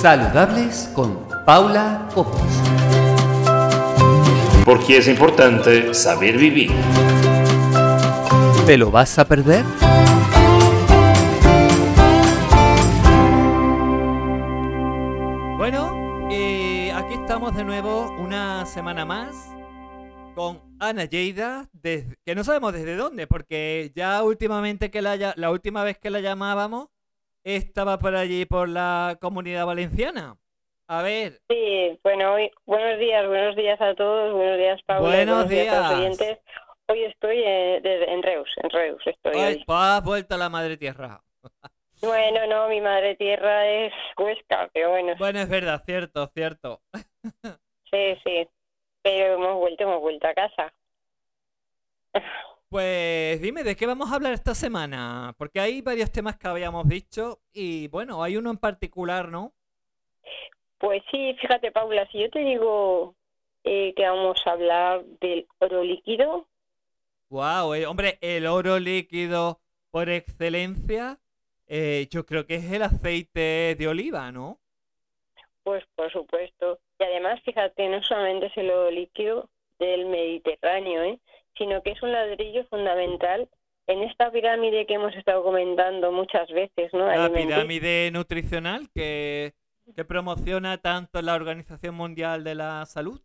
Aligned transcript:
Saludables 0.00 0.90
con 0.94 1.26
Paula 1.44 2.08
Copos. 2.14 2.40
Porque 4.64 4.96
es 4.98 5.08
importante 5.08 5.92
saber 5.92 6.38
vivir. 6.38 6.72
¿Te 8.66 8.78
lo 8.78 8.90
vas 8.90 9.18
a 9.18 9.26
perder? 9.26 9.64
Bueno, 15.58 16.28
eh, 16.30 16.90
aquí 16.92 17.14
estamos 17.14 17.54
de 17.54 17.64
nuevo 17.64 18.10
una 18.18 18.64
semana 18.66 19.04
más 19.04 19.34
con 20.34 20.60
Ana 20.78 21.04
Lleida, 21.04 21.68
desde- 21.72 22.16
que 22.24 22.34
no 22.34 22.44
sabemos 22.44 22.72
desde 22.72 22.96
dónde, 22.96 23.26
porque 23.26 23.92
ya 23.94 24.22
últimamente 24.22 24.90
que 24.90 25.02
la, 25.02 25.34
la 25.36 25.50
última 25.50 25.84
vez 25.84 25.98
que 25.98 26.08
la 26.10 26.20
llamábamos 26.20 26.88
estaba 27.44 27.98
por 27.98 28.14
allí 28.14 28.44
por 28.46 28.68
la 28.68 29.16
comunidad 29.20 29.66
valenciana. 29.66 30.36
A 30.88 31.02
ver, 31.02 31.40
Sí, 31.48 31.98
bueno, 32.02 32.34
hoy, 32.34 32.50
buenos 32.66 32.98
días, 32.98 33.26
buenos 33.28 33.54
días 33.54 33.80
a 33.80 33.94
todos, 33.94 34.32
buenos 34.34 34.58
días 34.58 34.80
Paula, 34.86 35.08
Buenos 35.08 35.44
a 35.44 35.48
días. 35.48 35.90
los 35.90 35.98
oyentes. 35.98 36.38
Hoy 36.88 37.04
estoy 37.04 37.42
eh, 37.44 37.80
desde- 37.82 38.12
en 38.12 38.22
Reus, 38.22 38.48
en 38.56 38.70
Reus 38.70 39.00
estoy 39.06 39.36
hoy. 39.36 39.64
vuelto 40.04 40.34
a 40.34 40.38
la 40.38 40.48
madre 40.48 40.76
tierra. 40.76 41.20
Bueno, 42.02 42.46
no, 42.46 42.66
mi 42.68 42.80
madre 42.80 43.14
tierra 43.16 43.68
es 43.68 43.92
Huesca, 44.16 44.70
pero 44.72 44.88
bueno, 44.88 45.14
Bueno, 45.18 45.38
es 45.40 45.48
verdad, 45.50 45.82
cierto, 45.84 46.26
cierto. 46.34 46.80
sí, 47.90 48.16
sí, 48.24 48.48
pero 49.02 49.34
hemos 49.34 49.56
vuelto, 49.56 49.82
hemos 49.84 50.00
vuelto 50.00 50.26
a 50.26 50.32
casa. 50.32 50.72
Pues 52.70 53.42
dime, 53.42 53.64
¿de 53.64 53.74
qué 53.74 53.84
vamos 53.84 54.12
a 54.12 54.14
hablar 54.14 54.32
esta 54.32 54.54
semana? 54.54 55.34
Porque 55.36 55.58
hay 55.58 55.82
varios 55.82 56.12
temas 56.12 56.38
que 56.38 56.46
habíamos 56.46 56.88
dicho 56.88 57.40
y 57.52 57.88
bueno, 57.88 58.22
hay 58.22 58.36
uno 58.36 58.50
en 58.50 58.58
particular, 58.58 59.28
¿no? 59.28 59.52
Pues 60.78 61.02
sí, 61.10 61.34
fíjate 61.40 61.72
Paula, 61.72 62.08
si 62.12 62.20
yo 62.20 62.30
te 62.30 62.38
digo 62.38 63.16
eh, 63.64 63.92
que 63.96 64.08
vamos 64.08 64.40
a 64.46 64.52
hablar 64.52 65.04
del 65.20 65.48
oro 65.58 65.82
líquido, 65.82 66.46
Wow, 67.28 67.72
hombre, 67.88 68.18
el 68.20 68.46
oro 68.46 68.78
líquido 68.78 69.60
por 69.90 70.08
excelencia, 70.08 71.18
eh, 71.66 72.06
yo 72.10 72.24
creo 72.24 72.46
que 72.46 72.56
es 72.56 72.72
el 72.72 72.82
aceite 72.82 73.76
de 73.76 73.88
oliva, 73.88 74.30
¿no? 74.30 74.60
pues 75.62 75.84
por 75.94 76.10
supuesto. 76.12 76.78
Y 76.98 77.04
además, 77.04 77.40
fíjate, 77.44 77.88
no 77.88 78.02
solamente 78.02 78.46
es 78.46 78.56
el 78.56 78.70
oro 78.70 78.90
líquido 78.90 79.48
del 79.78 80.06
Mediterráneo, 80.06 81.02
¿eh? 81.04 81.20
Sino 81.60 81.82
que 81.82 81.90
es 81.90 82.02
un 82.02 82.10
ladrillo 82.10 82.64
fundamental 82.64 83.46
en 83.86 84.02
esta 84.02 84.30
pirámide 84.30 84.86
que 84.86 84.94
hemos 84.94 85.14
estado 85.14 85.42
comentando 85.42 86.10
muchas 86.10 86.48
veces, 86.48 86.90
¿no? 86.94 87.06
La 87.06 87.30
pirámide 87.30 88.10
nutricional 88.10 88.88
que, 88.94 89.52
que 89.94 90.04
promociona 90.06 90.78
tanto 90.78 91.20
la 91.20 91.34
Organización 91.34 91.94
Mundial 91.96 92.44
de 92.44 92.54
la 92.54 92.86
Salud. 92.86 93.20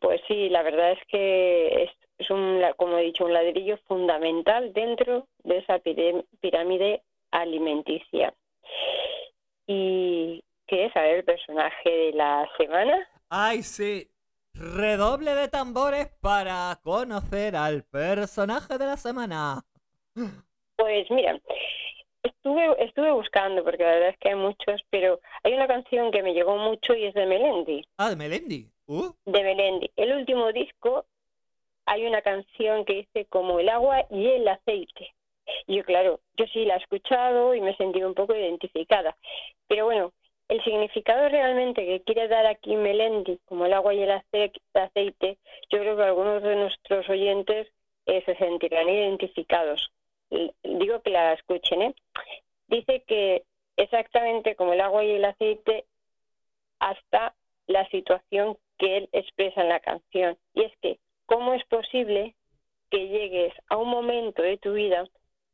Pues 0.00 0.22
sí, 0.26 0.48
la 0.48 0.62
verdad 0.62 0.92
es 0.92 1.00
que 1.08 1.82
es, 1.84 1.90
es 2.16 2.30
un, 2.30 2.62
como 2.78 2.96
he 2.96 3.02
dicho, 3.02 3.26
un 3.26 3.34
ladrillo 3.34 3.76
fundamental 3.86 4.72
dentro 4.72 5.28
de 5.44 5.58
esa 5.58 5.78
pirámide 6.40 7.02
alimenticia. 7.32 8.32
¿Y 9.66 10.42
qué 10.66 10.86
es? 10.86 10.96
A 10.96 11.02
ver, 11.02 11.16
el 11.16 11.24
personaje 11.24 11.90
de 11.90 12.12
la 12.12 12.48
semana. 12.56 13.06
¡Ay, 13.28 13.62
sí! 13.62 14.08
Redoble 14.58 15.34
de 15.34 15.48
tambores 15.48 16.08
para 16.20 16.78
conocer 16.82 17.56
al 17.56 17.84
personaje 17.84 18.78
de 18.78 18.86
la 18.86 18.96
semana. 18.96 19.62
Pues 20.76 21.10
mira, 21.10 21.38
estuve, 22.22 22.84
estuve 22.84 23.10
buscando, 23.12 23.62
porque 23.62 23.82
la 23.82 23.90
verdad 23.90 24.08
es 24.10 24.18
que 24.18 24.30
hay 24.30 24.34
muchos, 24.34 24.82
pero 24.88 25.20
hay 25.42 25.52
una 25.52 25.66
canción 25.66 26.10
que 26.10 26.22
me 26.22 26.32
llegó 26.32 26.56
mucho 26.56 26.94
y 26.94 27.04
es 27.04 27.14
de 27.14 27.26
Melendi. 27.26 27.84
Ah, 27.98 28.08
de 28.08 28.16
Melendi. 28.16 28.70
Uh, 28.86 29.12
De 29.26 29.42
Melendi. 29.42 29.90
El 29.96 30.12
último 30.12 30.52
disco 30.52 31.04
hay 31.84 32.06
una 32.06 32.22
canción 32.22 32.84
que 32.84 32.94
dice 32.94 33.26
como 33.26 33.60
el 33.60 33.68
agua 33.68 34.06
y 34.10 34.26
el 34.26 34.48
aceite. 34.48 35.14
Y 35.66 35.76
yo, 35.76 35.84
claro, 35.84 36.20
yo 36.36 36.46
sí 36.46 36.64
la 36.64 36.74
he 36.74 36.78
escuchado 36.78 37.54
y 37.54 37.60
me 37.60 37.70
he 37.72 37.76
sentido 37.76 38.08
un 38.08 38.14
poco 38.14 38.34
identificada. 38.34 39.16
Pero 39.68 39.84
bueno, 39.84 40.12
el 40.48 40.62
significado 40.62 41.28
realmente 41.28 41.84
que 41.84 42.02
quiere 42.02 42.28
dar 42.28 42.46
aquí 42.46 42.76
Melendi, 42.76 43.38
como 43.46 43.66
el 43.66 43.72
agua 43.72 43.94
y 43.94 44.02
el 44.02 44.10
ace- 44.12 44.52
aceite, 44.74 45.38
yo 45.70 45.80
creo 45.80 45.96
que 45.96 46.02
algunos 46.04 46.42
de 46.42 46.56
nuestros 46.56 47.08
oyentes 47.08 47.68
eh, 48.06 48.22
se 48.24 48.36
sentirán 48.36 48.88
identificados. 48.88 49.90
Digo 50.62 51.02
que 51.02 51.10
la 51.10 51.32
escuchen, 51.32 51.82
¿eh? 51.82 51.94
Dice 52.68 53.02
que 53.06 53.42
exactamente 53.76 54.54
como 54.54 54.72
el 54.72 54.80
agua 54.80 55.04
y 55.04 55.12
el 55.12 55.24
aceite, 55.24 55.84
hasta 56.78 57.34
la 57.66 57.88
situación 57.88 58.56
que 58.78 58.98
él 58.98 59.08
expresa 59.12 59.62
en 59.62 59.68
la 59.68 59.80
canción. 59.80 60.36
Y 60.54 60.62
es 60.62 60.72
que, 60.80 60.98
¿cómo 61.26 61.54
es 61.54 61.64
posible 61.64 62.34
que 62.90 63.08
llegues 63.08 63.52
a 63.68 63.76
un 63.76 63.88
momento 63.88 64.42
de 64.42 64.58
tu 64.58 64.74
vida 64.74 65.04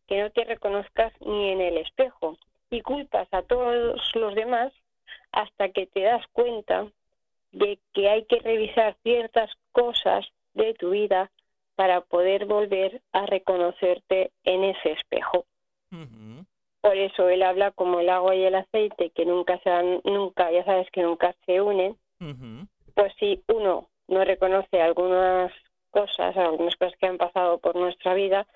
que 0.07 0.21
no 0.21 0.31
te 0.31 0.45
reconozcas 0.45 1.13
ni 1.21 1.51
en 1.51 1.61
el 1.61 1.79
espejo 1.79 2.37
y 2.71 2.81
culpas 2.83 3.29
a 3.33 3.43
todos 3.43 4.15
los 4.15 4.35
demás 4.35 4.73
hasta 5.32 5.70
que 5.70 5.87
te 5.87 6.03
das 6.03 6.25
cuenta 6.32 6.87
de 7.53 7.78
que 7.93 8.09
hay 8.09 8.25
que 8.26 8.38
revisar 8.38 8.97
ciertas 9.03 9.50
cosas 9.72 10.26
de 10.54 10.75
tu 10.75 10.91
vida 10.91 11.31
para 11.75 12.03
poder 12.03 12.44
volver 12.47 13.03
a 13.12 13.26
reconocerte 13.26 14.31
en 14.44 14.65
ese 14.65 14.93
espejo. 14.93 15.44
Por 16.81 16.97
eso 16.97 17.28
él 17.28 17.43
habla 17.43 17.70
como 17.70 18.00
el 18.00 18.09
agua 18.09 18.34
y 18.34 18.44
el 18.44 18.54
aceite, 18.54 19.10
que 19.10 19.25
nunca 19.25 19.59
se 19.60 19.70
han- 19.70 20.00
nunca, 20.04 20.50
ya 20.50 20.65
sabes 20.65 20.91
que 20.91 21.03
nunca 21.03 21.34
se 21.47 21.60
unen, 21.60 21.97
pues 22.94 23.12
si 23.19 23.43
uno 23.49 23.88
no 24.09 24.25
reconoce 24.25 24.81
algunas 24.81 25.53
cosas, 25.91 26.37
algunas 26.37 26.76
cosas 26.76 26.97
que 26.99 27.06
han 27.06 27.19
pasado 27.19 27.59
por 27.59 27.76
nuestra 27.76 28.14
vida, 28.14 28.47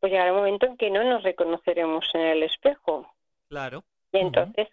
pues 0.00 0.10
llegará 0.12 0.32
un 0.32 0.38
momento 0.38 0.66
en 0.66 0.76
que 0.76 0.90
no 0.90 1.04
nos 1.04 1.22
reconoceremos 1.22 2.04
en 2.14 2.22
el 2.22 2.42
espejo. 2.42 3.12
Claro. 3.48 3.84
Y 4.12 4.18
entonces 4.18 4.68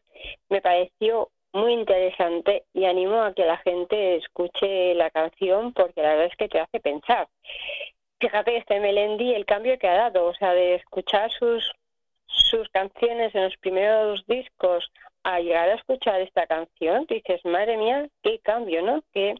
me 0.49 0.61
pareció 0.61 1.29
muy 1.53 1.73
interesante 1.73 2.63
y 2.73 2.85
animo 2.85 3.21
a 3.21 3.33
que 3.33 3.45
la 3.45 3.57
gente 3.57 4.17
escuche 4.17 4.93
la 4.95 5.09
canción 5.09 5.73
porque 5.73 6.01
la 6.01 6.09
verdad 6.09 6.25
es 6.27 6.35
que 6.35 6.49
te 6.49 6.59
hace 6.59 6.79
pensar. 6.79 7.27
Fíjate 8.19 8.57
este 8.57 8.79
Melendi 8.79 9.33
el 9.33 9.45
cambio 9.45 9.79
que 9.79 9.87
ha 9.87 9.95
dado, 9.95 10.25
o 10.25 10.33
sea, 10.35 10.53
de 10.53 10.75
escuchar 10.75 11.31
sus 11.31 11.71
sus 12.27 12.69
canciones 12.69 13.33
en 13.33 13.45
los 13.45 13.57
primeros 13.57 14.25
discos 14.27 14.91
a 15.23 15.39
llegar 15.39 15.69
a 15.69 15.75
escuchar 15.75 16.21
esta 16.21 16.45
canción, 16.45 17.05
dices, 17.09 17.43
madre 17.43 17.75
mía, 17.75 18.07
qué 18.21 18.39
cambio, 18.39 18.81
¿no? 18.83 19.03
Que 19.13 19.35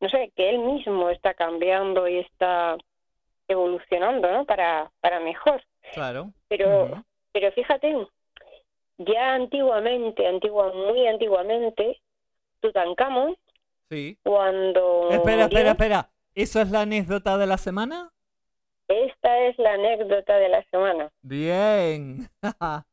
no 0.00 0.08
sé, 0.08 0.32
que 0.36 0.50
él 0.50 0.58
mismo 0.58 1.10
está 1.10 1.32
cambiando 1.32 2.08
y 2.08 2.18
está 2.18 2.76
evolucionando, 3.48 4.30
¿no? 4.30 4.44
Para 4.44 4.90
para 5.00 5.20
mejor. 5.20 5.62
Claro. 5.94 6.30
Pero 6.48 7.04
pero 7.32 7.52
fíjate, 7.52 8.06
ya 8.98 9.34
antiguamente, 9.34 10.26
antigua, 10.26 10.72
muy 10.72 11.06
antiguamente, 11.06 12.00
Tutankamón, 12.60 13.36
Sí. 13.90 14.16
cuando 14.22 15.08
Espera, 15.10 15.44
murió- 15.44 15.58
espera, 15.58 15.70
espera. 15.72 16.10
¿Eso 16.34 16.60
es 16.60 16.70
la 16.70 16.82
anécdota 16.82 17.36
de 17.38 17.46
la 17.46 17.58
semana? 17.58 18.10
esta 18.88 19.38
es 19.46 19.58
la 19.58 19.72
anécdota 19.74 20.36
de 20.36 20.48
la 20.50 20.62
semana, 20.70 21.10
Bien. 21.22 22.28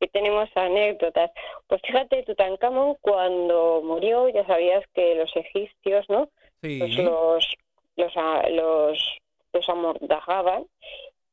que 0.00 0.06
tenemos 0.08 0.48
anécdotas. 0.54 1.30
Pues 1.66 1.80
fíjate, 1.86 2.22
Tutankamón 2.24 2.96
cuando 3.00 3.80
murió, 3.82 4.28
ya 4.28 4.44
sabías 4.46 4.84
que 4.94 5.14
los 5.14 5.34
egipcios, 5.34 6.04
¿no? 6.10 6.28
sí. 6.62 6.78
Pues 6.80 6.96
los, 6.98 7.54
los, 7.96 8.12
los, 8.50 9.18
los 9.54 9.68
amortajaban 9.68 10.66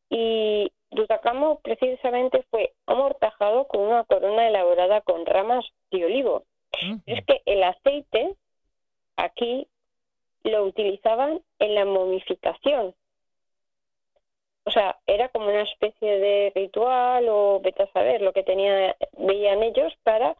y 0.10 0.72
Tutankamón 0.96 1.60
precisamente 1.62 2.44
fue 2.50 2.74
amortajado 2.86 3.68
con 3.68 3.82
una 3.82 4.04
corona 4.06 4.48
elaborada 4.48 5.02
con 5.02 5.26
ramas 5.26 5.66
de 5.92 6.06
olivo. 6.06 6.44
Es 7.06 7.26
que 7.26 7.42
el 7.46 7.64
aceite 7.64 8.36
aquí 9.16 9.68
lo 10.44 10.66
utilizaban 10.66 11.42
en 11.60 11.76
la 11.76 11.86
momificación. 11.86 12.94
O 14.66 14.72
sea, 14.72 14.98
era 15.06 15.30
como 15.30 15.48
una 15.48 15.62
especie 15.62 16.20
de 16.20 16.52
ritual 16.56 17.28
o 17.30 17.60
vete 17.62 17.84
a 17.84 17.92
saber 17.92 18.22
lo 18.22 18.34
que 18.34 18.44
tenía, 18.44 18.96
veían 19.18 19.64
ellos 19.64 19.94
para 20.04 20.36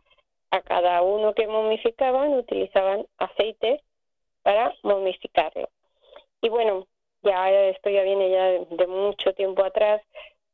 a 0.52 0.62
cada 0.62 1.02
uno 1.02 1.34
que 1.34 1.48
momificaban 1.48 2.34
utilizaban 2.34 3.06
aceite 3.18 3.82
para 4.42 4.74
momificarlo. 4.84 5.70
Y 6.42 6.50
bueno, 6.50 6.88
ya 7.22 7.50
esto 7.50 7.90
ya 7.90 8.04
viene 8.04 8.30
ya 8.30 8.46
de 8.76 8.88
mucho 8.88 9.34
tiempo 9.34 9.64
atrás, 9.64 10.02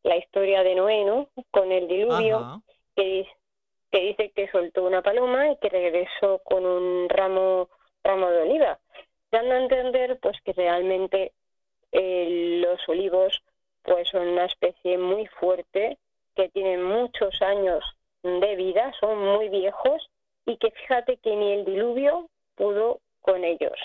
la 0.04 0.18
historia 0.18 0.64
de 0.64 0.76
Noé, 0.76 1.04
¿no? 1.06 1.30
Con 1.52 1.72
el 1.72 1.88
diluvio 1.88 2.38
Ajá. 2.38 2.62
que, 2.96 3.04
di- 3.04 3.28
que 3.92 4.00
dice 4.00 4.32
que 4.32 4.50
soltó 4.50 4.84
una 4.84 5.02
paloma 5.02 5.50
y 5.52 5.58
que 5.58 5.70
regresó 5.70 6.40
con 6.44 6.66
un 6.66 7.10
ramo 7.10 7.70
ramo 8.04 8.30
de 8.30 8.42
oliva, 8.42 8.80
dando 9.32 9.54
a 9.54 9.60
entender 9.60 10.20
pues 10.20 10.42
que 10.42 10.54
realmente 10.54 11.34
eh, 11.92 12.60
los 12.66 12.88
olivos 12.90 13.44
pues 13.84 14.10
son 14.10 14.28
una 14.28 14.46
especie 14.46 14.98
muy 14.98 15.28
fuerte 15.28 15.98
que 16.36 16.50
tienen 16.50 16.84
muchos 16.84 17.42
años 17.42 17.84
de 18.24 18.56
vida, 18.56 18.92
son 19.00 19.20
muy 19.20 19.50
viejos 19.50 20.10
fíjate 20.82 21.18
que 21.18 21.36
ni 21.36 21.54
el 21.54 21.66
diluvio 21.66 22.30
pudo 22.56 23.00
con 23.22 23.44
ellos. 23.44 23.78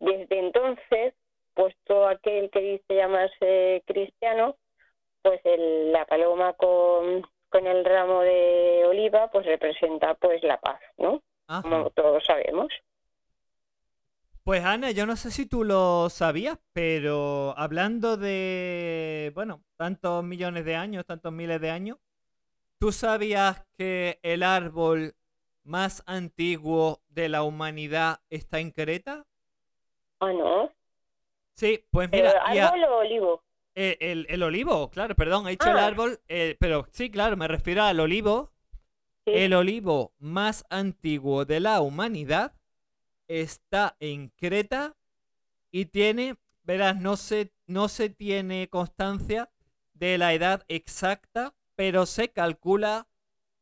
Desde 0.00 0.38
entonces, 0.38 1.14
pues 1.54 1.74
todo 1.84 2.08
aquel 2.08 2.50
que 2.50 2.60
dice 2.60 2.94
llamarse 2.94 3.82
cristiano, 3.86 4.56
pues 5.24 5.40
el- 5.44 5.90
la 5.90 6.04
paloma 6.04 6.52
con, 6.52 7.26
con 7.48 7.66
el 7.66 7.84
ramo 7.84 8.20
de 8.20 8.84
oliva, 8.86 9.30
pues 9.32 9.46
representa 9.46 10.14
pues 10.14 10.42
la 10.44 10.60
paz, 10.60 10.80
¿no? 10.98 11.22
Ajá. 11.48 11.62
Como 11.62 11.90
todos 11.90 12.22
sabemos. 12.24 12.68
Pues 14.44 14.62
Ana, 14.62 14.90
yo 14.90 15.06
no 15.06 15.16
sé 15.16 15.30
si 15.30 15.46
tú 15.46 15.64
lo 15.64 16.10
sabías, 16.10 16.58
pero 16.74 17.54
hablando 17.56 18.18
de, 18.18 19.32
bueno, 19.34 19.62
tantos 19.76 20.22
millones 20.22 20.66
de 20.66 20.76
años, 20.76 21.06
tantos 21.06 21.32
miles 21.32 21.58
de 21.62 21.70
años, 21.70 21.96
¿tú 22.78 22.92
sabías 22.92 23.64
que 23.78 24.18
el 24.22 24.42
árbol 24.42 25.14
más 25.62 26.02
antiguo 26.06 27.00
de 27.08 27.30
la 27.30 27.42
humanidad 27.42 28.20
está 28.28 28.58
en 28.60 28.70
Creta? 28.70 29.24
Ah, 30.20 30.32
no. 30.34 30.70
Sí, 31.54 31.82
pues 31.90 32.10
mira, 32.10 32.32
a- 32.32 32.68
árbol 32.68 32.84
o 32.84 32.96
olivo. 32.98 33.42
El, 33.74 33.96
el- 34.00 34.26
el 34.28 34.42
olivo, 34.42 34.90
claro, 34.90 35.14
perdón, 35.14 35.46
he 35.46 35.50
dicho 35.52 35.70
el 35.70 35.78
Ah. 35.78 35.86
árbol, 35.86 36.20
eh, 36.28 36.56
pero 36.60 36.86
sí, 36.92 37.10
claro, 37.10 37.36
me 37.36 37.48
refiero 37.48 37.82
al 37.82 38.00
olivo. 38.00 38.52
Sí. 39.26 39.32
El 39.34 39.54
olivo 39.54 40.12
más 40.18 40.64
antiguo 40.70 41.44
de 41.46 41.60
la 41.60 41.80
humanidad 41.80 42.52
está 43.26 43.96
en 44.00 44.28
Creta 44.36 44.96
y 45.70 45.86
tiene, 45.86 46.36
verás, 46.62 46.96
no 47.00 47.16
se, 47.16 47.52
no 47.66 47.88
se 47.88 48.10
tiene 48.10 48.68
constancia 48.68 49.50
de 49.94 50.18
la 50.18 50.34
edad 50.34 50.64
exacta, 50.68 51.54
pero 51.74 52.04
se 52.06 52.28
calcula 52.28 53.08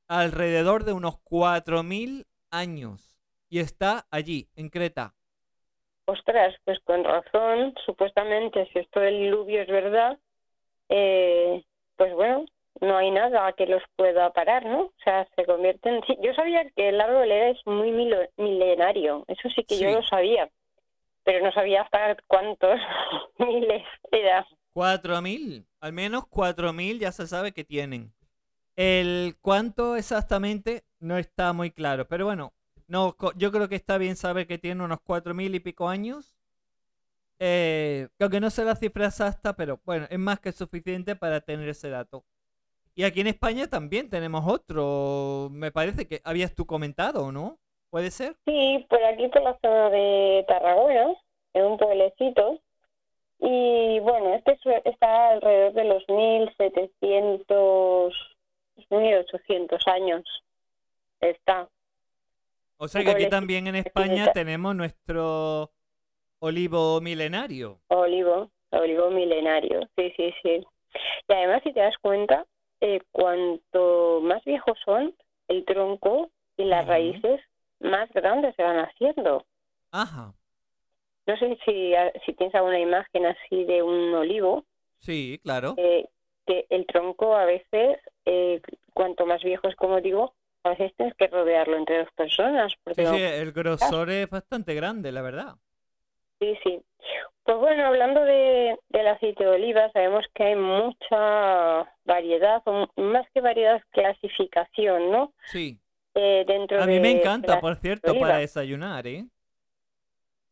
alrededor 0.09 0.85
de 0.85 0.93
unos 0.93 1.19
4.000 1.23 2.27
años. 2.51 3.17
Y 3.49 3.61
está 3.61 4.07
allí, 4.11 4.49
en 4.57 4.69
Creta. 4.69 5.15
Ostras, 6.07 6.55
pues 6.65 6.79
con 6.81 7.05
razón, 7.05 7.75
supuestamente, 7.87 8.69
si 8.73 8.81
esto 8.81 9.01
del 9.01 9.19
diluvio 9.19 9.63
es 9.63 9.69
verdad, 9.69 10.19
eh, 10.89 11.65
pues 11.97 12.13
bueno, 12.15 12.45
no 12.81 12.97
hay 12.97 13.11
nada 13.11 13.53
que 13.53 13.67
los 13.67 13.83
pueda 13.97 14.33
parar, 14.33 14.65
¿no? 14.67 14.83
O 14.87 14.93
sea, 15.05 15.27
se 15.37 15.45
convierten... 15.45 16.03
Sí, 16.07 16.17
yo 16.21 16.35
sabía 16.35 16.69
que 16.75 16.89
el 16.89 17.01
árbol 17.01 17.31
era 17.31 17.51
es 17.51 17.59
muy 17.67 17.93
milenario, 18.37 19.25
eso 19.29 19.49
sí 19.55 19.63
que 19.65 19.79
yo 19.79 19.91
lo 19.91 20.03
sabía, 20.03 20.51
pero 21.23 21.45
no 21.45 21.53
sabía 21.53 21.83
hasta 21.83 22.17
cuántos 22.27 22.81
miles 23.39 23.85
era. 24.11 24.47
4.000, 24.75 25.65
al 25.81 25.93
menos 25.93 26.25
4.000 26.25 26.99
ya 26.99 27.13
se 27.13 27.27
sabe 27.27 27.53
que 27.53 27.65
tienen. 27.65 28.13
El 28.75 29.37
cuánto 29.41 29.97
exactamente 29.97 30.83
no 30.99 31.19
está 31.19 31.53
muy 31.53 31.71
claro, 31.71 32.09
pero 32.09 32.25
bueno, 32.25 32.53
no, 32.89 33.17
yo 33.37 33.53
creo 33.53 33.69
que 33.69 33.77
está 33.77 33.99
bien 33.99 34.17
saber 34.17 34.47
que 34.47 34.59
tiene 34.59 34.85
unos 34.85 35.01
4.000 35.01 35.55
y 35.55 35.61
pico 35.61 35.89
años. 35.89 36.37
Eh, 37.39 38.09
aunque 38.21 38.41
no 38.41 38.51
sé 38.51 38.65
la 38.65 38.77
cifra 38.77 39.07
exacta, 39.07 39.57
pero 39.57 39.81
bueno, 39.85 40.07
es 40.11 40.19
más 40.19 40.39
que 40.39 40.53
suficiente 40.53 41.17
para 41.17 41.41
tener 41.41 41.69
ese 41.69 41.91
dato. 41.91 42.25
Y 42.95 43.05
aquí 43.05 43.23
en 43.23 43.27
España 43.27 43.69
también 43.69 44.11
tenemos 44.11 44.45
otro, 44.47 45.49
me 45.51 45.73
parece 45.73 46.07
que 46.07 46.21
habías 46.25 46.55
tú 46.55 46.67
comentado, 46.67 47.33
¿no? 47.33 47.59
¿Puede 47.91 48.11
ser? 48.11 48.37
Sí, 48.45 48.87
por 48.89 49.03
aquí 49.05 49.29
por 49.29 49.43
la 49.43 49.59
zona 49.61 49.91
de 49.91 50.45
Tarragona, 50.47 51.15
en 51.55 51.65
un 51.65 51.79
pueblecito. 51.79 52.61
Y 53.39 53.99
bueno, 54.01 54.35
este 54.35 54.59
está 54.85 55.31
alrededor 55.31 55.73
de 55.73 55.85
los 55.85 56.07
1700, 56.09 58.15
1800 58.91 59.89
años. 59.89 60.23
Está. 61.21 61.69
O 62.85 62.89
sea 62.89 63.05
que 63.05 63.11
aquí 63.13 63.29
también 63.29 63.69
en. 63.69 63.77
España 63.77 64.33
tenemos 64.33 64.75
nuestro 64.75 65.71
olivo 66.41 67.01
milenario. 67.01 67.79
Olivo, 67.87 68.51
olivo 68.71 69.09
milenario. 69.11 69.89
Sí, 69.97 70.13
sí, 70.17 70.35
sí. 70.43 70.67
Y 71.29 71.33
además, 71.33 71.63
si 71.63 71.73
te 71.73 71.79
das 71.79 71.95
cuenta, 72.03 72.45
eh, 72.81 72.99
cuanto 73.13 74.21
más 74.23 74.43
viejos 74.45 74.77
son, 74.85 75.15
el 75.47 75.65
tronco 75.65 76.33
y 76.57 76.65
las 76.65 76.85
raíces 76.89 77.41
más 77.79 78.11
grandes 78.13 78.53
se 78.57 78.65
van 78.65 78.79
haciendo. 78.79 79.47
Ajá. 79.93 80.35
No 81.27 81.37
sé 81.37 81.57
si, 81.65 81.93
si 82.27 82.33
tienes 82.33 82.55
alguna 82.57 82.81
imagen 82.81 83.27
así 83.27 83.63
de 83.65 83.81
un 83.85 84.13
olivo, 84.13 84.65
Sí, 84.99 85.39
claro. 85.45 85.75
eh, 85.77 86.09
que 86.49 86.67
el 86.71 86.85
tronco 86.87 87.37
a 87.37 87.45
veces, 87.45 88.01
eh, 88.25 88.61
cuanto 88.93 89.25
más 89.25 89.41
viejo 89.45 89.69
es, 89.69 89.77
como 89.77 90.01
digo, 90.01 90.35
a 90.65 90.71
veces 90.71 90.93
tienes 90.97 91.15
que 91.17 91.27
rodearlo 91.29 91.77
entre 91.77 91.99
dos 91.99 92.13
personas. 92.15 92.73
Porque 92.85 93.07
Sí, 93.07 93.15
sí, 93.17 93.23
el 93.23 93.53
grosor 93.53 94.11
es 94.11 94.29
bastante 94.31 94.75
grande, 94.75 95.13
la 95.13 95.23
verdad. 95.23 95.55
sí, 96.41 96.57
sí. 96.65 96.81
Pues 97.45 97.59
bueno, 97.59 97.87
hablando 97.87 98.23
de, 98.23 98.79
del 98.91 99.07
aceite 99.09 99.43
de 99.45 99.51
oliva, 99.51 99.91
sabemos 99.93 100.25
que 100.33 100.45
hay 100.45 100.55
mucha 100.55 101.93
variedad, 102.05 102.63
o 102.67 102.87
más 102.97 103.27
que 103.35 103.41
variedad, 103.41 103.83
clasificación, 103.91 105.11
¿no? 105.11 105.33
Sí. 105.47 105.77
Eh, 106.15 106.45
dentro 106.47 106.81
A 106.81 106.87
mí 106.87 107.01
me 107.01 107.11
encanta, 107.11 107.61
por 107.61 107.75
cierto, 107.77 108.17
para 108.21 108.39
desayunar, 108.39 109.07
¿eh? 109.09 109.25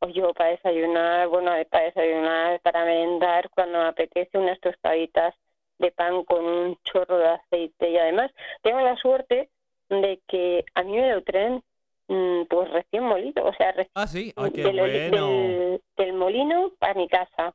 O 0.01 0.09
yo 0.09 0.33
para 0.33 0.51
desayunar, 0.51 1.29
bueno, 1.29 1.53
para 1.71 1.85
desayunar, 1.85 2.61
para 2.61 2.85
merendar, 2.85 3.51
cuando 3.51 3.79
me 3.79 3.85
apetece 3.85 4.39
unas 4.39 4.59
tostaditas 4.59 5.35
de 5.79 5.93
pan 5.93 6.25
con 6.25 6.45
un 6.45 6.79
chorro 6.83 7.19
de 7.19 7.29
aceite. 7.29 7.91
Y 7.91 7.99
además 7.99 8.33
tengo 8.63 8.81
la 8.81 8.97
suerte 8.97 9.51
de 9.91 10.21
que 10.29 10.65
a 10.75 10.83
mí 10.83 10.97
me 10.97 11.13
lo 11.13 11.23
traen 11.23 11.63
mm, 12.09 12.45
pues 12.49 12.71
recién 12.71 13.05
molido, 13.05 13.45
o 13.45 13.53
sea, 13.55 13.73
recién 13.73 13.93
Ah, 13.95 14.07
sí. 14.07 14.33
Ah, 14.37 14.49
qué 14.53 14.63
del, 14.63 14.77
bueno. 14.77 15.27
del- 15.29 15.83
del 15.97 16.13
molino 16.15 16.73
para 16.79 16.95
mi 16.95 17.09
casa. 17.09 17.55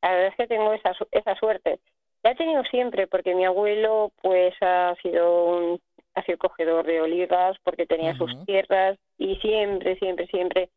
La 0.00 0.10
verdad 0.12 0.28
es 0.28 0.36
que 0.36 0.46
tengo 0.46 0.72
esa, 0.72 0.92
esa 1.10 1.34
suerte. 1.36 1.78
La 2.22 2.30
he 2.32 2.34
tenido 2.36 2.62
siempre 2.64 3.06
porque 3.06 3.34
mi 3.34 3.44
abuelo 3.44 4.12
pues 4.22 4.54
ha 4.60 4.94
sido 5.02 5.44
un 5.56 5.80
ha 6.14 6.22
sido 6.24 6.36
cogedor 6.38 6.84
de 6.86 7.00
olivas 7.00 7.56
porque 7.64 7.86
tenía 7.86 8.14
sus 8.16 8.30
tierras 8.44 8.98
y 9.18 9.36
siempre, 9.36 9.96
siempre, 9.96 10.26
siempre 10.26 10.68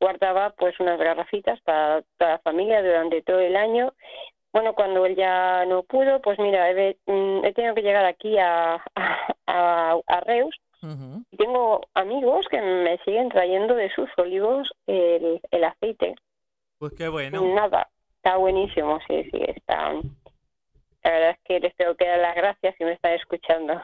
guardaba 0.00 0.50
pues 0.56 0.78
unas 0.80 0.98
garrafitas 0.98 1.60
para 1.60 2.02
toda 2.16 2.32
la 2.32 2.38
familia 2.38 2.82
durante 2.82 3.20
todo 3.22 3.38
el 3.40 3.54
año. 3.56 3.92
Bueno, 4.52 4.74
cuando 4.74 5.04
él 5.06 5.14
ya 5.16 5.64
no 5.66 5.82
pudo, 5.82 6.20
pues 6.22 6.38
mira, 6.38 6.70
he, 6.70 6.96
mm, 7.06 7.44
he 7.44 7.52
tenido 7.52 7.74
que 7.74 7.82
llegar 7.82 8.04
aquí 8.06 8.38
a, 8.38 8.82
a, 9.46 9.96
a- 10.06 10.20
Reus 10.20 10.54
y 11.30 11.36
tengo 11.36 11.80
amigos 11.94 12.46
que 12.50 12.60
me 12.60 12.96
siguen 13.04 13.28
trayendo 13.28 13.74
de 13.74 13.90
sus 13.90 14.08
olivos 14.16 14.70
el, 14.86 15.40
el 15.50 15.64
aceite. 15.64 16.14
Pues 16.78 16.92
qué 16.96 17.08
bueno. 17.08 17.42
Nada, 17.54 17.88
está 18.16 18.36
buenísimo, 18.36 18.98
sí, 19.06 19.24
sí, 19.30 19.42
está. 19.46 19.92
La 21.02 21.10
verdad 21.10 21.30
es 21.30 21.38
que 21.44 21.60
les 21.60 21.74
tengo 21.76 21.94
que 21.96 22.06
dar 22.06 22.18
las 22.20 22.34
gracias 22.36 22.74
si 22.76 22.84
me 22.84 22.92
están 22.92 23.12
escuchando. 23.14 23.80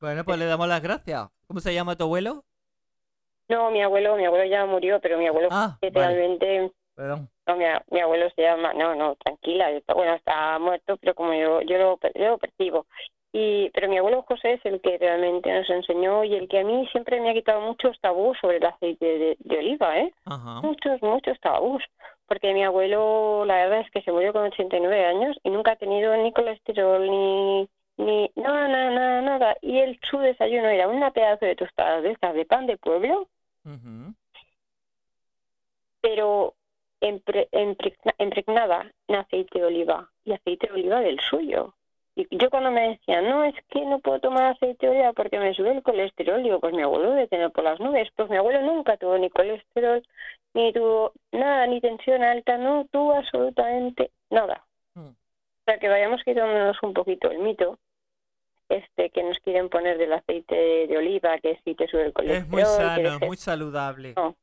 Bueno, 0.00 0.24
pues 0.24 0.38
le 0.38 0.44
damos 0.46 0.68
las 0.68 0.82
gracias. 0.82 1.28
¿Cómo 1.46 1.60
se 1.60 1.74
llama 1.74 1.96
tu 1.96 2.04
abuelo? 2.04 2.44
No, 3.48 3.70
mi 3.70 3.82
abuelo, 3.82 4.16
mi 4.16 4.26
abuelo 4.26 4.44
ya 4.44 4.66
murió, 4.66 5.00
pero 5.00 5.18
mi 5.18 5.26
abuelo 5.26 5.48
Ah, 5.50 5.78
vale. 5.80 5.90
realmente, 5.92 6.70
Perdón. 6.98 7.28
no, 7.46 7.56
mi, 7.56 7.64
mi 7.92 8.00
abuelo 8.00 8.28
se 8.30 8.42
llama, 8.42 8.74
no, 8.74 8.92
no, 8.96 9.14
tranquila, 9.14 9.70
bueno, 9.94 10.14
está 10.14 10.58
muerto, 10.58 10.96
pero 10.96 11.14
como 11.14 11.32
yo, 11.32 11.60
yo 11.62 11.78
lo, 11.78 12.00
yo 12.16 12.30
lo 12.30 12.38
percibo. 12.38 12.86
Y, 13.32 13.70
pero 13.70 13.88
mi 13.88 13.98
abuelo 13.98 14.22
José 14.22 14.54
es 14.54 14.64
el 14.64 14.80
que 14.80 14.98
realmente 14.98 15.48
nos 15.48 15.70
enseñó 15.70 16.24
y 16.24 16.34
el 16.34 16.48
que 16.48 16.58
a 16.58 16.64
mí 16.64 16.88
siempre 16.90 17.20
me 17.20 17.30
ha 17.30 17.34
quitado 17.34 17.60
muchos 17.60 18.00
tabús 18.00 18.36
sobre 18.40 18.56
el 18.56 18.66
aceite 18.66 19.06
de, 19.06 19.36
de 19.38 19.58
oliva, 19.58 19.96
¿eh? 19.96 20.12
Ajá. 20.24 20.60
muchos, 20.60 21.00
muchos 21.00 21.38
tabús, 21.38 21.84
porque 22.26 22.52
mi 22.52 22.64
abuelo, 22.64 23.44
la 23.44 23.54
verdad 23.54 23.80
es 23.82 23.90
que 23.92 24.02
se 24.02 24.10
murió 24.10 24.32
con 24.32 24.46
89 24.46 25.06
años 25.06 25.38
y 25.44 25.50
nunca 25.50 25.72
ha 25.72 25.76
tenido 25.76 26.16
ni 26.16 26.32
colesterol, 26.32 27.08
ni, 27.08 27.68
ni 27.96 28.28
nada, 28.34 28.66
nada, 28.66 28.90
nada, 28.90 29.22
nada. 29.22 29.56
Y 29.62 29.78
el, 29.78 30.00
su 30.10 30.18
desayuno 30.18 30.66
era 30.66 30.88
una 30.88 31.12
pedazo 31.12 31.46
de 31.46 31.54
tostadas 31.54 32.02
de 32.02 32.10
estas 32.10 32.34
de 32.34 32.44
pan 32.44 32.66
de 32.66 32.76
pueblo, 32.76 33.28
pero 36.00 36.54
impregnada 37.00 38.92
en 39.06 39.14
aceite 39.16 39.58
de 39.58 39.64
oliva 39.64 40.10
y 40.24 40.32
aceite 40.32 40.66
de 40.66 40.72
oliva 40.72 41.00
del 41.00 41.20
suyo. 41.20 41.74
Y 42.16 42.26
yo 42.36 42.50
cuando 42.50 42.72
me 42.72 42.88
decían, 42.88 43.28
no, 43.28 43.44
es 43.44 43.54
que 43.68 43.84
no 43.84 44.00
puedo 44.00 44.18
tomar 44.18 44.46
aceite 44.46 44.86
de 44.86 44.92
oliva 44.92 45.12
porque 45.12 45.38
me 45.38 45.54
sube 45.54 45.70
el 45.70 45.82
colesterol, 45.82 46.42
digo, 46.42 46.58
pues 46.58 46.74
mi 46.74 46.82
abuelo 46.82 47.10
debe 47.10 47.28
tener 47.28 47.52
por 47.52 47.62
las 47.62 47.78
nubes. 47.78 48.08
Pues 48.16 48.28
mi 48.28 48.36
abuelo 48.36 48.62
nunca 48.62 48.96
tuvo 48.96 49.16
ni 49.18 49.30
colesterol, 49.30 50.02
ni 50.54 50.72
tuvo 50.72 51.12
nada, 51.30 51.66
ni 51.68 51.80
tensión 51.80 52.24
alta, 52.24 52.58
no 52.58 52.86
tuvo 52.90 53.14
absolutamente 53.14 54.10
nada. 54.30 54.64
Mm. 54.94 55.10
O 55.10 55.64
sea, 55.64 55.78
que 55.78 55.88
vayamos 55.88 56.22
quitándonos 56.24 56.76
un 56.82 56.92
poquito 56.92 57.30
el 57.30 57.38
mito 57.38 57.78
este 58.68 59.10
que 59.10 59.22
nos 59.22 59.38
quieren 59.38 59.68
poner 59.68 59.96
del 59.96 60.12
aceite 60.12 60.86
de 60.88 60.98
oliva, 60.98 61.38
que 61.38 61.60
si 61.64 61.74
te 61.74 61.86
sube 61.86 62.06
el 62.06 62.12
colesterol. 62.12 62.42
Es 62.42 62.48
muy 62.48 62.64
sano, 62.64 63.08
es 63.08 63.20
muy 63.20 63.36
saludable. 63.36 64.14
No. 64.16 64.36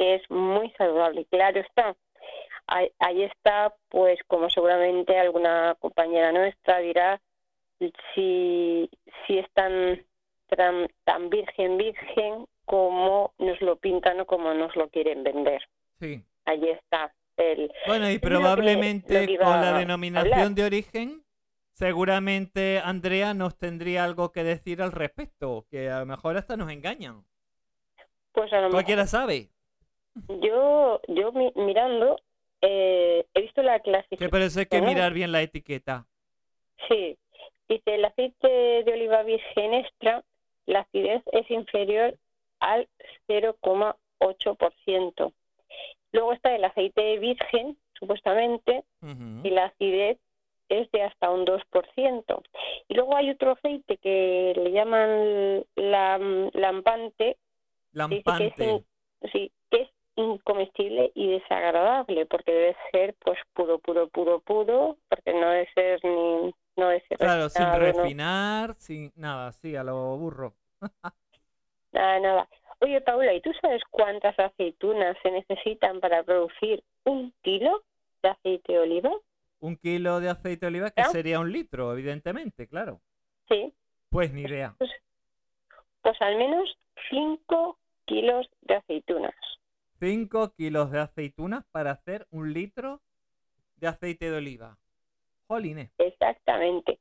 Que 0.00 0.14
es 0.14 0.30
muy 0.30 0.70
saludable. 0.78 1.26
Claro 1.26 1.60
está. 1.60 1.94
Ahí, 2.66 2.90
ahí 3.00 3.24
está, 3.24 3.74
pues 3.90 4.18
como 4.26 4.48
seguramente 4.48 5.18
alguna 5.18 5.76
compañera 5.78 6.32
nuestra 6.32 6.78
dirá, 6.78 7.20
si, 8.14 8.88
si 9.26 9.38
es 9.38 9.46
tan, 9.52 10.02
tan, 10.48 10.88
tan 11.04 11.28
virgen, 11.28 11.76
virgen 11.76 12.46
como 12.64 13.34
nos 13.38 13.60
lo 13.60 13.76
pintan 13.76 14.20
o 14.20 14.26
como 14.26 14.54
nos 14.54 14.74
lo 14.74 14.88
quieren 14.88 15.22
vender. 15.22 15.68
Sí. 15.98 16.24
Allí 16.46 16.70
está 16.70 17.12
el... 17.36 17.70
Bueno, 17.86 18.10
y 18.10 18.18
probablemente 18.18 19.26
que 19.26 19.36
con 19.36 19.60
la 19.60 19.76
denominación 19.76 20.32
hablar. 20.32 20.54
de 20.54 20.64
origen, 20.64 21.24
seguramente 21.74 22.80
Andrea 22.82 23.34
nos 23.34 23.58
tendría 23.58 24.04
algo 24.04 24.32
que 24.32 24.44
decir 24.44 24.80
al 24.80 24.92
respecto, 24.92 25.66
que 25.70 25.90
a 25.90 26.00
lo 26.00 26.06
mejor 26.06 26.38
hasta 26.38 26.56
nos 26.56 26.70
engañan. 26.70 27.22
Pues 28.32 28.50
a 28.54 28.56
lo 28.56 28.62
mejor 28.62 28.72
Cualquiera 28.72 29.06
sabe. 29.06 29.50
Yo, 30.28 31.00
yo 31.08 31.32
mi- 31.32 31.52
mirando, 31.56 32.20
eh, 32.60 33.26
he 33.34 33.40
visto 33.42 33.62
la 33.62 33.80
clasificación. 33.80 34.30
eso 34.42 34.60
hay 34.60 34.66
que 34.66 34.82
mirar 34.82 35.12
bien 35.12 35.32
la 35.32 35.42
etiqueta. 35.42 36.06
Sí, 36.88 37.16
dice 37.68 37.94
el 37.94 38.04
aceite 38.04 38.48
de 38.84 38.92
oliva 38.92 39.22
virgen 39.22 39.74
extra, 39.74 40.22
la 40.66 40.80
acidez 40.80 41.22
es 41.32 41.50
inferior 41.50 42.16
al 42.60 42.88
0,8%. 43.28 45.32
Luego 46.12 46.32
está 46.32 46.54
el 46.54 46.64
aceite 46.64 47.18
virgen, 47.18 47.76
supuestamente, 47.98 48.84
y 49.44 49.50
la 49.50 49.66
acidez 49.66 50.18
es 50.68 50.90
de 50.92 51.02
hasta 51.02 51.30
un 51.30 51.44
2%. 51.44 52.42
Y 52.88 52.94
luego 52.94 53.16
hay 53.16 53.30
otro 53.30 53.52
aceite 53.52 53.96
que 53.98 54.52
le 54.56 54.70
llaman 54.72 55.64
lam- 55.76 56.50
lampante, 56.54 57.24
que 57.24 57.26
es, 57.26 57.36
Lampante. 57.92 58.64
in- 58.64 58.84
sí, 59.32 59.50
incomestible 60.20 61.12
y 61.14 61.32
desagradable, 61.32 62.26
porque 62.26 62.52
debe 62.52 62.76
ser 62.92 63.14
pues 63.24 63.38
puro, 63.54 63.78
puro, 63.78 64.08
puro, 64.08 64.40
puro, 64.40 64.96
porque 65.08 65.32
no 65.32 65.48
debe 65.50 65.68
ser 65.74 66.00
ni... 66.04 66.54
No 66.76 66.88
debe 66.88 67.04
ser 67.08 67.18
Claro, 67.18 67.48
sin 67.48 67.62
no- 67.64 67.78
refinar, 67.78 68.74
sin 68.78 69.12
nada, 69.16 69.52
sí, 69.52 69.76
a 69.76 69.82
lo 69.84 70.16
burro. 70.16 70.54
Nada, 71.92 72.20
nada. 72.20 72.48
Oye, 72.80 73.00
Paula, 73.00 73.34
¿y 73.34 73.40
tú 73.40 73.50
sabes 73.60 73.82
cuántas 73.90 74.38
aceitunas 74.38 75.16
se 75.22 75.30
necesitan 75.32 76.00
para 76.00 76.22
producir 76.22 76.82
un 77.04 77.34
kilo 77.42 77.82
de 78.22 78.28
aceite 78.30 78.72
de 78.72 78.78
oliva? 78.78 79.10
Un 79.58 79.76
kilo 79.76 80.20
de 80.20 80.30
aceite 80.30 80.60
de 80.66 80.68
oliva 80.68 80.90
que 80.90 81.04
sería 81.06 81.40
un 81.40 81.52
litro, 81.52 81.92
evidentemente, 81.92 82.66
claro. 82.68 83.00
Sí, 83.48 83.74
Pues 84.08 84.32
ni 84.32 84.42
idea. 84.42 84.76
pues 84.78 86.16
al 86.22 86.36
menos 86.36 86.78
5 87.10 87.76
kilos 88.06 88.46
de 88.62 88.76
aceitunas. 88.76 89.34
5 90.00 90.54
kilos 90.56 90.90
de 90.90 90.98
aceitunas 91.00 91.64
para 91.70 91.92
hacer 91.92 92.26
un 92.30 92.52
litro 92.52 93.00
de 93.76 93.86
aceite 93.88 94.30
de 94.30 94.36
oliva. 94.38 94.76
Jolines. 95.46 95.90
Exactamente. 95.98 96.98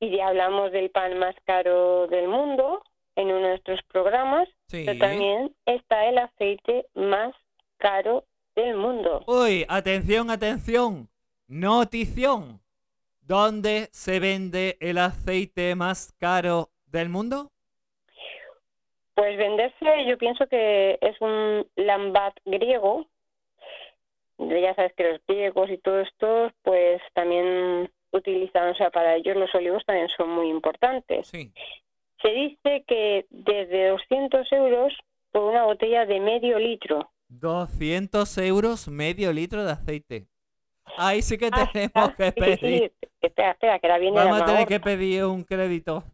Y 0.00 0.16
ya 0.16 0.28
hablamos 0.28 0.70
del 0.72 0.90
pan 0.90 1.18
más 1.18 1.34
caro 1.44 2.06
del 2.08 2.28
mundo 2.28 2.82
en 3.16 3.26
uno 3.28 3.36
de 3.36 3.48
nuestros 3.48 3.80
programas, 3.92 4.48
Sí. 4.66 4.84
pero 4.86 4.98
también 4.98 5.54
está 5.66 6.06
el 6.06 6.18
aceite 6.18 6.86
más 6.94 7.34
caro 7.78 8.24
del 8.54 8.76
mundo. 8.76 9.22
Uy, 9.26 9.64
atención, 9.68 10.30
atención. 10.30 11.08
Notición. 11.48 12.60
¿Dónde 13.22 13.88
se 13.92 14.20
vende 14.20 14.76
el 14.80 14.98
aceite 14.98 15.74
más 15.74 16.12
caro 16.18 16.70
del 16.86 17.08
mundo? 17.08 17.50
Pues 19.20 19.36
venderse, 19.36 20.06
yo 20.06 20.16
pienso 20.16 20.46
que 20.46 20.96
es 21.02 21.20
un 21.20 21.66
lambat 21.76 22.32
griego. 22.46 23.06
Ya 24.38 24.74
sabes 24.74 24.94
que 24.94 25.12
los 25.12 25.20
griegos 25.28 25.68
y 25.68 25.76
todos 25.76 26.08
estos, 26.08 26.52
pues 26.62 27.02
también 27.12 27.92
utilizan, 28.12 28.70
o 28.70 28.74
sea, 28.76 28.88
para 28.88 29.16
ellos 29.16 29.36
los 29.36 29.54
olivos 29.54 29.84
también 29.84 30.08
son 30.16 30.30
muy 30.30 30.48
importantes. 30.48 31.28
Sí. 31.28 31.52
Se 32.22 32.30
dice 32.30 32.82
que 32.88 33.26
desde 33.28 33.88
200 33.88 34.50
euros 34.52 34.94
por 35.32 35.42
una 35.42 35.64
botella 35.64 36.06
de 36.06 36.18
medio 36.18 36.58
litro. 36.58 37.10
200 37.28 38.38
euros 38.38 38.88
medio 38.88 39.34
litro 39.34 39.62
de 39.66 39.72
aceite. 39.72 40.28
Ahí 40.96 41.20
sí 41.20 41.36
que 41.36 41.50
Hasta- 41.52 41.70
tenemos 41.72 42.14
que 42.16 42.24
sí, 42.24 42.32
sí, 42.32 42.40
pedir. 42.40 42.92
sí, 43.02 43.08
espera, 43.20 43.50
espera, 43.50 43.78
que 43.80 43.86
ahora 43.86 43.98
viene 43.98 44.16
la 44.16 44.24
Vamos 44.24 44.40
a 44.40 44.46
tener 44.46 44.66
que 44.66 44.80
pedir 44.80 45.26
un 45.26 45.44
crédito. 45.44 46.04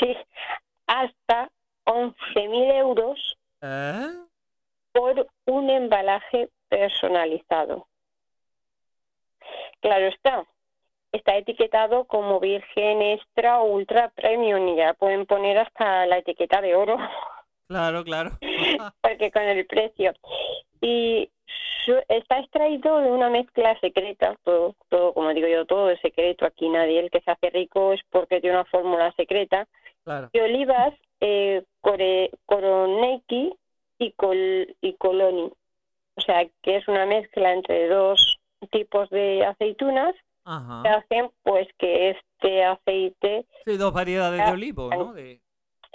Sí, 0.00 0.16
hasta 0.86 1.50
11.000 1.92 2.74
euros 2.78 3.36
¿Eh? 3.60 4.08
por 4.92 5.26
un 5.46 5.70
embalaje 5.70 6.48
personalizado. 6.68 7.86
Claro 9.80 10.06
está, 10.06 10.44
está 11.12 11.36
etiquetado 11.36 12.04
como 12.04 12.40
virgen 12.40 13.02
extra 13.02 13.60
o 13.60 13.64
ultra 13.64 14.10
premium 14.10 14.68
y 14.68 14.76
ya 14.76 14.94
pueden 14.94 15.26
poner 15.26 15.58
hasta 15.58 16.06
la 16.06 16.18
etiqueta 16.18 16.60
de 16.60 16.76
oro, 16.76 16.96
Claro, 17.72 18.04
claro. 18.04 18.30
porque 19.00 19.30
con 19.30 19.42
el 19.42 19.66
precio. 19.66 20.12
Y 20.82 21.30
está 22.08 22.38
extraído 22.38 22.98
de 22.98 23.10
una 23.10 23.30
mezcla 23.30 23.78
secreta, 23.80 24.36
todo, 24.44 24.76
todo, 24.90 25.14
como 25.14 25.32
digo 25.32 25.48
yo, 25.48 25.64
todo 25.64 25.88
es 25.90 26.00
secreto. 26.00 26.44
Aquí 26.44 26.68
nadie, 26.68 27.00
el 27.00 27.10
que 27.10 27.20
se 27.20 27.30
hace 27.30 27.48
rico 27.50 27.94
es 27.94 28.00
porque 28.10 28.40
tiene 28.40 28.56
una 28.56 28.66
fórmula 28.66 29.12
secreta 29.12 29.66
claro. 30.04 30.28
de 30.32 30.42
olivas 30.42 30.92
eh, 31.24 31.62
core, 31.80 32.30
y, 33.98 34.12
col, 34.12 34.76
y 34.80 34.94
Coloni. 34.94 35.52
O 36.16 36.20
sea, 36.20 36.44
que 36.62 36.76
es 36.76 36.88
una 36.88 37.06
mezcla 37.06 37.52
entre 37.52 37.88
dos 37.88 38.40
tipos 38.70 39.08
de 39.10 39.46
aceitunas 39.46 40.14
que 40.82 40.88
hacen 40.88 41.30
pues 41.44 41.68
que 41.78 42.10
este 42.10 42.64
aceite 42.64 43.46
Sí, 43.64 43.76
dos 43.76 43.92
variedades 43.92 44.38
de 44.38 44.50
Ah, 44.50 44.52
olivo, 44.52 44.90
¿no? 44.90 45.12
De... 45.12 45.40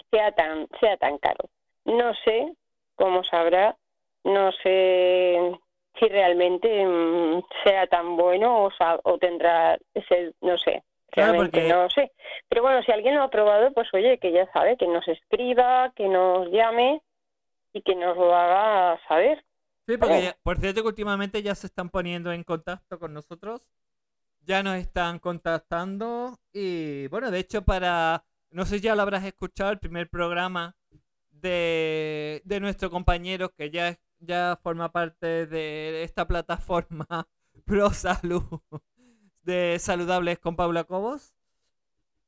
sea 0.09 0.31
tan 0.31 0.67
sea 0.79 0.95
tan 0.95 1.17
caro. 1.17 1.49
No 1.83 2.13
sé 2.23 2.53
cómo 2.95 3.23
sabrá, 3.25 3.75
no 4.23 4.51
sé 4.63 5.51
si 5.99 6.07
realmente 6.07 6.85
mm, 6.85 7.43
sea 7.65 7.87
tan 7.87 8.15
bueno 8.15 8.65
o, 8.65 8.71
o 9.03 9.17
tendrá 9.17 9.77
ese, 9.93 10.33
no 10.41 10.57
sé, 10.57 10.83
Claro, 11.11 11.37
porque- 11.37 11.67
no 11.69 11.89
sé. 11.89 12.11
Pero 12.49 12.61
bueno, 12.63 12.81
si 12.83 12.91
alguien 12.91 13.15
lo 13.15 13.23
ha 13.23 13.29
probado, 13.29 13.71
pues 13.73 13.87
oye, 13.93 14.17
que 14.19 14.31
ya 14.31 14.49
sabe, 14.51 14.77
que 14.77 14.87
nos 14.87 15.07
escriba, 15.07 15.91
que 15.95 16.07
nos 16.07 16.49
llame 16.51 17.01
y 17.73 17.81
que 17.81 17.95
nos 17.95 18.15
lo 18.17 18.35
haga 18.35 18.99
saber. 19.07 19.43
Sí, 19.87 19.97
porque 19.97 20.15
Oh. 20.15 20.21
ya- 20.21 20.37
por 20.43 20.57
cierto 20.59 20.81
que 20.81 20.87
últimamente 20.89 21.41
ya 21.41 21.55
se 21.55 21.67
están 21.67 21.89
poniendo 21.89 22.31
en 22.31 22.43
contacto 22.43 22.99
con 22.99 23.13
nosotros. 23.13 23.69
Ya 24.41 24.63
nos 24.63 24.75
están 24.77 25.19
contactando 25.19 26.37
y 26.53 27.07
bueno, 27.07 27.31
de 27.31 27.39
hecho 27.39 27.63
para, 27.63 28.23
no 28.51 28.65
sé 28.65 28.75
si 28.75 28.81
ya 28.81 28.95
lo 28.95 29.01
habrás 29.01 29.23
escuchado, 29.25 29.71
el 29.71 29.79
primer 29.79 30.09
programa 30.09 30.75
de, 31.31 32.41
de 32.45 32.59
nuestro 32.59 32.89
compañero 32.89 33.49
que 33.49 33.69
ya, 33.69 33.89
es- 33.89 33.99
ya 34.19 34.57
forma 34.61 34.91
parte 34.91 35.45
de 35.47 36.03
esta 36.03 36.25
plataforma 36.27 37.05
Pro 37.65 37.89
Salud 37.91 38.43
de 39.47 39.79
Saludables 39.79 40.37
con 40.39 40.57
Paula 40.57 40.83
Cobos, 40.83 41.33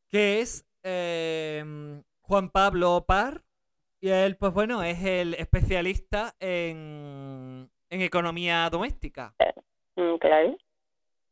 que 0.08 0.40
es 0.40 0.66
em, 0.84 2.02
Juan 2.22 2.50
Pablo 2.50 3.04
Par. 3.06 3.44
Y 4.00 4.08
él, 4.08 4.38
pues 4.38 4.54
bueno, 4.54 4.82
es 4.82 5.04
el 5.04 5.34
especialista 5.34 6.34
en, 6.40 7.70
en 7.90 8.02
economía 8.02 8.70
doméstica. 8.70 9.36
Mm, 9.98 10.16
claro. 10.16 10.58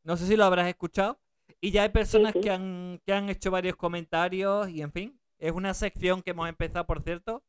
No 0.04 0.18
sé 0.18 0.28
si 0.28 0.36
lo 0.36 0.44
habrás 0.44 0.68
escuchado. 0.68 1.18
Y 1.62 1.72
ya 1.72 1.84
hay 1.84 1.90
personas 1.90 2.34
sí. 2.34 2.42
que 2.42 2.52
han, 2.52 3.00
que 3.06 3.14
han 3.14 3.30
hecho 3.30 3.50
varios 3.50 3.78
comentarios 3.78 4.70
y 4.70 4.82
en 4.82 4.92
fin. 4.92 5.20
Es 5.40 5.54
una 5.54 5.74
sección 5.74 6.22
que 6.22 6.32
hemos 6.32 6.50
empezado, 6.50 6.86
por 6.86 7.02
cierto. 7.02 7.44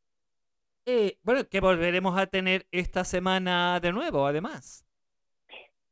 Y 0.87 1.19
bueno, 1.25 1.47
que 1.49 1.61
volveremos 1.61 2.17
a 2.17 2.29
tener 2.29 2.69
esta 2.71 3.05
semana 3.05 3.81
de 3.81 3.93
nuevo, 3.93 4.25
además. 4.27 4.88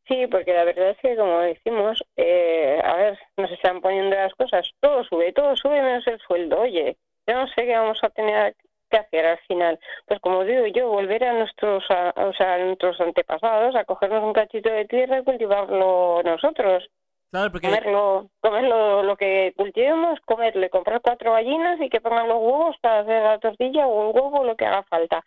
Sí, 0.08 0.26
porque 0.28 0.52
la 0.52 0.64
verdad 0.64 0.90
es 0.90 0.98
que, 0.98 1.16
como 1.16 1.40
decimos, 1.40 2.04
eh, 2.16 2.80
a 2.84 2.94
ver, 2.94 3.18
nos 3.36 3.50
están 3.50 3.80
poniendo 3.80 4.14
las 4.14 4.32
cosas, 4.34 4.70
todo 4.80 5.02
sube, 5.04 5.32
todo 5.32 5.56
sube 5.56 5.82
menos 5.82 6.06
el 6.06 6.20
sueldo. 6.20 6.60
Oye, 6.60 6.96
yo 7.26 7.34
no 7.34 7.48
sé 7.48 7.64
qué 7.66 7.76
vamos 7.76 7.98
a 8.02 8.10
tener 8.10 8.54
que 8.88 8.98
hacer 8.98 9.26
al 9.26 9.38
final. 9.48 9.80
Pues 10.06 10.20
como 10.20 10.44
digo 10.44 10.66
yo, 10.66 10.88
volver 10.88 11.24
a 11.24 11.32
nuestros, 11.32 11.84
a, 11.90 12.12
o 12.16 12.32
sea, 12.34 12.54
a 12.54 12.58
nuestros 12.58 13.00
antepasados, 13.00 13.74
a 13.74 13.84
cogernos 13.84 14.22
un 14.22 14.32
cachito 14.32 14.70
de 14.70 14.84
tierra 14.84 15.18
y 15.18 15.24
cultivarlo 15.24 16.22
nosotros. 16.24 16.88
Claro, 17.32 17.50
porque 17.50 17.66
Comerlo, 17.66 18.30
comerlo 18.40 19.02
lo 19.02 19.16
que 19.16 19.52
cultivemos, 19.56 20.20
comerle, 20.20 20.70
comprar 20.70 21.00
cuatro 21.00 21.32
gallinas 21.32 21.80
y 21.80 21.90
que 21.90 22.00
pongan 22.00 22.28
los 22.28 22.38
huevos 22.38 22.76
para 22.80 23.00
hacer 23.00 23.22
la 23.22 23.38
tortilla 23.40 23.88
o 23.88 24.08
el 24.08 24.14
huevo, 24.14 24.44
lo 24.44 24.56
que 24.56 24.66
haga 24.66 24.84
falta. 24.84 25.24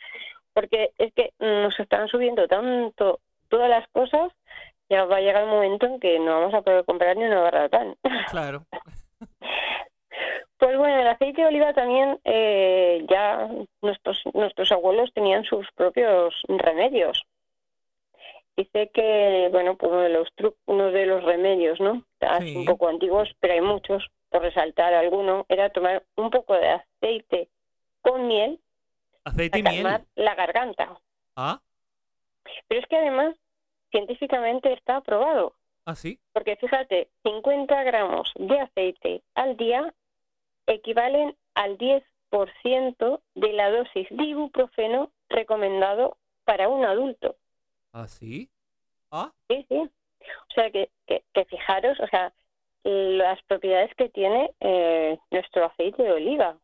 Porque 0.53 0.91
es 0.97 1.13
que 1.13 1.33
nos 1.39 1.77
están 1.77 2.07
subiendo 2.07 2.47
tanto 2.47 3.19
todas 3.49 3.69
las 3.69 3.87
cosas, 3.89 4.31
ya 4.89 5.05
va 5.05 5.17
a 5.17 5.21
llegar 5.21 5.43
el 5.43 5.49
momento 5.49 5.85
en 5.85 5.99
que 5.99 6.19
no 6.19 6.39
vamos 6.39 6.53
a 6.53 6.61
poder 6.61 6.83
comprar 6.85 7.15
ni 7.15 7.25
una 7.25 7.41
barra 7.41 7.61
de 7.63 7.69
pan. 7.69 7.95
claro. 8.31 8.65
Pues 10.57 10.77
bueno, 10.77 10.99
el 10.99 11.07
aceite 11.07 11.41
de 11.41 11.47
oliva 11.47 11.73
también 11.73 12.19
eh, 12.25 13.05
ya 13.09 13.47
nuestros 13.81 14.21
nuestros 14.33 14.71
abuelos 14.73 15.13
tenían 15.13 15.45
sus 15.45 15.65
propios 15.71 16.35
remedios. 16.47 17.25
Dice 18.57 18.89
que, 18.93 19.47
bueno, 19.53 19.77
pues 19.77 19.89
uno 19.89 20.01
de 20.01 20.09
los 20.09 20.27
uno 20.65 20.91
de 20.91 21.05
los 21.05 21.23
remedios, 21.23 21.79
¿no? 21.79 22.03
Sí. 22.41 22.57
Un 22.57 22.65
poco 22.65 22.89
antiguos, 22.89 23.33
pero 23.39 23.53
hay 23.53 23.61
muchos, 23.61 24.09
por 24.29 24.41
resaltar 24.41 24.93
alguno, 24.93 25.45
era 25.47 25.69
tomar 25.69 26.03
un 26.17 26.29
poco 26.29 26.55
de 26.55 26.67
aceite 26.67 27.47
con 28.01 28.27
miel 28.27 28.59
Aceite 29.23 29.59
y 29.59 29.63
para 29.63 29.75
calmar 29.75 30.01
miel. 30.01 30.25
la 30.25 30.35
garganta. 30.35 30.99
Ah, 31.37 31.61
Pero 32.67 32.81
es 32.81 32.87
que 32.87 32.97
además 32.97 33.35
científicamente 33.91 34.73
está 34.73 34.97
aprobado. 34.97 35.53
ah, 35.85 35.95
sí. 35.95 36.19
Porque 36.33 36.55
fíjate, 36.55 37.09
50 37.23 37.83
gramos 37.83 38.31
de 38.35 38.59
aceite 38.59 39.21
al 39.35 39.57
día 39.57 39.93
equivalen 40.67 41.35
al 41.55 41.77
10% 41.77 43.21
de 43.35 43.53
la 43.53 43.71
dosis 43.71 44.07
de 44.11 44.23
ibuprofeno 44.23 45.11
recomendado 45.29 46.17
para 46.45 46.69
un 46.69 46.85
adulto. 46.85 47.35
Ah, 47.93 48.07
sí. 48.07 48.49
Ah, 49.11 49.31
Sí, 49.47 49.65
sí. 49.67 49.77
O 49.79 50.53
sea, 50.53 50.69
que, 50.69 50.89
que, 51.07 51.23
que 51.33 51.45
fijaros, 51.45 51.99
o 51.99 52.07
sea, 52.07 52.31
las 52.83 53.41
propiedades 53.43 53.93
que 53.95 54.09
tiene 54.09 54.51
eh, 54.59 55.17
nuestro 55.31 55.65
aceite 55.65 56.03
de 56.03 56.11
oliva. 56.11 56.57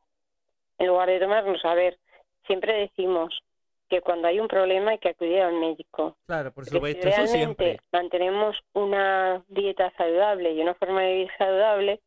En 0.77 0.87
lugar 0.87 1.09
de 1.09 1.19
tomarnos, 1.19 1.63
a 1.65 1.73
ver, 1.73 1.97
siempre 2.45 2.73
decimos 2.73 3.41
que 3.89 4.01
cuando 4.01 4.27
hay 4.27 4.39
un 4.39 4.47
problema 4.47 4.91
hay 4.91 4.97
que 4.99 5.09
acudir 5.09 5.41
al 5.41 5.53
médico. 5.59 6.17
claro, 6.25 6.51
por 6.51 6.65
supuesto, 6.65 7.01
si 7.01 7.07
eso 7.07 7.17
realmente 7.17 7.37
siempre. 7.37 7.79
mantenemos 7.91 8.57
una 8.73 9.43
dieta 9.47 9.91
saludable 9.97 10.53
y 10.53 10.61
una 10.61 10.73
forma 10.75 11.01
de 11.01 11.13
vivir 11.13 11.31
saludable, 11.37 12.01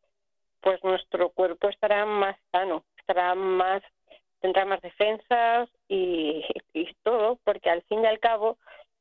pues 0.61 0.83
nuestro 0.83 1.29
cuerpo 1.29 1.69
estará 1.69 2.05
más 2.05 2.35
sano, 2.51 2.83
estará 2.97 3.33
más, 3.35 3.81
tendrá 4.41 4.65
más 4.65 4.81
defensas 4.81 5.69
y, 5.87 6.43
y 6.73 6.93
todo, 7.03 7.39
porque 7.43 7.69
al 7.69 7.81
fin 7.83 8.03
y 8.03 8.07
al 8.07 8.19
cabo, 8.19 8.57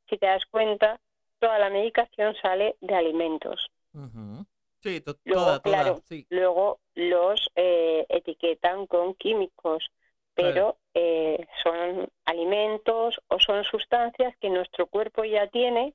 si 0.09 0.19
te 0.19 0.27
das 0.27 0.45
cuenta, 0.47 1.01
toda 1.41 1.59
la 1.59 1.71
medicación 1.71 2.35
sale 2.41 2.77
de 2.81 2.95
alimentos. 2.95 3.71
Ujú. 3.95 4.45
Sí, 4.81 5.03
Luego, 5.25 5.45
toda, 5.45 5.61
toda, 5.61 5.61
claro, 5.61 6.01
sí. 6.05 6.27
Luego 6.31 6.79
los 6.95 7.51
eh, 7.57 8.07
etiquetan 8.09 8.87
con 8.87 9.15
químicos, 9.15 9.91
pero 10.39 10.77
eh, 10.95 11.49
son 11.65 12.09
alimentos 12.25 13.21
o 13.27 13.41
son 13.41 13.65
sustancias 13.65 14.37
que 14.41 14.49
nuestro 14.49 14.87
cuerpo 14.87 15.25
ya 15.25 15.49
tiene, 15.49 15.95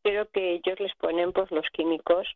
pero 0.00 0.26
que 0.30 0.54
ellos 0.54 0.80
les 0.80 0.94
ponen 0.94 1.30
pues 1.34 1.50
los 1.50 1.68
químicos 1.70 2.26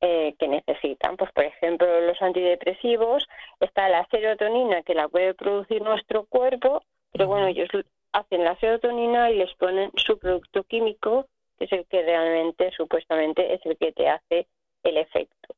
eh, 0.00 0.36
que 0.38 0.46
necesitan. 0.46 1.16
Pues 1.16 1.32
por 1.32 1.42
ejemplo 1.42 2.00
los 2.02 2.22
antidepresivos, 2.22 3.26
está 3.58 3.88
la 3.88 4.06
serotonina 4.12 4.82
que 4.82 4.94
la 4.94 5.08
puede 5.08 5.34
producir 5.34 5.82
nuestro 5.82 6.24
cuerpo, 6.26 6.84
pero 7.10 7.26
bueno, 7.26 7.48
ellos 7.48 7.68
hacen 8.12 8.44
la 8.44 8.54
serotonina 8.60 9.28
y 9.32 9.38
les 9.38 9.52
ponen 9.54 9.90
su 9.96 10.20
producto 10.20 10.62
químico, 10.62 11.26
que 11.58 11.64
es 11.64 11.72
el 11.72 11.84
que 11.86 12.02
realmente, 12.02 12.70
supuestamente, 12.76 13.54
es 13.54 13.66
el 13.66 13.76
que 13.76 13.90
te 13.90 14.08
hace 14.08 14.46
el 14.84 14.98
efecto. 14.98 15.56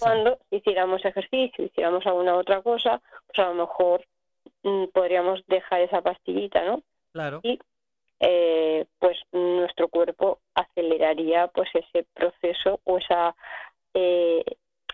Cuando 0.00 0.38
hiciéramos 0.50 1.04
ejercicio, 1.04 1.66
hiciéramos 1.66 2.06
alguna 2.06 2.36
otra 2.36 2.62
cosa, 2.62 3.02
pues 3.26 3.38
a 3.38 3.50
lo 3.50 3.54
mejor 3.66 4.02
podríamos 4.92 5.44
dejar 5.46 5.82
esa 5.82 6.02
pastillita, 6.02 6.64
¿no? 6.64 6.82
Claro. 7.12 7.40
Y 7.42 7.58
eh, 8.20 8.86
pues 8.98 9.18
nuestro 9.32 9.88
cuerpo 9.88 10.40
aceleraría 10.54 11.48
pues 11.48 11.68
ese 11.74 12.06
proceso 12.14 12.80
o 12.84 12.98
esa 12.98 13.34
eh, 13.92 14.44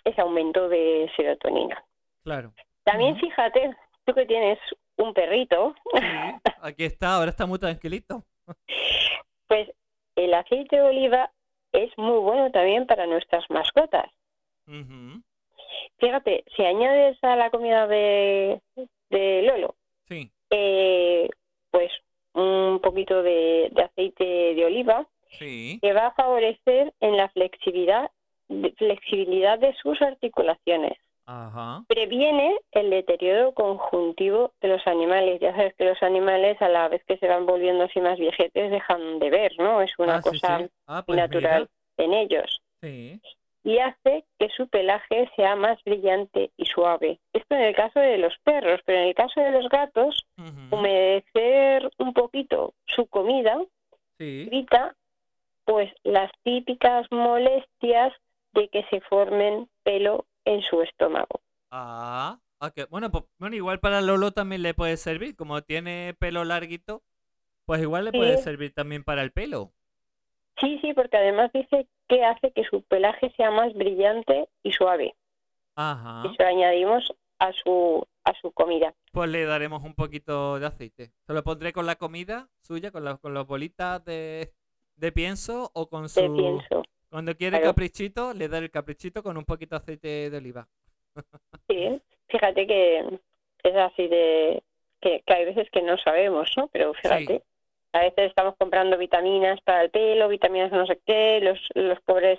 ese 0.05 0.21
aumento 0.21 0.69
de 0.69 1.11
serotonina. 1.17 1.85
Claro. 2.25 2.53
También 2.85 3.17
fíjate, 3.19 3.75
tú 4.05 4.15
que 4.15 4.27
tienes 4.27 4.59
un 4.97 5.15
perrito, 5.15 5.75
Sí, 5.95 6.07
aquí 6.63 6.85
está, 6.85 7.17
ahora 7.17 7.31
está 7.31 7.47
muy 7.47 7.59
tranquilito. 7.59 8.25
pues 9.47 9.71
el 10.17 10.35
aceite 10.35 10.77
de 10.77 10.83
oliva 10.83 11.31
es 11.73 11.97
muy 11.97 12.19
bueno 12.19 12.51
también 12.51 12.87
para 12.87 13.07
nuestras 13.07 13.45
mascotas. 13.51 14.11
Fíjate, 15.99 16.45
si 16.57 16.65
añades 16.65 17.23
a 17.23 17.37
la 17.37 17.51
comida 17.51 17.87
de, 17.87 18.61
de 19.11 19.43
Lolo 19.43 19.75
Sí, 20.09 20.31
eh, 20.51 21.29
pues 21.71 21.91
un 22.35 22.81
poquito 22.83 23.23
de, 23.23 23.69
de 23.73 23.83
aceite 23.83 24.25
de 24.25 24.65
oliva 24.65 25.07
sí. 25.39 25.79
que 25.83 25.93
va 25.93 26.07
a 26.09 26.15
favorecer 26.15 26.93
en 27.01 27.17
la 27.17 27.29
flexibilidad 27.31 28.11
de- 28.49 28.73
flexibilidad 28.73 29.59
de 29.59 29.73
sus 29.75 30.01
articulaciones. 30.03 30.95
Ajá. 31.27 31.85
Previene 31.87 32.59
el 32.73 32.91
deterioro 32.91 33.53
conjuntivo 33.55 34.53
de 34.61 34.67
los 34.69 34.85
animales. 34.89 35.39
Ya 35.41 35.53
sabes 35.55 35.75
que 35.75 35.85
los 35.85 36.03
animales 36.03 36.61
a 36.61 36.69
la 36.69 36.89
vez 36.89 37.05
que 37.05 37.19
se 37.19 37.29
van 37.29 37.47
volviendo 37.47 37.85
así 37.85 38.01
más 38.01 38.19
viejetes 38.19 38.71
dejan 38.73 39.21
de 39.21 39.31
ver, 39.31 39.53
¿no? 39.59 39.81
Es 39.81 39.93
una 39.99 40.17
Ah, 40.17 40.23
cosa 40.23 40.59
sí. 40.59 40.67
Ah, 40.89 41.05
pues 41.07 41.17
natural 41.17 41.69
en 41.99 42.15
ellos. 42.15 42.61
Sí. 42.83 43.21
Y 43.63 43.79
hace 43.79 44.25
que 44.39 44.49
su 44.57 44.69
pelaje 44.69 45.31
sea 45.37 45.55
más 45.55 45.83
brillante 45.85 46.51
y 46.57 46.65
suave. 46.65 47.21
Esto 47.33 47.55
en 47.55 47.63
el 47.63 47.75
caso 47.75 48.01
de 48.01 48.17
los 48.19 48.35
perros, 48.43 48.81
pero 48.87 49.01
en 49.01 49.09
el 49.09 49.15
caso 49.15 49.41
de 49.41 49.51
los 49.51 49.69
gatos, 49.69 50.27
humedecer 50.71 51.91
un 51.99 52.15
poquito 52.15 52.75
su 52.87 53.07
comida 53.07 53.59
Sí. 54.19 54.45
evita 54.47 54.95
pues 55.65 55.93
las 56.03 56.31
típicas 56.43 57.07
molestias 57.11 58.13
de 58.53 58.69
que 58.69 58.85
se 58.91 59.01
formen 59.03 59.69
pelo 59.83 60.27
en 60.45 60.63
su 60.63 60.83
estómago. 60.83 61.41
Ah, 61.71 62.39
bueno, 62.91 63.11
pues, 63.11 63.25
bueno, 63.39 63.57
igual 63.57 63.79
para 63.79 64.01
Lolo 64.01 64.33
también 64.33 64.63
le 64.63 64.75
puede 64.75 64.97
servir, 64.97 65.37
como 65.37 65.63
tiene 65.63 66.15
pelo 66.19 66.45
larguito, 66.45 67.03
pues 67.65 67.81
igual 67.81 68.07
le 68.07 68.13
puede 68.13 68.37
servir 68.39 68.75
también 68.75 69.05
para 69.05 69.23
el 69.23 69.31
pelo. 69.33 69.73
Sí, 70.61 70.79
sí, 70.83 70.93
porque 70.95 71.17
además 71.17 71.51
dice 71.53 71.87
que 72.09 72.25
hace 72.25 72.51
que 72.53 72.65
su 72.65 72.83
pelaje 72.83 73.31
sea 73.37 73.51
más 73.51 73.73
brillante 73.75 74.49
y 74.63 74.73
suave. 74.73 75.15
Ajá. 75.77 76.23
Y 76.31 76.37
se 76.37 76.43
lo 76.43 76.49
añadimos 76.49 77.13
a 77.39 77.53
su 77.53 78.07
a 78.25 78.35
su 78.35 78.53
comida. 78.53 78.93
Pues 79.13 79.31
le 79.31 79.45
daremos 79.47 79.83
un 79.83 79.95
poquito 79.95 80.59
de 80.61 80.67
aceite. 80.67 81.11
Se 81.27 81.33
lo 81.33 81.43
pondré 81.43 81.73
con 81.73 81.87
la 81.87 81.97
comida 81.97 82.49
suya, 82.61 82.91
con, 82.91 83.05
la- 83.05 83.17
con 83.17 83.33
las 83.33 83.47
bolitas 83.47 84.05
de, 84.05 84.53
de 84.97 85.11
pienso 85.13 85.71
o 85.75 85.89
con 85.89 86.09
su... 86.11 86.21
Te 86.21 86.29
pienso. 86.29 86.83
Cuando 87.09 87.35
quiere 87.35 87.57
Claro. 87.59 87.73
caprichito, 87.73 88.35
le 88.35 88.49
da 88.49 88.59
el 88.59 88.71
caprichito 88.71 89.23
con 89.23 89.37
un 89.39 89.45
poquito 89.45 89.75
de 89.77 89.83
aceite 89.83 90.31
de 90.31 90.37
oliva. 90.37 90.69
Sí, 91.69 92.01
fíjate 92.29 92.67
que 92.67 92.99
es 93.63 93.77
así 93.77 94.07
de 94.09 94.63
que, 95.01 95.23
que 95.27 95.33
hay 95.33 95.45
veces 95.47 95.69
que 95.73 95.81
no 95.83 95.97
sabemos, 95.99 96.51
¿no? 96.57 96.69
Pero 96.69 96.93
fíjate, 96.95 97.43
a 97.93 98.01
veces 98.01 98.29
estamos 98.31 98.55
comprando 98.57 98.97
vitaminas 98.99 99.61
para 99.63 99.83
el 99.83 99.91
pelo, 99.91 100.29
vitaminas 100.29 100.71
no 100.73 100.87
sé 100.87 101.01
qué, 101.07 101.41
los, 101.41 101.59
los 101.75 102.01
pobres 102.03 102.39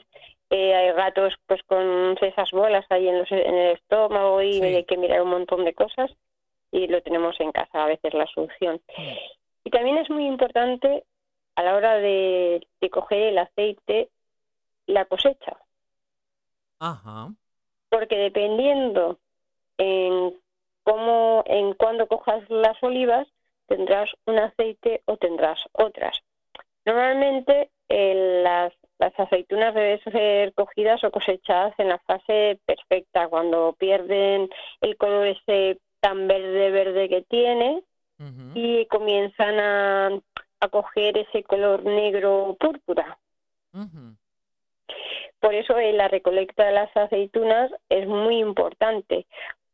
eh, 0.50 0.74
hay 0.76 0.92
gatos 0.94 1.34
pues 1.48 1.62
con 1.64 2.18
esas 2.22 2.52
bolas 2.52 2.86
ahí 2.90 3.08
en, 3.08 3.20
los, 3.20 3.32
en 3.32 3.56
el 3.56 3.72
estómago 3.76 4.42
y 4.42 4.54
Sí. 4.54 4.64
hay 4.64 4.84
que 4.86 4.98
mirar 4.98 5.22
un 5.22 5.30
montón 5.30 5.64
de 5.66 5.74
cosas 5.74 6.12
y 6.72 6.88
lo 6.88 7.02
tenemos 7.02 7.40
en 7.40 7.52
casa 7.52 7.84
a 7.84 7.88
veces 7.88 8.14
la 8.14 8.26
solución. 8.28 8.82
Mm. 8.98 9.02
Y 9.66 9.70
también 9.70 9.98
es 9.98 10.10
muy 10.10 10.26
importante 10.26 11.04
a 11.56 11.64
la 11.64 11.76
hora 11.76 11.96
de, 11.98 12.66
de 12.80 12.90
coger 12.90 13.22
el 13.24 13.38
aceite 13.38 14.10
la 14.88 15.06
cosecha, 15.06 15.56
Ajá. 16.80 17.30
porque 17.90 18.18
dependiendo 18.18 19.20
en 19.78 20.34
cómo, 20.84 21.44
en 21.46 21.74
cuándo 21.76 22.08
cojas 22.08 22.44
las 22.50 22.82
olivas, 22.84 23.28
tendrás 23.72 24.10
un 24.26 24.38
aceite 24.38 25.02
o 25.06 25.16
tendrás 25.16 25.60
otras. 25.72 26.20
Normalmente 26.86 27.70
eh, 27.88 28.42
las, 28.44 28.74
las 29.00 29.18
aceitunas 29.18 29.74
deben 29.74 30.02
ser 30.04 30.54
cogidas 30.54 31.02
o 31.06 31.12
cosechadas 31.12 31.74
en 31.78 31.88
la 31.88 32.00
fase 32.00 32.60
perfecta, 32.66 33.30
cuando 33.30 33.74
pierden 33.80 34.50
el 34.82 34.98
color 34.98 35.28
ese 35.28 35.80
tan 36.02 36.28
verde 36.28 36.72
verde 36.72 37.08
que 37.08 37.22
tiene 37.22 37.84
y 38.54 38.86
comienzan 38.88 39.60
a, 39.60 40.08
a 40.60 40.68
coger 40.68 41.18
ese 41.18 41.44
color 41.44 41.84
negro 41.86 42.56
púrpura. 42.60 43.18
Por 45.40 45.56
eso 45.56 45.78
eh, 45.80 45.94
la 45.94 46.08
recolecta 46.08 46.66
de 46.66 46.74
las 46.74 46.96
aceitunas 46.96 47.72
es 47.90 48.06
muy 48.08 48.38
importante, 48.38 49.26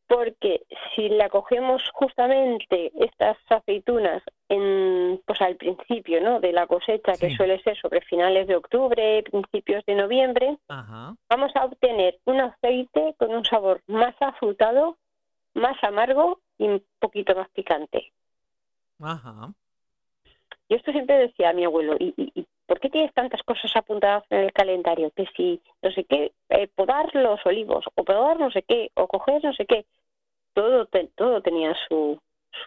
porque 0.07 0.61
si 0.95 1.09
la 1.09 1.29
cogemos 1.29 1.83
justamente 1.93 2.91
estas 2.95 3.37
aceitunas 3.49 4.23
en, 4.49 5.21
pues 5.25 5.41
al 5.41 5.57
principio 5.57 6.21
¿no? 6.21 6.39
de 6.39 6.53
la 6.53 6.65
cosecha, 6.65 7.13
que 7.19 7.35
suele 7.35 7.61
ser 7.61 7.77
sobre 7.77 8.01
finales 8.01 8.47
de 8.47 8.55
octubre, 8.55 9.23
principios 9.23 9.85
de 9.85 9.95
noviembre, 9.95 10.57
Ajá. 10.69 11.15
vamos 11.29 11.53
a 11.55 11.65
obtener 11.65 12.17
un 12.25 12.39
aceite 12.39 13.15
con 13.17 13.31
un 13.31 13.43
sabor 13.43 13.81
más 13.87 14.15
afrutado, 14.21 14.97
más 15.53 15.81
amargo 15.83 16.39
y 16.57 16.67
un 16.67 16.83
poquito 16.99 17.35
más 17.35 17.49
picante. 17.49 18.11
Ajá. 19.01 19.51
Y 20.69 20.75
esto 20.75 20.91
siempre 20.91 21.17
decía 21.17 21.53
mi 21.53 21.65
abuelo, 21.65 21.95
¿y, 21.99 22.13
y, 22.17 22.31
y 22.33 22.47
por 22.67 22.79
qué 22.79 22.89
tienes 22.89 23.13
tantas 23.13 23.41
cosas 23.43 23.75
apuntadas 23.75 24.23
en 24.29 24.39
el 24.41 24.53
calendario? 24.53 25.09
Que 25.15 25.25
si, 25.35 25.59
no 25.81 25.91
sé 25.91 26.03
qué, 26.03 26.31
eh, 26.49 26.67
podar 26.75 27.09
los 27.15 27.43
olivos, 27.45 27.85
o 27.95 28.03
podar 28.03 28.39
no 28.39 28.51
sé 28.51 28.61
qué, 28.61 28.91
o 28.93 29.07
coger 29.07 29.43
no 29.43 29.53
sé 29.53 29.65
qué. 29.65 29.85
Todo, 30.53 30.85
te- 30.85 31.09
todo 31.15 31.41
tenía 31.41 31.73
su, 31.87 32.19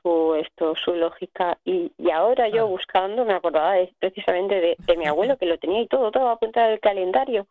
su, 0.02 0.34
esto, 0.36 0.74
su 0.76 0.94
lógica. 0.94 1.58
Y, 1.64 1.92
y 1.98 2.10
ahora 2.10 2.48
yo 2.48 2.66
buscando 2.66 3.24
me 3.24 3.34
acordaba 3.34 3.74
de- 3.74 3.94
precisamente 3.98 4.60
de, 4.60 4.76
de 4.86 4.96
mi 4.96 5.06
abuelo, 5.06 5.36
que 5.36 5.46
lo 5.46 5.58
tenía 5.58 5.82
y 5.82 5.86
todo, 5.86 6.10
todo 6.10 6.28
apuntado 6.28 6.66
en 6.66 6.72
el 6.74 6.80
calendario. 6.80 7.46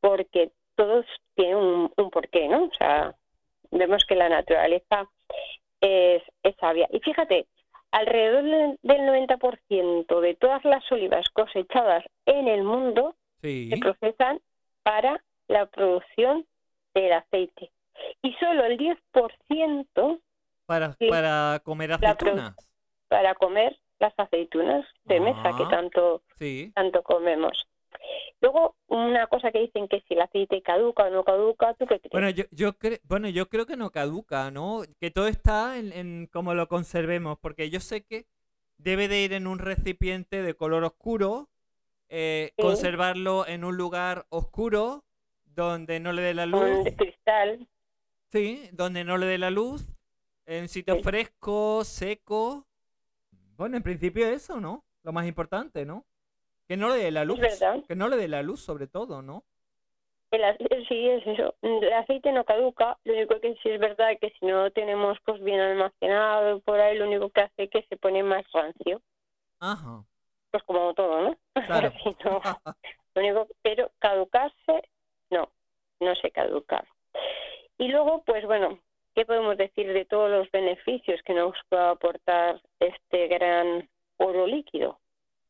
Porque 0.00 0.50
todos 0.76 1.06
tienen 1.34 1.56
un, 1.56 1.92
un 1.96 2.10
porqué, 2.10 2.48
¿no? 2.48 2.64
O 2.64 2.74
sea, 2.78 3.14
vemos 3.70 4.04
que 4.04 4.14
la 4.16 4.28
naturaleza 4.28 5.08
es, 5.80 6.22
es 6.42 6.56
sabia. 6.56 6.88
Y 6.90 7.00
fíjate, 7.00 7.46
alrededor 7.92 8.42
del 8.44 8.78
del 8.82 9.00
90% 9.02 10.20
de 10.20 10.34
todas 10.36 10.64
las 10.64 10.90
olivas 10.92 11.28
cosechadas 11.32 12.04
en 12.26 12.48
el 12.48 12.62
mundo 12.62 13.14
Sí. 13.42 13.70
se 13.70 13.78
procesan 13.78 14.40
para 14.82 15.22
la 15.48 15.66
producción 15.66 16.46
del 16.94 17.12
aceite. 17.12 17.70
Y 18.22 18.32
solo 18.34 18.64
el 18.64 18.78
10% 18.78 20.20
Para, 20.66 20.96
para 21.08 21.60
comer 21.64 21.92
aceitunas. 21.92 22.54
para 23.08 23.34
comer 23.34 23.76
las 23.98 24.14
aceitunas 24.18 24.86
de 25.04 25.20
mesa 25.20 25.42
que 25.56 25.64
Ah. 25.64 25.68
tanto 25.70 26.22
Sí. 26.36 26.72
tanto 26.74 27.02
comemos. 27.02 27.66
Luego, 28.40 28.74
una 28.88 29.26
cosa 29.26 29.52
que 29.52 29.60
dicen 29.60 29.86
que 29.86 30.00
si 30.08 30.14
el 30.14 30.22
aceite 30.22 30.62
caduca 30.62 31.04
o 31.04 31.10
no 31.10 31.24
caduca, 31.24 31.74
¿tú 31.74 31.86
qué 31.86 31.98
crees? 32.00 32.12
Bueno, 32.12 32.30
yo, 32.30 32.44
yo 32.50 32.72
cre- 32.78 33.00
bueno, 33.04 33.28
yo 33.28 33.48
creo 33.48 33.66
que 33.66 33.76
no 33.76 33.90
caduca, 33.90 34.50
¿no? 34.50 34.82
Que 34.98 35.10
todo 35.10 35.26
está 35.28 35.76
en, 35.78 35.92
en 35.92 36.26
cómo 36.32 36.54
lo 36.54 36.66
conservemos, 36.68 37.38
porque 37.38 37.68
yo 37.68 37.80
sé 37.80 38.02
que 38.02 38.26
debe 38.78 39.08
de 39.08 39.20
ir 39.22 39.34
en 39.34 39.46
un 39.46 39.58
recipiente 39.58 40.42
de 40.42 40.54
color 40.54 40.84
oscuro, 40.84 41.50
eh, 42.08 42.52
Sí. 42.56 42.62
conservarlo 42.62 43.46
en 43.46 43.62
un 43.64 43.76
lugar 43.76 44.24
oscuro, 44.30 45.04
donde 45.44 46.00
no 46.00 46.12
le 46.12 46.22
dé 46.22 46.32
la 46.32 46.46
luz, 46.46 46.78
cristal, 46.96 47.68
sí, 48.32 48.70
donde 48.72 49.04
no 49.04 49.18
le 49.18 49.26
dé 49.26 49.36
la 49.36 49.50
luz, 49.50 49.84
en 50.46 50.68
sitio 50.68 50.96
Sí. 50.96 51.02
fresco, 51.02 51.84
seco. 51.84 52.66
Bueno, 53.58 53.76
en 53.76 53.82
principio 53.82 54.26
eso, 54.26 54.58
¿no? 54.60 54.82
Lo 55.02 55.12
más 55.12 55.26
importante, 55.26 55.84
¿no? 55.84 56.06
Que 56.70 56.76
no 56.76 56.88
le 56.90 56.98
dé 57.02 57.10
la 57.10 57.24
luz, 57.24 57.40
verdad. 57.40 57.82
que 57.88 57.96
no 57.96 58.08
le 58.08 58.16
dé 58.16 58.28
la 58.28 58.44
luz 58.44 58.60
sobre 58.60 58.86
todo, 58.86 59.22
¿no? 59.22 59.42
el 60.30 60.44
ace- 60.44 60.84
sí 60.88 61.08
es 61.08 61.26
eso. 61.26 61.56
El 61.62 61.92
aceite 61.92 62.30
no 62.30 62.44
caduca, 62.44 62.96
lo 63.02 63.14
único 63.14 63.40
que 63.40 63.56
sí 63.56 63.70
es 63.70 63.80
verdad 63.80 64.10
que 64.20 64.30
si 64.38 64.46
no 64.46 64.62
lo 64.62 64.70
tenemos 64.70 65.18
pues 65.24 65.42
bien 65.42 65.58
almacenado 65.58 66.60
por 66.60 66.78
ahí, 66.78 66.96
lo 66.96 67.08
único 67.08 67.30
que 67.30 67.40
hace 67.40 67.64
es 67.64 67.70
que 67.70 67.82
se 67.88 67.96
pone 67.96 68.22
más 68.22 68.44
rancio. 68.52 69.02
Ajá. 69.58 70.04
Pues 70.52 70.62
como 70.62 70.94
todo, 70.94 71.20
¿no? 71.22 71.36
Claro. 71.66 71.90
Si 72.04 72.16
no, 72.24 72.40
lo 73.16 73.20
único, 73.20 73.48
pero 73.62 73.90
caducarse, 73.98 74.88
no, 75.30 75.50
no 75.98 76.14
se 76.14 76.30
caduca. 76.30 76.84
Y 77.78 77.88
luego, 77.88 78.22
pues 78.22 78.44
bueno, 78.46 78.78
¿qué 79.16 79.26
podemos 79.26 79.56
decir 79.56 79.92
de 79.92 80.04
todos 80.04 80.30
los 80.30 80.48
beneficios 80.52 81.20
que 81.24 81.34
nos 81.34 81.56
puede 81.68 81.82
aportar 81.88 82.62
este 82.78 83.26
gran 83.26 83.88
oro 84.18 84.46
líquido? 84.46 85.00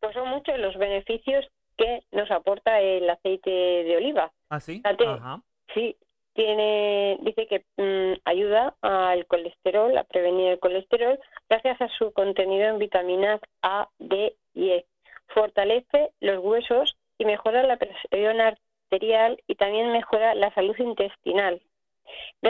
Pues 0.00 0.14
son 0.14 0.28
muchos 0.28 0.58
los 0.58 0.76
beneficios 0.76 1.46
que 1.76 2.02
nos 2.12 2.30
aporta 2.30 2.80
el 2.80 3.08
aceite 3.08 3.50
de 3.50 3.96
oliva. 3.96 4.32
¿Ah, 4.48 4.60
sí? 4.60 4.82
Ajá. 4.84 5.40
Sí, 5.74 5.96
tiene, 6.34 7.18
dice 7.22 7.46
que 7.46 7.64
mm, 7.76 8.20
ayuda 8.24 8.74
al 8.82 9.26
colesterol, 9.26 9.96
a 9.96 10.04
prevenir 10.04 10.52
el 10.52 10.58
colesterol, 10.58 11.18
gracias 11.48 11.80
a 11.80 11.88
su 11.88 12.12
contenido 12.12 12.68
en 12.68 12.78
vitaminas 12.78 13.40
A, 13.62 13.88
D 13.98 14.34
y 14.54 14.70
E. 14.70 14.86
Fortalece 15.28 16.12
los 16.20 16.38
huesos 16.38 16.96
y 17.18 17.24
mejora 17.24 17.62
la 17.62 17.76
presión 17.76 18.40
arterial 18.40 19.40
y 19.46 19.54
también 19.54 19.92
mejora 19.92 20.34
la 20.34 20.52
salud 20.54 20.76
intestinal. 20.78 21.60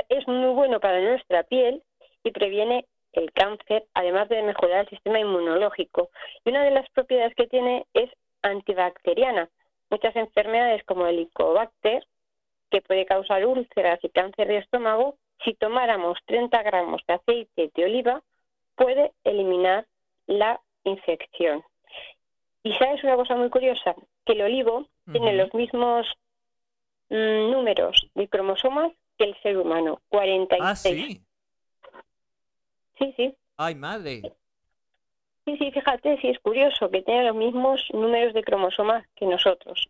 Es 0.08 0.26
muy 0.26 0.54
bueno 0.54 0.80
para 0.80 1.00
nuestra 1.00 1.42
piel 1.42 1.82
y 2.24 2.30
previene 2.30 2.86
el 3.12 3.32
cáncer, 3.32 3.84
además 3.94 4.28
de 4.28 4.42
mejorar 4.42 4.80
el 4.80 4.90
sistema 4.90 5.18
inmunológico. 5.18 6.10
Y 6.44 6.50
una 6.50 6.64
de 6.64 6.70
las 6.70 6.88
propiedades 6.90 7.34
que 7.34 7.46
tiene 7.46 7.86
es 7.94 8.10
antibacteriana. 8.42 9.48
Muchas 9.90 10.14
enfermedades 10.16 10.84
como 10.84 11.06
el 11.06 11.16
Helicobacter 11.16 12.06
que 12.70 12.80
puede 12.82 13.04
causar 13.04 13.44
úlceras 13.46 13.98
y 14.02 14.08
cáncer 14.10 14.48
de 14.48 14.58
estómago, 14.58 15.16
si 15.44 15.54
tomáramos 15.54 16.18
30 16.26 16.62
gramos 16.62 17.02
de 17.06 17.14
aceite 17.14 17.70
de 17.74 17.84
oliva, 17.84 18.22
puede 18.76 19.12
eliminar 19.24 19.86
la 20.26 20.60
infección. 20.84 21.64
Y 22.62 22.72
sabes 22.74 23.02
una 23.02 23.16
cosa 23.16 23.34
muy 23.36 23.50
curiosa, 23.50 23.94
que 24.24 24.34
el 24.34 24.42
olivo 24.42 24.86
tiene 25.10 25.34
los 25.34 25.52
mismos 25.54 26.06
mm, 27.08 27.50
números 27.50 28.06
de 28.14 28.28
cromosomas 28.28 28.92
que 29.18 29.24
el 29.24 29.36
ser 29.42 29.56
humano, 29.56 30.00
46. 30.10 30.62
Ah, 30.62 30.76
sí. 30.76 31.20
Sí, 33.00 33.14
sí. 33.16 33.34
Ay, 33.56 33.74
madre. 33.74 34.22
Sí, 35.44 35.56
sí, 35.56 35.70
fíjate, 35.72 36.18
sí 36.20 36.28
es 36.28 36.38
curioso 36.38 36.90
que 36.90 37.02
tiene 37.02 37.24
los 37.24 37.34
mismos 37.34 37.84
números 37.92 38.34
de 38.34 38.44
cromosomas 38.44 39.04
que 39.16 39.26
nosotros. 39.26 39.88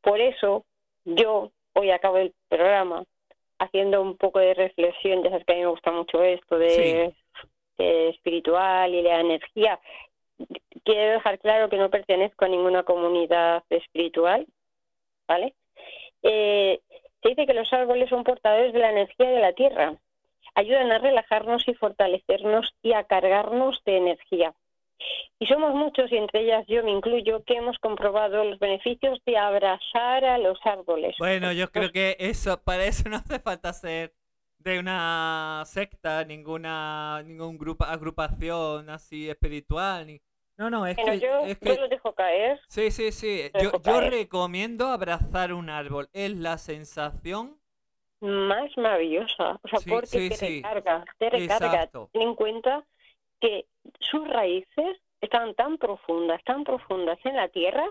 Por 0.00 0.20
eso 0.20 0.64
yo 1.04 1.50
hoy 1.74 1.90
acabo 1.90 2.18
el 2.18 2.32
programa 2.48 3.04
haciendo 3.58 4.00
un 4.00 4.16
poco 4.16 4.38
de 4.38 4.54
reflexión, 4.54 5.22
ya 5.22 5.30
sabes 5.30 5.44
que 5.44 5.52
a 5.52 5.56
mí 5.56 5.62
me 5.62 5.68
gusta 5.68 5.90
mucho 5.90 6.22
esto 6.22 6.58
de, 6.58 7.14
de 7.78 8.08
espiritual 8.10 8.94
y 8.94 9.02
la 9.02 9.20
energía. 9.20 9.80
Quiero 10.84 11.12
dejar 11.12 11.38
claro 11.38 11.68
que 11.68 11.78
no 11.78 11.90
pertenezco 11.90 12.44
a 12.44 12.48
ninguna 12.48 12.82
comunidad 12.82 13.64
espiritual, 13.70 14.46
¿vale? 15.26 15.54
Eh, 16.22 16.80
se 17.22 17.28
dice 17.30 17.46
que 17.46 17.54
los 17.54 17.72
árboles 17.72 18.08
son 18.08 18.24
portadores 18.24 18.72
de 18.72 18.78
la 18.78 18.90
energía 18.90 19.30
de 19.30 19.40
la 19.40 19.52
tierra, 19.52 19.96
ayudan 20.56 20.90
a 20.90 20.98
relajarnos 20.98 21.68
y 21.68 21.74
fortalecernos 21.74 22.74
y 22.82 22.94
a 22.94 23.04
cargarnos 23.04 23.80
de 23.84 23.98
energía. 23.98 24.54
Y 25.38 25.46
somos 25.46 25.74
muchos, 25.74 26.10
y 26.10 26.16
entre 26.16 26.40
ellas 26.40 26.64
yo 26.66 26.82
me 26.82 26.90
incluyo, 26.90 27.44
que 27.44 27.56
hemos 27.56 27.78
comprobado 27.78 28.42
los 28.44 28.58
beneficios 28.58 29.20
de 29.26 29.36
abrazar 29.36 30.24
a 30.24 30.38
los 30.38 30.58
árboles. 30.64 31.14
Bueno, 31.18 31.52
yo 31.52 31.70
creo 31.70 31.92
que 31.92 32.16
eso, 32.18 32.58
para 32.62 32.86
eso 32.86 33.08
no 33.08 33.16
hace 33.16 33.38
falta 33.38 33.72
ser 33.74 34.14
de 34.58 34.78
una 34.78 35.62
secta, 35.66 36.24
ninguna, 36.24 37.22
ningún 37.24 37.58
grupo, 37.58 37.84
agrupación 37.84 38.90
así 38.90 39.28
espiritual, 39.28 40.06
ni... 40.06 40.20
No, 40.58 40.70
no, 40.70 40.86
es 40.86 40.96
Bueno, 40.96 41.12
que, 41.12 41.20
yo, 41.20 41.40
es 41.40 41.60
yo 41.60 41.74
que, 41.74 41.80
lo 41.80 41.88
dejo 41.88 42.14
caer. 42.14 42.58
sí, 42.68 42.90
sí, 42.90 43.12
sí, 43.12 43.50
yo, 43.62 43.72
yo 43.84 44.00
recomiendo 44.00 44.88
abrazar 44.88 45.52
un 45.52 45.68
árbol, 45.68 46.08
es 46.14 46.34
la 46.34 46.56
sensación, 46.56 47.60
más 48.26 48.76
maravillosa, 48.76 49.58
o 49.62 49.68
sea, 49.68 49.78
Sí, 49.80 49.90
porque 49.90 50.06
sí, 50.06 50.28
te 50.28 50.36
sí. 50.36 50.56
recarga, 50.62 51.04
te 51.18 51.30
recarga. 51.30 51.66
Exacto. 51.66 52.10
Ten 52.12 52.22
en 52.22 52.34
cuenta 52.34 52.84
que 53.40 53.66
sus 54.00 54.26
raíces 54.28 54.98
están 55.20 55.54
tan 55.54 55.78
profundas, 55.78 56.42
tan 56.44 56.64
profundas 56.64 57.18
en 57.24 57.36
la 57.36 57.48
tierra, 57.48 57.86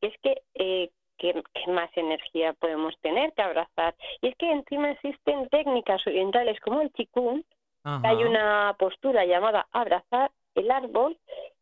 que 0.00 0.08
es 0.08 0.14
que 0.22 0.42
eh, 0.54 0.90
¿qué, 1.18 1.42
qué 1.52 1.70
más 1.70 1.90
energía 1.96 2.52
podemos 2.54 2.94
tener 3.00 3.32
que 3.32 3.42
abrazar. 3.42 3.94
Y 4.22 4.28
es 4.28 4.36
que 4.36 4.50
encima 4.50 4.92
existen 4.92 5.48
técnicas 5.48 6.06
orientales 6.06 6.60
como 6.60 6.80
el 6.80 6.92
chikung, 6.92 7.42
Ajá. 7.84 8.08
hay 8.08 8.24
una 8.24 8.76
postura 8.78 9.24
llamada 9.24 9.66
abrazar 9.72 10.30
el 10.54 10.70
árbol 10.70 11.18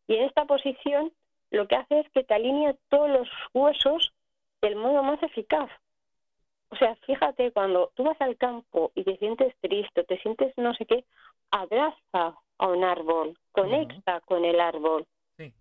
y 0.07 0.15
en 0.15 0.23
esta 0.25 0.45
posición 0.45 1.11
lo 1.51 1.67
que 1.67 1.75
hace 1.75 1.99
es 2.01 2.09
que 2.11 2.23
te 2.23 2.33
alinea 2.33 2.75
todos 2.89 3.09
los 3.09 3.29
huesos 3.53 4.13
del 4.61 4.75
modo 4.75 5.03
más 5.03 5.21
eficaz. 5.23 5.69
O 6.69 6.75
sea, 6.75 6.95
fíjate, 7.05 7.51
cuando 7.51 7.91
tú 7.95 8.03
vas 8.03 8.19
al 8.19 8.35
campo 8.37 8.91
y 8.93 9.03
te 9.03 9.17
sientes 9.17 9.55
triste, 9.61 10.03
te 10.03 10.17
sientes 10.19 10.53
no 10.57 10.73
sé 10.73 10.85
qué, 10.85 11.05
abraza 11.51 12.35
a 12.57 12.67
un 12.67 12.83
árbol, 12.83 13.37
conecta 13.51 14.19
con 14.21 14.43
el 14.43 14.59
árbol 14.59 15.05
Sí. 15.37 15.53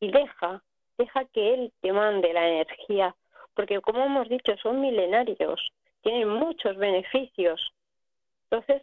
y 0.00 0.10
deja, 0.12 0.62
deja 0.96 1.24
que 1.26 1.54
él 1.54 1.72
te 1.80 1.92
mande 1.92 2.32
la 2.32 2.46
energía, 2.48 3.16
porque 3.54 3.80
como 3.80 4.04
hemos 4.04 4.28
dicho, 4.28 4.56
son 4.62 4.80
milenarios, 4.80 5.70
tienen 6.02 6.28
muchos 6.28 6.76
beneficios. 6.76 7.72
Entonces, 8.50 8.82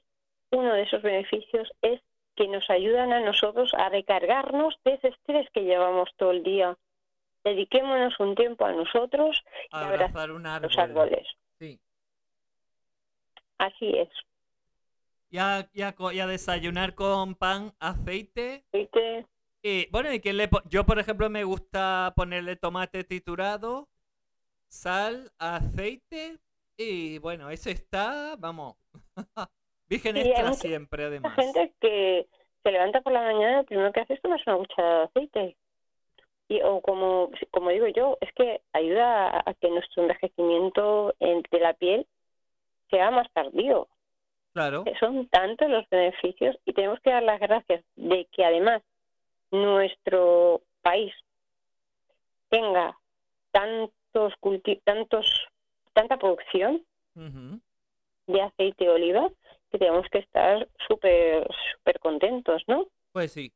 uno 0.52 0.74
de 0.74 0.82
esos 0.84 1.02
beneficios 1.02 1.72
es 1.82 2.02
que 2.36 2.48
nos 2.50 2.70
ayudan 2.70 3.14
a 3.14 3.22
nosotros 3.22 3.74
a 3.76 3.88
recargarnos 3.90 4.76
de 4.84 4.96
ese 4.96 5.08
estrés 5.08 5.50
que 5.52 5.64
llevamos 5.64 6.10
todo 6.18 6.32
el 6.32 6.44
día. 6.44 6.78
Dediquémonos 7.46 8.20
un 8.20 8.36
tiempo 8.36 8.66
a 8.66 8.74
nosotros 8.74 9.42
y 9.72 9.76
abrazar 9.76 9.94
abrazar 9.94 10.32
un 10.32 10.46
árbol. 10.46 10.70
los 10.70 10.78
árboles. 10.78 11.28
Sí. 13.60 13.66
Así 13.66 13.90
es. 13.98 14.10
Y 15.30 15.38
a, 15.38 15.70
y 15.74 15.82
a 15.82 15.94
co- 15.94 16.12
y 16.12 16.20
a 16.20 16.28
desayunar 16.28 16.96
con 16.96 17.36
pan, 17.36 17.74
aceite 17.80 18.64
¿Viste? 18.72 19.26
Y 19.64 19.90
bueno, 19.90 20.14
y 20.14 20.20
que 20.20 20.32
le 20.34 20.48
yo 20.70 20.86
por 20.86 21.00
ejemplo 21.00 21.30
me 21.30 21.44
gusta 21.44 22.14
ponerle 22.16 22.56
tomate 22.56 23.04
triturado, 23.04 23.90
sal, 24.68 25.32
aceite 25.40 26.38
y 26.78 27.18
bueno, 27.20 27.50
eso 27.50 27.70
está, 27.70 28.36
vamos, 28.38 28.76
virgen 29.90 30.18
hay 30.18 30.24
extra 30.30 30.54
siempre 30.54 31.06
además. 31.06 31.34
gente 31.36 31.74
que 31.82 32.28
se 32.64 32.72
levanta 32.72 33.02
por 33.02 33.14
la 33.14 33.22
mañana, 33.24 33.58
lo 33.58 33.64
primero 33.66 33.92
que 33.92 34.02
hace 34.02 34.14
es 34.14 34.22
tomarse 34.22 34.44
una 34.50 34.58
cucharada 34.60 35.00
de 35.00 35.06
aceite. 35.06 35.58
Y, 36.48 36.62
o 36.62 36.80
como, 36.82 37.32
como 37.50 37.72
digo 37.72 37.88
yo, 37.88 38.18
es 38.22 38.32
que 38.34 38.62
ayuda 38.74 39.30
a, 39.30 39.44
a 39.50 39.54
que 39.56 39.68
nuestro 39.70 40.04
envejecimiento 40.04 41.16
en- 41.20 41.42
de 41.50 41.60
la 41.60 41.74
piel 41.74 42.06
sea 42.90 43.12
más 43.12 43.28
tardío. 43.34 43.88
Claro, 44.54 44.86
Son 45.02 45.28
tantos 45.28 45.70
los 45.70 45.88
beneficios 45.90 46.56
y 46.66 46.72
tenemos 46.72 47.00
que 47.02 47.10
dar 47.10 47.24
las 47.24 47.42
gracias 47.42 47.84
de 47.98 48.26
que 48.32 48.46
además 48.46 48.82
nuestro 49.52 50.62
país 50.82 51.14
tenga 52.50 52.98
tantos 53.52 54.34
tantos 54.86 55.48
tanta 55.92 56.18
producción 56.18 56.86
de 58.28 58.42
aceite 58.42 58.86
de 58.86 58.90
oliva 58.90 59.30
que 59.72 59.78
tenemos 59.78 60.08
que 60.10 60.20
estar 60.20 60.68
súper 60.88 61.46
súper 61.74 62.00
contentos, 62.00 62.64
¿no? 62.68 62.86
pues 63.12 63.32
sí. 63.32 63.52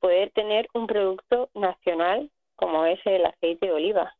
poder 0.00 0.30
tener 0.32 0.68
un 0.74 0.86
producto 0.86 1.50
nacional 1.54 2.30
como 2.56 2.84
es 2.86 2.98
el 3.04 3.24
aceite 3.26 3.66
de 3.66 3.72
oliva. 3.72 4.16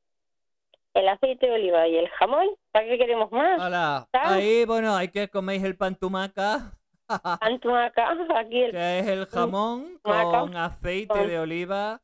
El 0.94 1.08
aceite 1.08 1.46
de 1.46 1.52
oliva 1.52 1.88
y 1.88 1.96
el 1.96 2.08
jamón, 2.10 2.46
¿para 2.70 2.86
qué 2.86 2.96
queremos 2.98 3.30
más? 3.32 3.60
Hola. 3.60 4.06
Ahí, 4.12 4.64
bueno, 4.64 4.94
hay 4.94 5.08
que 5.08 5.28
coméis 5.28 5.62
el 5.64 5.76
pan 5.76 5.96
tumaca, 5.96 6.72
Antumaca, 7.40 8.16
aquí 8.36 8.62
el 8.62 8.70
que 8.72 8.98
es 9.00 9.06
el 9.08 9.26
jamón 9.26 9.98
Tumaca. 10.02 10.40
con 10.40 10.56
aceite 10.56 11.08
Con- 11.12 11.26
de 11.26 11.38
oliva 11.40 12.00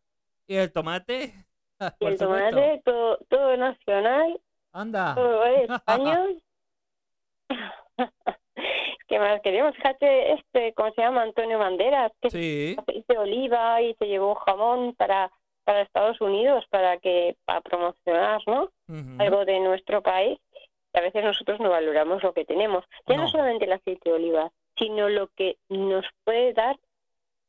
y 0.48 0.56
el 0.56 0.72
tomate. 0.72 1.32
y 2.00 2.06
el 2.06 2.18
tomate, 2.18 2.82
todo, 2.84 3.16
todo 3.28 3.56
nacional, 3.56 4.40
Anda. 4.72 5.14
todo 5.14 5.44
es 5.46 5.70
español. 5.70 6.42
¿Qué 9.08 9.18
más 9.18 9.40
queremos? 9.42 9.74
Fíjate, 9.76 10.32
este, 10.34 10.74
¿cómo 10.74 10.90
se 10.92 11.02
llama? 11.02 11.22
Antonio 11.22 11.58
Banderas, 11.58 12.12
que 12.20 12.30
Sí. 12.30 12.76
aceite 12.78 13.12
de 13.14 13.18
oliva 13.18 13.80
y 13.82 13.94
se 13.94 14.06
llevó 14.06 14.34
jamón 14.34 14.94
para 14.96 15.30
para 15.64 15.82
Estados 15.82 16.20
Unidos 16.20 16.64
para 16.70 16.98
que 16.98 17.36
para 17.44 17.60
promocionar, 17.60 18.40
¿no? 18.46 18.70
Algo 19.18 19.44
de 19.44 19.60
nuestro 19.60 20.02
país. 20.02 20.38
Y 20.92 20.98
a 20.98 21.02
veces 21.02 21.22
nosotros 21.22 21.60
no 21.60 21.70
valoramos 21.70 22.22
lo 22.22 22.32
que 22.32 22.44
tenemos. 22.44 22.84
Ya 23.06 23.16
no, 23.16 23.22
No. 23.24 23.28
solamente 23.30 23.64
el 23.66 23.72
aceite 23.72 24.08
de 24.10 24.16
oliva, 24.16 24.50
sino 24.76 25.08
lo 25.08 25.28
que 25.28 25.56
nos 25.68 26.04
puede 26.24 26.52
dar 26.52 26.76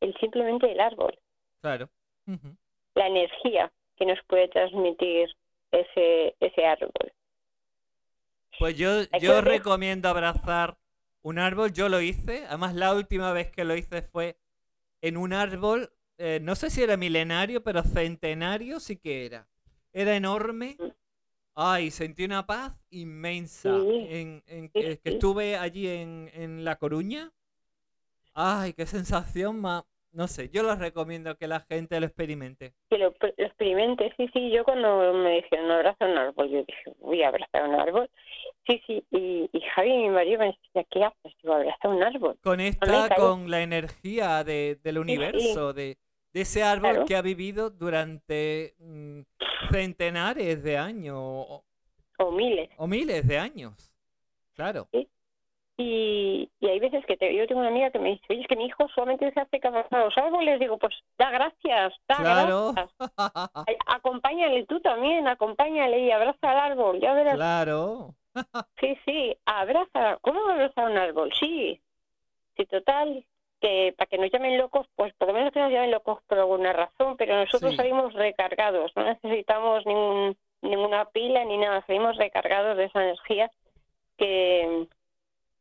el 0.02 0.14
simplemente 0.20 0.72
el 0.72 0.80
árbol, 0.80 1.18
Claro. 1.62 1.90
La 2.96 3.08
energía 3.08 3.72
que 3.98 4.06
nos 4.06 4.20
puede 4.28 4.48
transmitir 4.50 5.30
ese 5.72 6.36
ese 6.40 6.66
árbol. 6.66 7.12
Pues 8.60 8.78
yo, 8.78 9.04
yo 9.20 9.42
recomiendo 9.42 10.10
abrazar 10.10 10.76
un 11.24 11.40
árbol. 11.40 11.72
Yo 11.72 11.90
lo 11.90 12.02
hice. 12.02 12.46
Además, 12.48 12.76
la 12.76 12.94
última 12.94 13.32
vez 13.32 13.50
que 13.52 13.64
lo 13.64 13.76
hice 13.76 14.02
fue 14.02 14.36
en 15.02 15.18
un 15.18 15.34
árbol. 15.34 15.92
Eh, 16.22 16.40
no 16.42 16.56
sé 16.56 16.70
si 16.70 16.84
era 16.84 16.98
milenario, 16.98 17.64
pero 17.64 17.84
centenario 17.84 18.80
sí 18.80 18.98
que 18.98 19.26
era. 19.26 19.48
Era 19.94 20.16
enorme. 20.16 20.78
Ay, 21.54 21.92
sentí 21.92 22.24
una 22.24 22.46
paz 22.46 22.80
inmensa. 22.92 23.78
Sí, 23.82 24.06
En, 24.10 24.44
en- 24.48 24.68
sí, 24.68 24.80
que 24.82 24.94
sí. 24.96 25.02
estuve 25.04 25.58
allí 25.58 25.88
en, 25.88 26.30
en 26.34 26.64
La 26.64 26.78
Coruña. 26.78 27.32
Ay, 28.34 28.74
qué 28.74 28.86
sensación 28.86 29.60
más. 29.60 29.84
No 30.14 30.28
sé, 30.28 30.50
yo 30.50 30.64
les 30.64 30.78
recomiendo 30.78 31.38
que 31.38 31.48
la 31.48 31.62
gente 31.62 31.98
lo 32.00 32.06
experimente. 32.06 32.74
Que 32.90 32.98
lo, 32.98 33.14
lo 33.22 33.28
experimente, 33.38 34.14
sí, 34.18 34.30
sí. 34.34 34.52
Yo 34.52 34.66
cuando 34.66 35.14
me 35.14 35.36
dijeron 35.36 35.72
abraza 35.72 36.06
un 36.06 36.18
árbol, 36.18 36.50
yo 36.50 36.58
dije, 36.66 36.94
voy 37.00 37.24
a 37.24 37.30
abrazar 37.30 37.68
un 37.70 37.76
árbol. 37.76 38.10
Sí, 38.68 38.82
sí. 38.86 39.06
Y, 39.12 39.50
y 39.54 39.62
Javi, 39.74 39.90
mi 39.94 40.10
marido, 40.10 40.40
me 40.40 40.48
decía, 40.48 40.86
¿qué 40.92 41.04
haces? 41.06 41.34
Abraza 41.46 41.88
un 41.88 42.04
árbol. 42.04 42.38
Conecta 42.44 43.08
caí. 43.08 43.18
con 43.18 43.50
la 43.50 43.62
energía 43.62 44.44
de- 44.44 44.78
del 44.84 44.98
universo, 44.98 45.72
de, 45.72 45.98
de 46.34 46.42
ese 46.42 46.64
árbol 46.64 46.92
Claro. 46.92 47.06
que 47.06 47.16
ha 47.16 47.22
vivido 47.22 47.70
durante 47.70 48.76
mm, 48.80 49.22
centenares 49.72 50.64
de 50.64 50.78
años 50.78 51.18
o, 51.20 51.64
O 52.18 52.32
miles. 52.32 52.70
o 52.78 52.88
miles 52.88 53.28
de 53.28 53.38
años. 53.38 53.92
Claro. 54.56 54.88
Y, 55.78 56.50
y 56.60 56.68
hay 56.68 56.80
veces 56.80 57.04
que 57.08 57.18
te- 57.18 57.36
yo 57.36 57.48
tengo 57.48 57.62
una 57.62 57.70
amiga 57.70 57.90
que 57.90 57.98
me 57.98 58.10
dice, 58.10 58.24
oye, 58.30 58.42
es 58.42 58.48
que 58.48 58.56
mi 58.56 58.66
hijo 58.66 58.88
solamente 58.94 59.32
se 59.34 59.40
hace 59.40 59.60
abraza 59.66 60.00
los 60.06 60.16
árboles. 60.18 60.60
Digo, 60.60 60.78
pues 60.78 60.94
da 61.18 61.32
gracias, 61.32 61.94
da 62.08 62.18
Claro. 62.18 62.74
gracias. 62.74 63.12
Acompáñale 63.88 64.66
tú 64.68 64.80
también, 64.82 65.28
acompáñale 65.28 66.00
y 66.02 66.12
abraza 66.12 66.52
al 66.52 66.72
árbol. 66.72 67.00
Ya 67.02 67.14
verás. 67.14 67.36
claro. 67.36 68.14
Sí, 68.80 68.96
sí, 69.06 69.36
abraza. 69.46 70.18
¿Cómo 70.22 70.48
abraza 70.48 70.86
un 70.86 70.98
árbol? 70.98 71.32
Sí. 71.40 71.82
Sí, 72.56 72.66
total. 72.66 73.26
Que 73.62 73.94
para 73.96 74.08
que 74.08 74.18
nos 74.18 74.32
llamen 74.32 74.58
locos, 74.58 74.88
pues 74.96 75.14
por 75.14 75.28
lo 75.28 75.34
menos 75.36 75.54
que 75.54 75.60
nos 75.60 75.72
llamen 75.72 75.92
locos 75.92 76.20
por 76.28 76.40
alguna 76.40 76.74
razón, 76.74 77.16
pero 77.16 77.36
nosotros 77.36 77.72
Sí. 77.72 77.78
salimos 77.78 78.12
recargados, 78.14 78.92
no 78.96 79.04
necesitamos 79.04 79.86
ningún, 79.86 80.36
ninguna 80.64 81.06
pila 81.06 81.46
ni 81.46 81.58
nada, 81.58 81.86
salimos 81.86 82.18
recargados 82.18 82.76
de 82.76 82.86
esa 82.86 83.04
energía 83.04 83.52
que, 84.18 84.88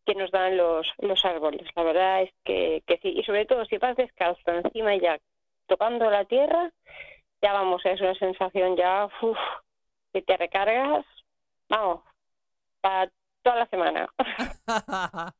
que 0.07 0.15
nos 0.15 0.31
dan 0.31 0.57
los, 0.57 0.87
los 0.99 1.23
árboles. 1.27 1.69
La 1.77 1.83
verdad 1.83 2.23
es 2.23 2.33
que, 2.45 2.83
que 2.87 2.97
sí, 2.99 3.11
y 3.17 3.23
sobre 3.25 3.45
todo 3.45 3.65
si 3.67 3.77
vas 3.77 3.97
descalzo 3.97 4.51
encima 4.51 4.95
y 4.95 5.01
ya 5.01 5.19
tocando 5.67 6.11
la 6.11 6.25
tierra, 6.25 6.71
ya 7.43 7.53
vamos, 7.53 7.85
es 7.85 8.01
una 8.01 8.15
sensación 8.15 8.77
ya, 8.77 9.09
uf, 9.21 9.39
que 10.13 10.23
te 10.23 10.37
recargas, 10.39 11.05
vamos, 11.69 12.01
para 12.81 13.11
toda 13.43 13.57
la 13.57 13.67
semana. 13.67 14.09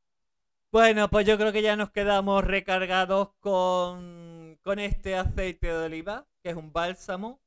bueno, 0.73 1.09
pues 1.09 1.27
yo 1.27 1.37
creo 1.37 1.53
que 1.53 1.63
ya 1.63 1.77
nos 1.77 1.91
quedamos 1.91 2.45
recargados 2.45 3.31
con, 3.41 4.59
con 4.63 4.79
este 4.79 5.17
aceite 5.17 5.67
de 5.67 5.85
oliva, 5.87 6.27
que 6.43 6.51
es 6.51 6.57
un 6.57 6.73
bálsamo. 6.73 7.41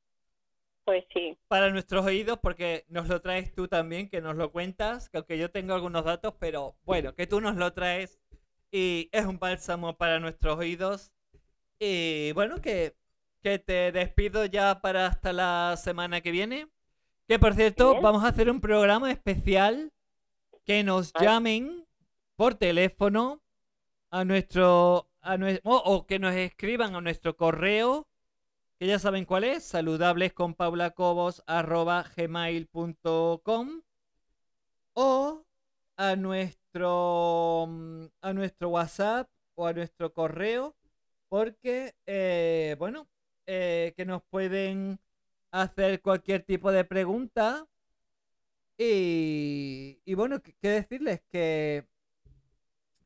Pues 0.84 1.04
sí, 1.14 1.38
para 1.48 1.70
nuestros 1.70 2.04
oídos, 2.04 2.38
porque 2.42 2.84
nos 2.88 3.08
lo 3.08 3.22
traes 3.22 3.54
tú 3.54 3.68
también, 3.68 4.10
que 4.10 4.20
nos 4.20 4.36
lo 4.36 4.52
cuentas, 4.52 5.08
que 5.08 5.16
aunque 5.16 5.38
yo 5.38 5.50
tengo 5.50 5.72
algunos 5.72 6.04
datos, 6.04 6.34
pero 6.38 6.76
bueno, 6.84 7.14
que 7.14 7.26
tú 7.26 7.40
nos 7.40 7.56
lo 7.56 7.72
traes 7.72 8.18
y 8.70 9.08
es 9.12 9.24
un 9.24 9.38
bálsamo 9.38 9.96
para 9.96 10.18
nuestros 10.18 10.58
oídos. 10.58 11.12
Y 11.78 12.32
bueno, 12.32 12.60
que, 12.60 12.94
que 13.40 13.58
te 13.58 13.92
despido 13.92 14.44
ya 14.44 14.80
para 14.82 15.06
hasta 15.06 15.32
la 15.32 15.76
semana 15.78 16.20
que 16.20 16.32
viene. 16.32 16.68
Que 17.28 17.38
por 17.38 17.54
cierto, 17.54 18.00
vamos 18.02 18.22
a 18.24 18.28
hacer 18.28 18.50
un 18.50 18.60
programa 18.60 19.10
especial 19.10 19.92
que 20.66 20.82
nos 20.82 21.12
llamen 21.14 21.83
por 22.36 22.54
teléfono 22.56 23.42
a 24.10 24.24
nuestro, 24.24 25.10
a 25.20 25.36
nue- 25.38 25.60
o- 25.64 26.06
que 26.06 26.18
nos 26.18 26.34
escriban 26.34 26.94
a 26.96 27.00
nuestro 27.00 27.36
correo 27.36 28.08
que 28.78 28.86
ya 28.88 28.98
saben 28.98 29.24
cuál 29.24 29.44
es, 29.44 29.64
saludables 29.64 30.32
o 34.94 35.44
a 35.96 36.16
nuestro 36.16 37.64
a 38.20 38.32
nuestro 38.32 38.68
WhatsApp 38.70 39.28
o 39.54 39.66
a 39.66 39.72
nuestro 39.72 40.12
correo 40.12 40.74
porque 41.28 41.94
eh, 42.06 42.76
bueno 42.78 43.08
eh, 43.46 43.92
que 43.96 44.04
nos 44.04 44.22
pueden 44.24 44.98
hacer 45.52 46.00
cualquier 46.02 46.42
tipo 46.44 46.72
de 46.72 46.84
pregunta. 46.84 47.68
Y, 48.78 50.00
y 50.04 50.14
bueno 50.14 50.42
qué 50.42 50.68
decirles 50.68 51.22
que 51.30 51.86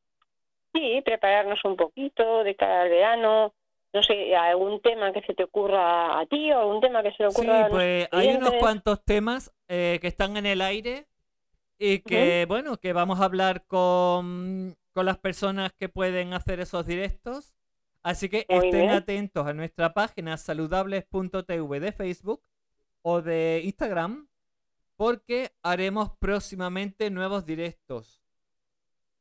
Sí, 0.72 1.02
prepararnos 1.04 1.64
un 1.64 1.76
poquito 1.76 2.44
de 2.44 2.54
cara 2.54 2.82
al 2.82 2.90
verano, 2.90 3.54
no 3.92 4.02
sé, 4.02 4.34
algún 4.34 4.80
tema 4.80 5.12
que 5.12 5.20
se 5.22 5.34
te 5.34 5.44
ocurra 5.44 6.18
a 6.20 6.26
ti 6.26 6.50
o 6.52 6.60
algún 6.60 6.80
tema 6.80 7.02
que 7.02 7.10
se 7.12 7.16
Sí, 7.18 7.24
ocurra 7.24 7.66
a 7.66 7.68
pues 7.68 8.08
hay 8.10 8.28
unos 8.36 8.54
cuantos 8.54 9.04
temas 9.04 9.52
eh, 9.68 9.98
que 10.00 10.08
están 10.08 10.36
en 10.36 10.46
el 10.46 10.60
aire 10.62 11.06
y 11.78 11.98
que, 11.98 12.46
bueno, 12.48 12.78
que 12.78 12.92
vamos 12.92 13.20
a 13.20 13.24
hablar 13.24 13.64
con, 13.66 14.76
con 14.92 15.04
las 15.06 15.18
personas 15.18 15.72
que 15.72 15.88
pueden 15.88 16.32
hacer 16.32 16.60
esos 16.60 16.86
directos. 16.86 17.56
Así 18.02 18.28
que 18.28 18.46
Muy 18.48 18.66
estén 18.66 18.80
bien. 18.82 18.90
atentos 18.90 19.46
a 19.46 19.52
nuestra 19.52 19.92
página 19.92 20.36
saludables.tv 20.36 21.80
de 21.80 21.92
Facebook 21.92 22.42
o 23.02 23.20
de 23.20 23.60
Instagram, 23.64 24.28
porque 24.96 25.50
haremos 25.62 26.10
próximamente 26.18 27.10
nuevos 27.10 27.44
directos. 27.44 28.20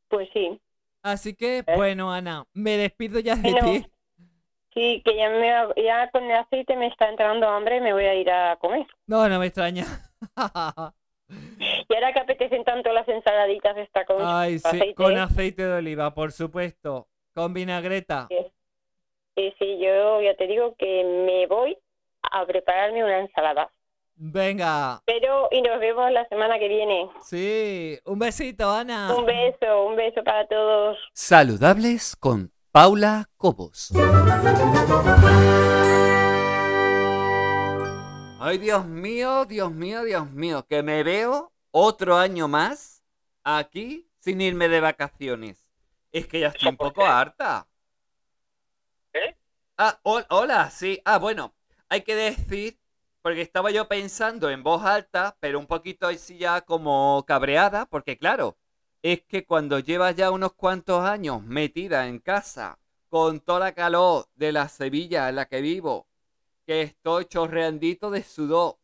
Pues 0.07 0.29
sí. 0.33 0.59
Así 1.03 1.33
que, 1.35 1.59
¿Eh? 1.59 1.65
bueno, 1.75 2.11
Ana, 2.13 2.45
me 2.53 2.77
despido 2.77 3.19
ya 3.19 3.35
de 3.35 3.51
Bueno, 3.51 3.65
ti. 3.65 3.85
Sí, 4.73 5.01
que 5.03 5.15
ya, 5.17 5.29
me, 5.29 5.47
ya 5.83 6.09
con 6.11 6.23
el 6.23 6.31
aceite 6.37 6.75
me 6.77 6.87
está 6.87 7.09
entrando 7.09 7.47
hambre 7.49 7.77
y 7.77 7.81
me 7.81 7.93
voy 7.93 8.05
a 8.05 8.15
ir 8.15 8.29
a 8.31 8.55
comer. 8.57 8.85
No, 9.07 9.27
no 9.27 9.39
me 9.39 9.47
extraña. 9.47 9.85
Y 11.89 11.93
ahora 11.95 12.11
que 12.11 12.19
apetecen 12.19 12.65
tanto 12.65 12.91
las 12.91 13.07
ensaladitas 13.07 13.77
esta 13.77 14.05
con 14.05 14.17
Ay, 14.19 14.59
sí, 14.59 14.67
aceite. 14.67 14.95
con 14.95 15.17
aceite 15.17 15.65
de 15.65 15.73
oliva, 15.77 16.13
por 16.13 16.33
supuesto. 16.33 17.07
Con 17.33 17.53
vinagreta. 17.53 18.27
Sí, 19.37 19.53
sí, 19.57 19.79
yo 19.79 20.21
ya 20.21 20.35
te 20.35 20.45
digo 20.47 20.75
que 20.77 21.03
me 21.25 21.47
voy 21.47 21.77
a 22.31 22.45
prepararme 22.45 23.03
una 23.05 23.19
ensalada. 23.19 23.69
Venga, 24.15 25.01
Pero, 25.05 25.47
y 25.51 25.61
nos 25.61 25.79
vemos 25.79 26.11
la 26.11 26.27
semana 26.27 26.59
que 26.59 26.67
viene. 26.67 27.09
sí. 27.21 27.97
Un 28.05 28.19
besito, 28.19 28.69
Ana. 28.69 29.15
Un 29.17 29.25
beso, 29.25 29.85
un 29.85 29.95
beso 29.95 30.23
para 30.23 30.45
todos. 30.47 30.97
Saludables 31.13 32.15
con 32.17 32.51
Paula 32.71 33.29
Cobos. 33.35 33.91
Ay, 38.39 38.57
Dios 38.59 38.85
mío, 38.85 39.45
Dios 39.45 39.71
mío, 39.73 40.03
Dios 40.03 40.31
mío, 40.31 40.65
que 40.67 40.81
me 40.81 41.03
veo 41.03 41.51
otro 41.71 42.15
año 42.17 42.47
más 42.47 43.03
aquí 43.43 44.09
sin 44.19 44.39
irme 44.39 44.69
de 44.69 44.79
vacaciones. 44.79 45.67
Es 46.13 46.27
que 46.27 46.39
ya 46.39 46.47
estoy 46.47 46.69
un 46.69 46.77
poco 46.77 47.05
harta. 47.05 47.67
¿Eh? 49.13 49.35
Ah, 49.77 49.99
hol- 50.03 50.25
hola, 50.29 50.69
sí. 50.69 51.01
Ah, 51.03 51.19
bueno, 51.19 51.53
hay 51.89 52.01
que 52.03 52.15
decir, 52.15 52.79
porque 53.21 53.41
estaba 53.41 53.71
yo 53.71 53.87
pensando 53.89 54.49
en 54.49 54.63
voz 54.63 54.83
alta, 54.85 55.35
pero 55.41 55.59
un 55.59 55.67
poquito 55.67 56.07
así 56.07 56.37
ya 56.37 56.61
como 56.61 57.23
cabreada, 57.27 57.85
porque 57.85 58.17
claro, 58.17 58.57
es 59.03 59.23
que 59.23 59.45
cuando 59.45 59.79
llevas 59.79 60.15
ya 60.15 60.31
unos 60.31 60.53
cuantos 60.53 61.03
años 61.03 61.43
metida 61.43 62.07
en 62.07 62.19
casa, 62.19 62.79
con 63.09 63.39
toda 63.41 63.59
la 63.59 63.73
calor 63.73 64.27
de 64.35 64.51
la 64.51 64.67
Sevilla 64.69 65.29
en 65.29 65.35
la 65.35 65.45
que 65.47 65.61
vivo, 65.61 66.07
que 66.67 66.81
estoy 66.83 67.25
chorreandito 67.25 68.11
de 68.11 68.23
sudor. 68.23 68.79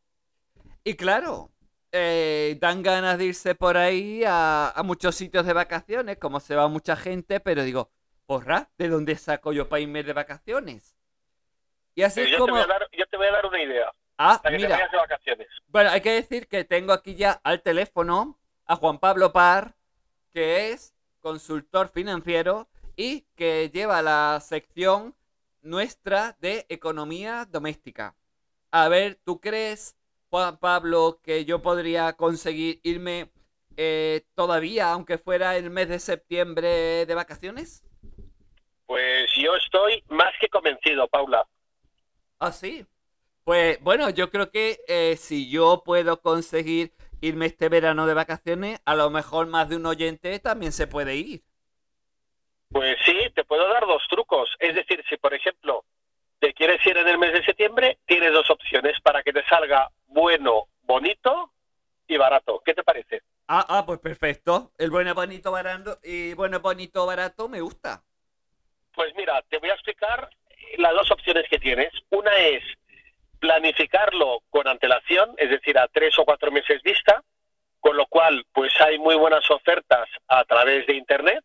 Y 0.83 0.95
claro, 0.95 1.51
eh, 1.91 2.57
dan 2.61 2.83
ganas 2.83 3.17
de 3.17 3.25
irse 3.25 3.55
por 3.55 3.77
ahí 3.77 4.23
a, 4.25 4.69
a 4.71 4.83
muchos 4.83 5.15
sitios 5.15 5.45
de 5.45 5.53
vacaciones, 5.53 6.17
como 6.17 6.39
se 6.39 6.55
va 6.55 6.67
mucha 6.67 6.95
gente, 6.95 7.39
pero 7.39 7.63
digo, 7.63 7.91
porra, 8.25 8.71
¿de 8.77 8.89
dónde 8.89 9.15
saco 9.17 9.53
yo 9.53 9.69
para 9.69 9.81
irme 9.81 10.03
de 10.03 10.13
vacaciones? 10.13 10.95
Y 11.95 12.03
así 12.03 12.21
es 12.21 12.31
te 12.31 12.37
como... 12.37 12.53
voy 12.53 12.59
a 12.61 12.67
dar, 12.67 12.87
yo 12.91 13.05
te 13.07 13.17
voy 13.17 13.27
a 13.27 13.31
dar 13.31 13.45
una 13.45 13.61
idea 13.61 13.91
Ah, 14.17 14.41
para 14.41 14.53
que 14.53 14.59
te 14.59 14.67
mira, 14.67 14.69
vayas 14.69 14.91
de 14.91 14.97
vacaciones. 14.97 15.47
bueno, 15.67 15.91
hay 15.91 16.01
que 16.01 16.11
decir 16.13 16.49
que 16.49 16.65
tengo 16.65 16.93
aquí 16.93 17.15
ya 17.15 17.33
al 17.45 17.63
teléfono 17.63 18.39
a 18.67 18.77
Juan 18.77 18.99
Pablo 18.99 19.33
Par, 19.33 19.76
que 20.37 20.69
es 20.69 20.93
consultor 21.19 21.89
financiero 21.89 22.67
y 22.95 23.21
que 23.35 23.71
lleva 23.73 24.03
la 24.03 24.39
sección 24.39 25.15
nuestra 25.63 26.37
de 26.39 26.67
economía 26.69 27.47
doméstica. 27.49 28.15
A 28.69 28.87
ver, 28.87 29.17
¿tú 29.25 29.41
crees, 29.41 29.97
Juan 30.29 30.59
Pablo, 30.59 31.21
que 31.23 31.43
yo 31.43 31.63
podría 31.63 32.13
conseguir 32.13 32.79
irme 32.83 33.31
eh, 33.77 34.27
todavía, 34.35 34.91
aunque 34.91 35.17
fuera 35.17 35.57
el 35.57 35.71
mes 35.71 35.89
de 35.89 35.97
septiembre, 35.97 37.07
de 37.07 37.15
vacaciones? 37.15 37.83
Pues 38.85 39.31
yo 39.41 39.55
estoy 39.55 40.03
más 40.09 40.33
que 40.39 40.49
convencido, 40.49 41.07
Paula. 41.07 41.47
Ah, 42.37 42.51
sí. 42.51 42.85
Pues 43.43 43.81
bueno, 43.81 44.11
yo 44.11 44.29
creo 44.29 44.51
que 44.51 44.81
eh, 44.87 45.17
si 45.17 45.49
yo 45.49 45.81
puedo 45.83 46.21
conseguir 46.21 46.93
irme 47.21 47.47
este 47.47 47.69
verano 47.69 48.05
de 48.05 48.13
vacaciones, 48.13 48.81
a 48.85 48.95
lo 48.95 49.09
mejor 49.09 49.47
más 49.47 49.69
de 49.69 49.75
un 49.75 49.85
oyente 49.85 50.39
también 50.39 50.71
se 50.71 50.87
puede 50.87 51.15
ir. 51.15 51.41
Pues 52.69 52.97
sí, 53.05 53.15
te 53.33 53.43
puedo 53.43 53.67
dar 53.69 53.85
dos 53.85 54.03
trucos. 54.09 54.49
Es 54.59 54.75
decir, 54.75 55.03
si 55.09 55.17
por 55.17 55.33
ejemplo 55.33 55.85
te 56.39 56.53
quieres 56.53 56.85
ir 56.85 56.97
en 56.97 57.07
el 57.07 57.17
mes 57.17 57.33
de 57.33 57.43
septiembre, 57.43 57.97
tienes 58.05 58.31
dos 58.31 58.49
opciones 58.49 58.99
para 59.01 59.23
que 59.23 59.33
te 59.33 59.43
salga 59.45 59.89
bueno, 60.07 60.67
bonito 60.83 61.51
y 62.07 62.17
barato. 62.17 62.61
¿Qué 62.63 62.73
te 62.73 62.83
parece? 62.83 63.21
Ah, 63.47 63.65
ah, 63.69 63.85
pues 63.85 63.99
perfecto. 63.99 64.71
El 64.77 64.91
bueno, 64.91 65.13
bonito, 65.13 65.51
barato 65.51 65.99
y 66.03 66.33
bueno, 66.33 66.59
bonito, 66.59 67.05
barato 67.05 67.47
me 67.47 67.61
gusta. 67.61 68.03
Pues 68.93 69.13
mira, 69.15 69.41
te 69.49 69.57
voy 69.59 69.69
a 69.69 69.73
explicar 69.73 70.29
las 70.77 70.93
dos 70.93 71.11
opciones 71.11 71.45
que 71.49 71.59
tienes. 71.59 71.91
Una 72.09 72.35
es 72.35 72.63
planificarlo 73.39 74.41
con 74.49 74.67
antelación, 74.67 75.33
es 75.37 75.49
decir, 75.49 75.77
a 75.77 75.87
tres 75.87 76.17
o 76.19 76.25
cuatro 76.25 76.51
meses 76.51 76.81
vista, 76.83 77.23
con 77.79 77.95
lo 77.95 78.05
cual, 78.07 78.45
pues 78.53 78.73
hay 78.81 78.97
muy 78.99 79.15
buenas 79.15 79.49
ofertas 79.51 80.07
a 80.27 80.43
través 80.45 80.85
de 80.87 80.95
Internet. 80.95 81.43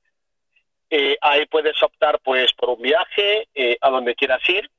Eh, 0.91 1.17
ahí 1.21 1.47
puedes 1.47 1.81
optar, 1.83 2.21
pues, 2.25 2.53
por 2.55 2.71
un 2.71 2.83
viaje 2.83 3.49
eh, 3.55 3.79
a 3.81 3.91
donde 3.91 4.15
quieras 4.15 4.47
ir, 4.49 4.71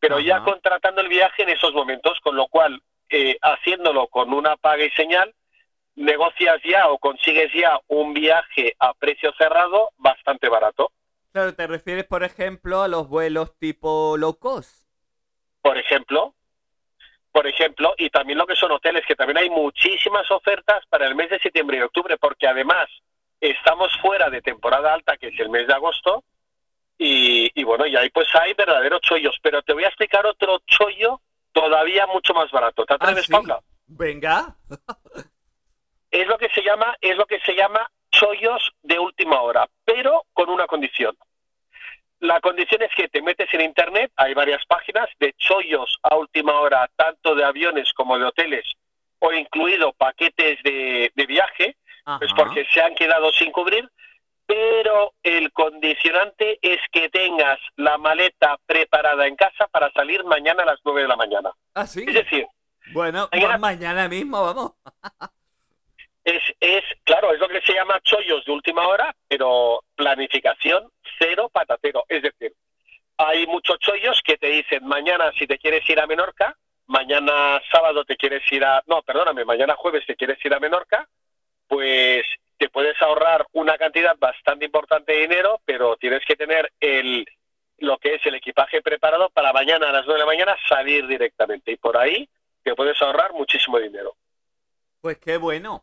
pero 0.00 0.18
ya 0.18 0.42
contratando 0.42 1.00
el 1.00 1.08
viaje 1.08 1.44
en 1.44 1.50
esos 1.50 1.72
momentos, 1.72 2.18
con 2.20 2.34
lo 2.36 2.48
cual, 2.48 2.82
eh, 3.08 3.36
haciéndolo 3.40 4.08
con 4.08 4.32
una 4.32 4.56
paga 4.56 4.84
y 4.84 4.90
señal, 4.90 5.32
negocias 5.94 6.56
ya 6.64 6.88
o 6.88 6.98
consigues 6.98 7.52
ya 7.54 7.78
un 7.86 8.12
viaje 8.12 8.74
a 8.78 8.94
precio 8.94 9.32
cerrado 9.38 9.90
bastante 9.98 10.48
barato. 10.48 10.90
Claro, 11.32 11.54
te 11.54 11.66
refieres, 11.66 12.04
por 12.04 12.24
ejemplo, 12.24 12.82
a 12.82 12.88
los 12.88 13.08
vuelos 13.08 13.56
tipo 13.58 14.16
low 14.18 14.38
cost. 14.38 14.88
por 15.62 15.78
ejemplo, 15.78 16.34
por 17.32 17.46
ejemplo, 17.46 17.94
y 17.96 18.10
también 18.10 18.38
lo 18.38 18.46
que 18.46 18.54
son 18.56 18.72
hoteles, 18.72 19.04
que 19.06 19.16
también 19.16 19.38
hay 19.38 19.50
muchísimas 19.50 20.30
ofertas 20.30 20.84
para 20.86 21.06
el 21.06 21.14
mes 21.14 21.30
de 21.30 21.38
septiembre 21.38 21.78
y 21.78 21.80
octubre, 21.80 22.16
porque 22.18 22.46
además 22.46 22.88
estamos 23.40 23.90
fuera 24.00 24.30
de 24.30 24.42
temporada 24.42 24.92
alta, 24.92 25.16
que 25.16 25.28
es 25.28 25.40
el 25.40 25.48
mes 25.48 25.66
de 25.66 25.72
agosto, 25.74 26.22
y, 26.98 27.50
y 27.58 27.64
bueno, 27.64 27.86
y 27.86 27.96
ahí 27.96 28.10
pues 28.10 28.28
hay 28.34 28.52
verdaderos 28.54 29.00
chollos, 29.00 29.36
pero 29.42 29.62
te 29.62 29.72
voy 29.72 29.84
a 29.84 29.88
explicar 29.88 30.24
otro 30.26 30.60
chollo 30.66 31.20
todavía 31.52 32.06
mucho 32.06 32.34
más 32.34 32.50
barato. 32.50 32.84
¿Te 32.84 32.94
atreves, 32.94 33.20
Ah, 33.20 33.26
sí. 33.26 33.32
Paula? 33.32 33.60
Venga. 33.86 34.56
Es 36.10 36.26
lo 36.26 36.36
que 36.36 36.50
se 36.50 36.62
llama, 36.62 36.94
es 37.00 37.16
lo 37.16 37.24
que 37.24 37.40
se 37.40 37.54
llama 37.54 37.90
chollos 38.10 38.72
de 38.82 38.98
última 38.98 39.40
hora, 39.40 39.66
pero 39.82 40.24
con 40.34 40.50
una 40.50 40.66
condición. 40.66 41.16
La 42.22 42.40
condición 42.40 42.82
es 42.82 42.90
que 42.94 43.08
te 43.08 43.20
metes 43.20 43.52
en 43.52 43.62
internet, 43.62 44.12
hay 44.14 44.32
varias 44.32 44.64
páginas 44.66 45.08
de 45.18 45.34
chollos 45.38 45.98
a 46.04 46.14
última 46.14 46.60
hora, 46.60 46.88
tanto 46.94 47.34
de 47.34 47.42
aviones 47.42 47.92
como 47.94 48.16
de 48.16 48.24
hoteles, 48.24 48.64
o 49.18 49.32
incluido 49.32 49.92
paquetes 49.92 50.62
de, 50.62 51.10
de 51.16 51.26
viaje, 51.26 51.76
pues 52.20 52.32
porque 52.34 52.64
se 52.72 52.80
han 52.80 52.94
quedado 52.94 53.32
sin 53.32 53.50
cubrir, 53.50 53.90
pero 54.46 55.14
el 55.24 55.50
condicionante 55.52 56.60
es 56.62 56.78
que 56.92 57.08
tengas 57.08 57.58
la 57.74 57.98
maleta 57.98 58.56
preparada 58.66 59.26
en 59.26 59.34
casa 59.34 59.66
para 59.66 59.90
salir 59.90 60.22
mañana 60.22 60.62
a 60.62 60.66
las 60.66 60.78
9 60.84 61.02
de 61.02 61.08
la 61.08 61.16
mañana. 61.16 61.50
Ah, 61.74 61.88
sí. 61.88 62.04
Es 62.06 62.14
decir, 62.14 62.46
Bueno, 62.92 63.28
pues 63.32 63.58
mañana 63.58 64.08
mismo 64.08 64.42
vamos. 64.42 64.72
Es, 66.24 66.42
es, 66.60 66.84
claro, 67.04 67.32
es 67.32 67.40
lo 67.40 67.48
que 67.48 67.60
se 67.62 67.74
llama 67.74 68.00
chollos 68.02 68.44
de 68.44 68.52
última 68.52 68.86
hora, 68.86 69.14
pero 69.26 69.82
planificación 69.96 70.88
cero 71.18 71.50
patatero. 71.52 72.04
Es 72.08 72.22
decir, 72.22 72.52
hay 73.16 73.46
muchos 73.46 73.78
chollos 73.78 74.20
que 74.24 74.38
te 74.38 74.48
dicen 74.48 74.86
mañana 74.86 75.32
si 75.38 75.46
te 75.46 75.58
quieres 75.58 75.88
ir 75.88 76.00
a 76.00 76.06
Menorca, 76.06 76.56
mañana 76.86 77.60
sábado 77.70 78.04
te 78.04 78.16
quieres 78.16 78.42
ir 78.52 78.64
a, 78.64 78.82
no, 78.86 79.02
perdóname, 79.02 79.44
mañana 79.44 79.74
jueves 79.76 80.06
te 80.06 80.16
quieres 80.16 80.44
ir 80.44 80.54
a 80.54 80.60
Menorca, 80.60 81.08
pues 81.66 82.24
te 82.56 82.68
puedes 82.68 83.00
ahorrar 83.02 83.46
una 83.52 83.76
cantidad 83.76 84.16
bastante 84.16 84.64
importante 84.64 85.12
de 85.12 85.20
dinero, 85.22 85.60
pero 85.64 85.96
tienes 85.96 86.24
que 86.24 86.36
tener 86.36 86.72
el 86.80 87.26
lo 87.78 87.98
que 87.98 88.14
es 88.14 88.24
el 88.26 88.36
equipaje 88.36 88.80
preparado 88.80 89.28
para 89.30 89.52
mañana 89.52 89.88
a 89.88 89.92
las 89.92 90.06
9 90.06 90.12
de 90.12 90.18
la 90.20 90.26
mañana 90.26 90.56
salir 90.68 91.04
directamente 91.08 91.72
y 91.72 91.76
por 91.76 91.96
ahí 91.96 92.28
te 92.62 92.76
puedes 92.76 93.00
ahorrar 93.02 93.32
muchísimo 93.32 93.78
dinero. 93.78 94.14
Pues 95.00 95.18
qué 95.18 95.36
bueno. 95.36 95.82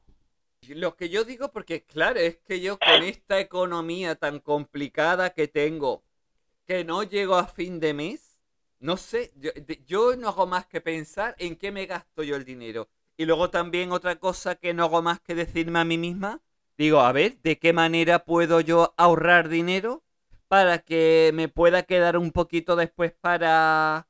Lo 0.67 0.95
que 0.95 1.09
yo 1.09 1.23
digo, 1.23 1.51
porque 1.51 1.83
claro, 1.85 2.19
es 2.19 2.37
que 2.37 2.61
yo 2.61 2.77
con 2.77 3.03
esta 3.03 3.39
economía 3.39 4.15
tan 4.15 4.39
complicada 4.39 5.31
que 5.31 5.47
tengo, 5.47 6.03
que 6.67 6.83
no 6.83 7.03
llego 7.03 7.35
a 7.35 7.47
fin 7.47 7.79
de 7.79 7.93
mes, 7.93 8.39
no 8.79 8.97
sé, 8.97 9.31
yo, 9.35 9.51
yo 9.87 10.15
no 10.15 10.29
hago 10.29 10.45
más 10.47 10.67
que 10.67 10.81
pensar 10.81 11.35
en 11.39 11.55
qué 11.55 11.71
me 11.71 11.85
gasto 11.85 12.23
yo 12.23 12.35
el 12.35 12.45
dinero. 12.45 12.87
Y 13.17 13.25
luego 13.25 13.49
también 13.49 13.91
otra 13.91 14.17
cosa 14.17 14.55
que 14.55 14.73
no 14.73 14.83
hago 14.83 15.01
más 15.01 15.19
que 15.19 15.35
decirme 15.35 15.79
a 15.79 15.85
mí 15.85 15.97
misma, 15.97 16.41
digo, 16.77 16.99
a 17.01 17.11
ver, 17.11 17.41
¿de 17.41 17.57
qué 17.57 17.73
manera 17.73 18.23
puedo 18.23 18.61
yo 18.61 18.93
ahorrar 18.97 19.49
dinero 19.49 20.03
para 20.47 20.79
que 20.79 21.31
me 21.33 21.47
pueda 21.49 21.83
quedar 21.83 22.15
un 22.17 22.31
poquito 22.31 22.75
después 22.75 23.11
para 23.11 24.07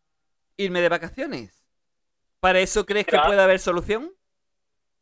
irme 0.58 0.82
de 0.82 0.90
vacaciones? 0.90 1.66
¿Para 2.40 2.60
eso 2.60 2.86
crees 2.86 3.06
que 3.06 3.20
puede 3.20 3.42
haber 3.42 3.60
solución? 3.60 4.14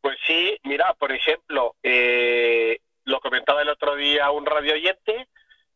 Pues 0.02 0.18
sí, 0.26 0.58
mira, 0.64 0.94
por 0.94 1.12
ejemplo, 1.12 1.76
eh, 1.84 2.80
lo 3.06 3.20
comentaba 3.20 3.62
el 3.62 3.70
otro 3.70 3.96
día 3.96 4.30
un 4.32 4.46
radio 4.46 4.74
oyente 4.74 5.28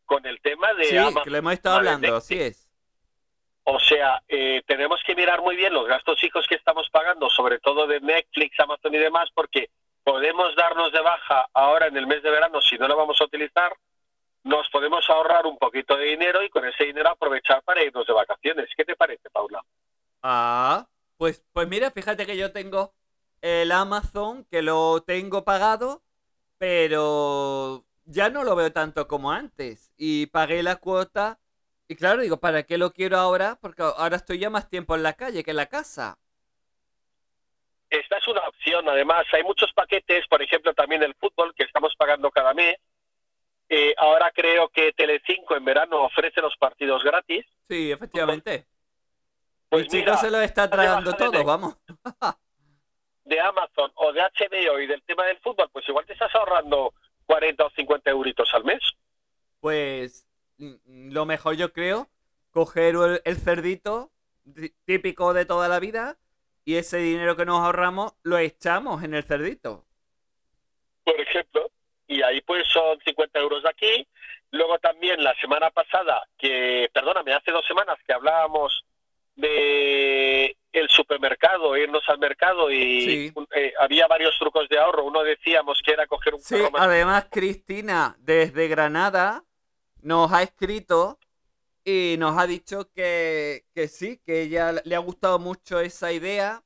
con 0.04 0.24
el 0.26 0.40
tema 0.40 0.72
de 0.74 0.84
Sí, 0.84 0.96
Amazon 0.96 1.22
que 1.24 1.30
lo 1.30 1.36
hemos 1.38 1.52
estado 1.54 1.76
hablando, 1.76 2.00
Netflix. 2.08 2.24
así 2.24 2.40
es. 2.40 2.68
O 3.64 3.78
sea, 3.78 4.22
eh, 4.28 4.62
tenemos 4.66 5.00
que 5.06 5.14
mirar 5.14 5.40
muy 5.40 5.54
bien 5.54 5.72
los 5.72 5.86
gastos 5.86 6.20
fijos 6.20 6.46
que 6.48 6.56
estamos 6.56 6.88
pagando, 6.90 7.30
sobre 7.30 7.60
todo 7.60 7.86
de 7.86 8.00
Netflix, 8.00 8.58
Amazon 8.58 8.94
y 8.94 8.98
demás, 8.98 9.28
porque 9.34 9.70
podemos 10.02 10.54
darnos 10.56 10.92
de 10.92 11.00
baja 11.00 11.46
ahora 11.54 11.86
en 11.86 11.96
el 11.96 12.06
mes 12.06 12.22
de 12.22 12.30
verano 12.30 12.60
si 12.60 12.76
no 12.76 12.88
lo 12.88 12.96
vamos 12.96 13.20
a 13.20 13.24
utilizar, 13.24 13.72
nos 14.42 14.68
podemos 14.70 15.08
ahorrar 15.08 15.46
un 15.46 15.56
poquito 15.58 15.96
de 15.96 16.06
dinero 16.06 16.42
y 16.42 16.48
con 16.48 16.64
ese 16.66 16.84
dinero 16.84 17.10
aprovechar 17.10 17.62
para 17.62 17.84
irnos 17.84 18.04
de 18.04 18.12
vacaciones. 18.12 18.68
¿Qué 18.76 18.84
te 18.84 18.96
parece, 18.96 19.30
Paula? 19.30 19.62
Ah, 20.24 20.84
pues, 21.16 21.44
pues 21.52 21.68
mira, 21.68 21.92
fíjate 21.92 22.26
que 22.26 22.36
yo 22.36 22.50
tengo 22.50 22.92
el 23.42 23.72
Amazon, 23.72 24.44
que 24.44 24.62
lo 24.62 25.02
tengo 25.02 25.44
pagado, 25.44 26.02
pero 26.58 27.84
ya 28.04 28.30
no 28.30 28.44
lo 28.44 28.54
veo 28.56 28.72
tanto 28.72 29.08
como 29.08 29.32
antes. 29.32 29.92
Y 29.96 30.26
pagué 30.26 30.62
la 30.62 30.76
cuota. 30.76 31.40
Y 31.88 31.96
claro, 31.96 32.22
digo, 32.22 32.38
¿para 32.38 32.62
qué 32.62 32.78
lo 32.78 32.92
quiero 32.92 33.18
ahora? 33.18 33.58
Porque 33.60 33.82
ahora 33.82 34.16
estoy 34.16 34.38
ya 34.38 34.48
más 34.48 34.70
tiempo 34.70 34.94
en 34.94 35.02
la 35.02 35.14
calle 35.14 35.42
que 35.42 35.50
en 35.50 35.56
la 35.56 35.66
casa. 35.66 36.18
Esta 37.90 38.16
es 38.16 38.26
una 38.26 38.40
opción, 38.48 38.88
además, 38.88 39.26
hay 39.32 39.42
muchos 39.42 39.70
paquetes, 39.74 40.26
por 40.26 40.40
ejemplo, 40.40 40.72
también 40.72 41.02
el 41.02 41.14
fútbol 41.14 41.52
que 41.54 41.64
estamos 41.64 41.94
pagando 41.96 42.30
cada 42.30 42.54
mes. 42.54 42.76
Eh, 43.68 43.94
ahora 43.98 44.30
creo 44.34 44.68
que 44.70 44.92
Telecinco 44.92 45.56
en 45.56 45.64
verano 45.64 46.04
ofrece 46.04 46.40
los 46.40 46.56
partidos 46.56 47.02
gratis. 47.04 47.44
Sí, 47.68 47.90
efectivamente. 47.90 48.66
Pues 49.68 49.88
chico 49.88 50.16
se 50.16 50.30
lo 50.30 50.40
está 50.40 50.70
tragando 50.70 51.12
todo, 51.14 51.44
vamos. 51.44 51.76
de 53.24 53.40
Amazon 53.40 53.90
o 53.94 54.12
de 54.12 54.20
HBO 54.20 54.80
y 54.80 54.86
del 54.86 55.02
tema 55.02 55.24
del 55.26 55.38
fútbol, 55.38 55.68
pues 55.72 55.88
igual 55.88 56.06
te 56.06 56.12
estás 56.14 56.34
ahorrando 56.34 56.92
40 57.26 57.64
o 57.64 57.70
50 57.70 58.10
euritos 58.10 58.48
al 58.54 58.64
mes. 58.64 58.80
Pues 59.60 60.26
mm, 60.58 61.12
lo 61.12 61.24
mejor 61.26 61.56
yo 61.56 61.72
creo, 61.72 62.08
coger 62.50 62.94
el, 62.96 63.22
el 63.24 63.36
cerdito 63.36 64.10
tí- 64.44 64.74
típico 64.84 65.32
de 65.34 65.44
toda 65.46 65.68
la 65.68 65.78
vida 65.80 66.16
y 66.64 66.76
ese 66.76 66.98
dinero 66.98 67.36
que 67.36 67.44
nos 67.46 67.60
ahorramos 67.60 68.12
lo 68.22 68.38
echamos 68.38 69.02
en 69.02 69.14
el 69.14 69.22
cerdito. 69.24 69.84
por 71.04 71.20
ejemplo, 71.20 71.70
y 72.06 72.22
ahí 72.22 72.40
pues 72.42 72.66
son 72.68 72.98
50 73.04 73.38
euros 73.40 73.62
de 73.62 73.68
aquí. 73.70 74.06
Luego 74.50 74.78
también 74.78 75.22
la 75.24 75.34
semana 75.40 75.70
pasada, 75.70 76.22
que, 76.38 76.90
perdóname, 76.92 77.32
hace 77.32 77.50
dos 77.50 77.66
semanas 77.66 77.96
que 78.06 78.12
hablábamos 78.12 78.84
de 79.36 80.56
el 80.72 80.88
supermercado, 80.88 81.76
irnos 81.76 82.02
al 82.08 82.18
mercado 82.18 82.70
y 82.70 83.00
Sí. 83.02 83.34
eh, 83.54 83.72
había 83.78 84.06
varios 84.06 84.38
trucos 84.38 84.68
de 84.68 84.78
ahorro. 84.78 85.04
Uno 85.04 85.22
decíamos 85.22 85.80
que 85.84 85.92
era 85.92 86.06
coger 86.06 86.34
un 86.34 86.40
Sí, 86.40 86.54
carro 86.56 86.70
más- 86.72 86.82
además 86.82 87.26
Cristina 87.30 88.16
desde 88.20 88.68
Granada 88.68 89.44
nos 90.02 90.32
ha 90.32 90.42
escrito 90.42 91.18
y 91.84 92.16
nos 92.18 92.38
ha 92.38 92.46
dicho 92.46 92.90
que, 92.94 93.64
que 93.74 93.88
sí, 93.88 94.18
que 94.24 94.42
ella 94.42 94.72
le 94.84 94.94
ha 94.94 94.98
gustado 95.00 95.38
mucho 95.38 95.80
esa 95.80 96.12
idea, 96.12 96.62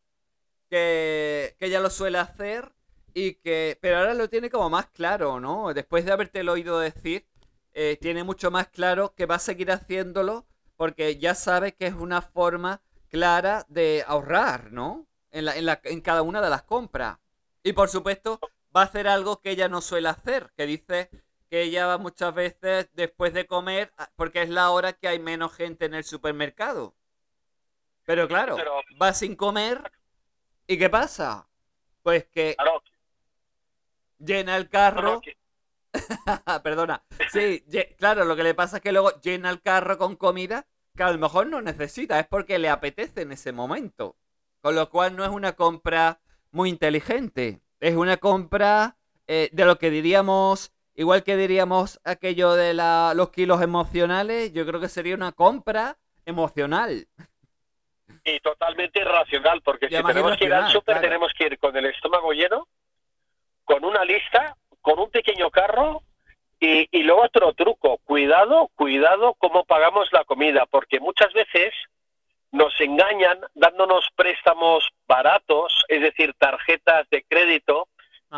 que, 0.71 1.55
que 1.59 1.67
ella 1.67 1.81
lo 1.81 1.91
suele 1.91 2.19
hacer 2.19 2.73
y 3.15 3.35
que, 3.35 3.79
pero 3.81 3.99
ahora 3.99 4.15
lo 4.15 4.29
tiene 4.29 4.51
como 4.51 4.71
más 4.71 4.87
claro, 4.89 5.41
¿no? 5.41 5.73
Después 5.75 6.05
de 6.05 6.13
haberte 6.13 6.49
oído 6.49 6.81
decir, 6.81 7.27
eh, 7.73 7.97
tiene 8.01 8.25
mucho 8.25 8.51
más 8.51 8.69
claro 8.69 9.15
que 9.15 9.27
va 9.27 9.37
a 9.37 9.39
seguir 9.39 9.71
haciéndolo 9.71 10.47
porque 10.77 11.17
ya 11.19 11.35
sabe 11.35 11.73
que 11.75 11.87
es 11.87 11.95
una 11.95 12.21
forma 12.23 12.83
clara 13.09 13.65
de 13.69 14.05
ahorrar, 14.07 14.73
¿no? 14.73 15.07
En, 15.31 15.45
la, 15.45 15.57
en, 15.57 15.67
la, 15.67 15.81
en 15.85 16.01
cada 16.01 16.23
una 16.23 16.41
de 16.41 16.51
las 16.51 16.63
compras. 16.63 17.19
Y 17.63 17.73
por 17.73 17.89
supuesto, 17.89 18.39
va 18.75 18.83
a 18.83 18.85
hacer 18.85 19.09
algo 19.09 19.41
que 19.41 19.51
ella 19.51 19.69
no 19.69 19.81
suele 19.81 20.09
hacer, 20.09 20.53
que 20.57 20.67
dice 20.67 21.11
que 21.51 21.63
ella 21.63 21.87
va 21.87 21.99
muchas 21.99 22.35
veces 22.35 22.89
después 22.93 23.33
de 23.33 23.47
comer, 23.47 23.93
a- 23.97 24.11
porque 24.17 24.43
es 24.43 24.49
la 24.51 24.71
hora 24.71 24.93
que 24.95 25.09
hay 25.09 25.19
menos 25.19 25.53
gente 25.55 25.85
en 25.87 25.95
el 25.95 26.05
supermercado. 26.05 26.95
Pero 28.05 28.29
claro, 28.29 28.57
Pero- 28.57 28.81
va 29.01 29.13
sin 29.13 29.35
comer 29.37 29.91
y 30.67 30.79
¿qué 30.79 30.89
pasa? 30.91 31.49
Pues 32.03 32.27
que 32.27 32.55
Claro, 32.57 32.83
llena 34.19 34.57
el 34.57 34.69
carro, 34.69 35.21
perdona, 36.63 37.03
sí, 37.33 37.65
claro, 37.99 38.25
lo 38.25 38.37
que 38.37 38.43
le 38.43 38.55
pasa 38.55 38.77
es 38.77 38.83
que 38.83 38.93
luego 38.93 39.21
llena 39.21 39.51
el 39.51 39.61
carro 39.63 39.99
con 39.99 40.17
comida 40.17 40.67
que 40.97 41.03
a 41.03 41.13
lo 41.13 41.19
mejor 41.19 41.47
no 41.47 41.61
necesita, 41.63 42.19
es 42.19 42.27
porque 42.27 42.59
le 42.59 42.69
apetece 42.69 43.23
en 43.23 43.33
ese 43.33 43.53
momento. 43.53 44.17
Con 44.63 44.75
lo 44.75 44.89
cual 44.91 45.15
no 45.15 45.25
es 45.25 45.31
una 45.31 45.53
compra 45.53 46.19
muy 46.51 46.71
inteligente, 46.71 47.61
es 47.81 47.95
una 47.95 48.17
compra 48.17 48.97
eh, 49.29 49.49
de 49.53 49.65
lo 49.65 49.77
que 49.79 49.91
diríamos, 49.91 50.73
igual 50.95 51.23
que 51.25 51.37
diríamos 51.37 52.01
aquello 52.05 52.55
de 52.55 52.75
la- 52.75 53.13
los 53.15 53.31
kilos 53.31 53.61
emocionales, 53.61 54.53
yo 54.53 54.65
creo 54.67 54.81
que 54.81 54.89
sería 54.89 55.15
una 55.15 55.33
compra 55.33 55.97
emocional. 56.25 57.07
y 58.25 58.41
totalmente 58.41 59.01
irracional, 59.01 59.63
porque 59.63 59.87
Y 59.87 59.97
si 59.97 60.03
tenemos 60.03 60.37
que 60.37 60.45
ir 60.47 60.55
al 60.55 60.71
súper, 60.73 60.95
claro. 60.95 61.01
tenemos 61.09 61.33
que 61.37 61.47
ir 61.47 61.59
con 61.59 61.77
el 61.77 61.87
estómago 61.87 62.33
lleno, 62.33 62.67
con 63.65 63.85
una 63.85 64.05
lista, 64.05 64.57
con 64.81 64.99
un 64.99 65.11
pequeño 65.11 65.51
carro 65.51 66.03
y, 66.61 66.89
y 66.91 67.03
luego 67.03 67.23
otro 67.23 67.53
truco, 67.53 67.99
cuidado, 68.05 68.71
cuidado 68.75 69.35
cómo 69.35 69.65
pagamos 69.65 70.13
la 70.13 70.25
comida, 70.25 70.67
porque 70.67 71.01
muchas 71.01 71.33
veces 71.33 71.75
nos 72.53 72.79
engañan 72.81 73.41
dándonos 73.55 74.09
préstamos 74.15 74.89
baratos, 75.07 75.85
es 75.89 76.01
decir, 76.01 76.35
tarjetas 76.39 77.09
de 77.11 77.25
crédito, 77.25 77.89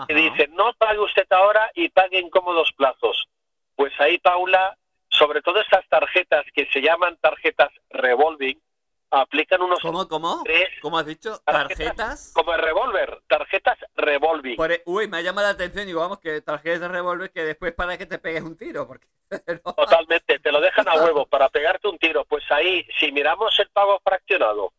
que 0.06 0.14
Ajá. 0.14 0.22
dicen 0.22 0.54
no 0.54 0.72
pague 0.74 0.98
usted 0.98 1.26
ahora 1.30 1.70
y 1.74 1.88
pague 1.88 2.18
en 2.18 2.30
cómodos 2.30 2.72
plazos. 2.72 3.28
Pues 3.76 3.92
ahí, 4.00 4.18
Paula, 4.18 4.76
sobre 5.08 5.40
todo 5.40 5.60
estas 5.60 5.86
tarjetas 5.88 6.44
que 6.52 6.66
se 6.66 6.80
llaman 6.80 7.16
tarjetas 7.20 7.70
revolving, 7.90 8.58
aplican 9.10 9.62
unos 9.62 9.80
¿Cómo, 9.80 10.06
cómo? 10.08 10.42
tres 10.44 10.68
¿Cómo 10.82 10.98
has 10.98 11.06
dicho? 11.06 11.38
tarjetas 11.44 11.76
¿Tarjetas? 11.78 12.32
como 12.34 12.54
el 12.54 12.60
revólver, 12.60 13.20
tarjetas 13.26 13.78
revolving. 13.96 14.56
Por 14.56 14.72
e- 14.72 14.82
uy, 14.86 15.08
me 15.08 15.18
ha 15.18 15.20
llamado 15.22 15.46
la 15.46 15.54
atención. 15.54 15.86
Digo, 15.86 16.00
vamos, 16.00 16.18
que 16.20 16.40
tarjetas 16.40 16.80
de 16.80 16.88
revólver 16.88 17.30
que 17.30 17.42
después 17.44 17.72
para 17.74 17.96
que 17.96 18.06
te 18.06 18.18
pegues 18.18 18.42
un 18.42 18.56
tiro. 18.56 18.86
Porque 18.86 19.06
no. 19.64 19.72
Totalmente, 19.74 20.38
te 20.38 20.52
lo 20.52 20.60
dejan 20.60 20.88
a 20.88 20.94
huevo 20.96 21.26
para 21.26 21.48
pegarte 21.48 21.88
un 21.88 21.98
tiro. 21.98 22.24
Pues 22.24 22.44
ahí, 22.50 22.86
si 22.98 23.12
miramos 23.12 23.58
el 23.58 23.68
pago 23.70 24.00
fraccionado, 24.04 24.72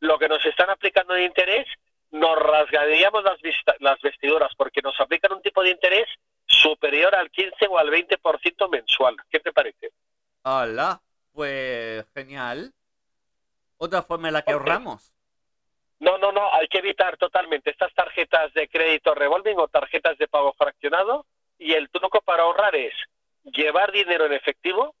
lo 0.00 0.18
que 0.18 0.28
nos 0.28 0.44
están 0.46 0.70
aplicando 0.70 1.14
de 1.14 1.24
interés, 1.24 1.66
nos 2.10 2.38
rasgaríamos 2.38 3.22
las, 3.24 3.38
las 3.80 4.00
vestiduras 4.00 4.52
porque 4.56 4.80
nos 4.82 4.98
aplican 5.00 5.32
un 5.32 5.42
tipo 5.42 5.62
de 5.62 5.70
interés 5.70 6.08
superior 6.46 7.14
al 7.14 7.30
15 7.30 7.66
o 7.68 7.78
al 7.78 7.88
20% 7.90 8.70
mensual. 8.70 9.16
¿Qué 9.30 9.40
te 9.40 9.52
parece? 9.52 9.90
Hola, 10.42 11.00
pues 11.32 12.04
genial. 12.14 12.72
Otra 13.84 14.02
forma 14.02 14.28
en 14.28 14.34
la 14.34 14.42
que 14.42 14.52
ahorramos. 14.52 15.12
No, 16.00 16.16
no, 16.18 16.32
no, 16.32 16.52
hay 16.54 16.66
que 16.68 16.78
evitar 16.78 17.16
totalmente 17.18 17.70
estas 17.70 17.92
tarjetas 17.94 18.52
de 18.54 18.68
crédito 18.68 19.14
revolving 19.14 19.58
o 19.58 19.68
tarjetas 19.68 20.16
de 20.18 20.26
pago 20.26 20.52
fraccionado 20.54 21.26
y 21.58 21.72
el 21.74 21.88
truco 21.90 22.20
para 22.22 22.42
ahorrar 22.44 22.74
es 22.74 22.94
llevar 23.44 23.92
dinero 23.92 24.24
en 24.26 24.32
efectivo, 24.32 24.94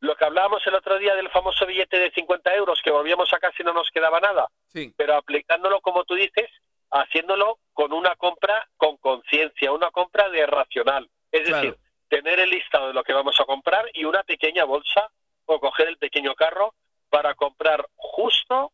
lo 0.00 0.16
que 0.16 0.24
hablábamos 0.24 0.66
el 0.66 0.74
otro 0.74 0.98
día 0.98 1.14
del 1.14 1.30
famoso 1.30 1.64
billete 1.66 1.98
de 1.98 2.10
50 2.10 2.54
euros 2.54 2.80
que 2.82 2.90
volvíamos 2.90 3.32
a 3.32 3.38
casa 3.38 3.56
y 3.60 3.64
no 3.64 3.72
nos 3.72 3.88
quedaba 3.90 4.18
nada, 4.18 4.48
Sí. 4.66 4.92
pero 4.96 5.14
aplicándolo 5.14 5.80
como 5.80 6.04
tú 6.04 6.14
dices, 6.14 6.50
haciéndolo 6.90 7.58
con 7.72 7.92
una 7.92 8.16
compra 8.16 8.66
con 8.76 8.96
conciencia, 8.96 9.72
una 9.72 9.90
compra 9.90 10.28
de 10.30 10.46
racional, 10.46 11.08
es 11.30 11.42
Claro. 11.42 11.62
decir, 11.62 11.78
tener 12.08 12.40
el 12.40 12.50
listado 12.50 12.88
de 12.88 12.94
lo 12.94 13.04
que 13.04 13.12
vamos 13.12 13.38
a 13.40 13.44
comprar 13.44 13.88
y 13.94 14.04
una 14.04 14.22
pequeña 14.22 14.64
bolsa 14.64 15.10
o 15.46 15.60
coger 15.60 15.88
el 15.88 15.98
pequeño 15.98 16.34
carro 16.34 16.74
para 17.12 17.34
comprar 17.34 17.86
justo 17.94 18.72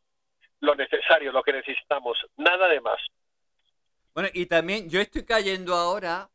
lo 0.61 0.77
necesario, 0.77 1.33
lo 1.33 1.43
que 1.43 1.53
necesitamos, 1.53 2.17
nada 2.37 2.69
de 2.69 2.81
más. 2.81 3.01
Bueno, 4.15 4.29
y 4.33 4.47
también 4.47 4.89
yo 4.89 5.01
estoy 5.01 5.25
cayendo 5.25 5.75
ahora 5.75 6.31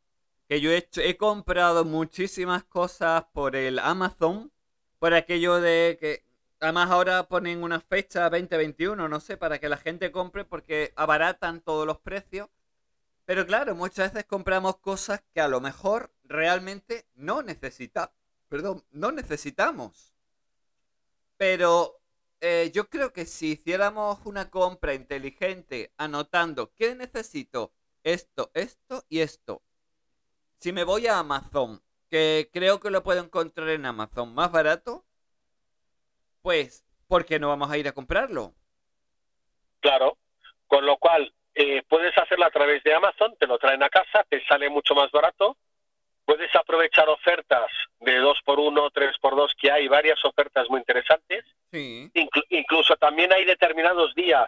que 0.49 0.59
yo 0.59 0.69
he, 0.69 0.77
hecho, 0.77 0.99
he 0.99 1.15
comprado 1.15 1.85
muchísimas 1.85 2.65
cosas 2.65 3.23
por 3.31 3.55
el 3.55 3.79
Amazon, 3.79 4.51
por 4.99 5.13
aquello 5.13 5.61
de 5.61 5.97
que 5.99 6.25
además 6.59 6.91
ahora 6.91 7.23
ponen 7.23 7.63
una 7.63 7.79
fecha 7.79 8.29
2021, 8.29 9.07
no 9.07 9.19
sé, 9.21 9.37
para 9.37 9.59
que 9.59 9.69
la 9.69 9.77
gente 9.77 10.11
compre 10.11 10.43
porque 10.43 10.91
abaratan 10.97 11.61
todos 11.61 11.87
los 11.87 11.99
precios. 11.99 12.49
Pero 13.23 13.45
claro, 13.47 13.75
muchas 13.75 14.11
veces 14.11 14.27
compramos 14.27 14.77
cosas 14.79 15.23
que 15.33 15.39
a 15.39 15.47
lo 15.47 15.61
mejor 15.61 16.11
realmente 16.25 17.05
no 17.15 17.43
necesita, 17.43 18.11
perdón, 18.49 18.83
no 18.91 19.13
necesitamos. 19.13 20.12
Pero 21.45 21.99
eh, 22.39 22.71
yo 22.73 22.87
creo 22.87 23.11
que 23.11 23.25
si 23.25 23.51
hiciéramos 23.51 24.25
una 24.25 24.49
compra 24.49 24.93
inteligente 24.93 25.91
anotando 25.97 26.73
qué 26.73 26.95
necesito, 26.95 27.73
esto, 28.01 28.49
esto 28.53 29.03
y 29.09 29.19
esto. 29.19 29.61
Si 30.59 30.71
me 30.71 30.85
voy 30.85 31.07
a 31.07 31.19
Amazon, 31.19 31.81
que 32.09 32.49
creo 32.53 32.79
que 32.79 32.89
lo 32.89 33.03
puedo 33.03 33.21
encontrar 33.21 33.67
en 33.67 33.85
Amazon 33.85 34.33
más 34.33 34.53
barato, 34.53 35.03
pues, 36.41 36.85
¿por 37.09 37.25
qué 37.25 37.39
no 37.39 37.49
vamos 37.49 37.69
a 37.69 37.77
ir 37.77 37.89
a 37.89 37.91
comprarlo? 37.91 38.53
Claro, 39.81 40.17
con 40.67 40.85
lo 40.85 40.95
cual 40.95 41.35
eh, 41.55 41.83
puedes 41.89 42.17
hacerlo 42.17 42.45
a 42.45 42.51
través 42.51 42.81
de 42.85 42.93
Amazon, 42.93 43.35
te 43.37 43.47
lo 43.47 43.59
traen 43.59 43.83
a 43.83 43.89
casa, 43.89 44.25
te 44.29 44.41
sale 44.45 44.69
mucho 44.69 44.95
más 44.95 45.11
barato 45.11 45.57
puedes 46.25 46.53
aprovechar 46.55 47.09
ofertas 47.09 47.69
de 47.99 48.21
2x1, 48.21 48.91
3x2, 48.91 49.49
que 49.59 49.71
hay 49.71 49.87
varias 49.87 50.23
ofertas 50.25 50.69
muy 50.69 50.79
interesantes. 50.79 51.45
Sí. 51.71 52.09
Inclu- 52.13 52.45
incluso 52.49 52.95
también 52.95 53.31
hay 53.33 53.45
determinados 53.45 54.13
días 54.15 54.47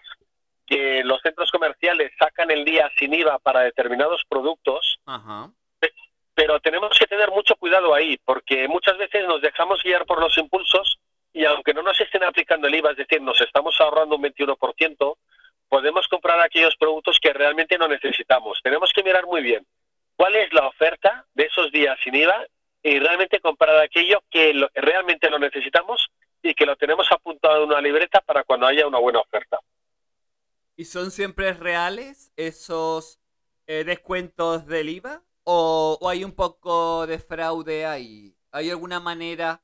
que 0.66 1.04
los 1.04 1.22
centros 1.22 1.52
comerciales 1.52 2.12
sacan 2.18 2.50
el 2.52 2.66
día 2.66 2.90
sin 2.98 3.14
IVA 3.14 3.38
para 3.40 3.62
determinados 3.62 4.24
productos, 4.28 4.98
Ajá. 5.06 5.50
pero 6.34 6.60
tenemos 6.60 6.98
que 6.98 7.06
tener 7.08 7.30
mucho 7.32 7.56
cuidado 7.56 7.94
ahí, 7.94 8.18
porque 8.26 8.68
muchas 8.68 8.98
veces 8.98 9.26
nos 9.28 9.42
dejamos 9.42 9.82
guiar 9.84 10.06
por 10.06 10.20
los 10.20 10.38
impulsos 10.38 10.98
y 11.34 11.46
aunque 11.46 11.74
no 11.74 11.82
nos 11.84 12.00
estén 12.02 12.24
aplicando 12.24 12.68
el 12.68 12.76
IVA, 12.76 12.92
es 12.92 12.98
decir, 12.98 13.22
nos 13.22 13.40
estamos 13.42 13.80
ahorrando 13.80 14.16
un 14.16 14.24
21%, 14.24 15.18
podemos 15.70 16.08
comprar 16.08 16.40
aquellos 16.40 16.76
productos 16.78 17.20
que 17.20 17.34
realmente 17.34 17.78
no 17.78 17.88
necesitamos. 17.88 18.60
Tenemos 18.64 18.92
que 18.94 19.04
mirar 19.04 19.26
muy 19.26 19.42
bien 19.42 19.66
cuál 20.16 20.36
es 20.36 20.52
la 20.54 20.68
oferta 20.68 21.26
de 21.34 21.44
esos 21.44 21.72
días 21.72 21.98
sin 22.04 22.16
IVA 22.16 22.46
y 22.84 23.00
realmente 23.00 23.40
comprar 23.40 23.78
aquello 23.78 24.22
que 24.30 24.54
realmente 24.76 25.30
lo 25.30 25.40
necesitamos 25.40 26.10
y 26.42 26.54
que 26.54 26.66
lo 26.66 26.76
tenemos 26.76 27.12
apuntado 27.12 27.64
en 27.64 27.70
una 27.70 27.82
libreta 27.82 28.22
para 28.22 28.44
cuando 28.44 28.68
haya 28.68 28.88
una 28.88 29.00
buena 29.00 29.20
oferta. 29.20 29.60
¿Y 30.76 30.86
son 30.86 31.10
siempre 31.10 31.54
reales 31.54 32.32
esos 32.36 33.20
eh, 33.66 33.84
descuentos 33.84 34.68
del 34.68 34.90
IVA? 34.90 35.24
¿O, 35.44 35.98
o 36.00 36.10
hay 36.10 36.24
un 36.24 36.36
poco 36.36 37.08
de 37.08 37.18
fraude 37.18 37.86
ahí? 37.86 38.36
¿Hay 38.52 38.70
alguna 38.70 39.00
manera 39.00 39.62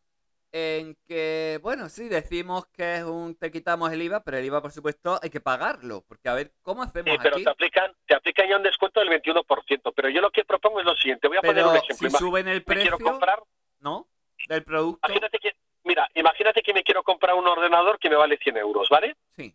en 0.53 0.97
que, 1.07 1.59
bueno, 1.61 1.87
sí, 1.87 2.09
decimos 2.09 2.65
que 2.67 2.97
es 2.97 3.03
un 3.03 3.35
te 3.35 3.51
quitamos 3.51 3.91
el 3.91 4.01
IVA, 4.01 4.21
pero 4.23 4.37
el 4.37 4.45
IVA, 4.45 4.61
por 4.61 4.71
supuesto, 4.71 5.17
hay 5.21 5.29
que 5.29 5.39
pagarlo? 5.39 6.03
Porque, 6.07 6.27
a 6.27 6.33
ver, 6.33 6.51
¿cómo 6.61 6.83
hacemos 6.83 7.09
Sí, 7.13 7.19
pero 7.23 7.35
aquí? 7.35 7.43
te 7.45 7.49
aplican, 7.49 7.91
te 8.05 8.15
aplican 8.15 8.49
ya 8.49 8.57
un 8.57 8.63
descuento 8.63 8.99
del 8.99 9.09
21%. 9.09 9.93
Pero 9.95 10.09
yo 10.09 10.19
lo 10.21 10.29
que 10.31 10.43
propongo 10.43 10.79
es 10.79 10.85
lo 10.85 10.95
siguiente. 10.95 11.27
Voy 11.29 11.37
a 11.37 11.41
poner 11.41 11.63
un 11.65 11.75
ejemplo. 11.75 11.95
si 11.97 12.05
Ima- 12.13 12.19
suben 12.19 12.47
el 12.49 12.63
precio, 12.63 12.97
quiero 12.97 13.11
comprar, 13.11 13.41
¿no? 13.79 14.07
Del 14.47 14.63
producto. 14.63 15.07
imagínate 15.07 15.39
que, 15.39 15.55
mira, 15.85 16.09
imagínate 16.15 16.61
que 16.61 16.73
me 16.73 16.83
quiero 16.83 17.03
comprar 17.03 17.35
un 17.35 17.47
ordenador 17.47 17.97
que 17.99 18.09
me 18.09 18.15
vale 18.17 18.37
100 18.37 18.57
euros, 18.57 18.89
¿vale? 18.89 19.15
Sí. 19.37 19.53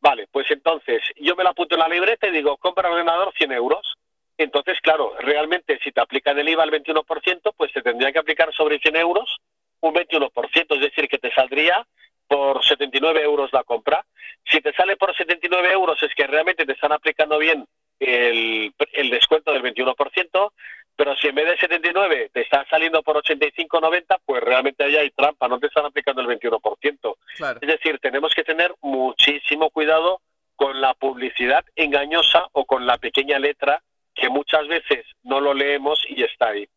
Vale, 0.00 0.26
pues 0.32 0.50
entonces 0.50 1.02
yo 1.16 1.36
me 1.36 1.44
lo 1.44 1.50
apunto 1.50 1.74
en 1.76 1.80
la 1.80 1.88
libreta 1.88 2.26
y 2.26 2.30
digo, 2.32 2.56
compra 2.56 2.90
ordenador 2.90 3.32
100 3.36 3.52
euros. 3.52 3.96
Entonces, 4.38 4.80
claro, 4.80 5.14
realmente 5.18 5.78
si 5.84 5.92
te 5.92 6.00
aplican 6.00 6.38
el 6.38 6.48
IVA 6.48 6.62
al 6.62 6.70
21%, 6.70 7.52
pues 7.56 7.72
te 7.74 7.82
tendría 7.82 8.10
que 8.10 8.18
aplicar 8.18 8.52
sobre 8.54 8.78
100 8.78 8.96
euros 8.96 9.36
un 9.80 9.94
21%, 9.94 10.74
es 10.74 10.80
decir, 10.80 11.08
que 11.08 11.18
te 11.18 11.32
saldría 11.32 11.86
por 12.26 12.64
79 12.64 13.22
euros 13.22 13.52
la 13.52 13.64
compra. 13.64 14.04
Si 14.44 14.60
te 14.60 14.72
sale 14.72 14.96
por 14.96 15.16
79 15.16 15.72
euros 15.72 16.02
es 16.02 16.14
que 16.14 16.26
realmente 16.26 16.64
te 16.64 16.72
están 16.72 16.92
aplicando 16.92 17.38
bien 17.38 17.66
el, 17.98 18.72
el 18.92 19.10
descuento 19.10 19.52
del 19.52 19.62
21%, 19.62 20.52
pero 20.96 21.16
si 21.16 21.28
en 21.28 21.34
vez 21.34 21.46
de 21.46 21.56
79 21.56 22.30
te 22.32 22.42
está 22.42 22.64
saliendo 22.68 23.02
por 23.02 23.16
85,90, 23.16 24.20
pues 24.24 24.42
realmente 24.42 24.84
ahí 24.84 24.96
hay 24.96 25.10
trampa, 25.10 25.48
no 25.48 25.58
te 25.58 25.66
están 25.66 25.86
aplicando 25.86 26.22
el 26.22 26.28
21%. 26.28 27.16
Claro. 27.36 27.58
Es 27.60 27.68
decir, 27.68 27.98
tenemos 28.00 28.34
que 28.34 28.44
tener 28.44 28.74
muchísimo 28.82 29.70
cuidado 29.70 30.20
con 30.56 30.80
la 30.80 30.92
publicidad 30.94 31.64
engañosa 31.74 32.46
o 32.52 32.66
con 32.66 32.86
la 32.86 32.98
pequeña 32.98 33.38
letra 33.38 33.82
que 34.14 34.28
muchas 34.28 34.68
veces 34.68 35.06
no 35.22 35.40
lo 35.40 35.54
leemos 35.54 36.04
y 36.08 36.22
está 36.22 36.48
ahí. 36.48 36.68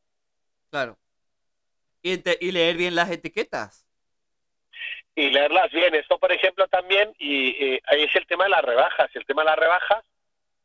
Claro. 0.72 0.97
Y, 2.04 2.22
y 2.45 2.51
leer 2.51 2.78
bien 2.78 2.95
las 2.95 3.10
etiquetas. 3.10 3.88
Y 5.16 5.30
leerlas 5.30 5.72
bien. 5.72 5.95
Esto, 5.95 6.20
por 6.20 6.32
ejemplo, 6.32 6.68
también, 6.68 7.14
y 7.18 7.49
eh, 7.49 7.82
ahí 7.88 8.04
es 8.04 8.16
el 8.16 8.28
tema 8.28 8.43
de 8.43 8.51
las 8.51 8.62
rebajas. 8.64 9.10
El 9.16 9.26
tema 9.26 9.41
de 9.43 9.49
las 9.49 9.60
rebajas, 9.60 10.04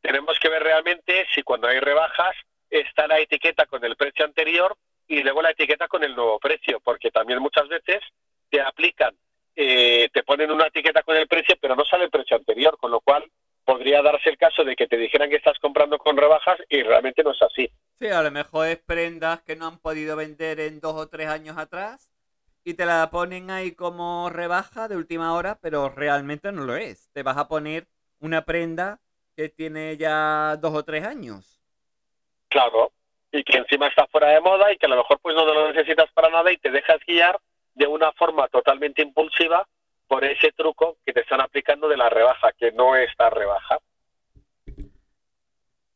tenemos 0.01 0.37
que 0.39 0.49
ver 0.49 0.61
realmente 0.61 1.25
si 1.33 1.41
cuando 1.43 1.67
hay 1.67 1.79
rebajas 1.79 2.35
está 2.69 3.07
la 3.07 3.19
etiqueta 3.19 3.65
con 3.65 3.83
el 3.83 3.95
precio 3.95 4.25
anterior 4.25 4.75
y 5.07 5.23
luego 5.23 5.41
la 5.41 5.51
etiqueta 5.51 5.87
con 5.87 6.03
el 6.03 6.15
nuevo 6.15 6.39
precio, 6.39 6.79
porque 6.79 7.09
también 7.09 7.39
muchas 7.39 7.67
veces 7.67 7.99
te 8.49 8.61
aplican, 8.61 9.15
eh, 9.55 10.07
te 10.13 10.23
ponen 10.23 10.51
una 10.51 10.67
etiqueta 10.67 11.01
con 11.01 11.15
el 11.15 11.27
precio, 11.27 11.55
pero 11.59 11.75
no 11.75 11.83
sale 11.83 12.05
el 12.05 12.11
precio 12.11 12.37
anterior, 12.37 12.77
con 12.77 12.91
lo 12.91 13.01
cual 13.01 13.25
podría 13.65 14.01
darse 14.01 14.29
el 14.29 14.37
caso 14.37 14.63
de 14.63 14.75
que 14.75 14.87
te 14.87 14.97
dijeran 14.97 15.29
que 15.29 15.35
estás 15.35 15.57
comprando 15.59 15.97
con 15.97 16.15
rebajas 16.15 16.59
y 16.69 16.81
realmente 16.83 17.23
no 17.23 17.31
es 17.31 17.41
así. 17.41 17.69
Sí, 17.99 18.07
a 18.07 18.21
lo 18.23 18.31
mejor 18.31 18.67
es 18.67 18.77
prendas 18.77 19.41
que 19.41 19.57
no 19.57 19.67
han 19.67 19.77
podido 19.77 20.15
vender 20.15 20.61
en 20.61 20.79
dos 20.79 20.95
o 20.95 21.09
tres 21.09 21.27
años 21.27 21.57
atrás 21.57 22.09
y 22.63 22.73
te 22.75 22.85
la 22.85 23.09
ponen 23.11 23.51
ahí 23.51 23.73
como 23.73 24.29
rebaja 24.29 24.87
de 24.87 24.95
última 24.95 25.33
hora, 25.33 25.59
pero 25.61 25.89
realmente 25.89 26.53
no 26.53 26.63
lo 26.63 26.77
es. 26.77 27.09
Te 27.11 27.23
vas 27.23 27.35
a 27.35 27.49
poner 27.49 27.87
una 28.21 28.45
prenda 28.45 28.99
que 29.35 29.49
tiene 29.49 29.97
ya 29.97 30.55
dos 30.61 30.73
o 30.75 30.83
tres 30.83 31.03
años. 31.03 31.61
Claro, 32.47 32.93
y 33.33 33.43
que 33.43 33.57
encima 33.57 33.87
está 33.87 34.07
fuera 34.07 34.29
de 34.29 34.39
moda 34.39 34.71
y 34.71 34.77
que 34.77 34.85
a 34.85 34.89
lo 34.89 34.97
mejor 34.97 35.19
pues 35.21 35.35
no 35.35 35.45
lo 35.45 35.73
necesitas 35.73 36.09
para 36.13 36.29
nada 36.29 36.51
y 36.53 36.57
te 36.57 36.71
dejas 36.71 36.99
guiar 37.05 37.37
de 37.75 37.85
una 37.85 38.13
forma 38.13 38.47
totalmente 38.47 39.01
impulsiva 39.01 39.67
por 40.07 40.23
ese 40.23 40.53
truco 40.53 40.97
que 41.05 41.11
te 41.11 41.19
están 41.19 41.41
aplicando 41.41 41.89
de 41.89 41.97
la 41.97 42.09
rebaja, 42.09 42.53
que 42.53 42.71
no 42.71 42.95
está 42.95 43.29
rebaja. 43.29 43.77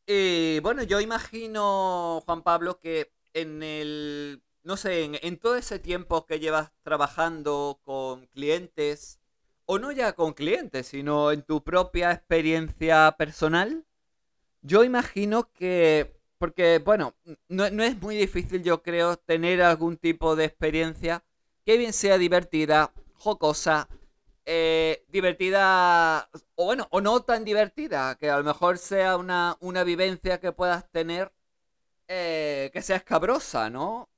Y 0.06 0.60
bueno, 0.60 0.82
yo 0.82 1.00
imagino, 1.00 2.22
Juan 2.26 2.42
Pablo, 2.42 2.78
que 2.78 3.12
en 3.32 3.62
el, 3.62 4.42
no 4.62 4.76
sé, 4.76 5.04
en, 5.04 5.18
en 5.22 5.38
todo 5.38 5.56
ese 5.56 5.78
tiempo 5.78 6.26
que 6.26 6.40
llevas 6.40 6.72
trabajando 6.82 7.80
con 7.82 8.26
clientes, 8.26 9.18
o 9.66 9.78
no 9.78 9.92
ya 9.92 10.12
con 10.14 10.34
clientes, 10.34 10.88
sino 10.88 11.32
en 11.32 11.42
tu 11.42 11.62
propia 11.64 12.12
experiencia 12.12 13.14
personal, 13.18 13.86
yo 14.62 14.84
imagino 14.84 15.50
que, 15.52 16.14
porque 16.38 16.78
bueno, 16.78 17.14
no, 17.48 17.70
no 17.70 17.82
es 17.82 18.00
muy 18.00 18.16
difícil, 18.16 18.62
yo 18.62 18.82
creo, 18.82 19.16
tener 19.16 19.62
algún 19.62 19.96
tipo 19.96 20.36
de 20.36 20.44
experiencia 20.44 21.24
que 21.64 21.78
bien 21.78 21.92
sea 21.92 22.18
divertida, 22.18 22.92
jocosa, 23.14 23.88
eh, 24.46 25.04
divertida, 25.08 26.28
o 26.54 26.66
bueno, 26.66 26.86
o 26.90 27.00
no 27.00 27.20
tan 27.22 27.44
divertida, 27.44 28.16
que 28.18 28.30
a 28.30 28.38
lo 28.38 28.44
mejor 28.44 28.78
sea 28.78 29.16
una, 29.16 29.56
una 29.60 29.84
vivencia 29.84 30.40
que 30.40 30.52
puedas 30.52 30.90
tener 30.90 31.32
eh, 32.08 32.70
que 32.72 32.82
sea 32.82 32.96
escabrosa, 32.96 33.70
¿no? 33.70 34.10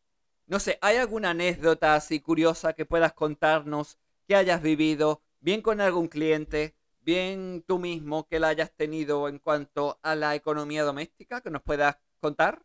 No 0.47 0.59
sé, 0.59 0.79
¿hay 0.81 0.97
alguna 0.97 1.31
anécdota 1.31 1.95
así 1.95 2.21
curiosa 2.21 2.73
que 2.73 2.85
puedas 2.85 3.13
contarnos 3.13 3.99
que 4.27 4.35
hayas 4.35 4.63
vivido, 4.63 5.23
bien 5.41 5.63
con 5.63 5.81
algún 5.81 6.09
cliente, 6.09 6.75
bien 7.01 7.65
tú 7.67 7.79
mismo 7.79 8.27
que 8.27 8.41
la 8.41 8.49
hayas 8.49 8.73
tenido 8.73 9.29
en 9.29 9.39
cuanto 9.39 9.99
a 10.03 10.17
la 10.17 10.35
economía 10.35 10.83
doméstica, 10.83 11.41
que 11.41 11.51
nos 11.51 11.63
puedas 11.63 11.99
contar? 12.21 12.61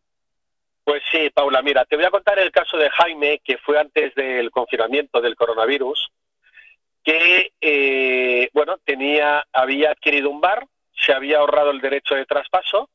Pues 0.83 1.03
sí, 1.11 1.29
Paula, 1.29 1.61
mira, 1.61 1.85
te 1.85 1.95
voy 1.95 2.05
a 2.05 2.11
contar 2.11 2.39
el 2.39 2.51
caso 2.51 2.77
de 2.77 2.89
Jaime, 2.89 3.39
que 3.43 3.59
fue 3.59 3.79
antes 3.79 4.15
del 4.15 4.49
confinamiento 4.49 5.21
del 5.21 5.35
coronavirus, 5.35 6.11
que, 7.03 7.51
eh, 7.59 8.49
bueno, 8.53 8.77
tenía, 8.83 9.45
había 9.51 9.91
adquirido 9.91 10.29
un 10.29 10.41
bar, 10.41 10.67
se 10.93 11.13
había 11.13 11.39
ahorrado 11.39 11.71
el 11.71 11.81
derecho 11.81 12.15
de 12.15 12.25
traspaso, 12.25 12.89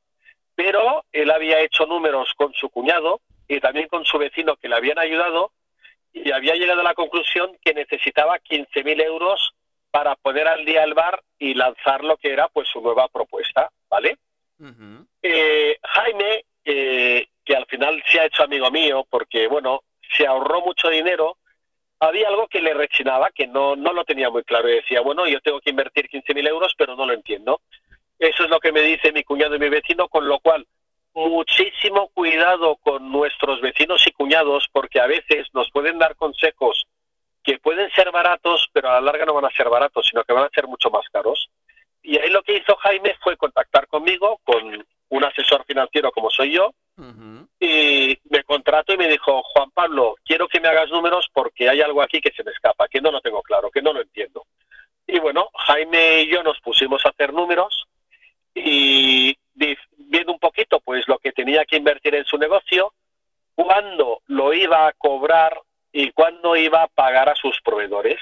pero 0.55 1.05
él 1.13 1.31
había 1.31 1.61
hecho 1.61 1.87
números 1.87 2.33
con 2.37 2.53
su 2.55 2.69
cuñado 2.71 3.21
y 3.49 3.61
también 3.61 3.89
con 3.89 4.05
su 4.05 4.19
vecino 4.19 4.57
que 4.57 4.69
le 4.69 4.77
habían 4.77 4.99
ayudado 4.99 5.53
y 6.13 6.31
había 6.33 6.55
llegado 6.55 6.81
a 6.81 6.85
la 6.85 6.95
conclusión 6.95 7.57
que 7.63 7.75
necesitaba 7.75 8.39
15.000 8.39 9.03
euros 9.03 9.55
para 9.91 10.15
poner 10.17 10.49
al 10.49 10.65
día 10.65 10.83
el 10.85 10.95
bar 10.95 11.23
y 11.39 11.55
lanzar 11.55 12.03
lo 12.05 12.17
que 12.17 12.33
era 12.33 12.49
pues 12.49 12.69
su 12.69 12.81
nueva 12.81 13.09
propuesta, 13.09 13.71
¿vale? 13.89 14.17
Eh, 15.23 15.79
Jaime, 15.83 16.45
eh, 16.65 17.27
que 17.45 17.57
al 17.57 17.67
final 17.67 18.03
se 18.07 18.21
ha 18.21 18.27
hecho 18.27 18.43
amigo 18.43 18.71
mío 18.71 19.07
porque, 19.09 19.47
bueno, 19.47 19.83
se 20.17 20.27
ahorró 20.27 20.63
mucho 20.63 20.89
dinero, 20.89 21.37
había 22.01 22.29
algo 22.29 22.49
que 22.49 22.61
le 22.61 22.75
rechinaba, 22.75 23.31
que 23.31 23.47
no, 23.47 23.77
no 23.77 23.93
lo 23.93 24.05
tenía 24.05 24.31
muy 24.31 24.43
claro. 24.45 24.69
Y 24.69 24.77
decía, 24.77 25.01
bueno, 25.01 25.27
yo 25.27 25.41
tengo 25.41 25.61
que 25.61 25.71
invertir 25.71 26.09
15.000 26.09 26.49
euros, 26.49 26.75
pero 26.77 26.97
no 26.97 27.07
lo 27.07 27.13
entiendo. 27.13 27.61
Eso 28.19 28.45
es 28.45 28.51
lo 28.51 28.61
que 28.61 28.73
me 28.73 28.83
dice 28.83 29.13
mi 29.13 29.25
cuñado 29.25 29.57
y 29.57 29.59
mi 29.59 29.69
vecino, 29.69 30.09
con 30.09 30.27
lo 30.27 30.39
cual, 30.41 30.67
muchísimo 31.15 32.09
cuidado 32.09 32.77
con 32.77 33.11
nuestros 33.11 33.61
vecinos 33.61 34.07
y 34.07 34.13
cuñados, 34.13 34.69
porque 34.73 35.01
a 35.01 35.07
veces 35.07 35.49
nos 35.55 35.71
pueden 35.71 35.99
dar 35.99 36.17
consejos 36.17 36.87
que 37.43 37.59
pueden 37.59 37.91
ser 37.93 38.11
baratos, 38.11 38.69
pero 38.73 38.91
a 38.91 38.95
la 38.95 39.01
larga 39.01 39.25
no 39.25 39.35
van 39.35 39.45
a 39.45 39.57
ser 39.57 39.69
baratos, 39.69 40.09
sino 40.11 40.25
que 40.25 40.33
van 40.33 40.45
a 40.45 40.51
ser 40.51 40.67
mucho 40.67 40.91
más 40.91 41.09
caros. 41.11 41.49
Y 42.07 42.19
ahí 42.19 42.31
lo 42.31 42.45
que 42.45 42.57
hizo 42.59 42.77
Jaime 42.77 43.17
fue 43.21 43.37
contactar 43.37 43.89
conmigo, 43.89 44.41
con 44.45 44.87
un 45.09 45.25
asesor 45.25 45.65
financiero 45.65 46.13
como 46.13 46.31
soy 46.31 46.53
yo, 46.53 46.73
y 47.59 48.17
me 48.31 48.45
contrató 48.45 48.95
y 48.95 48.97
me 48.97 49.09
dijo, 49.09 49.43
Juan 49.43 49.73
Pablo, 49.73 50.15
quiero 50.25 50.47
que 50.47 50.61
me 50.61 50.69
hagas 50.69 50.89
números 50.89 51.29
porque 51.33 51.69
hay 51.69 51.81
algo 51.81 52.01
aquí 52.01 52.21
que 52.21 52.31
se 52.31 52.45
me 52.45 52.53
escapa, 52.53 52.87
que 52.87 53.01
no 53.01 53.11
lo 53.11 53.21
tengo 53.21 53.43
claro, 53.43 53.73
que 53.73 53.83
no 53.83 53.93
lo 53.93 54.03
entiendo. 54.03 54.47
Y 55.05 55.19
bueno, 55.19 55.51
Jaime 55.67 56.23
y 56.23 56.29
yo 56.29 56.45
nos 56.45 56.61
pusimos 56.61 57.05
a 57.05 57.09
hacer 57.09 57.33
números 57.33 57.87
y 58.55 59.37
viendo 59.97 60.33
un 60.33 60.39
poquito 60.39 60.79
pues 60.79 61.09
lo 61.09 61.19
que 61.19 61.33
tenía 61.33 61.65
que 61.65 61.77
invertir 61.77 62.15
en 62.15 62.25
su 62.25 62.39
negocio, 62.39 62.93
cuándo 63.57 64.23
lo 64.27 64.53
iba 64.53 64.87
a 64.87 64.93
cobrar 64.93 65.61
y 65.91 66.13
cuándo 66.13 66.55
iba 66.55 66.85
a 66.85 66.89
pagar 66.89 67.29
a 67.29 67.35
sus 67.35 67.61
proveedores. 67.63 68.21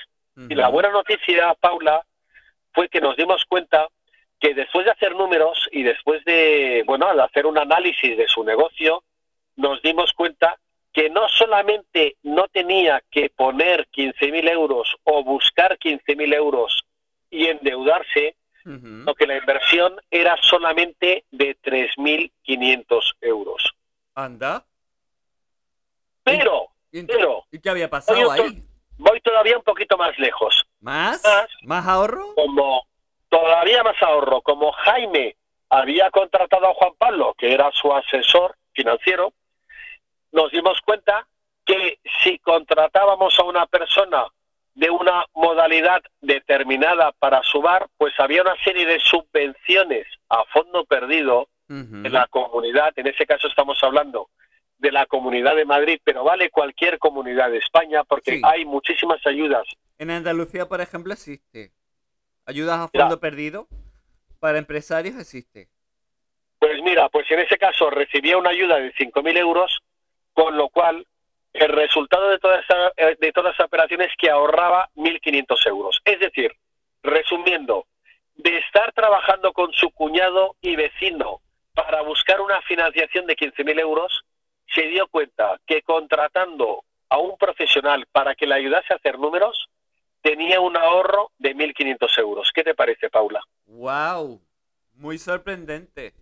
Y 0.49 0.55
la 0.55 0.68
buena 0.68 0.89
noticia, 0.89 1.55
Paula, 1.61 2.03
fue 2.75 2.89
que 2.89 3.01
nos 3.01 3.16
dimos 3.16 3.45
cuenta 3.49 3.89
que 4.41 4.53
después 4.53 4.85
de 4.85 4.91
hacer 4.91 5.14
números 5.14 5.68
y 5.70 5.83
después 5.83 6.25
de, 6.25 6.83
bueno, 6.87 7.14
de 7.14 7.22
hacer 7.22 7.47
un 7.47 7.57
análisis 7.57 8.16
de 8.16 8.29
su 8.29 8.45
negocio, 8.45 9.05
nos 9.57 9.81
dimos 9.83 10.12
cuenta 10.12 10.59
que 10.93 11.09
no 11.09 11.29
solamente 11.29 12.16
no 12.22 12.47
tenía 12.49 13.03
que 13.11 13.31
poner 13.31 13.89
15.000 13.89 14.51
euros 14.51 14.97
o 15.05 15.25
buscar 15.25 15.79
15.000 15.79 16.35
euros 16.35 16.85
y 17.31 17.47
endeudarse, 17.47 18.37
Ujú. 18.64 18.79
sino 18.79 19.14
que 19.14 19.27
la 19.27 19.37
inversión 19.39 19.97
era 20.11 20.37
solamente 20.43 21.25
de 21.31 21.57
3.500 21.62 23.16
euros. 23.20 23.75
Anda. 24.14 24.64
Pero, 26.22 26.68
¿Y, 26.93 27.03
pero, 27.03 27.45
¿y 27.51 27.59
qué 27.59 27.70
había 27.70 27.91
pasado 27.91 28.31
ahí? 28.31 28.62
Voy 28.99 29.21
todavía 29.21 29.57
un 29.57 29.63
poquito 29.63 29.97
más 29.97 30.19
lejos. 30.19 30.65
¿Más? 30.81 31.23
Más. 31.25 31.49
¿Más 31.63 31.87
ahorro? 31.87 32.35
Como 32.35 32.87
todavía 33.29 33.83
más 33.83 34.01
ahorro, 34.03 34.43
como 34.43 34.73
Jaime 34.73 35.37
había 35.71 36.11
contratado 36.11 36.69
a 36.69 36.75
Juan 36.75 36.93
Pablo, 36.99 37.35
que 37.37 37.53
era 37.53 37.71
su 37.73 37.93
asesor 37.93 38.55
financiero, 38.73 39.33
nos 40.33 40.51
dimos 40.53 40.81
cuenta 40.85 41.27
que 41.65 41.99
si 42.23 42.39
contratábamos 42.39 43.39
a 43.39 43.45
una 43.45 43.67
persona 43.67 44.27
de 44.75 44.91
una 44.91 45.25
modalidad 45.35 46.03
determinada 46.21 47.13
para 47.13 47.43
su 47.43 47.63
bar, 47.63 47.89
pues 47.97 48.13
había 48.19 48.43
una 48.43 48.57
serie 48.65 48.87
de 48.87 49.01
subvenciones 49.01 50.07
a 50.29 50.45
fondo 50.53 50.85
perdido 50.85 51.49
de 51.67 52.11
la 52.11 52.27
comunidad, 52.27 52.93
en 52.97 53.07
ese 53.07 53.25
caso 53.25 53.49
estamos 53.49 53.83
hablando 53.83 54.29
de 54.79 54.93
la 54.93 55.07
comunidad 55.07 55.57
de 55.57 55.64
Madrid, 55.64 56.01
pero 56.05 56.25
vale 56.25 56.51
cualquier 56.51 56.99
comunidad 56.99 57.51
de 57.51 57.59
España 57.59 58.05
porque 58.05 58.33
Sí. 58.37 58.43
hay 58.45 58.64
muchísimas 58.64 59.25
ayudas. 59.27 59.66
En 59.99 60.11
Andalucía, 60.11 60.66
por 60.66 60.81
ejemplo, 60.81 61.12
existe. 61.12 61.70
Ayudas 62.47 62.79
a 62.81 62.89
fondo 62.89 63.18
perdido 63.20 63.66
para 64.41 64.59
empresarios 64.59 65.16
existe. 65.16 65.68
Pues 66.59 66.83
mira, 66.83 67.09
pues 67.09 67.31
en 67.31 67.39
ese 67.41 67.57
caso 67.57 67.91
recibía 67.91 68.37
una 68.37 68.51
ayuda 68.51 68.77
de 68.79 68.93
5.000 68.95 69.37
euros, 69.39 69.81
con 70.33 70.57
lo 70.57 70.68
cual 70.68 71.07
el 71.53 71.68
resultado 71.68 72.29
de 72.31 72.39
toda 72.39 72.61
esa, 72.61 72.93
eh, 72.97 73.16
de 73.20 73.33
toda 73.33 73.53
esa 73.53 73.64
operación 73.64 74.03
es 74.03 74.11
que 74.18 74.29
ahorraba 74.31 74.91
1.500 74.97 75.66
euros. 75.66 76.01
Es 76.05 76.18
decir, 76.18 76.53
resumiendo, 77.03 77.87
de 78.35 78.59
estar 78.59 78.93
trabajando 78.93 79.53
con 79.53 79.72
su 79.72 79.91
cuñado 79.91 80.57
y 80.61 80.75
vecino 80.75 81.41
para 81.75 82.03
buscar 82.03 82.41
una 82.41 82.61
financiación 82.62 83.27
de 83.27 83.37
15.000 83.37 83.79
euros, 83.81 84.25
se 84.73 84.83
dio 84.89 85.07
cuenta 85.09 85.61
que 85.67 85.83
contratando 85.83 86.85
a 87.09 87.19
un 87.19 87.37
profesional 87.39 88.07
para 88.12 88.35
que 88.35 88.47
le 88.47 88.55
ayudase 88.55 88.93
a 88.93 88.97
hacer 88.97 89.19
números, 89.19 89.69
tenía 90.23 90.61
un 90.61 90.77
ahorro 90.77 91.31
de 91.39 91.55
1.500 91.55 92.19
euros. 92.19 92.51
¿Qué 92.55 92.62
te 92.65 92.75
parece, 92.75 93.11
Paula? 93.11 93.43
¡Wow! 93.67 94.41
Muy 94.95 95.19
sorprendente. 95.19 96.15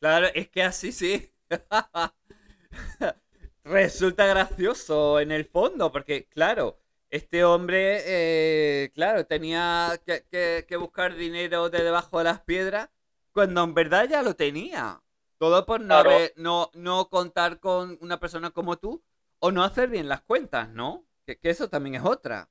Claro, 0.00 0.26
es 0.34 0.48
que 0.48 0.62
así 0.62 0.92
sí. 0.92 1.30
Resulta 3.64 4.26
gracioso 4.26 5.20
en 5.20 5.32
el 5.32 5.46
fondo, 5.46 5.90
porque 5.90 6.26
claro, 6.26 6.78
este 7.10 7.44
hombre, 7.44 8.02
eh, 8.04 8.90
claro, 8.94 9.24
tenía 9.26 9.98
que, 10.04 10.24
que- 10.30 10.66
que 10.68 10.76
buscar 10.76 11.14
dinero 11.14 11.70
de 11.70 11.82
debajo 11.82 12.18
de 12.18 12.24
las 12.24 12.40
piedras, 12.42 12.90
cuando 13.32 13.64
en 13.64 13.72
verdad 13.72 14.06
ya 14.08 14.22
lo 14.22 14.34
tenía. 14.36 15.00
Todo 15.38 15.66
por 15.66 15.80
no, 15.80 15.86
Claro. 15.86 16.10
haber- 16.10 16.32
no, 16.36 16.70
no 16.74 17.08
contar 17.08 17.58
con 17.60 17.98
una 18.00 18.18
persona 18.20 18.50
como 18.50 18.76
tú 18.78 19.02
o 19.40 19.50
no 19.52 19.62
hacer 19.64 19.88
bien 19.88 20.08
las 20.08 20.22
cuentas, 20.22 20.68
¿no? 20.70 21.04
Que, 21.26 21.38
que 21.38 21.50
eso 21.50 21.68
también 21.68 21.96
es 21.96 22.02
otra. 22.04 22.48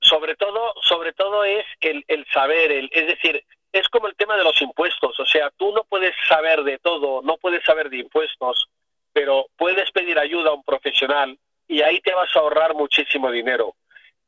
sobre 0.00 0.34
todo, 0.34 0.74
sobre 0.82 1.12
todo 1.12 1.44
es 1.44 1.64
el, 1.80 2.04
el 2.08 2.26
saber, 2.32 2.72
el, 2.72 2.90
es 2.92 3.06
decir, 3.06 3.44
es 3.72 3.88
como 3.88 4.08
el 4.08 4.16
tema 4.16 4.36
de 4.36 4.42
los 4.44 4.60
impuestos, 4.60 5.18
o 5.18 5.24
sea, 5.24 5.50
tú 5.56 5.72
no 5.72 5.84
puedes 5.84 6.12
saber 6.28 6.64
de 6.64 6.78
todo, 6.78 7.22
no 7.22 7.36
puedes 7.38 7.64
saber 7.64 7.88
de 7.88 7.98
impuestos, 7.98 8.68
pero 9.12 9.46
puedes 9.56 9.90
pedir 9.92 10.18
ayuda 10.18 10.50
a 10.50 10.54
un 10.54 10.64
profesional 10.64 11.38
y 11.68 11.82
ahí 11.82 12.00
te 12.00 12.12
vas 12.12 12.34
a 12.34 12.40
ahorrar 12.40 12.74
muchísimo 12.74 13.30
dinero. 13.30 13.76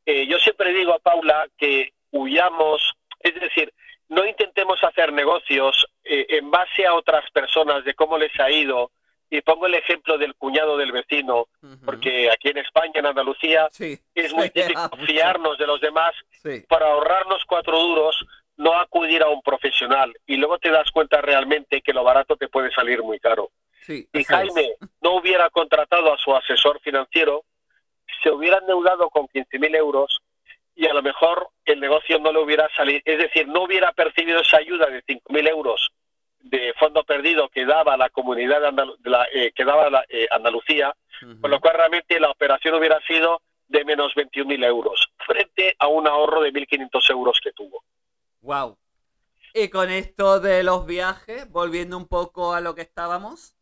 Eh, 0.06 0.26
yo 0.28 0.38
siempre 0.38 0.72
digo 0.72 0.92
a 0.94 1.00
Paula 1.00 1.48
que 1.58 1.92
huyamos, 2.12 2.92
es 3.20 3.34
decir, 3.40 3.72
no 4.08 4.24
intentemos 4.26 4.82
hacer 4.84 5.12
negocios 5.12 5.86
eh, 6.04 6.26
en 6.30 6.50
base 6.50 6.86
a 6.86 6.94
otras 6.94 7.28
personas 7.30 7.84
de 7.84 7.94
cómo 7.94 8.18
les 8.18 8.38
ha 8.40 8.50
ido. 8.50 8.90
Y 9.30 9.40
pongo 9.40 9.66
el 9.66 9.74
ejemplo 9.74 10.16
del 10.18 10.34
cuñado 10.36 10.76
del 10.76 10.92
vecino, 10.92 11.48
porque 11.84 12.30
aquí 12.30 12.50
en 12.50 12.58
España, 12.58 12.92
en 12.96 13.06
Andalucía, 13.06 13.68
sí, 13.72 13.98
es 14.14 14.32
muy 14.34 14.52
mucho. 14.54 14.96
fiarnos 15.06 15.58
de 15.58 15.66
los 15.66 15.80
demás 15.80 16.12
Sí. 16.42 16.62
para 16.68 16.88
ahorrarnos 16.92 17.42
cuatro 17.46 17.78
duros, 17.80 18.16
no 18.58 18.74
acudir 18.78 19.22
a 19.22 19.28
un 19.30 19.40
profesional. 19.42 20.14
Y 20.26 20.36
luego 20.36 20.58
te 20.58 20.70
das 20.70 20.90
cuenta 20.92 21.20
realmente 21.22 21.80
que 21.80 21.92
lo 21.94 22.04
barato 22.04 22.36
te 22.36 22.48
puede 22.48 22.70
salir 22.72 23.02
muy 23.02 23.18
caro. 23.18 23.50
Sí, 23.80 24.06
es. 24.12 24.28
Jaime 24.28 24.74
no 25.00 25.16
hubiera 25.16 25.50
contratado 25.50 26.12
a 26.12 26.18
su 26.18 26.36
asesor 26.36 26.78
financiero, 26.80 27.44
se 28.22 28.30
hubiera 28.30 28.58
endeudado 28.58 29.08
con 29.10 29.26
15.000 29.26 29.74
euros 29.76 30.20
y 30.76 30.86
a 30.86 30.94
lo 30.94 31.02
mejor 31.02 31.48
el 31.64 31.80
negocio 31.80 32.18
no 32.18 32.32
le 32.32 32.40
hubiera 32.40 32.68
salido, 32.76 33.00
es 33.04 33.18
decir, 33.18 33.46
no 33.48 33.62
hubiera 33.62 33.92
percibido 33.92 34.40
esa 34.40 34.56
ayuda 34.58 34.86
de 34.86 35.02
5.000 35.02 35.46
euros 35.48 35.90
de 36.40 36.74
fondo 36.78 37.04
perdido 37.04 37.48
que 37.48 37.64
daba 37.64 37.96
la 37.96 38.10
comunidad 38.10 38.60
de 38.60 38.68
Andalu- 38.68 38.96
de 38.98 39.10
la- 39.10 39.26
eh, 39.32 39.52
que 39.54 39.64
daba 39.64 39.88
la, 39.88 40.04
eh, 40.08 40.26
Andalucía, 40.30 40.94
con 41.40 41.50
lo 41.50 41.58
cual 41.60 41.74
realmente 41.76 42.20
la 42.20 42.30
operación 42.30 42.74
hubiera 42.74 43.00
sido 43.06 43.40
de 43.68 43.82
menos 43.84 44.14
21.000 44.14 44.62
euros, 44.62 45.08
frente 45.26 45.74
a 45.78 45.86
un 45.88 46.06
ahorro 46.06 46.42
de 46.42 46.52
1.500 46.52 47.08
euros 47.08 47.40
que 47.42 47.52
tuvo. 47.52 47.82
Wow. 48.42 48.76
Y 49.54 49.68
con 49.68 49.88
esto 49.88 50.40
de 50.40 50.62
los 50.64 50.84
viajes, 50.84 51.48
volviendo 51.50 51.96
un 51.96 52.08
poco 52.08 52.52
a 52.52 52.60
lo 52.60 52.74
que 52.74 52.82
estábamos. 52.82 53.53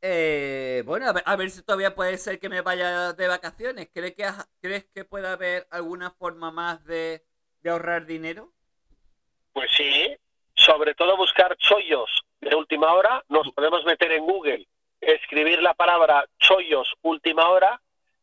Eh, 0.00 0.82
bueno, 0.86 1.08
a 1.08 1.12
ver, 1.12 1.22
a 1.26 1.36
ver 1.36 1.50
si 1.50 1.62
todavía 1.62 1.94
puede 1.94 2.18
ser 2.18 2.38
que 2.38 2.48
me 2.48 2.60
vaya 2.60 3.12
de 3.12 3.28
vacaciones. 3.28 3.88
¿Crees 3.92 4.14
que, 4.14 4.26
¿crees 4.60 4.84
que 4.94 5.04
puede 5.04 5.28
haber 5.28 5.66
alguna 5.70 6.10
forma 6.10 6.50
más 6.50 6.84
de, 6.84 7.24
de 7.62 7.70
ahorrar 7.70 8.06
dinero? 8.06 8.52
Pues 9.52 9.70
sí, 9.76 10.16
sobre 10.54 10.94
todo 10.94 11.16
buscar 11.16 11.56
chollos 11.56 12.24
de 12.40 12.54
última 12.54 12.92
hora, 12.92 13.24
nos 13.28 13.50
podemos 13.52 13.84
meter 13.84 14.12
en 14.12 14.24
Google, 14.24 14.66
escribir 15.00 15.60
la 15.62 15.74
palabra 15.74 16.26
chollos 16.38 16.94
última 17.02 17.48
hora 17.48 17.80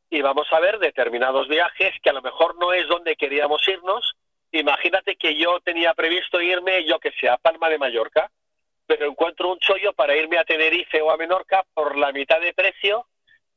y 0.09 0.21
vamos 0.21 0.47
a 0.51 0.59
ver 0.59 0.79
determinados 0.79 1.47
viajes 1.47 1.93
que 2.01 2.09
a 2.09 2.13
lo 2.13 2.21
mejor 2.21 2.55
no 2.57 2.71
es 2.73 2.87
donde 2.87 3.15
queríamos 3.15 3.67
irnos. 3.67 4.15
Imagínate 4.51 5.17
que 5.17 5.35
yo 5.35 5.59
tenía 5.59 5.93
previsto 5.93 6.39
irme, 6.41 6.85
yo 6.85 6.99
que 6.99 7.11
sé, 7.19 7.27
a 7.27 7.37
Palma 7.37 7.69
de 7.69 7.77
Mallorca, 7.77 8.31
pero 8.87 9.07
encuentro 9.07 9.51
un 9.51 9.59
chollo 9.59 9.93
para 9.93 10.15
irme 10.15 10.37
a 10.37 10.43
Tenerife 10.43 11.01
o 11.01 11.11
a 11.11 11.17
Menorca 11.17 11.65
por 11.73 11.97
la 11.97 12.11
mitad 12.11 12.39
de 12.39 12.53
precio 12.53 13.07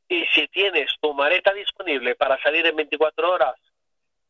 y 0.09 0.25
si 0.27 0.49
tienes 0.49 0.91
tu 1.01 1.13
maleta 1.13 1.53
disponible 1.53 2.15
para 2.15 2.41
salir 2.43 2.65
en 2.67 2.77
24 2.77 3.31
horas, 3.31 3.55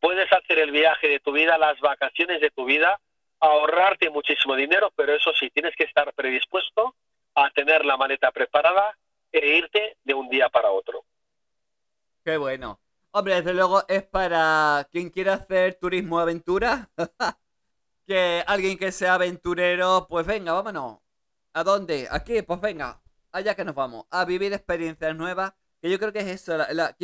puedes 0.01 0.31
hacer 0.33 0.59
el 0.59 0.73
viaje 0.73 1.09
de 1.09 1.21
tu 1.21 1.33
vida, 1.33 1.57
las 1.57 1.79
vacaciones 1.81 2.41
de 2.41 2.51
tu 2.51 2.65
vida, 2.65 3.01
ahorrarte 3.41 4.11
muchísimo 4.11 4.57
dinero, 4.57 4.93
pero 4.97 5.15
eso 5.15 5.33
sí, 5.39 5.51
tienes 5.51 5.75
que 5.77 5.85
estar 5.85 6.13
predispuesto 6.15 6.95
a 7.35 7.51
tener 7.51 7.85
la 7.85 7.97
maleta 7.97 8.33
preparada 8.33 8.97
e 9.31 9.57
irte 9.57 9.97
de 10.03 10.15
un 10.15 10.29
día 10.29 10.49
para 10.49 10.71
otro. 10.71 11.05
Qué 12.25 12.37
bueno. 12.37 12.81
Hombre, 13.13 13.37
desde 13.37 13.55
luego 13.55 13.83
es 13.89 14.03
para 14.03 14.87
quien 14.91 15.11
quiera 15.11 15.35
hacer 15.35 15.75
turismo 15.75 16.19
aventura. 16.19 16.89
que 18.09 18.45
alguien 18.49 18.79
que 18.79 18.93
sea 18.93 19.15
aventurero, 19.17 20.07
pues 20.11 20.27
venga, 20.27 20.55
vámonos. 20.55 21.01
¿A 21.55 21.65
dónde? 21.65 22.09
Aquí, 22.11 22.43
pues 22.43 22.61
venga. 22.61 23.03
Allá 23.33 23.55
que 23.57 23.65
nos 23.67 23.77
vamos. 23.77 24.07
A 24.11 24.25
vivir 24.27 24.53
experiencias 24.55 25.17
nuevas. 25.17 25.55
Que 25.83 25.91
yo 25.91 25.99
creo 26.01 26.13
que 26.15 26.21
es 26.21 26.27
eso. 26.29 26.57
La, 26.57 26.73
la- 26.73 26.97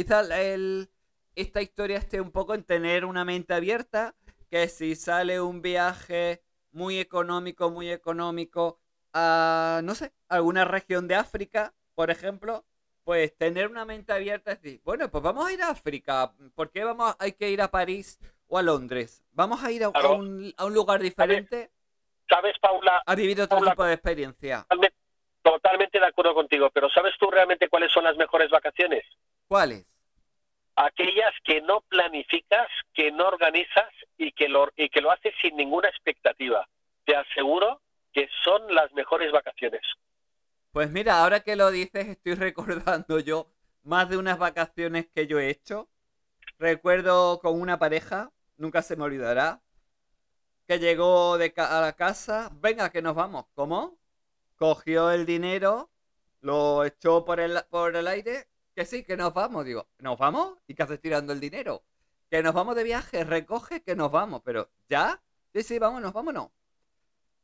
esta 1.37 1.63
historia 1.63 1.99
esté 1.99 2.21
un 2.21 2.31
poco 2.31 2.55
en 2.55 2.65
tener 2.65 3.05
una 3.05 3.25
mente 3.25 3.55
abierta. 3.55 4.15
Que 4.51 4.69
si 4.69 4.95
sale 4.97 5.41
un 5.41 5.63
viaje 5.63 6.43
muy 6.73 6.99
económico, 6.99 7.71
muy 7.71 7.91
económico 7.91 8.81
a, 9.13 9.81
no 9.85 9.95
sé, 9.95 10.13
alguna 10.29 10.65
región 10.65 11.09
de 11.09 11.15
África, 11.17 11.75
por 11.95 12.11
ejemplo, 12.11 12.65
pues 13.05 13.37
tener 13.37 13.69
una 13.69 13.85
mente 13.85 14.13
abierta 14.13 14.53
es 14.53 14.63
decir, 14.63 14.81
bueno, 14.85 15.11
pues 15.11 15.23
vamos 15.23 15.47
a 15.47 15.53
ir 15.53 15.63
a 15.63 15.71
África. 15.71 16.35
¿Por 16.55 16.71
qué 16.71 16.85
vamos, 16.85 17.15
hay 17.19 17.33
que 17.33 17.51
ir 17.51 17.63
a 17.63 17.71
París 17.71 18.19
o 18.49 18.59
a 18.59 18.63
Londres? 18.63 19.25
Vamos 19.33 19.63
a 19.63 19.71
ir 19.71 19.85
a, 19.85 19.89
un, 19.89 20.53
a 20.57 20.65
un 20.65 20.75
lugar 20.75 21.01
diferente 21.01 21.71
¿Sabes, 22.29 22.59
Paula? 22.59 23.03
a 23.05 23.15
vivir 23.15 23.41
otro 23.41 23.57
Paula, 23.59 23.73
tipo 23.73 23.85
de 23.85 23.95
experiencia. 23.95 24.63
Totalmente, 24.63 24.97
totalmente 25.43 26.01
de 26.01 26.07
acuerdo 26.07 26.35
contigo, 26.35 26.71
pero 26.71 26.89
¿sabes 26.91 27.15
tú 27.19 27.31
realmente 27.31 27.69
cuáles 27.69 27.93
son 27.93 28.05
las 28.05 28.17
mejores 28.17 28.51
vacaciones? 28.51 29.05
¿Cuáles? 29.47 29.87
Aquellas 30.77 31.33
que 31.45 31.61
no 31.61 31.83
planificas, 31.83 32.69
que 32.93 33.13
no 33.13 33.29
organizas 33.29 33.91
y 34.17 34.33
que 34.33 34.49
lo, 34.49 34.69
y 34.77 34.89
que 34.89 35.01
lo 35.01 35.11
haces 35.11 35.35
sin 35.41 35.57
ninguna 35.57 35.89
expectativa. 35.89 36.67
Te 37.05 37.15
aseguro 37.15 37.81
que 38.13 38.29
son 38.43 38.75
las 38.75 38.91
mejores 38.93 39.31
vacaciones. 39.31 39.83
Pues 40.73 40.91
mira, 40.91 41.23
ahora 41.23 41.41
que 41.41 41.55
lo 41.57 41.71
dices, 41.71 42.09
estoy 42.09 42.35
recordando 42.35 43.21
yo 43.21 43.49
más 43.83 44.09
de 44.09 44.17
unas 44.17 44.39
vacaciones 44.39 45.07
que 45.15 45.27
yo 45.27 45.39
he 45.39 45.51
hecho. 45.51 45.89
Recuerdo 46.59 47.39
con 47.41 47.61
una 47.61 47.79
pareja, 47.79 48.33
nunca 48.57 48.83
se 48.83 48.97
me 48.97 49.05
olvidará, 49.05 49.63
que 50.67 50.79
llegó 50.79 51.39
de 51.39 51.53
ca- 51.53 51.79
a 51.79 51.81
la 51.81 51.93
casa, 51.95 52.51
venga 52.61 52.91
que 52.91 53.03
nos 53.03 53.15
vamos. 53.15 53.47
¿Cómo? 53.55 53.99
Cogió 54.57 55.11
el 55.11 55.27
dinero, 55.27 55.91
lo 56.41 56.85
echó 56.85 57.25
por 57.25 57.41
el, 57.41 57.61
por 57.71 57.97
el 57.97 58.07
aire, 58.09 58.49
que 58.75 58.85
sí, 58.87 59.05
que 59.05 59.17
nos 59.17 59.35
vamos. 59.35 59.65
Digo, 59.65 59.89
¿nos 59.99 60.19
vamos? 60.19 60.59
¿Y 60.67 60.75
qué 60.75 60.83
haces 60.85 61.01
tirando 61.01 61.33
el 61.33 61.41
dinero? 61.41 61.85
Que 62.31 62.43
nos 62.43 62.55
vamos 62.55 62.77
de 62.77 62.85
viaje, 62.85 63.25
recoge 63.25 63.83
que 63.83 63.97
nos 63.97 64.11
vamos. 64.11 64.43
Pero, 64.45 64.71
¿ya? 64.89 65.23
Sí, 65.53 65.63
sí, 65.63 65.79
vámonos, 65.79 66.13
vámonos. 66.13 66.51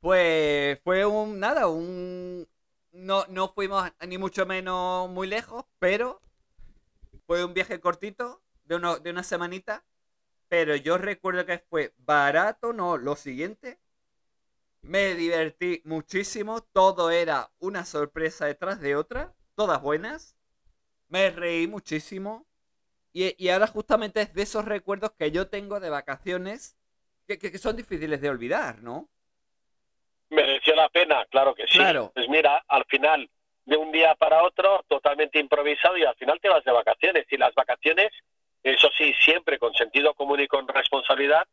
Pues 0.01 0.81
fue 0.85 1.05
un, 1.07 1.39
nada, 1.41 1.69
un... 1.69 2.49
No, 2.93 3.25
no 3.29 3.49
fuimos 3.53 3.91
ni 4.07 4.19
mucho 4.19 4.47
menos 4.47 5.09
muy 5.11 5.27
lejos, 5.29 5.65
pero 5.79 6.21
fue 7.27 7.45
un 7.45 7.55
viaje 7.55 7.81
cortito, 7.81 8.43
de, 8.71 8.77
uno, 8.77 8.99
de 8.99 9.11
una 9.11 9.23
semanita. 9.25 9.85
Pero 10.49 10.75
yo 10.77 10.97
recuerdo 10.97 11.45
que 11.45 11.59
fue 11.59 11.93
barato, 11.99 12.73
no, 12.73 12.97
lo 12.97 13.17
siguiente. 13.17 13.81
Me 14.83 15.15
divertí 15.15 15.83
muchísimo, 15.85 16.63
todo 16.63 17.11
era 17.11 17.51
una 17.59 17.85
sorpresa 17.85 18.47
detrás 18.47 18.81
de 18.81 18.97
otra, 18.97 19.35
todas 19.55 19.83
buenas. 19.83 20.37
Me 21.09 21.31
reí 21.31 21.67
muchísimo. 21.67 22.47
Y, 23.13 23.35
y 23.45 23.49
ahora 23.51 23.67
justamente 23.67 24.23
es 24.23 24.33
de 24.33 24.43
esos 24.43 24.65
recuerdos 24.65 25.13
que 25.19 25.31
yo 25.33 25.49
tengo 25.49 25.81
de 25.81 25.91
vacaciones 25.91 26.77
que, 27.27 27.39
que- 27.39 27.51
que 27.53 27.59
son 27.59 27.77
difíciles 27.77 28.21
de 28.21 28.31
olvidar, 28.31 28.83
¿no? 28.83 29.11
Mereció 30.31 30.77
la 30.77 30.89
pena, 30.89 31.27
claro 31.27 31.55
que 31.55 31.67
sí. 31.67 31.79
Claro. 31.79 32.13
Pues 32.15 32.29
mira, 32.29 32.63
al 32.69 32.85
final, 32.87 33.29
de 33.67 33.77
un 33.77 33.91
día 33.91 34.15
para 34.15 34.45
otro, 34.45 34.85
totalmente 34.89 35.41
improvisado 35.41 35.97
y 35.99 36.05
al 36.05 36.15
final 36.15 36.41
te 36.41 36.49
vas 36.49 36.65
de 36.65 36.71
vacaciones. 36.73 37.27
Y 37.31 37.37
las 37.37 37.53
vacaciones, 37.55 38.13
eso 38.63 38.91
sí, 38.97 39.15
siempre 39.25 39.59
con 39.59 39.73
sentido 39.75 40.15
común 40.15 40.41
y 40.41 40.49
con 40.49 40.69
responsabilidad, 40.69 41.47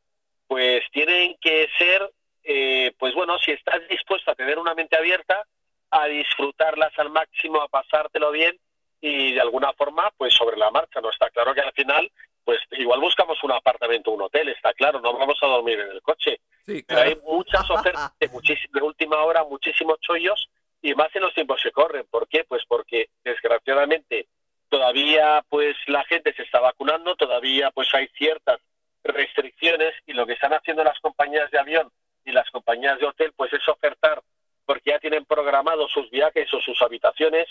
pues 0.48 0.84
tienen 0.92 1.36
que 1.40 1.68
ser, 1.78 2.12
eh, 2.44 2.94
pues 2.98 3.14
bueno, 3.14 3.38
si 3.40 3.52
estás 3.52 3.82
dispuesto 3.90 4.32
a 4.32 4.36
tener 4.36 4.60
una 4.60 4.74
mente 4.74 4.98
abierta, 4.98 5.44
a 5.92 6.06
disfrutarlas 6.08 6.98
al 6.98 7.10
máximo, 7.10 7.62
a 7.62 7.68
pasártelo 7.68 8.32
bien 8.32 8.58
y 9.00 9.34
de 9.34 9.42
alguna 9.42 9.74
forma, 9.74 10.12
pues 10.18 10.34
sobre 10.34 10.58
la 10.58 10.72
marcha. 10.72 11.02
No 11.02 11.10
está 11.10 11.30
claro 11.30 11.54
que 11.54 11.62
al 11.62 11.72
final, 11.74 12.12
pues 12.44 12.60
igual 12.72 13.00
buscamos 13.00 13.42
un 13.44 13.52
apartamento, 13.52 14.12
un 14.12 14.24
hotel, 14.24 14.50
está 14.50 14.74
claro, 14.74 15.00
no 15.00 15.14
vamos 15.18 15.38
a 15.42 15.48
dormir 15.48 15.80
en 15.80 15.92
el 15.92 16.02
coche. 16.02 16.40
Sí, 16.66 16.84
Pero 16.86 17.02
hay 17.02 17.16
muchas 17.24 17.70
ofertas 17.70 18.14
de, 18.20 18.28
de 18.28 18.82
última 18.82 19.24
hora, 19.24 19.44
muchísimos 19.46 20.00
chollos 20.02 20.50
y 20.82 20.94
más 20.94 21.16
en 21.16 21.22
los 21.22 21.34
tiempos 21.34 21.62
que 21.64 21.72
corren. 21.72 22.06
¿Por 22.10 22.28
qué? 22.28 22.44
Pues 22.44 22.64
porque 22.68 23.10
desgraciadamente 23.24 24.28
todavía 24.70 25.44
pues 25.50 25.76
la 25.88 26.04
gente 26.06 26.34
se 26.34 26.44
está 26.44 26.60
vacunando, 26.60 27.16
todavía 27.16 27.72
pues 27.72 27.94
hay 27.94 28.08
ciertas 28.18 28.60
restricciones 29.04 29.94
y 30.06 30.14
lo 30.14 30.26
que 30.26 30.34
están 30.34 30.54
haciendo 30.54 30.84
las 30.84 31.00
compañías 31.00 31.50
de 31.52 31.60
avión 31.60 31.90
y 32.26 32.32
las 32.32 32.50
compañías 32.50 33.00
de 33.00 33.06
hotel 33.06 33.32
pues 33.36 33.54
es 33.54 33.68
ofertar 33.68 34.22
porque 34.66 34.92
ya 34.92 35.00
tienen 35.00 35.26
programados 35.26 35.92
sus 35.92 36.10
viajes 36.10 36.54
o 36.54 36.60
sus 36.60 36.82
habitaciones, 36.82 37.48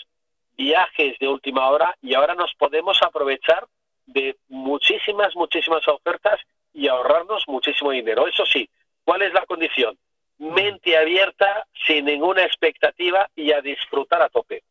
viajes 0.55 1.17
de 1.19 1.27
última 1.27 1.69
hora 1.69 1.95
y 2.01 2.13
ahora 2.13 2.35
nos 2.35 2.53
podemos 2.53 3.01
aprovechar 3.01 3.67
de 4.05 4.37
muchísimas, 4.47 5.35
muchísimas 5.35 5.87
ofertas 5.87 6.39
y 6.73 6.87
ahorrarnos 6.87 7.43
muchísimo 7.47 7.91
dinero. 7.91 8.27
Eso 8.27 8.45
sí, 8.45 8.69
¿cuál 9.03 9.23
es 9.23 9.33
la 9.33 9.45
condición? 9.45 9.97
Mente 10.37 10.95
abierta, 10.95 11.65
sin 11.87 12.05
ninguna 12.05 12.43
expectativa 12.43 13.27
y 13.35 13.51
a 13.51 13.61
disfrutar 13.61 14.21
a 14.21 14.29
tope. 14.29 14.61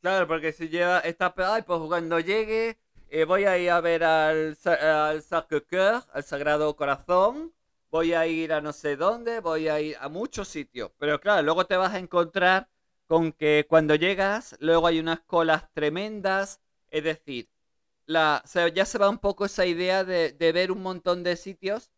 Claro, 0.00 0.26
porque 0.28 0.52
si 0.52 0.68
lleva 0.68 1.00
esta 1.00 1.34
ay, 1.38 1.62
pues 1.62 1.80
cuando 1.88 2.20
llegue 2.20 2.78
eh, 3.08 3.24
voy 3.24 3.44
a 3.44 3.58
ir 3.58 3.70
a 3.70 3.80
ver 3.80 4.04
al, 4.04 4.56
al 4.64 5.22
Sacré-Cœur, 5.22 6.04
al 6.12 6.22
Sagrado 6.24 6.76
Corazón, 6.76 7.52
voy 7.90 8.12
a 8.14 8.26
ir 8.26 8.52
a 8.52 8.60
no 8.60 8.72
sé 8.72 8.96
dónde, 8.96 9.40
voy 9.40 9.68
a 9.68 9.80
ir 9.80 9.96
a 10.00 10.08
muchos 10.08 10.48
sitios. 10.48 10.92
Pero 10.98 11.20
claro, 11.20 11.42
luego 11.42 11.66
te 11.66 11.76
vas 11.76 11.94
a 11.94 11.98
encontrar 11.98 12.68
con 13.06 13.32
que 13.32 13.66
cuando 13.68 13.94
llegas, 13.96 14.56
luego 14.60 14.86
hay 14.86 15.00
unas 15.00 15.20
colas 15.20 15.72
tremendas, 15.72 16.60
es 16.90 17.04
decir, 17.04 17.48
la, 18.06 18.42
ya 18.74 18.84
se 18.86 18.98
va 18.98 19.10
un 19.10 19.18
poco 19.18 19.44
esa 19.46 19.66
idea 19.66 20.04
de, 20.04 20.32
de 20.32 20.52
ver 20.52 20.72
un 20.72 20.82
montón 20.82 21.22
de 21.24 21.36
sitios 21.36 21.90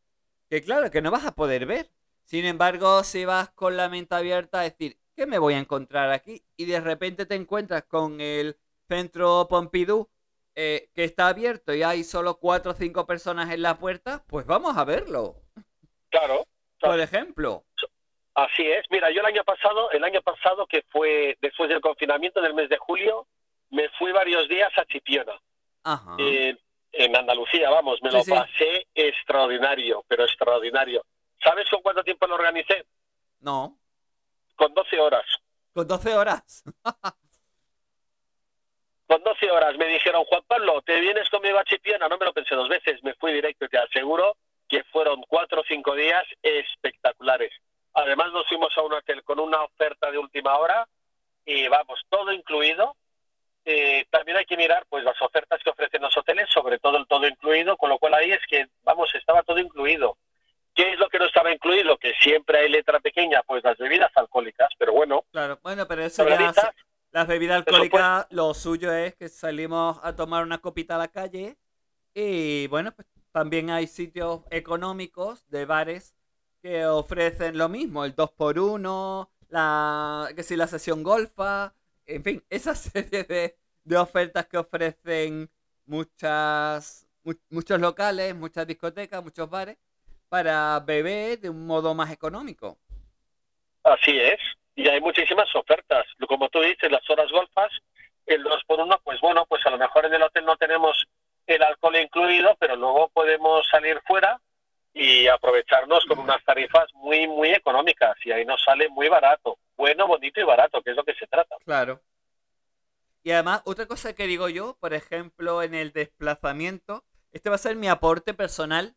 que 0.50 0.62
claro, 0.62 0.90
que 0.90 1.02
no 1.02 1.10
vas 1.10 1.24
a 1.26 1.34
poder 1.34 1.66
ver. 1.66 1.90
Sin 2.24 2.44
embargo, 2.44 3.04
si 3.04 3.24
vas 3.24 3.50
con 3.50 3.76
la 3.76 3.88
mente 3.88 4.14
abierta 4.14 4.60
a 4.60 4.62
decir, 4.64 4.98
¿qué 5.18 5.26
me 5.26 5.38
voy 5.38 5.54
a 5.54 5.58
encontrar 5.58 6.10
aquí? 6.12 6.44
Y 6.56 6.66
de 6.66 6.80
repente 6.80 7.26
te 7.26 7.34
encuentras 7.34 7.82
con 7.84 8.20
el 8.20 8.56
centro 8.86 9.48
Pompidou 9.50 10.08
eh, 10.54 10.90
que 10.94 11.02
está 11.02 11.26
abierto 11.26 11.74
y 11.74 11.82
hay 11.82 12.04
solo 12.04 12.38
cuatro 12.38 12.70
o 12.70 12.74
cinco 12.74 13.04
personas 13.04 13.50
en 13.50 13.62
la 13.62 13.76
puerta, 13.78 14.22
pues 14.28 14.46
vamos 14.46 14.76
a 14.76 14.84
verlo. 14.84 15.42
Claro, 16.08 16.46
Por 16.80 17.00
ejemplo. 17.00 17.64
así 18.34 18.62
es. 18.62 18.84
Mira, 18.90 19.10
yo 19.10 19.20
el 19.20 19.26
año 19.26 19.42
pasado, 19.42 19.90
el 19.90 20.04
año 20.04 20.22
pasado 20.22 20.66
que 20.68 20.82
fue 20.88 21.36
después 21.40 21.68
del 21.68 21.80
confinamiento 21.80 22.40
del 22.40 22.54
mes 22.54 22.68
de 22.68 22.78
julio, 22.78 23.26
me 23.70 23.88
fui 23.98 24.12
varios 24.12 24.48
días 24.48 24.70
a 24.78 24.84
Chipiona, 24.84 25.34
Ajá. 25.82 26.14
eh, 26.20 26.56
en 26.92 27.16
Andalucía, 27.16 27.70
vamos, 27.70 28.00
me 28.02 28.10
Sí, 28.10 28.16
lo 28.16 28.22
sí. 28.22 28.30
pasé 28.30 28.86
extraordinario, 28.94 30.04
pero 30.06 30.22
extraordinario. 30.24 31.04
¿Sabes 31.42 31.68
con 31.68 31.82
cuánto 31.82 32.04
tiempo 32.04 32.26
lo 32.28 32.36
organicé? 32.36 32.86
No. 33.40 33.78
Con 34.58 34.74
12 34.74 34.98
horas. 34.98 35.24
Con 35.72 35.86
12 35.86 36.14
horas. 36.16 36.64
Con 39.06 39.22
12 39.22 39.50
horas 39.52 39.78
me 39.78 39.86
dijeron, 39.86 40.24
Juan 40.24 40.42
Pablo, 40.48 40.82
¿te 40.82 41.00
vienes 41.00 41.30
conmigo 41.30 41.58
a 41.58 41.64
Chipiona? 41.64 42.08
No 42.08 42.18
me 42.18 42.26
lo 42.26 42.32
pensé 42.32 42.56
dos 42.56 42.68
veces, 42.68 43.02
me 43.04 43.14
fui 43.14 43.32
directo 43.32 43.64
y 43.64 43.68
te 43.68 43.78
aseguro 43.78 44.36
que 44.68 44.82
fueron 44.84 45.22
cuatro 45.28 45.60
o 45.60 45.64
cinco 45.64 45.94
días 45.94 46.24
espectaculares. 46.42 47.52
Además 47.94 48.32
nos 48.32 48.48
fuimos 48.48 48.76
a 48.76 48.82
un 48.82 48.94
hotel 48.94 49.22
con 49.22 49.38
una 49.38 49.62
oferta 49.62 50.10
de 50.10 50.18
última 50.18 50.58
hora 50.58 50.88
y 51.46 51.68
vamos, 51.68 52.04
todo 52.08 52.32
incluido. 52.32 52.96
Eh, 53.64 54.06
también 54.10 54.38
hay 54.38 54.44
que 54.44 54.56
mirar 54.56 54.86
pues 54.88 55.04
las 55.04 55.22
ofertas 55.22 55.62
que 55.62 55.70
ofrecen 55.70 56.02
los 56.02 56.16
hoteles, 56.16 56.48
sobre 56.50 56.80
todo 56.80 56.96
el 56.98 57.06
todo 57.06 57.28
incluido, 57.28 57.76
con 57.76 57.90
lo 57.90 57.98
cual 57.98 58.14
ahí 58.14 58.32
es 58.32 58.44
que, 58.48 58.66
vamos, 58.82 59.14
estaba 59.14 59.44
todo 59.44 59.60
incluido. 59.60 60.16
¿Qué 60.78 60.92
es 60.92 60.98
lo 61.00 61.08
que 61.08 61.18
no 61.18 61.24
estaba 61.24 61.52
incluido? 61.52 61.98
Que 61.98 62.12
siempre 62.20 62.56
hay 62.60 62.68
letra 62.68 63.00
pequeña, 63.00 63.42
pues 63.42 63.64
las 63.64 63.76
bebidas 63.78 64.12
alcohólicas, 64.14 64.68
pero 64.78 64.92
bueno, 64.92 65.24
Claro, 65.32 65.58
bueno, 65.60 65.88
pero 65.88 66.04
eso 66.04 66.22
ya... 66.28 66.52
Las 67.10 67.26
bebidas 67.26 67.56
alcohólicas, 67.56 68.28
lo 68.30 68.54
suyo 68.54 68.92
es 68.92 69.16
que 69.16 69.28
salimos 69.28 69.98
a 70.04 70.14
tomar 70.14 70.44
una 70.44 70.58
copita 70.58 70.94
a 70.94 70.98
la 70.98 71.08
calle 71.08 71.56
y 72.14 72.68
bueno, 72.68 72.92
pues 72.92 73.08
también 73.32 73.70
hay 73.70 73.88
sitios 73.88 74.42
económicos 74.50 75.44
de 75.50 75.64
bares 75.64 76.14
que 76.62 76.86
ofrecen 76.86 77.58
lo 77.58 77.68
mismo, 77.68 78.04
el 78.04 78.14
2x1, 78.14 79.28
la, 79.48 80.28
que 80.36 80.44
si 80.44 80.54
la 80.54 80.68
sesión 80.68 81.02
golfa, 81.02 81.74
en 82.06 82.22
fin, 82.22 82.44
esa 82.50 82.76
serie 82.76 83.24
de, 83.24 83.56
de 83.82 83.96
ofertas 83.96 84.46
que 84.46 84.58
ofrecen 84.58 85.50
muchas, 85.86 87.08
mu- 87.24 87.34
muchos 87.50 87.80
locales, 87.80 88.32
muchas 88.36 88.64
discotecas, 88.64 89.24
muchos 89.24 89.50
bares 89.50 89.76
para 90.28 90.80
beber 90.80 91.40
de 91.40 91.50
un 91.50 91.66
modo 91.66 91.94
más 91.94 92.10
económico. 92.10 92.78
Así 93.82 94.18
es, 94.18 94.38
y 94.74 94.88
hay 94.88 95.00
muchísimas 95.00 95.54
ofertas. 95.54 96.06
Como 96.28 96.48
tú 96.48 96.60
dices, 96.60 96.90
las 96.90 97.08
horas 97.10 97.30
golfas, 97.30 97.70
el 98.26 98.42
2 98.42 98.64
por 98.66 98.80
1 98.80 99.00
pues 99.02 99.20
bueno, 99.20 99.46
pues 99.46 99.64
a 99.66 99.70
lo 99.70 99.78
mejor 99.78 100.06
en 100.06 100.14
el 100.14 100.22
hotel 100.22 100.44
no 100.44 100.56
tenemos 100.56 101.06
el 101.46 101.62
alcohol 101.62 101.96
incluido, 101.96 102.54
pero 102.60 102.76
luego 102.76 103.08
podemos 103.08 103.66
salir 103.70 104.00
fuera 104.06 104.40
y 104.92 105.26
aprovecharnos 105.28 106.04
con 106.04 106.18
unas 106.18 106.44
tarifas 106.44 106.92
muy, 106.94 107.26
muy 107.26 107.50
económicas 107.50 108.16
y 108.24 108.32
ahí 108.32 108.44
nos 108.44 108.62
sale 108.62 108.88
muy 108.88 109.08
barato. 109.08 109.58
Bueno, 109.76 110.06
bonito 110.06 110.40
y 110.40 110.44
barato, 110.44 110.82
que 110.82 110.90
es 110.90 110.96
lo 110.96 111.04
que 111.04 111.14
se 111.14 111.26
trata. 111.26 111.56
Claro. 111.64 112.02
Y 113.22 113.30
además, 113.30 113.62
otra 113.64 113.86
cosa 113.86 114.14
que 114.14 114.26
digo 114.26 114.48
yo, 114.48 114.76
por 114.80 114.94
ejemplo, 114.94 115.62
en 115.62 115.74
el 115.74 115.92
desplazamiento, 115.92 117.04
este 117.32 117.48
va 117.48 117.56
a 117.56 117.58
ser 117.58 117.76
mi 117.76 117.88
aporte 117.88 118.34
personal, 118.34 118.94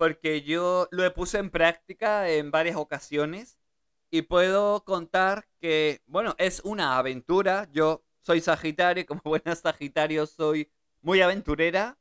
porque 0.00 0.40
yo 0.40 0.88
lo 0.92 1.12
puse 1.12 1.36
en 1.36 1.50
práctica 1.50 2.30
en 2.30 2.50
varias 2.50 2.76
ocasiones 2.76 3.58
y 4.10 4.22
puedo 4.22 4.82
contar 4.82 5.46
que, 5.60 6.00
bueno, 6.06 6.34
es 6.38 6.62
una 6.64 6.96
aventura. 6.96 7.68
Yo 7.70 8.02
soy 8.22 8.40
Sagitario 8.40 9.04
como 9.04 9.20
buena 9.24 9.54
Sagitario 9.54 10.24
soy 10.24 10.72
muy 11.02 11.20
aventurera 11.20 11.98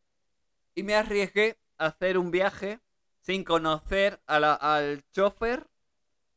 y 0.76 0.84
me 0.84 0.96
arriesgué 0.96 1.60
a 1.78 1.88
hacer 1.88 2.18
un 2.18 2.32
viaje 2.32 2.80
sin 3.20 3.44
conocer 3.44 4.22
a 4.28 4.54
al 4.54 5.04
chofer, 5.12 5.68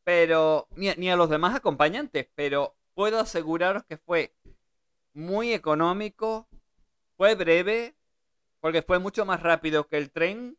pero 0.02 0.66
ni, 0.74 0.92
ni 0.96 1.10
a 1.10 1.16
los 1.16 1.30
demás 1.30 1.54
acompañantes, 1.54 2.26
pero 2.34 2.74
puedo 2.92 3.20
aseguraros 3.20 3.84
que 3.84 3.98
fue 3.98 4.34
muy 5.12 5.52
económico, 5.52 6.48
fue 7.16 7.36
breve, 7.36 7.94
porque 8.58 8.82
fue 8.82 8.98
mucho 8.98 9.24
más 9.24 9.40
rápido 9.40 9.86
que 9.86 9.98
el 9.98 10.10
tren 10.10 10.58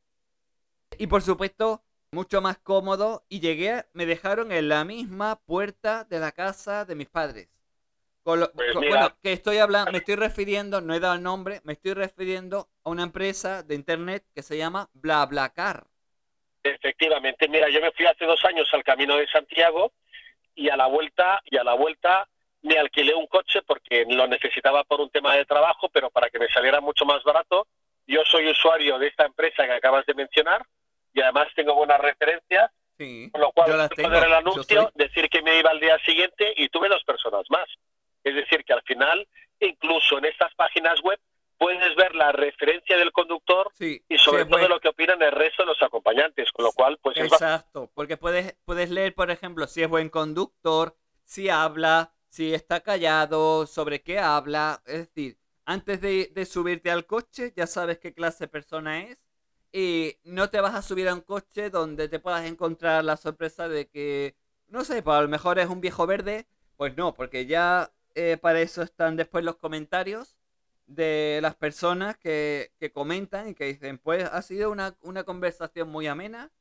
y 0.99 1.07
por 1.07 1.21
supuesto 1.21 1.83
mucho 2.11 2.41
más 2.41 2.57
cómodo 2.59 3.25
y 3.29 3.39
llegué, 3.39 3.85
me 3.93 4.05
dejaron 4.05 4.51
en 4.51 4.69
la 4.69 4.83
misma 4.85 5.39
puerta 5.45 6.03
de 6.03 6.19
la 6.19 6.31
casa 6.31 6.85
de 6.85 6.95
mis 6.95 7.09
padres. 7.09 7.49
Con 8.23 8.39
lo- 8.39 8.51
Pues 8.51 8.73
con- 8.73 8.87
bueno, 8.87 9.11
que 9.21 9.33
estoy 9.33 9.57
hablando, 9.57 9.91
me 9.91 9.97
estoy 9.97 10.15
refiriendo, 10.15 10.79
no 10.79 10.93
he 10.93 10.99
dado 10.99 11.15
el 11.15 11.23
nombre, 11.23 11.59
me 11.63 11.73
estoy 11.73 11.93
refiriendo 11.93 12.69
a 12.83 12.89
una 12.89 13.03
empresa 13.03 13.63
de 13.63 13.75
internet 13.75 14.25
que 14.33 14.43
se 14.43 14.57
llama 14.57 14.89
BlaBlaCar. 14.93 15.85
Efectivamente, 16.63 17.49
mira, 17.49 17.69
yo 17.69 17.81
me 17.81 17.91
fui 17.91 18.05
hace 18.05 18.25
dos 18.25 18.43
años 18.45 18.69
al 18.73 18.83
Camino 18.83 19.17
de 19.17 19.27
Santiago 19.27 19.91
y 20.55 20.69
a 20.69 20.77
la 20.77 20.87
vuelta 20.87 21.41
y 21.45 21.57
a 21.57 21.63
la 21.63 21.73
vuelta 21.73 22.27
me 22.61 22.77
alquilé 22.77 23.13
un 23.13 23.27
coche 23.27 23.61
porque 23.63 24.05
lo 24.07 24.25
necesitaba 24.27 24.85
por 24.85 25.01
un 25.01 25.09
tema 25.09 25.35
de 25.35 25.43
trabajo, 25.45 25.89
pero 25.89 26.09
para 26.09 26.29
que 26.29 26.39
me 26.39 26.47
saliera 26.47 26.79
mucho 26.79 27.03
más 27.05 27.21
barato. 27.23 27.67
Yo 28.07 28.21
soy 28.25 28.49
usuario 28.49 28.97
de 28.99 29.07
esta 29.07 29.25
empresa 29.25 29.65
que 29.65 29.73
acabas 29.73 30.05
de 30.05 30.13
mencionar 30.13 30.65
y 31.13 31.21
además 31.21 31.47
tengo 31.55 31.75
buenas 31.75 31.99
referencias, 31.99 32.71
Sí. 32.97 33.29
con 33.31 33.41
lo 33.41 33.51
cual 33.51 33.69
Yo 33.71 33.77
las 33.77 33.89
tengo, 33.89 34.13
el 34.17 34.29
yo 34.29 34.35
anuncio, 34.35 34.81
soy- 34.83 34.91
decir 34.95 35.29
que 35.29 35.41
me 35.41 35.57
iba 35.59 35.69
al 35.71 35.79
día 35.79 35.97
siguiente 36.05 36.53
y 36.57 36.69
tuve 36.69 36.89
dos 36.89 37.03
personas 37.03 37.43
más. 37.49 37.67
Es 38.23 38.35
decir, 38.35 38.63
que 38.63 38.73
al 38.73 38.81
final, 38.83 39.27
incluso 39.59 40.17
en 40.17 40.25
estas 40.25 40.53
páginas 40.55 41.01
web, 41.01 41.19
puedes 41.57 41.95
ver 41.95 42.13
la 42.15 42.31
referencia 42.31 42.97
del 42.97 43.11
conductor 43.11 43.71
Sí, 43.73 44.01
y 44.09 44.17
sobre 44.17 44.43
sí, 44.43 44.49
todo 44.49 44.59
pues- 44.59 44.69
lo 44.69 44.79
que 44.79 44.89
opinan 44.89 45.21
el 45.21 45.31
resto 45.31 45.63
de 45.63 45.67
los 45.67 45.81
acompañantes, 45.81 46.51
con 46.51 46.65
lo 46.65 46.71
cual, 46.71 46.97
pues 47.01 47.17
Exacto, 47.17 47.89
porque 47.93 48.17
puedes, 48.17 48.55
puedes 48.65 48.89
leer, 48.89 49.13
por 49.15 49.31
ejemplo, 49.31 49.65
si 49.67 49.81
es 49.81 49.89
buen 49.89 50.09
conductor, 50.09 50.95
si 51.23 51.49
habla, 51.49 52.11
si 52.29 52.53
está 52.53 52.81
callado, 52.81 53.65
sobre 53.65 54.01
qué 54.01 54.19
habla. 54.19 54.81
Es 54.85 55.07
decir, 55.07 55.37
antes 55.65 56.01
de, 56.01 56.29
de 56.33 56.45
subirte 56.45 56.91
al 56.91 57.05
coche, 57.05 57.53
ya 57.55 57.65
sabes 57.67 57.97
qué 57.99 58.13
clase 58.13 58.45
de 58.45 58.47
persona 58.49 59.01
es. 59.03 59.19
Y 59.73 60.17
no 60.23 60.49
te 60.49 60.61
vas 60.61 60.75
a 60.75 60.81
subir 60.83 61.09
a 61.09 61.15
un 61.15 61.21
coche 61.21 61.69
donde 61.69 62.07
te 62.07 62.19
puedas 62.19 62.45
encontrar 62.45 63.03
la 63.03 63.17
sorpresa 63.17 63.67
de 63.67 63.89
que, 63.89 64.35
no 64.67 64.85
sé, 64.85 65.01
pues 65.01 65.17
a 65.17 65.21
lo 65.21 65.27
mejor 65.27 65.59
es 65.59 65.67
un 65.67 65.81
viejo 65.81 66.07
verde. 66.07 66.47
Pues 66.77 66.95
no, 66.97 67.13
porque 67.15 67.45
ya 67.47 67.91
eh, 68.15 68.37
para 68.39 68.61
eso 68.61 68.83
están 68.83 69.15
después 69.17 69.43
los 69.43 69.57
comentarios 69.57 70.37
de 70.87 71.39
las 71.41 71.55
personas 71.55 72.17
que, 72.17 72.71
que 72.79 72.91
comentan 72.91 73.49
y 73.49 73.55
que 73.55 73.65
dicen, 73.65 73.97
pues 73.97 74.25
ha 74.25 74.41
sido 74.43 74.71
una, 74.71 74.95
una 75.01 75.23
conversación 75.23 75.89
muy 75.89 76.07
amena, 76.07 76.51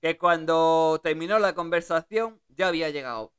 que 0.00 0.18
cuando 0.18 1.00
terminó 1.02 1.38
la 1.38 1.54
conversación 1.54 2.40
ya 2.48 2.68
había 2.68 2.90
llegado. 2.90 3.32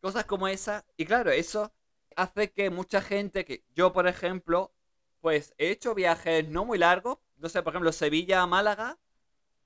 Cosas 0.00 0.24
como 0.24 0.48
esa. 0.48 0.84
Y 0.96 1.06
claro, 1.06 1.30
eso 1.30 1.72
hace 2.16 2.52
que 2.52 2.70
mucha 2.70 3.00
gente, 3.02 3.44
que 3.44 3.64
yo 3.74 3.92
por 3.92 4.06
ejemplo, 4.08 4.72
pues 5.22 5.54
he 5.56 5.70
hecho 5.70 5.94
viajes 5.94 6.48
no 6.48 6.66
muy 6.66 6.76
largos, 6.76 7.18
no 7.38 7.48
sé, 7.48 7.62
por 7.62 7.72
ejemplo, 7.72 7.92
Sevilla 7.92 8.42
a 8.42 8.46
Málaga, 8.46 8.98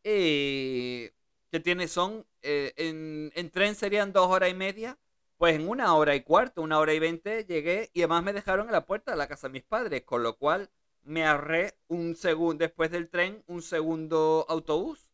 y 0.05 1.09
que 1.51 1.61
tiene, 1.61 1.89
son, 1.89 2.27
eh, 2.43 2.73
en, 2.77 3.33
en 3.35 3.51
tren 3.51 3.75
serían 3.75 4.13
dos 4.13 4.29
horas 4.29 4.51
y 4.51 4.55
media, 4.55 4.99
pues 5.39 5.57
en 5.57 5.69
una 5.69 5.95
hora 5.95 6.15
y 6.15 6.21
cuarto, 6.23 6.63
una 6.63 6.79
hora 6.79 6.93
y 6.93 6.99
veinte 6.99 7.45
llegué 7.45 7.91
y 7.95 8.03
además 8.03 8.23
me 8.23 8.33
dejaron 8.35 8.67
en 8.67 8.73
la 8.73 8.87
puerta 8.87 9.11
de 9.11 9.17
la 9.17 9.29
casa 9.29 9.49
de 9.49 9.55
mis 9.55 9.65
padres, 9.65 10.03
con 10.05 10.23
lo 10.23 10.37
cual 10.37 10.71
me 11.03 11.27
ahorré 11.27 11.75
un 11.89 12.15
segundo 12.15 12.65
después 12.65 12.91
del 12.91 13.09
tren, 13.09 13.43
un 13.47 13.63
segundo 13.63 14.45
autobús. 14.49 15.09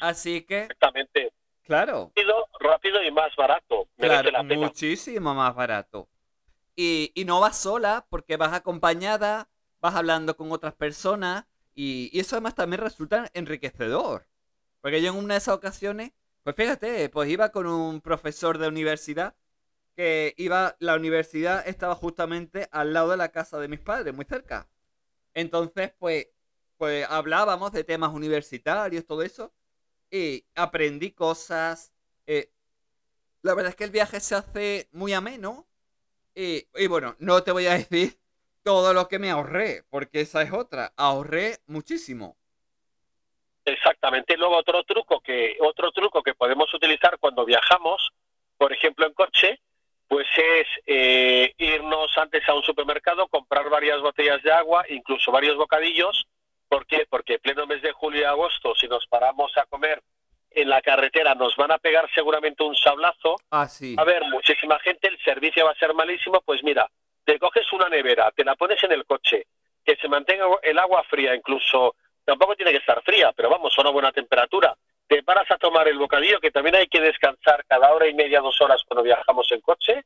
Así 0.00 0.42
que, 0.42 0.62
exactamente 0.62 1.32
claro, 1.62 2.12
rápido, 2.14 2.48
rápido 2.60 3.02
y 3.02 3.10
más 3.10 3.34
barato. 3.36 3.88
Merece 3.96 4.22
claro, 4.22 4.30
la 4.30 4.48
pena. 4.48 4.66
muchísimo 4.66 5.34
más 5.34 5.54
barato. 5.54 6.08
Y, 6.76 7.12
no 7.26 7.40
vas 7.40 7.56
sola 7.58 8.06
porque 8.10 8.36
vas 8.36 8.52
acompañada, 8.52 9.48
vas 9.80 9.94
hablando 9.94 10.36
con 10.36 10.52
otras 10.52 10.74
personas 10.74 11.46
y, 11.74 12.10
y 12.12 12.20
eso 12.20 12.36
además 12.36 12.54
también 12.54 12.82
resulta 12.82 13.30
enriquecedor. 13.34 14.26
Porque 14.82 15.02
yo 15.02 15.10
en 15.10 15.16
una 15.16 15.34
de 15.34 15.38
esas 15.38 15.54
ocasiones, 15.54 16.12
pues 16.44 16.56
fíjate, 16.56 17.08
pues 17.08 17.28
iba 17.30 17.50
con 17.50 17.66
un 17.66 18.00
profesor 18.00 18.58
de 18.58 18.68
universidad 18.68 19.34
que 19.96 20.34
iba, 20.36 20.76
la 20.78 20.94
universidad 20.96 21.66
estaba 21.66 21.94
justamente 21.94 22.68
al 22.70 22.92
lado 22.92 23.10
de 23.10 23.16
la 23.16 23.30
casa 23.30 23.58
de 23.58 23.68
mis 23.68 23.80
padres, 23.80 24.14
muy 24.14 24.26
cerca. 24.26 24.68
Entonces, 25.34 25.92
pues, 25.98 26.28
pues 26.78 27.06
hablábamos 27.08 27.72
de 27.72 27.84
temas 27.84 28.12
universitarios, 28.14 29.06
todo 29.06 29.22
eso, 29.22 29.52
y 30.10 30.46
aprendí 30.54 31.12
cosas. 31.12 31.92
eh, 32.26 32.52
la 33.42 33.54
verdad 33.54 33.70
es 33.70 33.76
que 33.76 33.84
el 33.84 33.90
viaje 33.90 34.20
se 34.20 34.34
hace 34.34 34.88
muy 34.92 35.12
ameno. 35.12 35.66
Y, 36.36 36.68
y 36.76 36.86
bueno, 36.86 37.16
no 37.18 37.42
te 37.42 37.50
voy 37.50 37.66
a 37.66 37.72
decir 37.78 38.18
todo 38.62 38.92
lo 38.92 39.08
que 39.08 39.18
me 39.18 39.30
ahorré, 39.30 39.84
porque 39.90 40.20
esa 40.20 40.42
es 40.42 40.52
otra. 40.52 40.92
Ahorré 40.96 41.56
muchísimo. 41.66 42.36
Exactamente. 43.64 44.36
Luego 44.36 44.56
otro 44.56 44.84
truco 44.84 45.20
que 45.20 45.56
otro 45.60 45.90
truco 45.90 46.22
que 46.22 46.34
podemos 46.34 46.72
utilizar 46.72 47.18
cuando 47.18 47.44
viajamos, 47.44 48.10
por 48.56 48.72
ejemplo 48.72 49.06
en 49.06 49.12
coche, 49.12 49.60
pues 50.08 50.26
es 50.36 50.66
eh, 50.86 51.52
irnos 51.58 52.16
antes 52.16 52.48
a 52.48 52.54
un 52.54 52.62
supermercado, 52.62 53.26
comprar 53.26 53.68
varias 53.68 54.00
botellas 54.00 54.42
de 54.42 54.52
agua, 54.52 54.84
incluso 54.88 55.32
varios 55.32 55.56
bocadillos. 55.56 56.26
¿Por 56.68 56.86
qué? 56.86 57.06
Porque 57.08 57.38
pleno 57.38 57.66
mes 57.66 57.82
de 57.82 57.92
julio 57.92 58.20
y 58.20 58.24
agosto, 58.24 58.74
si 58.76 58.86
nos 58.86 59.06
paramos 59.06 59.56
a 59.56 59.64
comer 59.66 60.02
en 60.56 60.70
la 60.70 60.80
carretera, 60.80 61.34
nos 61.34 61.54
van 61.56 61.70
a 61.70 61.78
pegar 61.78 62.08
seguramente 62.14 62.64
un 62.64 62.74
sablazo. 62.74 63.36
Ah, 63.50 63.68
sí. 63.68 63.94
A 63.98 64.04
ver, 64.04 64.24
muchísima 64.24 64.78
gente, 64.78 65.06
el 65.06 65.18
servicio 65.22 65.66
va 65.66 65.72
a 65.72 65.78
ser 65.78 65.92
malísimo. 65.92 66.40
Pues 66.40 66.64
mira, 66.64 66.88
te 67.24 67.38
coges 67.38 67.70
una 67.74 67.90
nevera, 67.90 68.32
te 68.34 68.42
la 68.42 68.54
pones 68.56 68.82
en 68.82 68.92
el 68.92 69.04
coche, 69.04 69.46
que 69.84 69.96
se 69.96 70.08
mantenga 70.08 70.46
el 70.62 70.78
agua 70.78 71.04
fría, 71.04 71.34
incluso 71.34 71.94
tampoco 72.24 72.56
tiene 72.56 72.72
que 72.72 72.78
estar 72.78 73.02
fría, 73.02 73.32
pero 73.36 73.50
vamos, 73.50 73.74
a 73.76 73.82
una 73.82 73.90
buena 73.90 74.12
temperatura. 74.12 74.74
Te 75.06 75.22
paras 75.22 75.48
a 75.50 75.58
tomar 75.58 75.86
el 75.88 75.98
bocadillo, 75.98 76.40
que 76.40 76.50
también 76.50 76.74
hay 76.76 76.86
que 76.88 77.00
descansar 77.00 77.64
cada 77.68 77.92
hora 77.92 78.08
y 78.08 78.14
media, 78.14 78.40
dos 78.40 78.58
horas 78.62 78.82
cuando 78.88 79.02
viajamos 79.02 79.52
en 79.52 79.60
coche, 79.60 80.04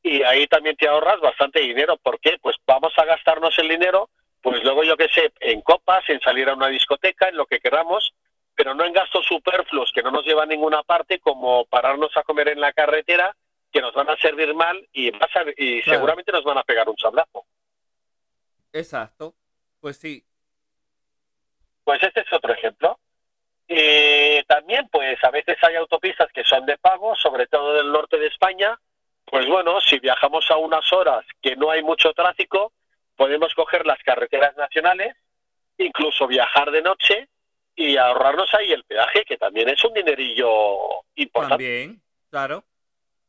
y 0.00 0.22
ahí 0.22 0.46
también 0.46 0.76
te 0.76 0.86
ahorras 0.86 1.18
bastante 1.20 1.60
dinero. 1.60 1.96
¿Por 1.96 2.20
qué? 2.20 2.38
Pues 2.40 2.56
vamos 2.64 2.92
a 2.96 3.04
gastarnos 3.04 3.58
el 3.58 3.68
dinero, 3.68 4.10
pues 4.40 4.62
luego 4.62 4.84
yo 4.84 4.96
qué 4.96 5.08
sé, 5.08 5.32
en 5.40 5.60
copas, 5.60 6.08
en 6.08 6.20
salir 6.20 6.48
a 6.48 6.54
una 6.54 6.68
discoteca, 6.68 7.28
en 7.28 7.36
lo 7.36 7.46
que 7.46 7.58
queramos, 7.58 8.14
pero 8.58 8.74
no 8.74 8.84
en 8.84 8.92
gastos 8.92 9.24
superfluos 9.24 9.92
que 9.94 10.02
no 10.02 10.10
nos 10.10 10.24
llevan 10.26 10.48
a 10.50 10.52
ninguna 10.52 10.82
parte, 10.82 11.20
como 11.20 11.64
pararnos 11.66 12.10
a 12.16 12.24
comer 12.24 12.48
en 12.48 12.60
la 12.60 12.72
carretera, 12.72 13.32
que 13.70 13.80
nos 13.80 13.94
van 13.94 14.10
a 14.10 14.16
servir 14.16 14.52
mal 14.52 14.84
y, 14.92 15.10
a- 15.10 15.28
y 15.56 15.80
Claro. 15.82 15.96
seguramente 16.00 16.32
nos 16.32 16.42
van 16.42 16.58
a 16.58 16.64
pegar 16.64 16.88
un 16.88 16.96
sablazo. 16.96 17.44
Exacto. 18.72 19.34
Pues 19.80 19.96
sí. 19.98 20.24
Pues 21.84 22.02
este 22.02 22.22
es 22.22 22.32
otro 22.32 22.52
ejemplo. 22.52 22.98
Y 23.68 24.42
también, 24.48 24.88
pues 24.90 25.22
a 25.22 25.30
veces 25.30 25.56
hay 25.62 25.76
autopistas 25.76 26.26
que 26.32 26.42
son 26.42 26.66
de 26.66 26.78
pago, 26.78 27.14
sobre 27.14 27.46
todo 27.46 27.74
del 27.74 27.92
norte 27.92 28.18
de 28.18 28.26
España. 28.26 28.76
Pues 29.24 29.46
bueno, 29.46 29.80
si 29.82 30.00
viajamos 30.00 30.50
a 30.50 30.56
unas 30.56 30.92
horas 30.92 31.24
que 31.40 31.54
no 31.54 31.70
hay 31.70 31.84
mucho 31.84 32.12
tráfico, 32.12 32.72
podemos 33.14 33.54
coger 33.54 33.86
las 33.86 34.02
carreteras 34.02 34.56
nacionales, 34.56 35.14
incluso 35.76 36.26
viajar 36.26 36.72
de 36.72 36.82
noche 36.82 37.28
y 37.78 37.96
ahorrarnos 37.96 38.52
ahí 38.54 38.72
el 38.72 38.84
peaje, 38.84 39.24
que 39.24 39.38
también 39.38 39.68
es 39.68 39.82
un 39.84 39.94
dinerillo 39.94 40.46
importante. 41.14 41.50
También, 41.54 42.02
claro. 42.28 42.64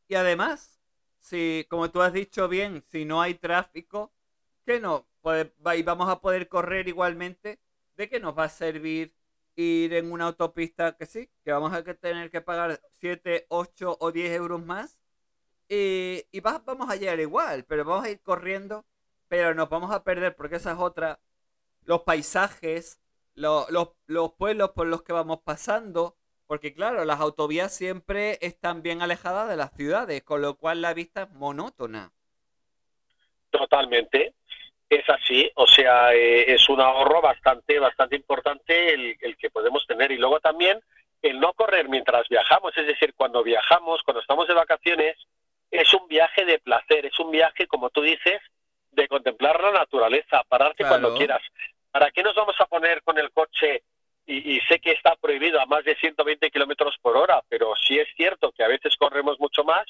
Y 0.08 0.16
además, 0.16 0.80
si, 1.20 1.68
como 1.70 1.92
tú 1.92 2.02
has 2.02 2.14
dicho 2.14 2.48
bien, 2.48 2.84
si 2.88 3.06
no 3.06 3.22
hay 3.22 3.36
tráfico, 3.36 4.12
que 4.66 4.80
no, 4.80 5.08
pues 5.22 5.52
vamos 5.60 6.10
a 6.10 6.20
poder 6.20 6.48
correr 6.50 6.88
igualmente, 6.88 7.60
¿de 7.96 8.10
qué 8.10 8.20
nos 8.20 8.36
va 8.38 8.46
a 8.46 8.50
servir 8.50 9.14
ir 9.56 9.94
en 9.94 10.12
una 10.12 10.26
autopista 10.26 10.96
que 10.98 11.06
sí, 11.06 11.30
que 11.44 11.52
vamos 11.52 11.72
a 11.74 11.84
tener 11.84 12.32
que 12.32 12.42
pagar 12.42 12.82
7, 12.94 13.46
8 13.50 13.98
o 14.00 14.12
10 14.12 14.32
euros 14.32 14.66
más? 14.66 14.98
Y, 15.68 16.26
y 16.32 16.40
va- 16.40 16.64
vamos 16.66 16.90
a 16.90 16.96
llegar 16.96 17.20
igual, 17.20 17.66
pero 17.66 17.86
vamos 17.86 18.06
a 18.06 18.10
ir 18.10 18.22
corriendo, 18.22 18.86
pero 19.28 19.54
nos 19.54 19.70
vamos 19.70 19.92
a 19.92 20.04
perder 20.04 20.36
porque 20.36 20.56
esa 20.56 20.72
es 20.72 20.80
otra, 20.80 21.20
los 21.84 22.02
paisajes, 22.02 23.00
lo- 23.40 23.66
los, 23.70 23.90
los 24.08 24.34
pueblos 24.34 24.72
por 24.72 24.88
los 24.88 25.02
que 25.04 25.14
vamos 25.14 25.40
pasando, 25.44 26.16
porque 26.48 26.74
claro, 26.74 27.06
las 27.06 27.20
autovías 27.20 27.74
siempre 27.74 28.38
están 28.42 28.82
bien 28.82 29.02
alejadas 29.02 29.48
de 29.50 29.56
las 29.56 29.72
ciudades, 29.74 30.24
con 30.24 30.42
lo 30.42 30.56
cual 30.56 30.82
la 30.82 30.94
vista 30.94 31.24
es 31.24 31.32
monótona. 31.32 32.12
Totalmente. 33.50 34.34
Es 34.90 35.08
así, 35.08 35.50
o 35.56 35.68
sea, 35.68 36.14
eh, 36.16 36.52
es 36.54 36.68
un 36.68 36.82
ahorro 36.82 37.22
bastante, 37.22 37.78
bastante 37.80 38.16
importante 38.16 38.94
el, 38.94 39.18
el 39.22 39.38
que 39.38 39.50
podemos 39.52 39.86
tener. 39.86 40.12
Y 40.12 40.18
luego 40.18 40.40
también 40.40 40.80
el 41.22 41.40
no 41.40 41.54
correr 41.54 41.88
mientras 41.90 42.28
viajamos, 42.28 42.76
es 42.76 42.88
decir, 42.88 43.14
cuando 43.14 43.44
viajamos, 43.44 44.02
cuando 44.04 44.22
estamos 44.22 44.48
de 44.48 44.54
vacaciones, 44.56 45.16
es 45.70 45.94
un 45.94 46.08
viaje 46.08 46.44
de 46.46 46.58
placer, 46.60 47.06
es 47.06 47.20
un 47.20 47.30
viaje, 47.30 47.68
como 47.68 47.92
tú 47.92 48.02
dices, 48.02 48.42
de 48.92 49.08
contemplar 49.08 49.62
la 49.62 49.72
naturaleza, 49.72 50.44
pararte 50.48 50.84
Claro. 50.84 50.90
cuando 51.02 51.18
quieras. 51.18 51.42
¿Para 51.92 52.12
qué 52.12 52.24
nos 52.24 52.36
vamos 52.36 52.56
a 52.60 52.66
poner 52.66 53.02
con 53.04 53.18
el 53.18 53.32
coche? 53.32 53.84
Y, 54.26 54.58
y 54.58 54.62
sé 54.62 54.80
que 54.80 54.92
está 54.92 55.16
prohibido 55.16 55.60
a 55.60 55.66
más 55.66 55.84
de 55.84 55.96
120 55.96 56.52
kilómetros 56.52 56.96
por 57.02 57.18
hora, 57.18 57.42
pero 57.50 57.74
sí 57.76 57.98
es 57.98 58.08
cierto 58.16 58.52
que 58.52 58.64
a 58.64 58.68
veces 58.68 58.96
corremos 58.96 59.40
mucho 59.40 59.64
más 59.64 59.86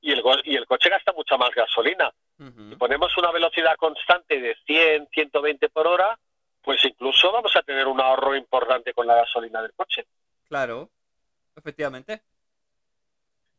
y 0.00 0.10
el, 0.12 0.22
y 0.44 0.56
el 0.56 0.66
coche 0.66 0.88
gasta 0.88 1.12
mucha 1.12 1.36
más 1.36 1.50
gasolina. 1.54 2.12
Si 2.38 2.76
ponemos 2.76 3.16
una 3.16 3.30
velocidad 3.30 3.76
constante 3.76 4.38
de 4.40 4.56
100, 4.66 5.08
120 5.10 5.68
por 5.70 5.86
hora, 5.86 6.18
pues 6.62 6.84
incluso 6.84 7.32
vamos 7.32 7.54
a 7.56 7.62
tener 7.62 7.86
un 7.86 8.00
ahorro 8.00 8.36
importante 8.36 8.92
con 8.92 9.06
la 9.06 9.14
gasolina 9.14 9.62
del 9.62 9.72
coche. 9.72 10.04
Claro, 10.48 10.90
efectivamente. 11.56 12.20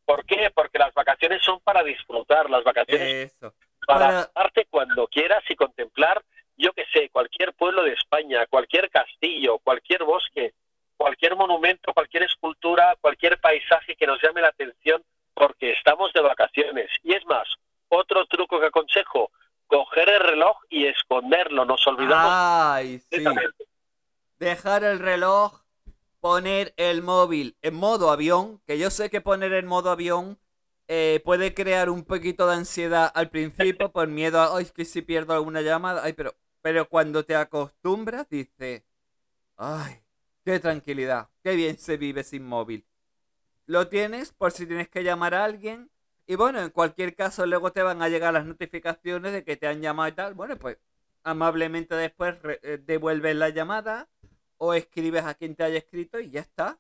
¿Por 0.06 0.26
qué? 0.26 0.52
Porque 0.54 0.78
las 0.78 0.94
vacaciones 0.94 1.42
son 1.44 1.60
para 1.62 1.84
disfrutar, 1.84 2.50
las 2.50 2.64
vacaciones 2.64 3.32
Eso. 3.34 3.54
para 3.86 4.30
para- 4.34 4.52
cuando 4.70 5.08
quieras 5.08 5.44
y 5.50 5.56
contemplar, 5.56 6.24
yo 6.58 6.74
que 6.74 6.86
sé, 6.92 7.10
cualquier 7.10 7.54
pueblo 7.54 7.84
de 7.84 7.94
España, 7.94 8.46
cualquier 8.48 8.90
castillo, 8.90 9.60
cualquier 9.60 10.04
bosque, 10.04 10.54
cualquier 10.98 11.36
monumento, 11.36 11.94
cualquier 11.94 12.24
escultura, 12.24 12.96
cualquier 13.00 13.40
paisaje 13.40 13.96
que 13.96 14.08
nos 14.08 14.22
llame 14.22 14.42
la 14.42 14.50
atención 14.50 15.04
porque 15.34 15.72
estamos 15.72 16.12
de 16.14 16.22
vacaciones. 16.22 16.90
Y 17.04 17.14
es 17.14 17.26
más, 17.26 17.48
Otro 17.90 18.26
truco 18.26 18.60
que 18.60 18.66
aconsejo, 18.66 19.32
coger 19.68 20.10
el 20.10 20.20
reloj 20.20 20.58
y 20.70 20.88
esconderlo. 20.88 21.64
Nos 21.64 21.88
olvidamos. 21.88 22.32
Ay, 22.34 23.00
sí. 23.10 23.24
Dejar 24.40 24.84
el 24.84 25.00
reloj, 25.00 25.62
poner 26.20 26.74
el 26.76 27.02
móvil 27.02 27.56
en 27.62 27.76
modo 27.76 28.12
avión, 28.12 28.60
que 28.68 28.78
yo 28.78 28.90
sé 28.90 29.10
que 29.10 29.22
poner 29.22 29.54
en 29.54 29.68
modo 29.68 29.90
avión 29.90 30.38
eh, 30.90 31.22
puede 31.24 31.54
crear 31.54 31.90
un 31.90 32.04
poquito 32.04 32.48
de 32.48 32.56
ansiedad 32.56 33.12
al 33.14 33.30
principio 33.30 33.92
por 33.92 34.08
miedo 34.08 34.40
a, 34.42 34.58
ay, 34.58 34.68
que 34.74 34.86
si 34.86 35.02
pierdo 35.02 35.34
alguna 35.34 35.62
llamada, 35.62 36.02
ay, 36.04 36.14
pero, 36.14 36.34
pero 36.62 36.88
cuando 36.90 37.24
te 37.24 37.36
acostumbras, 37.36 38.30
dices, 38.30 38.84
ay, 39.58 40.02
qué 40.44 40.60
tranquilidad, 40.60 41.30
qué 41.44 41.56
bien 41.56 41.78
se 41.78 41.98
vive 41.98 42.24
sin 42.24 42.46
móvil. 42.46 42.86
Lo 43.66 43.88
tienes 43.90 44.32
por 44.32 44.52
si 44.52 44.66
tienes 44.66 44.90
que 44.90 45.04
llamar 45.04 45.34
a 45.34 45.44
alguien. 45.44 45.90
Y 46.26 46.36
bueno, 46.36 46.62
en 46.62 46.70
cualquier 46.70 47.16
caso, 47.16 47.46
luego 47.46 47.72
te 47.72 47.84
van 47.84 48.02
a 48.02 48.10
llegar 48.10 48.34
las 48.34 48.46
notificaciones 48.46 49.34
de 49.34 49.44
que 49.44 49.58
te 49.58 49.68
han 49.68 49.82
llamado 49.82 50.10
y 50.10 50.14
tal. 50.14 50.34
Bueno, 50.34 50.58
pues 50.58 50.78
amablemente 51.24 51.96
después 51.96 52.36
eh, 52.64 52.80
devuelves 52.82 53.36
la 53.36 53.50
llamada 53.50 54.08
o 54.58 54.74
escribes 54.74 55.26
a 55.26 55.36
quien 55.36 55.56
te 55.56 55.64
haya 55.64 55.78
escrito 55.78 56.20
y 56.20 56.32
ya 56.32 56.42
está. 56.42 56.78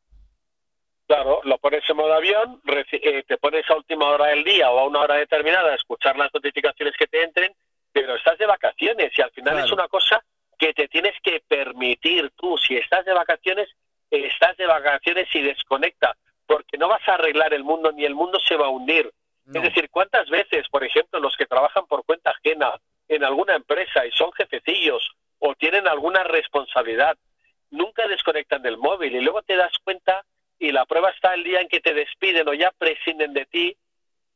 Claro, 1.07 1.39
lo 1.43 1.57
pones 1.57 1.83
en 1.89 1.95
modo 1.95 2.13
avión, 2.13 2.61
eh, 2.65 3.23
te 3.25 3.37
pones 3.37 3.69
a 3.69 3.75
última 3.75 4.09
hora 4.09 4.27
del 4.27 4.43
día 4.43 4.69
o 4.69 4.79
a 4.79 4.87
una 4.87 4.99
hora 5.01 5.15
determinada 5.15 5.71
a 5.71 5.75
escuchar 5.75 6.17
las 6.17 6.33
notificaciones 6.33 6.95
que 6.97 7.07
te 7.07 7.23
entren, 7.23 7.53
pero 7.91 8.15
estás 8.15 8.37
de 8.37 8.45
vacaciones 8.45 9.11
y 9.17 9.21
al 9.21 9.31
final 9.31 9.53
Claro. 9.53 9.65
es 9.65 9.71
una 9.71 9.87
cosa 9.87 10.23
que 10.57 10.73
te 10.73 10.87
tienes 10.87 11.13
que 11.21 11.41
permitir 11.47 12.31
tú. 12.35 12.57
Si 12.57 12.75
estás 12.77 13.05
de 13.05 13.13
vacaciones, 13.13 13.69
estás 14.09 14.57
de 14.57 14.65
vacaciones 14.65 15.27
y 15.33 15.41
desconecta, 15.41 16.15
porque 16.45 16.77
no 16.77 16.87
vas 16.87 17.07
a 17.07 17.15
arreglar 17.15 17.53
el 17.53 17.63
mundo 17.63 17.91
ni 17.91 18.05
el 18.05 18.15
mundo 18.15 18.39
se 18.39 18.55
va 18.55 18.67
a 18.67 18.69
hundir. 18.69 19.11
No. 19.45 19.59
Es 19.61 19.69
decir, 19.69 19.89
¿cuántas 19.89 20.29
veces, 20.29 20.67
por 20.69 20.83
ejemplo, 20.83 21.19
los 21.19 21.35
que 21.37 21.45
trabajan 21.45 21.85
por 21.87 22.03
cuenta 22.05 22.31
ajena 22.31 22.73
en 23.07 23.23
alguna 23.23 23.55
empresa 23.55 24.05
y 24.05 24.11
son 24.11 24.31
jefecillos 24.33 25.09
o 25.39 25.55
tienen 25.55 25.87
alguna 25.87 26.23
responsabilidad, 26.23 27.17
nunca 27.69 28.07
desconectan 28.07 28.61
del 28.61 28.77
móvil 28.77 29.15
y 29.15 29.21
luego 29.21 29.41
te 29.43 29.55
das 29.55 29.71
cuenta 29.83 30.23
y 30.59 30.71
la 30.71 30.85
prueba 30.85 31.11
está 31.11 31.33
el 31.33 31.43
día 31.43 31.61
en 31.61 31.67
que 31.67 31.79
te 31.79 31.93
despiden 31.93 32.47
o 32.49 32.53
ya 32.53 32.71
prescinden 32.77 33.33
de 33.33 33.45
ti, 33.45 33.77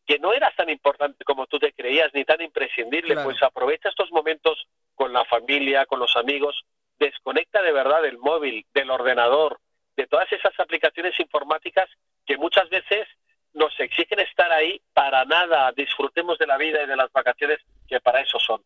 que 0.06 0.20
no 0.20 0.34
eras 0.34 0.56
tan 0.56 0.70
importante 0.70 1.24
como 1.24 1.48
tú 1.48 1.60
te 1.60 1.74
creías 1.74 2.12
ni 2.14 2.26
tan 2.26 2.42
imprescindible, 2.42 3.14
Claro. 3.14 3.30
pues 3.30 3.42
aprovecha 3.44 3.90
estos 3.90 4.12
momentos 4.12 4.68
con 4.96 5.14
la 5.14 5.24
familia, 5.26 5.86
con 5.86 6.00
los 6.00 6.16
amigos, 6.18 6.64
desconecta 7.00 7.62
de 7.62 7.72
verdad 7.72 8.02
del 8.02 8.18
móvil, 8.18 8.66
del 8.74 8.92
ordenador, 8.92 9.60
de 9.96 10.08
todas 10.08 10.32
esas 10.32 10.54
aplicaciones 10.60 11.20
informáticas 11.20 11.90
que 12.26 12.38
muchas 12.38 12.70
veces 12.70 13.08
nos 13.54 13.78
exigen 13.80 14.20
estar 14.20 14.52
ahí 14.52 14.82
para 14.94 15.26
nada, 15.26 15.72
disfrutemos 15.74 16.38
de 16.38 16.48
la 16.48 16.58
vida 16.58 16.84
y 16.84 16.88
de 16.88 16.96
las 16.96 17.12
vacaciones 17.12 17.60
que 17.88 18.00
para 18.00 18.22
eso 18.22 18.40
son. 18.40 18.64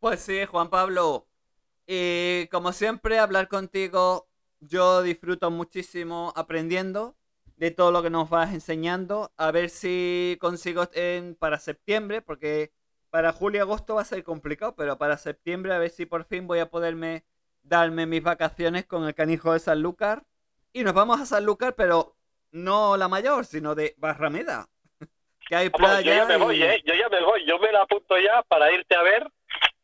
Pues 0.00 0.20
sí, 0.20 0.44
Juan 0.44 0.68
Pablo. 0.68 1.26
Y 1.86 2.46
como 2.48 2.72
siempre, 2.72 3.18
hablar 3.18 3.48
contigo, 3.48 4.26
yo 4.60 5.02
disfruto 5.02 5.50
muchísimo 5.50 6.32
aprendiendo 6.36 7.14
de 7.56 7.70
todo 7.70 7.90
lo 7.90 8.02
que 8.02 8.10
nos 8.10 8.28
vas 8.30 8.52
enseñando. 8.52 9.32
A 9.36 9.50
ver 9.50 9.70
si 9.70 10.36
consigo 10.40 10.88
en, 10.92 11.34
para 11.34 11.58
septiembre, 11.58 12.22
porque 12.22 12.70
para 13.10 13.32
julio 13.32 13.58
y 13.58 13.62
agosto 13.62 13.94
va 13.96 14.02
a 14.02 14.06
ser 14.06 14.22
complicado, 14.24 14.74
pero 14.76 14.98
para 14.98 15.16
septiembre 15.16 15.72
a 15.74 15.78
ver 15.78 15.90
si 15.90 16.06
por 16.06 16.24
fin 16.24 16.46
voy 16.46 16.58
a 16.58 16.70
poderme 16.70 17.24
darme 17.62 18.06
mis 18.06 18.22
vacaciones 18.22 18.86
con 18.86 19.04
el 19.06 19.14
canijo 19.14 19.52
de 19.52 19.58
Sanlúcar. 19.58 20.22
Y 20.72 20.84
nos 20.84 20.92
vamos 20.92 21.20
a 21.20 21.26
Sanlúcar, 21.26 21.74
pero 21.74 22.14
no 22.52 22.96
la 22.96 23.08
mayor, 23.08 23.44
sino 23.46 23.74
de 23.74 23.94
Barrameda. 23.96 24.68
Que 25.48 25.56
hay 25.56 25.70
playa. 25.70 26.00
yo 26.00 26.14
ya 26.14 26.24
me 26.26 26.34
y- 26.34 26.38
voy, 26.38 26.62
¿eh? 26.62 26.82
Yo 26.84 26.94
ya 26.94 27.08
me 27.08 27.22
voy, 27.24 27.44
yo 27.46 27.58
me 27.58 27.72
la 27.72 27.82
apunto 27.82 28.18
ya 28.18 28.42
para 28.42 28.70
irte 28.72 28.94
a 28.94 29.02
ver 29.02 29.30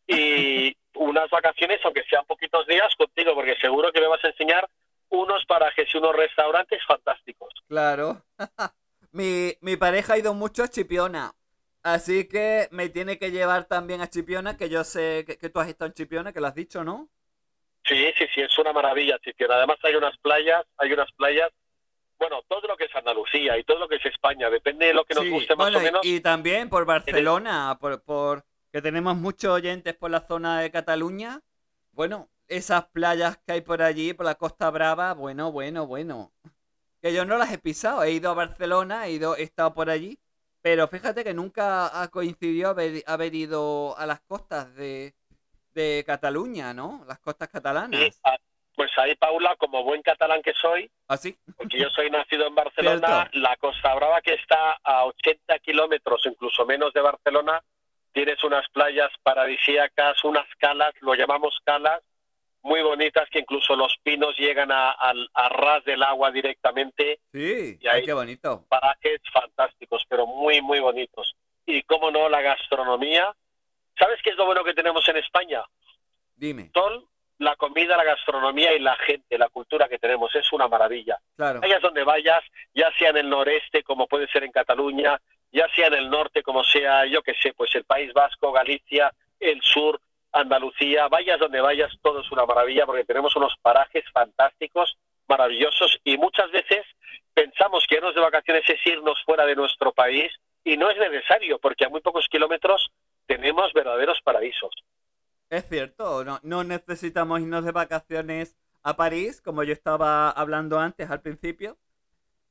y 0.06 0.76
unas 0.94 1.30
vacaciones, 1.30 1.80
aunque 1.84 2.02
sean 2.10 2.24
poquitos 2.26 2.66
días, 2.66 2.94
contigo, 2.96 3.34
porque 3.34 3.56
seguro 3.60 3.90
que 3.92 4.00
me 4.00 4.08
vas 4.08 4.22
a 4.24 4.28
enseñar 4.28 4.68
unos 5.12 5.44
parajes 5.46 5.88
y 5.92 5.98
unos 5.98 6.14
restaurantes 6.16 6.80
fantásticos. 6.86 7.52
Claro. 7.68 8.24
mi, 9.12 9.52
mi 9.60 9.76
pareja 9.76 10.14
ha 10.14 10.18
ido 10.18 10.34
mucho 10.34 10.62
a 10.64 10.68
Chipiona. 10.68 11.34
Así 11.82 12.28
que 12.28 12.68
me 12.70 12.88
tiene 12.88 13.18
que 13.18 13.30
llevar 13.30 13.64
también 13.64 14.00
a 14.00 14.08
Chipiona, 14.08 14.56
que 14.56 14.68
yo 14.68 14.84
sé 14.84 15.24
que, 15.26 15.36
que 15.36 15.50
tú 15.50 15.58
has 15.60 15.68
estado 15.68 15.88
en 15.88 15.94
Chipiona, 15.94 16.32
que 16.32 16.40
lo 16.40 16.46
has 16.46 16.54
dicho, 16.54 16.84
¿no? 16.84 17.08
Sí, 17.84 18.12
sí, 18.16 18.24
sí, 18.34 18.40
es 18.40 18.58
una 18.58 18.72
maravilla, 18.72 19.18
Chipiona. 19.18 19.56
Además 19.56 19.78
hay 19.82 19.96
unas 19.96 20.16
playas, 20.18 20.64
hay 20.78 20.92
unas 20.92 21.10
playas, 21.12 21.50
bueno, 22.18 22.40
todo 22.48 22.68
lo 22.68 22.76
que 22.76 22.84
es 22.84 22.94
Andalucía 22.94 23.58
y 23.58 23.64
todo 23.64 23.80
lo 23.80 23.88
que 23.88 23.96
es 23.96 24.06
España, 24.06 24.48
depende 24.48 24.86
de 24.86 24.94
lo 24.94 25.04
que 25.04 25.14
nos 25.14 25.24
Sí, 25.24 25.30
guste 25.30 25.56
más 25.56 25.66
bueno, 25.66 25.78
o 25.78 25.82
menos. 25.82 26.06
y, 26.06 26.16
y 26.16 26.20
también 26.20 26.68
por 26.68 26.84
Barcelona, 26.84 27.76
por, 27.80 28.00
por 28.02 28.44
que 28.72 28.80
tenemos 28.80 29.16
muchos 29.16 29.50
oyentes 29.50 29.94
por 29.94 30.10
la 30.12 30.20
zona 30.26 30.60
de 30.60 30.70
Cataluña. 30.70 31.40
Bueno, 31.90 32.30
esas 32.56 32.86
playas 32.90 33.38
que 33.46 33.52
hay 33.52 33.60
por 33.60 33.82
allí, 33.82 34.12
por 34.14 34.26
la 34.26 34.34
Costa 34.34 34.70
Brava, 34.70 35.12
bueno, 35.14 35.50
bueno, 35.52 35.86
bueno. 35.86 36.32
Que 37.00 37.12
yo 37.12 37.24
no 37.24 37.36
las 37.36 37.52
he 37.52 37.58
pisado, 37.58 38.02
he 38.04 38.12
ido 38.12 38.30
a 38.30 38.34
Barcelona, 38.34 39.06
he 39.06 39.12
ido, 39.12 39.36
he 39.36 39.42
estado 39.42 39.74
por 39.74 39.90
allí, 39.90 40.18
pero 40.60 40.86
fíjate 40.88 41.24
que 41.24 41.34
nunca 41.34 42.00
ha 42.02 42.08
coincidido 42.08 42.70
haber, 42.70 43.02
haber 43.06 43.34
ido 43.34 43.96
a 43.98 44.06
las 44.06 44.20
costas 44.20 44.72
de, 44.74 45.14
de 45.74 46.04
Cataluña, 46.06 46.72
¿no? 46.72 47.04
Las 47.08 47.18
costas 47.18 47.48
catalanas. 47.48 48.20
ah, 48.24 48.36
pues 48.74 48.90
ahí, 48.98 49.14
Paula, 49.16 49.54
como 49.56 49.82
buen 49.84 50.00
catalán 50.02 50.40
que 50.42 50.52
soy, 50.54 50.90
¿Así? 51.08 51.36
porque 51.56 51.78
yo 51.78 51.90
soy 51.90 52.10
nacido 52.10 52.46
en 52.46 52.54
Barcelona, 52.54 53.22
Cierto. 53.30 53.38
la 53.40 53.56
Costa 53.56 53.94
Brava 53.94 54.20
que 54.22 54.34
está 54.34 54.78
a 54.84 55.04
80 55.06 55.58
kilómetros, 55.58 56.22
incluso 56.26 56.64
menos 56.64 56.92
de 56.94 57.00
Barcelona, 57.00 57.60
tienes 58.12 58.42
unas 58.44 58.66
playas 58.70 59.10
paradisíacas, 59.22 60.22
unas 60.24 60.46
calas, 60.58 60.92
lo 61.00 61.14
llamamos 61.14 61.58
calas, 61.64 62.00
muy 62.62 62.80
bonitas 62.82 63.28
que 63.30 63.40
incluso 63.40 63.74
los 63.76 63.96
pinos 64.02 64.36
llegan 64.38 64.70
a, 64.72 64.90
al- 64.92 65.28
a 65.34 65.48
ras 65.48 65.84
del 65.84 66.02
agua 66.02 66.30
directamente, 66.30 67.20
Sí, 67.32 67.78
Y 67.80 67.86
ahí- 67.88 68.04
qué 68.04 68.12
bonito. 68.12 68.64
parajes 68.68 69.20
fantásticos, 69.32 70.04
pero 70.08 70.26
muy, 70.26 70.60
muy 70.62 70.80
bonitos. 70.80 71.34
Y 71.66 71.82
cómo 71.82 72.10
no, 72.10 72.28
la 72.28 72.40
gastronomía. 72.40 73.34
¿Sabes 73.98 74.20
qué 74.22 74.30
es 74.30 74.36
lo 74.36 74.46
bueno 74.46 74.64
que 74.64 74.74
tenemos 74.74 75.06
en 75.08 75.16
España? 75.18 75.62
Dime, 76.36 76.70
Son 76.74 77.04
la 77.38 77.56
comida, 77.56 77.96
la 77.96 78.04
gastronomía 78.04 78.72
y 78.74 78.78
la 78.78 78.94
gente, 78.96 79.36
la 79.38 79.48
cultura 79.48 79.88
que 79.88 79.98
tenemos. 79.98 80.34
Es 80.34 80.52
una 80.52 80.68
maravilla. 80.68 81.18
claro. 81.36 81.60
Vayas 81.60 81.82
donde 81.82 82.04
vayas, 82.04 82.42
ya 82.74 82.90
sea 82.98 83.10
en 83.10 83.16
el 83.18 83.28
noreste, 83.28 83.82
como 83.82 84.06
puede 84.06 84.28
ser 84.28 84.44
en 84.44 84.52
Cataluña, 84.52 85.20
ya 85.50 85.68
sea 85.74 85.88
en 85.88 85.94
el 85.94 86.08
norte, 86.10 86.42
como 86.42 86.62
sea, 86.64 87.04
yo 87.06 87.22
qué 87.22 87.34
sé, 87.42 87.52
pues 87.54 87.74
el 87.74 87.84
País 87.84 88.12
Vasco, 88.12 88.52
Galicia, 88.52 89.12
el 89.40 89.60
sur, 89.62 90.00
Andalucía, 90.32 91.08
vayas 91.08 91.38
donde 91.38 91.60
vayas, 91.60 91.92
todo 92.02 92.20
es 92.20 92.32
una 92.32 92.46
maravilla 92.46 92.86
porque 92.86 93.04
tenemos 93.04 93.36
unos 93.36 93.54
parajes 93.60 94.04
fantásticos, 94.12 94.96
maravillosos 95.28 95.98
y 96.04 96.16
muchas 96.16 96.50
veces 96.50 96.84
pensamos 97.34 97.86
que 97.88 97.96
irnos 97.96 98.14
de 98.14 98.20
vacaciones 98.20 98.68
es 98.68 98.86
irnos 98.86 99.22
fuera 99.24 99.44
de 99.44 99.56
nuestro 99.56 99.92
país 99.92 100.32
y 100.64 100.76
no 100.76 100.90
es 100.90 100.98
necesario 100.98 101.58
porque 101.58 101.84
a 101.84 101.88
muy 101.88 102.00
pocos 102.00 102.28
kilómetros 102.28 102.90
tenemos 103.26 103.72
verdaderos 103.72 104.18
paraísos. 104.24 104.72
Es 105.50 105.68
cierto, 105.68 106.24
no, 106.24 106.40
no 106.42 106.64
necesitamos 106.64 107.40
irnos 107.40 107.64
de 107.64 107.72
vacaciones 107.72 108.56
a 108.82 108.96
París, 108.96 109.40
como 109.40 109.62
yo 109.62 109.72
estaba 109.72 110.30
hablando 110.30 110.78
antes 110.78 111.10
al 111.10 111.20
principio, 111.20 111.76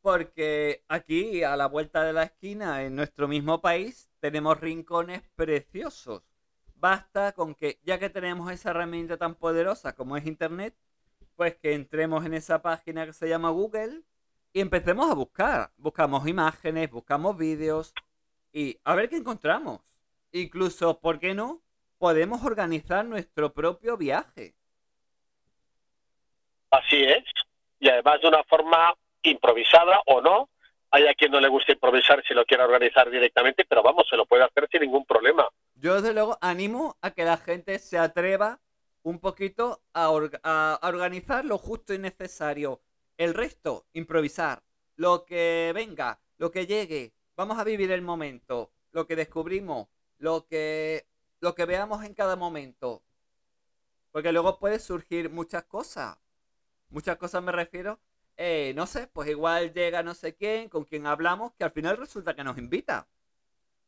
porque 0.01 0.83
aquí, 0.87 1.43
a 1.43 1.55
la 1.55 1.67
vuelta 1.67 2.03
de 2.03 2.13
la 2.13 2.23
esquina, 2.23 2.83
en 2.83 2.95
nuestro 2.95 3.27
mismo 3.27 3.61
país, 3.61 4.09
tenemos 4.19 4.59
rincones 4.59 5.21
preciosos. 5.35 6.23
Basta 6.81 7.33
con 7.33 7.53
que, 7.53 7.77
ya 7.83 7.99
que 7.99 8.09
tenemos 8.09 8.51
esa 8.51 8.71
herramienta 8.71 9.15
tan 9.15 9.35
poderosa 9.35 9.93
como 9.93 10.17
es 10.17 10.25
Internet, 10.25 10.73
pues 11.35 11.55
que 11.55 11.75
entremos 11.75 12.25
en 12.25 12.33
esa 12.33 12.63
página 12.63 13.05
que 13.05 13.13
se 13.13 13.29
llama 13.29 13.51
Google 13.51 14.01
y 14.51 14.61
empecemos 14.61 15.11
a 15.11 15.13
buscar. 15.13 15.69
Buscamos 15.77 16.27
imágenes, 16.27 16.89
buscamos 16.89 17.37
vídeos 17.37 17.93
y 18.51 18.79
a 18.83 18.95
ver 18.95 19.09
qué 19.09 19.17
encontramos. 19.17 19.81
Incluso, 20.31 20.99
¿por 20.99 21.19
qué 21.19 21.35
no? 21.35 21.61
Podemos 21.99 22.43
organizar 22.43 23.05
nuestro 23.05 23.53
propio 23.53 23.95
viaje. 23.95 24.55
Así 26.71 27.03
es. 27.03 27.23
Y 27.79 27.89
además 27.89 28.21
de 28.21 28.27
una 28.27 28.43
forma 28.45 28.95
improvisada 29.21 30.01
o 30.07 30.19
no. 30.19 30.49
Hay 30.89 31.05
a 31.05 31.13
quien 31.13 31.31
no 31.31 31.39
le 31.39 31.47
gusta 31.47 31.73
improvisar 31.73 32.23
si 32.27 32.33
lo 32.33 32.43
quiere 32.43 32.63
organizar 32.63 33.07
directamente, 33.11 33.65
pero 33.65 33.83
vamos, 33.83 34.07
se 34.09 34.17
lo 34.17 34.25
puede 34.25 34.43
hacer 34.43 34.67
sin 34.71 34.81
ningún 34.81 35.05
problema. 35.05 35.47
Yo 35.83 35.95
desde 35.95 36.13
luego 36.13 36.37
animo 36.41 36.97
a 37.01 37.11
que 37.11 37.25
la 37.25 37.37
gente 37.37 37.77
se 37.79 37.97
atreva 37.97 38.61
un 39.03 39.19
poquito 39.19 39.81
a, 39.93 40.09
orga- 40.09 40.39
a- 40.43 40.75
a 40.81 40.87
organizar 40.87 41.43
lo 41.45 41.57
justo 41.57 41.93
y 41.93 41.97
necesario. 41.99 42.81
El 43.17 43.33
resto, 43.33 43.85
improvisar. 43.93 44.63
Lo 44.95 45.25
que 45.25 45.71
venga, 45.75 46.21
lo 46.37 46.51
que 46.51 46.67
llegue. 46.67 47.13
Vamos 47.35 47.57
a 47.59 47.63
vivir 47.63 47.91
el 47.91 48.01
momento. 48.01 48.71
Lo 48.91 49.07
que 49.07 49.15
descubrimos, 49.15 49.87
lo 50.19 50.45
que, 50.47 51.07
lo 51.39 51.55
que 51.55 51.65
veamos 51.65 52.03
en 52.05 52.13
cada 52.13 52.35
momento. 52.35 53.03
Porque 54.11 54.31
luego 54.31 54.59
puede 54.59 54.79
surgir 54.79 55.29
muchas 55.29 55.63
cosas. 55.65 56.17
Muchas 56.89 57.17
cosas 57.17 57.43
me 57.43 57.51
refiero. 57.53 57.99
eh, 58.37 58.73
no 58.75 58.87
sé, 58.87 59.07
pues 59.07 59.29
igual 59.29 59.73
llega 59.73 60.03
no 60.03 60.13
sé 60.15 60.35
quién, 60.35 60.69
con 60.69 60.85
quien 60.85 61.07
hablamos, 61.07 61.53
que 61.55 61.63
al 61.65 61.71
final 61.71 61.97
resulta 61.97 62.35
que 62.35 62.43
nos 62.43 62.57
invita. 62.57 63.07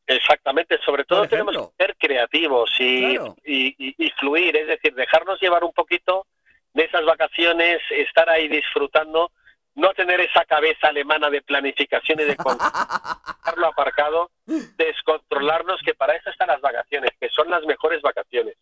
Exactamente, 0.06 0.78
sobre 0.84 1.04
todo 1.04 1.26
tenemos 1.26 1.56
que 1.56 1.84
ser 1.84 1.96
creativos 1.96 2.70
y, 2.78 3.14
Claro. 3.14 3.36
y- 3.44 3.74
y- 3.78 3.94
y 3.98 4.10
fluir, 4.12 4.54
es 4.56 4.66
decir, 4.66 4.94
dejarnos 4.94 5.40
llevar 5.40 5.64
un 5.64 5.72
poquito 5.72 6.26
de 6.74 6.84
esas 6.84 7.04
vacaciones, 7.06 7.80
estar 7.90 8.28
ahí 8.28 8.48
disfrutando, 8.48 9.32
no 9.76 9.92
tener 9.94 10.20
esa 10.20 10.44
cabeza 10.44 10.88
alemana 10.88 11.30
de 11.30 11.40
planificación 11.42 12.20
y 12.20 12.24
de 12.24 12.36
dejarlo 12.36 13.66
aparcado, 13.66 14.30
descontrolarnos, 14.76 15.80
que 15.84 15.94
para 15.94 16.14
eso 16.16 16.30
están 16.30 16.48
las 16.48 16.60
vacaciones, 16.60 17.10
que 17.18 17.28
son 17.30 17.48
las 17.50 17.64
mejores 17.64 18.02
vacaciones. 18.02 18.56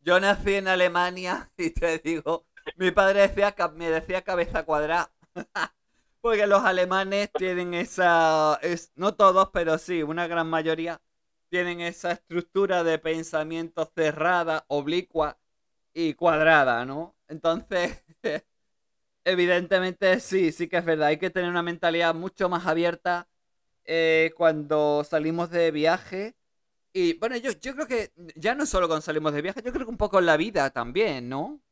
Yo 0.00 0.18
nací 0.20 0.54
en 0.56 0.68
Alemania 0.68 1.48
y 1.56 1.70
te 1.70 1.98
digo, 1.98 2.46
mi 2.76 2.90
padre 2.90 3.20
decía, 3.28 3.54
me 3.74 3.90
decía 3.90 4.22
cabeza 4.22 4.64
cuadrada. 4.64 5.10
Porque 6.28 6.46
los 6.46 6.62
alemanes 6.62 7.30
tienen 7.32 7.72
esa, 7.72 8.58
es, 8.60 8.92
no 8.96 9.14
todos, 9.14 9.48
pero 9.50 9.78
sí, 9.78 10.02
una 10.02 10.26
gran 10.26 10.46
mayoría, 10.46 11.00
tienen 11.48 11.80
esa 11.80 12.12
estructura 12.12 12.84
de 12.84 12.98
pensamiento 12.98 13.90
cerrada, 13.96 14.66
oblicua 14.68 15.38
y 15.94 16.12
cuadrada, 16.12 16.84
¿no? 16.84 17.16
Entonces, 17.28 18.04
evidentemente 19.24 20.20
sí, 20.20 20.52
sí 20.52 20.68
que 20.68 20.78
es 20.78 20.84
verdad, 20.84 21.08
hay 21.08 21.18
que 21.18 21.30
tener 21.30 21.50
una 21.50 21.62
mentalidad 21.62 22.14
mucho 22.14 22.48
más 22.50 22.66
abierta 22.66 23.28
eh, 23.84 24.32
cuando 24.36 25.04
salimos 25.04 25.50
de 25.50 25.70
viaje. 25.70 26.36
Y 26.92 27.18
bueno, 27.18 27.36
yo, 27.38 27.52
yo 27.52 27.74
creo 27.74 27.86
que 27.88 28.12
ya 28.36 28.54
no 28.54 28.66
solo 28.66 28.88
cuando 28.88 29.02
salimos 29.02 29.32
de 29.34 29.42
viaje, 29.42 29.62
yo 29.64 29.72
creo 29.72 29.86
que 29.86 29.92
un 29.92 29.98
poco 29.98 30.18
en 30.20 30.26
la 30.26 30.36
vida 30.36 30.70
también, 30.70 31.28
¿no? 31.30 31.62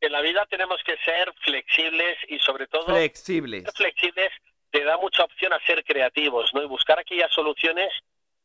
En 0.00 0.12
la 0.12 0.20
vida 0.20 0.46
tenemos 0.46 0.80
que 0.84 0.96
ser 0.98 1.32
flexibles 1.40 2.16
y 2.28 2.38
sobre 2.38 2.66
todo 2.68 2.86
Flexibles. 2.86 3.64
ser 3.64 3.72
flexibles 3.74 4.30
te 4.70 4.84
da 4.84 4.96
mucha 4.98 5.24
opción 5.24 5.52
a 5.52 5.60
ser 5.66 5.82
creativos, 5.84 6.52
¿no? 6.54 6.62
Y 6.62 6.66
buscar 6.66 6.98
aquellas 6.98 7.32
soluciones 7.32 7.90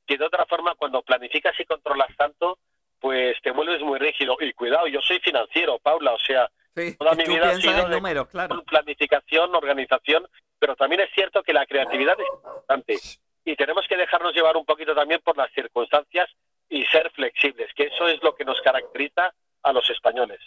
que 0.08 0.18
de 0.18 0.26
otra 0.26 0.46
forma 0.46 0.74
cuando 0.76 1.02
planificas 1.04 1.58
y 1.60 1.66
controlas 1.66 2.10
tanto, 2.18 2.58
pues 3.00 3.36
te 3.42 3.52
vuelves 3.52 3.82
muy 3.82 4.00
rígido. 4.00 4.38
Y 4.40 4.54
cuidado, 4.54 4.88
yo 4.88 5.02
soy 5.02 5.20
financiero, 5.20 5.78
Paula, 5.80 6.14
o 6.14 6.20
sea, 6.20 6.50
Sí, 6.76 6.96
Toda 6.98 7.14
mi 7.14 7.24
vida 7.26 7.50
ha 7.50 7.56
sido 7.62 7.84
en 7.84 7.90
de- 7.92 7.96
números, 7.98 8.28
claro. 8.30 8.56
con 8.56 8.66
planificación, 8.66 9.54
organización, 9.54 10.28
pero 10.58 10.76
también 10.76 11.02
es 11.02 11.12
cierto 11.14 11.44
que 11.44 11.54
la 11.54 11.68
creatividad 11.68 12.20
es 12.20 12.26
importante 12.34 12.98
y 13.46 13.56
tenemos 13.56 13.86
que 13.88 13.96
dejarnos 13.96 14.34
llevar 14.34 14.58
un 14.58 14.66
poquito 14.66 14.96
también 14.96 15.22
por 15.22 15.38
las 15.38 15.52
circunstancias 15.54 16.28
y 16.70 16.84
ser 16.86 17.12
flexibles, 17.12 17.72
que 17.76 17.84
eso 17.84 18.08
es 18.08 18.24
lo 18.24 18.34
que 18.34 18.44
nos 18.44 18.60
caracteriza 18.62 19.32
a 19.62 19.72
los 19.72 19.88
españoles. 19.92 20.40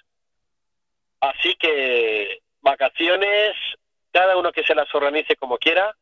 Así 1.20 1.54
que 1.56 2.40
vacaciones, 2.60 3.54
cada 4.12 4.36
uno 4.36 4.52
que 4.52 4.64
se 4.64 4.74
las 4.74 4.92
organice 4.94 5.36
como 5.36 5.58
quiera, 5.58 5.96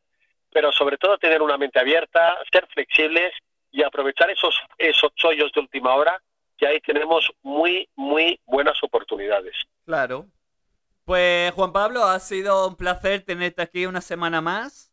pero 0.51 0.71
sobre 0.71 0.97
todo 0.97 1.17
tener 1.17 1.41
una 1.41 1.57
mente 1.57 1.79
abierta, 1.79 2.37
ser 2.51 2.67
flexibles 2.73 3.33
y 3.71 3.83
aprovechar 3.83 4.29
esos, 4.29 4.55
esos 4.77 5.13
chollos 5.15 5.51
de 5.53 5.61
última 5.61 5.95
hora, 5.95 6.21
que 6.57 6.67
ahí 6.67 6.79
tenemos 6.79 7.29
muy, 7.43 7.89
muy 7.95 8.39
buenas 8.45 8.81
oportunidades. 8.83 9.55
Claro. 9.85 10.27
Pues 11.03 11.51
Juan 11.53 11.73
Pablo, 11.73 12.03
ha 12.05 12.19
sido 12.19 12.67
un 12.67 12.75
placer 12.77 13.21
tenerte 13.23 13.61
aquí 13.61 13.85
una 13.85 14.01
semana 14.01 14.41
más 14.41 14.91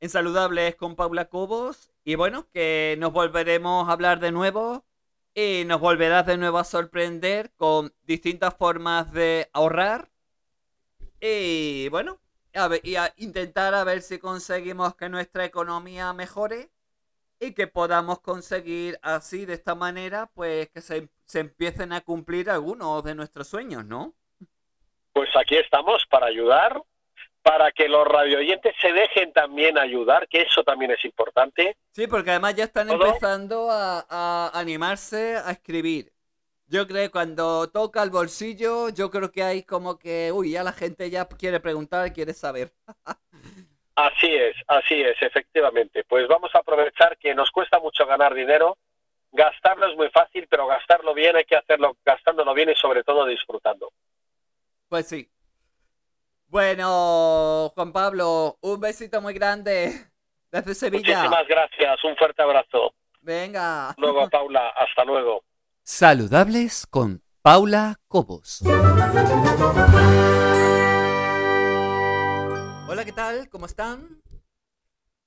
en 0.00 0.08
Saludables 0.08 0.74
con 0.76 0.96
Paula 0.96 1.26
Cobos. 1.26 1.92
Y 2.04 2.14
bueno, 2.14 2.48
que 2.52 2.96
nos 2.98 3.12
volveremos 3.12 3.88
a 3.88 3.92
hablar 3.92 4.18
de 4.18 4.32
nuevo 4.32 4.84
y 5.38 5.66
nos 5.66 5.80
volverás 5.80 6.24
de 6.24 6.38
nuevo 6.38 6.56
a 6.56 6.64
sorprender 6.64 7.52
con 7.56 7.92
distintas 8.04 8.56
formas 8.56 9.12
de 9.12 9.50
ahorrar. 9.52 10.08
Y 11.20 11.90
bueno, 11.90 12.18
a 12.54 12.68
ver, 12.68 12.80
y 12.82 12.96
a 12.96 13.12
intentar 13.18 13.74
a 13.74 13.84
ver 13.84 14.00
si 14.00 14.18
conseguimos 14.18 14.96
que 14.96 15.10
nuestra 15.10 15.44
economía 15.44 16.10
mejore 16.14 16.70
y 17.38 17.52
que 17.52 17.66
podamos 17.66 18.20
conseguir 18.20 18.98
así, 19.02 19.44
de 19.44 19.52
esta 19.52 19.74
manera, 19.74 20.30
pues 20.32 20.70
que 20.70 20.80
se, 20.80 21.10
se 21.26 21.40
empiecen 21.40 21.92
a 21.92 22.00
cumplir 22.00 22.48
algunos 22.48 23.04
de 23.04 23.14
nuestros 23.14 23.46
sueños, 23.46 23.84
¿no? 23.84 24.14
Pues 25.12 25.28
aquí 25.36 25.56
estamos 25.56 26.06
para 26.06 26.28
ayudar, 26.28 26.82
para 27.46 27.70
que 27.70 27.88
los 27.88 28.04
radioyentes 28.04 28.74
se 28.82 28.92
dejen 28.92 29.32
también 29.32 29.78
ayudar, 29.78 30.26
que 30.26 30.42
eso 30.42 30.64
también 30.64 30.90
es 30.90 31.04
importante. 31.04 31.76
Sí, 31.92 32.08
porque 32.08 32.30
además 32.30 32.56
ya 32.56 32.64
están 32.64 32.88
¿Todo? 32.88 33.06
empezando 33.06 33.70
a, 33.70 34.04
a 34.10 34.50
animarse 34.52 35.36
a 35.36 35.52
escribir. 35.52 36.12
Yo 36.66 36.88
creo 36.88 37.04
que 37.04 37.10
cuando 37.12 37.70
toca 37.70 38.02
el 38.02 38.10
bolsillo, 38.10 38.88
yo 38.88 39.12
creo 39.12 39.30
que 39.30 39.44
hay 39.44 39.62
como 39.62 39.96
que, 39.96 40.32
uy, 40.32 40.50
ya 40.50 40.64
la 40.64 40.72
gente 40.72 41.08
ya 41.08 41.28
quiere 41.28 41.60
preguntar, 41.60 42.12
quiere 42.12 42.34
saber. 42.34 42.72
Así 43.94 44.26
es, 44.26 44.54
así 44.66 45.00
es, 45.00 45.16
efectivamente. 45.22 46.04
Pues 46.04 46.28
vamos 46.28 46.54
a 46.54 46.58
aprovechar 46.58 47.16
que 47.16 47.34
nos 47.34 47.50
cuesta 47.50 47.78
mucho 47.78 48.04
ganar 48.04 48.34
dinero. 48.34 48.76
Gastarlo 49.32 49.86
es 49.90 49.96
muy 49.96 50.10
fácil, 50.10 50.46
pero 50.50 50.66
gastarlo 50.66 51.14
bien 51.14 51.34
hay 51.34 51.46
que 51.46 51.56
hacerlo 51.56 51.96
gastándolo 52.04 52.52
bien 52.52 52.68
y 52.68 52.74
sobre 52.74 53.04
todo 53.04 53.24
disfrutando. 53.24 53.90
Pues 54.90 55.08
sí. 55.08 55.30
Bueno, 56.48 57.72
Juan 57.74 57.92
Pablo, 57.92 58.56
un 58.60 58.80
besito 58.80 59.20
muy 59.20 59.34
grande 59.34 60.06
desde 60.52 60.74
Sevilla. 60.74 61.16
Muchísimas 61.18 61.48
gracias, 61.48 62.04
un 62.04 62.16
fuerte 62.16 62.40
abrazo. 62.40 62.94
Venga. 63.20 63.92
Luego, 63.98 64.30
Paula, 64.30 64.68
hasta 64.68 65.04
luego. 65.04 65.42
Saludables 65.82 66.86
con 66.86 67.20
Paula 67.42 67.96
Cobos. 68.06 68.62
Hola, 72.88 73.04
¿qué 73.04 73.12
tal? 73.12 73.48
¿Cómo 73.48 73.66
están? 73.66 74.22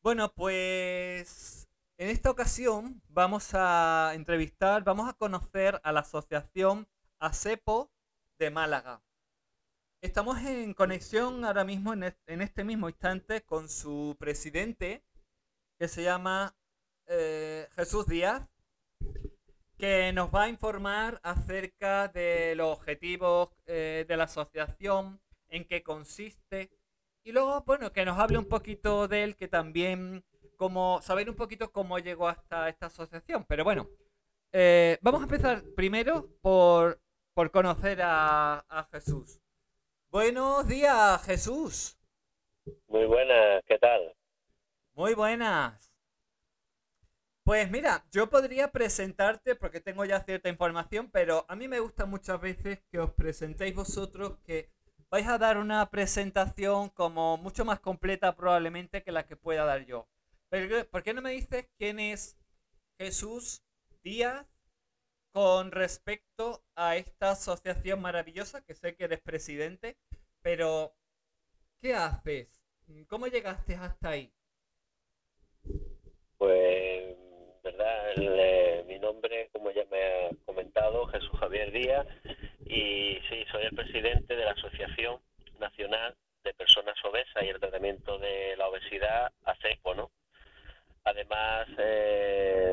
Bueno, 0.02 0.32
pues 0.34 1.68
en 1.98 2.10
esta 2.10 2.32
ocasión 2.32 3.02
vamos 3.10 3.50
a 3.54 4.14
entrevistar, 4.16 4.86
vamos 4.86 5.10
a 5.10 5.14
conocer 5.14 5.82
a 5.84 5.92
la 5.92 6.00
asociación 6.00 6.88
ACEPO 7.20 7.92
de 8.38 8.50
Málaga. 8.52 9.02
Estamos 10.02 10.38
en 10.40 10.74
conexión 10.74 11.44
ahora 11.46 11.64
mismo, 11.66 11.94
en 11.94 12.04
est- 12.04 12.20
en 12.28 12.42
este 12.42 12.64
mismo 12.64 12.88
instante, 12.90 13.42
con 13.42 13.68
su 13.70 14.16
presidente, 14.20 15.04
que 15.80 15.88
se 15.88 16.04
llama 16.04 16.56
eh, 17.08 17.68
Jesús 17.76 18.06
Díaz, 18.08 18.48
que 19.78 20.12
nos 20.14 20.30
va 20.34 20.44
a 20.44 20.50
informar 20.50 21.20
acerca 21.24 22.08
de 22.10 22.54
los 22.56 22.68
objetivos 22.78 23.50
eh, 23.66 24.06
de 24.08 24.18
la 24.18 24.26
asociación, 24.26 25.20
en 25.50 25.66
qué 25.68 25.84
consiste, 25.84 26.70
y 27.24 27.32
luego, 27.32 27.62
bueno, 27.66 27.92
que 27.92 28.06
nos 28.06 28.20
hable 28.20 28.38
un 28.38 28.46
poquito 28.48 29.08
de 29.08 29.24
él, 29.24 29.36
que 29.36 29.48
también, 29.48 30.24
como 30.58 31.02
saber 31.02 31.30
un 31.30 31.36
poquito 31.36 31.72
cómo 31.72 32.00
llegó 32.00 32.28
hasta 32.28 32.70
esta 32.70 32.88
asociación. 32.88 33.46
Pero 33.48 33.64
bueno, 33.64 33.90
eh, 34.54 34.98
vamos 35.02 35.22
a 35.22 35.24
empezar 35.26 35.64
primero 35.76 36.28
por, 36.42 37.02
por 37.34 37.52
conocer 37.52 38.02
a 38.04 38.88
Jesús. 38.92 39.39
Buenos 40.12 40.68
días, 40.68 41.24
Jesús. 41.24 41.96
Muy 42.88 43.06
buenas, 43.06 43.64
¿qué 43.68 43.78
tal? 43.78 44.16
Muy 44.96 45.14
buenas. 45.14 45.94
Pues 47.44 47.70
mira, 47.70 48.04
yo 48.12 48.28
podría 48.28 48.72
presentarte 48.72 49.56
porque 49.56 49.82
tengo 49.82 50.04
ya 50.06 50.20
cierta 50.22 50.50
información, 50.50 51.12
pero 51.12 51.46
a 51.48 51.56
mí 51.56 51.68
me 51.68 51.80
gusta 51.80 52.08
muchas 52.08 52.42
veces 52.42 52.80
que 52.90 52.98
os 52.98 53.14
presentéis 53.14 53.76
vosotros, 53.76 54.40
que 54.44 54.72
vais 55.12 55.28
a 55.28 55.38
dar 55.38 55.60
una 55.60 55.88
presentación 55.92 56.90
como 56.90 57.38
mucho 57.38 57.64
más 57.64 57.80
completa 57.80 58.36
probablemente 58.36 59.04
que 59.04 59.12
la 59.12 59.28
que 59.28 59.36
pueda 59.36 59.64
dar 59.64 59.86
yo. 59.86 60.08
Pero, 60.50 60.90
¿Por 60.90 61.04
qué 61.04 61.14
no 61.14 61.22
me 61.22 61.34
dices 61.34 61.68
quién 61.78 62.00
es 62.00 62.36
Jesús 62.98 63.62
Díaz 64.02 64.48
con 65.32 65.72
respecto 65.72 66.64
a 66.76 66.96
esta 66.96 67.32
asociación 67.32 68.02
maravillosa, 68.02 68.64
que 68.64 68.76
sé 68.76 68.96
que 68.96 69.06
eres 69.06 69.22
presidente, 69.22 69.98
pero 70.42 70.94
¿qué 71.82 71.94
haces? 71.94 72.48
¿Cómo 73.08 73.28
llegaste 73.28 73.76
hasta 73.76 74.10
ahí? 74.10 74.32
Pues, 76.38 77.16
verdad, 77.64 78.16
mi 78.86 78.98
nombre, 79.00 79.50
como 79.52 79.72
ya 79.72 79.84
me 79.92 80.02
ha 80.02 80.30
comentado, 80.46 81.06
Jesús 81.08 81.40
Javier 81.40 81.72
Díaz, 81.72 82.08
y 82.66 83.20
sí, 83.30 83.46
soy 83.52 83.64
el 83.66 83.76
presidente 83.76 84.36
de 84.36 84.46
la 84.46 84.52
Asociación 84.52 85.20
Nacional 85.60 86.16
de 86.44 86.54
Personas 86.54 86.96
Obesas 87.04 87.44
y 87.44 87.50
el 87.50 87.60
Tratamiento 87.60 88.18
de 88.18 88.56
la 88.58 88.68
Obesidad, 88.70 89.32
ACEPO, 89.44 89.96
¿no? 89.96 90.12
Además, 91.04 91.68
eh, 91.78 92.69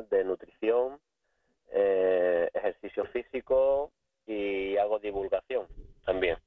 de 0.00 0.24
nutrición, 0.24 0.98
eh, 1.72 2.48
ejercicio 2.52 3.04
físico 3.06 3.92
y 4.26 4.76
hago 4.76 4.98
divulgación 4.98 5.66
también. 6.04 6.38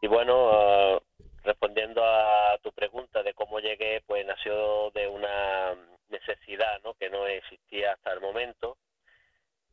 Y 0.00 0.08
bueno, 0.08 0.50
ah, 0.52 1.02
respondiendo 1.44 2.02
a 2.04 2.58
tu 2.62 2.72
pregunta 2.72 3.22
de 3.22 3.34
cómo 3.34 3.60
llegué, 3.60 4.02
pues 4.06 4.26
nació 4.26 4.90
de 4.90 5.08
una 5.08 5.74
necesidad 6.08 6.80
¿no? 6.82 6.94
que 6.94 7.08
no 7.10 7.26
existía 7.26 7.92
hasta 7.92 8.12
el 8.12 8.20
momento 8.20 8.76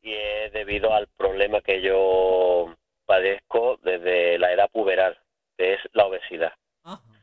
y 0.01 0.13
es 0.13 0.53
debido 0.53 0.93
al 0.93 1.07
problema 1.07 1.61
que 1.61 1.81
yo 1.81 2.75
padezco 3.05 3.79
desde 3.83 4.37
la 4.37 4.53
edad 4.53 4.69
puberal, 4.71 5.17
que 5.57 5.73
es 5.73 5.79
la 5.93 6.05
obesidad. 6.05 6.53
Ajá. 6.83 7.19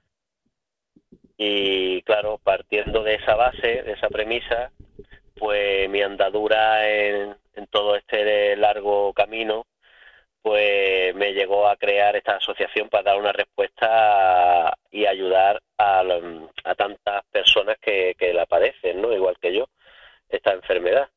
Y 1.39 2.03
claro, 2.03 2.39
partiendo 2.39 3.03
de 3.03 3.17
esa 3.17 3.35
base, 3.35 3.83
de 3.83 3.93
esa 3.93 4.09
premisa, 4.09 4.73
pues 5.35 5.89
mi 5.91 6.01
andadura 6.01 6.89
en, 6.89 7.37
en 7.55 7.67
todo 7.67 7.95
este 7.97 8.57
largo 8.57 9.13
camino, 9.13 9.67
pues 10.41 11.15
me 11.15 11.35
llegó 11.35 11.69
a 11.69 11.77
crear 11.77 12.17
esta 12.17 12.37
asociación 12.37 12.89
para 12.89 13.11
dar 13.11 13.19
una 13.19 13.33
respuesta 13.33 14.79
y 14.91 15.05
ayudar 15.05 15.61
a, 15.77 16.03
a 16.65 16.75
tantas 16.75 17.25
personas 17.31 17.77
que, 17.81 18.15
que 18.19 18.33
la 18.33 18.47
padecen, 18.47 19.03
¿no? 19.03 19.13
Igual 19.13 19.37
que 19.39 19.55
yo, 19.55 19.69
esta 20.29 20.53
enfermedad. 20.53 21.09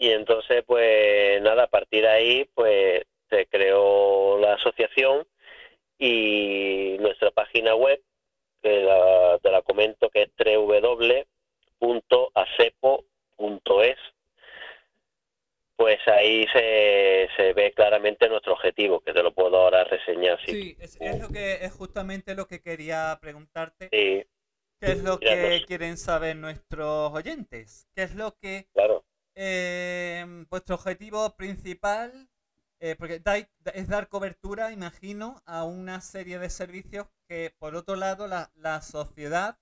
Y 0.00 0.12
entonces, 0.12 0.62
pues 0.64 1.42
nada, 1.42 1.64
a 1.64 1.66
partir 1.66 2.02
de 2.02 2.08
ahí, 2.08 2.44
pues 2.54 3.02
se 3.28 3.46
creó 3.46 4.38
la 4.38 4.54
asociación 4.54 5.26
y 5.98 6.96
nuestra 7.00 7.32
página 7.32 7.74
web, 7.74 8.00
que 8.62 8.82
la, 8.82 9.38
te 9.42 9.50
la 9.50 9.62
comento 9.62 10.08
que 10.10 10.22
es 10.22 10.30
www.acepo.es, 10.38 11.26
pues 15.76 15.98
ahí 16.08 16.46
se, 16.52 17.28
se 17.36 17.52
ve 17.52 17.72
claramente 17.72 18.28
nuestro 18.28 18.54
objetivo, 18.54 19.00
que 19.00 19.12
te 19.12 19.22
lo 19.22 19.32
puedo 19.32 19.56
ahora 19.56 19.84
reseñar. 19.84 20.40
Sí, 20.44 20.76
es, 20.80 20.96
es, 21.00 21.20
lo 21.20 21.28
que, 21.28 21.64
es 21.64 21.72
justamente 21.72 22.34
lo 22.34 22.46
que 22.46 22.60
quería 22.60 23.18
preguntarte. 23.20 23.88
Sí. 23.92 24.24
¿Qué 24.80 24.92
es 24.92 25.02
lo 25.02 25.18
Ya 25.18 25.34
que 25.34 25.64
saber 26.18 26.36
nuestros 26.36 27.12
oyentes? 27.12 27.86
¿Qué 27.94 28.02
es 28.02 28.16
lo 28.16 28.36
que 28.38 28.66
Claro. 28.74 29.04
eh, 29.36 30.24
vuestro 30.50 30.74
objetivo 30.74 31.36
principal? 31.36 32.28
eh, 32.80 32.94
porque 32.96 33.20
dais- 33.20 33.48
es 33.74 33.88
dar 33.88 34.08
cobertura, 34.08 34.70
imagino, 34.72 35.42
a 35.46 35.64
una 35.64 36.00
serie 36.00 36.38
de 36.38 36.48
servicios 36.48 37.08
que, 37.28 37.52
por 37.58 37.74
otro 37.74 37.96
lado, 37.96 38.28
la, 38.28 38.50
la 38.54 38.82
sociedad, 38.82 39.58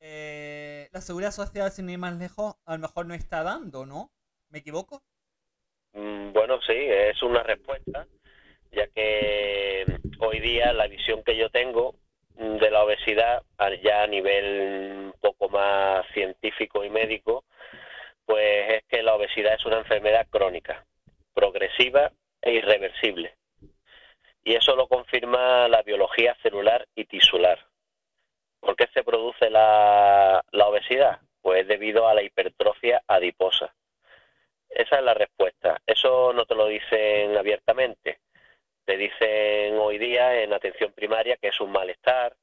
eh, 0.00 0.88
la 0.92 1.00
seguridad 1.00 1.30
social, 1.30 1.70
sin 1.70 1.90
ir 1.90 1.98
más 1.98 2.16
lejos, 2.18 2.56
a 2.66 2.74
lo 2.74 2.80
mejor 2.80 3.06
no 3.06 3.14
está 3.14 3.44
dando, 3.44 3.86
¿no? 3.86 4.10
¿Me 4.50 4.58
equivoco? 4.58 5.02
Mm, 5.92 6.32
Bueno, 6.32 6.60
sí, 6.66 6.74
es 6.74 7.22
una 7.22 7.42
respuesta, 7.44 8.06
ya 8.72 8.86
que 8.88 9.84
mm, 9.86 10.22
hoy 10.22 10.40
día 10.40 10.72
la 10.72 10.88
visión 10.88 11.22
que 11.24 11.36
yo 11.36 11.50
tengo 11.50 11.94
de 12.34 12.70
la 12.70 12.84
obesidad, 12.84 13.42
ya 13.82 14.02
a 14.02 14.06
nivel 14.06 15.12
un 15.12 15.14
poco 15.20 15.48
más 15.48 16.06
científico 16.12 16.84
y 16.84 16.90
médico, 16.90 17.44
pues 18.26 18.74
es 18.74 18.84
que 18.88 19.02
la 19.02 19.14
obesidad 19.14 19.54
es 19.54 19.64
una 19.64 19.78
enfermedad 19.78 20.26
crónica, 20.28 20.84
progresiva 21.32 22.10
e 22.42 22.52
irreversible. 22.52 23.34
Y 24.42 24.54
eso 24.54 24.76
lo 24.76 24.88
confirma 24.88 25.68
la 25.68 25.82
biología 25.82 26.36
celular 26.42 26.86
y 26.94 27.04
tisular. 27.06 27.58
¿Por 28.60 28.76
qué 28.76 28.88
se 28.92 29.02
produce 29.02 29.48
la, 29.48 30.44
la 30.50 30.68
obesidad? 30.68 31.20
Pues 31.40 31.66
debido 31.66 32.08
a 32.08 32.14
la 32.14 32.22
hipertrofia 32.22 33.02
adiposa. 33.06 33.74
Esa 34.68 34.96
es 34.96 35.02
la 35.04 35.14
respuesta. 35.14 35.80
Eso 35.86 36.32
no 36.32 36.44
te 36.46 36.54
lo 36.54 36.66
dicen 36.66 37.36
abiertamente. 37.36 38.18
Te 38.84 38.96
dicen 38.96 39.78
hoy 39.78 39.98
día 39.98 40.42
en 40.42 40.52
atención 40.52 40.92
primaria 40.92 41.36
que 41.36 41.48
es 41.48 41.60
un 41.60 41.72
malestar, 41.72 42.36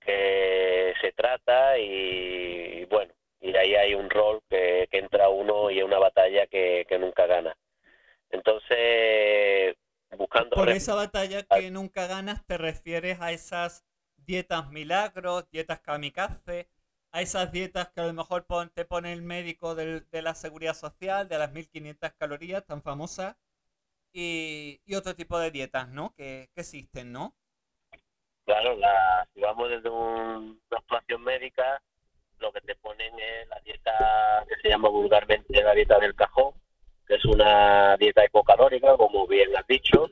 que 0.00 0.94
se 1.00 1.12
trata 1.12 1.78
y 1.78 2.84
bueno, 2.86 3.12
y 3.40 3.54
ahí 3.56 3.74
hay 3.74 3.94
un 3.94 4.08
rol 4.10 4.40
que, 4.48 4.88
que 4.90 4.98
entra 4.98 5.28
uno 5.28 5.70
y 5.70 5.78
es 5.78 5.84
una 5.84 5.98
batalla 5.98 6.46
que, 6.46 6.86
que 6.88 6.98
nunca 6.98 7.26
gana. 7.26 7.54
Entonces, 8.30 9.76
buscando... 10.16 10.56
Por 10.56 10.70
esa 10.70 10.94
batalla 10.94 11.42
que 11.42 11.70
nunca 11.70 12.06
ganas, 12.06 12.44
te 12.46 12.58
refieres 12.58 13.20
a 13.20 13.32
esas 13.32 13.84
dietas 14.16 14.70
milagros, 14.70 15.50
dietas 15.50 15.80
kamikaze, 15.80 16.68
a 17.12 17.22
esas 17.22 17.52
dietas 17.52 17.88
que 17.90 18.00
a 18.00 18.06
lo 18.06 18.12
mejor 18.14 18.46
pon- 18.46 18.70
te 18.70 18.84
pone 18.84 19.12
el 19.12 19.22
médico 19.22 19.74
del- 19.74 20.08
de 20.10 20.22
la 20.22 20.34
seguridad 20.34 20.74
social, 20.74 21.28
de 21.28 21.38
las 21.38 21.52
1500 21.52 22.12
calorías 22.14 22.64
tan 22.66 22.82
famosas, 22.82 23.36
y, 24.18 24.80
y 24.86 24.94
otro 24.96 25.14
tipo 25.14 25.38
de 25.38 25.50
dietas, 25.52 25.88
¿no? 25.90 26.12
Que, 26.16 26.50
que 26.54 26.62
existen, 26.62 27.12
¿no? 27.12 27.36
Claro, 28.44 28.76
la, 28.76 29.28
si 29.34 29.40
vamos 29.40 29.68
desde 29.70 29.90
un- 29.90 30.60
una 30.70 30.78
actuación 30.78 31.22
médica, 31.22 31.82
lo 32.38 32.52
que 32.52 32.60
te 32.62 32.74
ponen 32.76 33.12
es 33.18 33.48
la 33.48 33.60
dieta 33.60 34.44
que 34.48 34.56
se 34.62 34.68
llama 34.70 34.88
vulgarmente 34.88 35.62
la 35.62 35.74
dieta 35.74 35.98
del 35.98 36.14
cajón, 36.14 36.54
que 37.06 37.16
es 37.16 37.24
una 37.26 37.96
dieta 37.98 38.24
hipocalórica, 38.24 38.96
como 38.96 39.26
bien 39.26 39.56
has 39.56 39.66
dicho, 39.66 40.08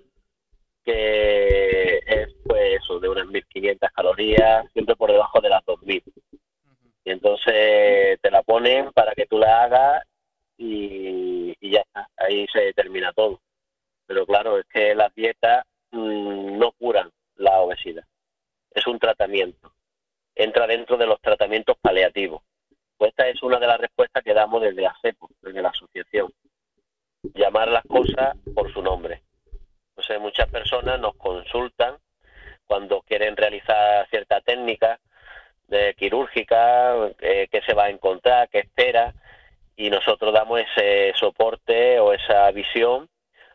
que 0.85 1.99
es 1.99 2.29
pues 2.47 2.83
eso, 2.83 3.01
de 3.01 3.09
unas 3.09 3.27
1500 3.27 3.91
calorías, 3.93 4.67
siempre 4.73 4.97
por 4.97 5.13
debajo 5.13 5.41
de 5.41 5.49
las 5.51 5.65
2000. 5.65 6.03
Y 7.05 7.13
entonces 7.13 8.21
te 8.21 8.31
la 8.31 8.43
ponen 8.43 8.93
para 8.93 9.15
que 9.15 9.27
tú 9.27 9.39
la 9.39 9.65
hagas 9.65 10.05
y, 10.59 11.55
y 11.61 11.71
ya 11.73 11.81
está, 11.81 12.09
ahí 12.17 12.47
se 12.53 12.73
termina 12.75 13.13
todo. 13.13 13.41
Pero 14.07 14.27
claro, 14.27 14.59
es 14.59 14.67
que 14.67 14.95
las 14.95 15.15
dietas 15.15 15.65
mm, 15.91 16.59
no 16.59 16.73
curan 16.73 17.11
la 17.37 17.61
obesidad 17.61 18.05
es 18.77 18.87
un 18.87 18.99
tratamiento. 18.99 19.73
Entra 20.35 20.67
dentro 20.67 20.99
de 20.99 21.07
los 21.07 21.19
tratamientos 21.21 21.77
paliativos. 21.81 22.43
Pues 22.99 23.11
esta 23.11 23.27
es 23.27 23.43
una 23.43 23.59
de 23.59 23.67
las 23.67 23.81
respuestas 23.81 24.23
que 24.23 24.35
damos 24.35 24.61
desde 24.61 24.87
ASEPO, 24.87 25.31
desde 25.41 25.63
la 25.63 25.71
asociación. 25.71 26.31
Llamar 27.35 27.69
las 27.69 27.85
cosas 27.85 28.37
por 28.55 28.71
su 28.73 28.83
nombre. 28.83 29.23
Entonces 29.91 30.21
muchas 30.21 30.49
personas 30.51 31.01
nos 31.01 31.17
consultan 31.17 31.97
cuando 32.67 33.01
quieren 33.01 33.35
realizar 33.35 34.07
cierta 34.11 34.43
técnica 34.43 35.01
de 35.69 35.95
quirúrgica, 35.95 36.95
eh, 37.21 37.49
qué 37.51 37.63
se 37.63 37.73
va 37.73 37.85
a 37.85 37.91
encontrar, 37.91 38.51
qué 38.51 38.59
espera, 38.59 39.15
y 39.75 39.89
nosotros 39.89 40.35
damos 40.35 40.61
ese 40.61 41.15
soporte 41.17 41.99
o 41.99 42.13
esa 42.13 42.51
visión 42.51 43.09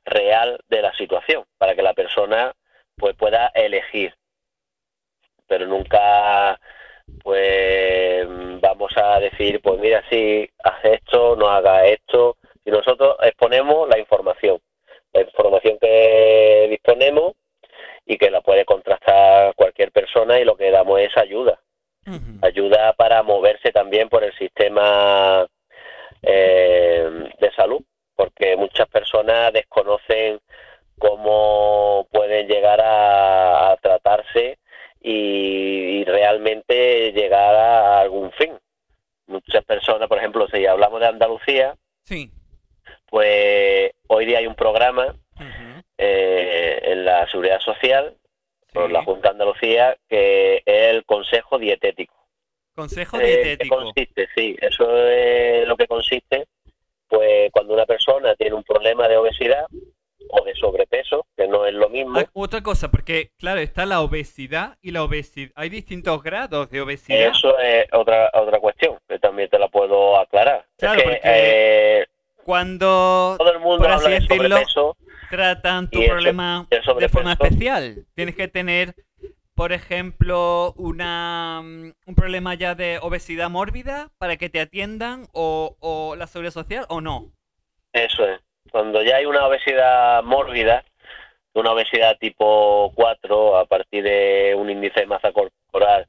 real 0.06 0.60
de 0.68 0.82
la 0.82 0.94
situación 0.96 1.44
para 1.58 1.76
que 1.76 1.82
la 1.84 1.94
persona 1.94 2.54
pues 2.96 3.16
pueda 3.16 3.48
elegir. 3.56 4.14
Pero 5.48 5.66
nunca 5.68 6.60
pues 7.24 8.26
vamos 8.62 8.92
a 8.96 9.20
decir 9.20 9.62
pues 9.62 9.80
mira 9.80 10.04
sí 10.10 10.50
haz 10.64 10.84
esto 10.86 11.36
no 11.36 11.50
haga 11.50 11.86
esto. 11.86 12.38
Y 12.66 12.72
nosotros 12.72 13.16
exponemos 13.22 13.88
la 13.90 13.98
información 14.00 14.60
la 15.14 15.22
información 15.22 15.78
que 15.80 16.68
disponemos 16.70 17.34
y 18.06 18.18
que 18.18 18.30
la 18.32 18.42
puede 18.42 18.66
contrastar 18.66 19.54
cualquier 19.56 19.92
persona 19.92 20.40
y 20.40 20.46
lo 20.46 20.56
que 20.56 20.72
damos 20.72 21.00
es 21.00 21.16
ayuda 21.18 21.60
ayuda 22.42 22.94
para 22.94 23.22
moverse 23.24 23.72
también 23.72 24.10
por 24.10 24.24
el 24.24 24.34
sistema 24.38 25.46
eh, 26.24 27.30
de 27.40 27.52
salud 27.54 27.82
porque 28.16 28.56
muchas 28.56 28.88
personas 28.88 29.52
desconocen 29.54 30.40
cómo 31.00 32.08
pueden 32.12 32.48
llegar 32.48 32.80
a, 32.82 33.72
a 33.72 33.78
tratarse 33.78 34.60
y, 35.00 36.02
y 36.02 36.06
realmente 36.06 37.12
llegar 37.14 37.56
a 37.56 38.00
algún 38.02 38.32
fin. 38.34 38.54
Muchas 39.26 39.64
personas, 39.66 40.08
por 40.08 40.20
ejemplo, 40.20 40.48
si 40.54 40.64
hablamos 40.68 41.00
de 41.00 41.08
Andalucía, 41.08 41.76
Sí. 42.04 42.30
pues 43.10 43.92
hoy 44.08 44.26
día 44.26 44.38
hay 44.40 44.46
un 44.48 44.54
programa 44.54 45.16
eh, 45.98 46.80
en 46.84 47.06
la 47.06 47.26
Seguridad 47.32 47.60
Social 47.62 48.16
por 48.72 48.88
Sí. 48.88 48.94
la 48.94 49.04
Junta 49.04 49.30
de 49.30 49.32
Andalucía 49.34 49.98
que 50.08 50.58
es 50.58 50.64
el 50.94 51.04
Consejo 51.06 51.58
Dietético. 51.58 52.14
Consejo 52.92 53.18
Eh, 53.18 53.22
¿qué 53.22 53.44
dietético. 53.44 53.76
consiste? 53.78 54.28
Sí, 54.36 54.56
eso 54.62 54.98
es 55.08 55.68
lo 55.68 55.78
que 55.78 55.88
consiste, 55.88 56.46
pues 57.08 57.50
cuando 57.52 57.74
una 57.74 57.86
persona 57.86 58.36
tiene 58.36 58.56
un 58.56 58.64
problema 58.64 59.08
de 59.08 59.18
obesidad 59.18 59.66
o 60.30 60.44
de 60.46 60.54
sobrepeso, 60.56 61.26
que 61.36 61.48
no 61.48 61.66
es 61.66 61.74
lo 61.74 61.90
mismo, 61.90 62.20
Ah, 62.20 62.26
otra 62.34 62.62
cosa, 62.62 62.90
porque 62.90 63.32
claro, 63.38 63.60
está 63.60 63.86
la 63.86 64.02
obesidad 64.02 64.78
y 64.82 64.92
la 64.92 65.04
obesidad. 65.04 65.52
Hay 65.56 65.70
distintos 65.70 66.22
grados 66.24 66.70
de 66.70 66.82
obesidad. 66.82 67.28
Eso 67.32 67.58
es 67.60 67.86
otra 67.92 68.30
otra 68.34 68.60
cuestión, 68.60 68.98
que 69.10 69.20
también 69.20 69.50
te 69.50 69.60
la 69.60 69.68
puedo 69.68 70.18
aclarar. 70.18 70.66
Claro, 70.78 71.00
es 71.00 71.04
que 71.04 71.10
porque 71.10 71.22
eh, 71.24 72.06
Cuando 72.46 73.36
todo 73.38 73.52
el 73.52 73.60
mundo 73.60 73.80
por 73.84 73.92
habla 73.92 73.96
así 73.98 74.10
de 74.10 74.20
decirlo, 74.20 74.50
sobrepeso 74.50 74.98
tratan 75.30 75.90
tu 75.90 76.04
problema 76.06 76.68
de 76.70 77.10
forma 77.10 77.34
especial. 77.34 78.06
Tienes 78.16 78.36
que 78.36 78.48
tener, 78.48 78.96
por 79.56 79.72
ejemplo, 79.74 80.74
una, 80.78 81.62
mm, 81.64 81.94
problema 82.22 82.54
ya 82.54 82.76
de 82.76 83.00
obesidad 83.02 83.50
mórbida 83.50 84.10
para 84.20 84.38
que 84.38 84.48
te 84.48 84.62
atiendan 84.62 85.26
o, 85.34 86.16
la 86.16 86.28
seguridad 86.28 86.54
social 86.54 86.86
o 86.88 87.02
no. 87.02 87.32
Eso 87.94 88.24
es. 88.28 88.40
Cuando 88.72 89.02
ya 89.02 89.16
hay 89.16 89.26
una 89.26 89.48
obesidad 89.48 90.22
mórbida, 90.22 90.86
una 91.56 91.72
obesidad 91.72 92.20
tipo 92.20 92.92
4, 92.94 93.58
a 93.58 93.66
partir 93.66 94.04
de 94.04 94.54
un 94.56 94.70
índice 94.70 95.00
de 95.00 95.08
masa 95.08 95.32
corporal 95.32 96.06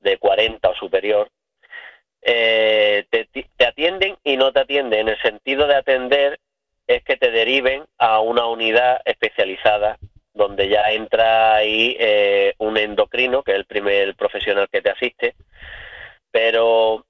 de 0.00 0.16
40 0.16 0.66
o 0.66 0.74
superior, 0.76 1.28
eh, 2.22 3.04
te, 3.10 3.26
te 3.26 3.66
atienden 3.66 4.16
y 4.24 4.38
no 4.38 4.52
te 4.52 4.60
atienden. 4.60 5.00
En 5.00 5.08
el 5.10 5.20
sentido 5.20 5.66
de 5.66 5.76
atender 5.76 6.40
es 6.86 7.04
que 7.04 7.18
te 7.18 7.30
deriven 7.30 7.84
a 7.98 8.20
una 8.20 8.46
unidad 8.46 9.02
especializada 9.04 9.98
donde 10.32 10.68
ya 10.68 10.90
entra 10.92 11.56
ahí 11.56 11.96
eh, 11.98 12.54
un 12.58 12.76
endocrino, 12.76 13.42
que 13.42 13.52
es 13.52 13.58
el 13.58 13.64
primer 13.66 14.14
profesional 14.14 14.68
que 14.70 14.80
te 14.82 14.90
asiste, 14.90 15.34
pero 16.30 17.04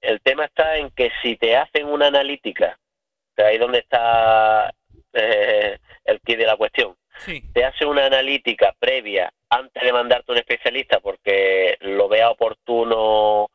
el 0.00 0.20
tema 0.20 0.44
está 0.44 0.76
en 0.76 0.90
que 0.90 1.10
si 1.22 1.36
te 1.36 1.56
hacen 1.56 1.86
una 1.86 2.08
analítica, 2.08 2.78
que 3.36 3.42
ahí 3.42 3.58
donde 3.58 3.78
está 3.78 4.72
eh, 5.12 5.78
el 6.04 6.20
kit 6.20 6.38
de 6.38 6.46
la 6.46 6.56
cuestión, 6.56 6.94
Sí. 7.24 7.42
te 7.54 7.64
hace 7.64 7.86
una 7.86 8.04
analítica 8.04 8.74
previa 8.78 9.32
antes 9.48 9.82
de 9.82 9.90
mandarte 9.92 10.32
un 10.32 10.38
especialista 10.38 11.00
porque 11.00 11.78
lo 11.80 12.08
vea 12.08 12.28
oportuno 12.30 13.48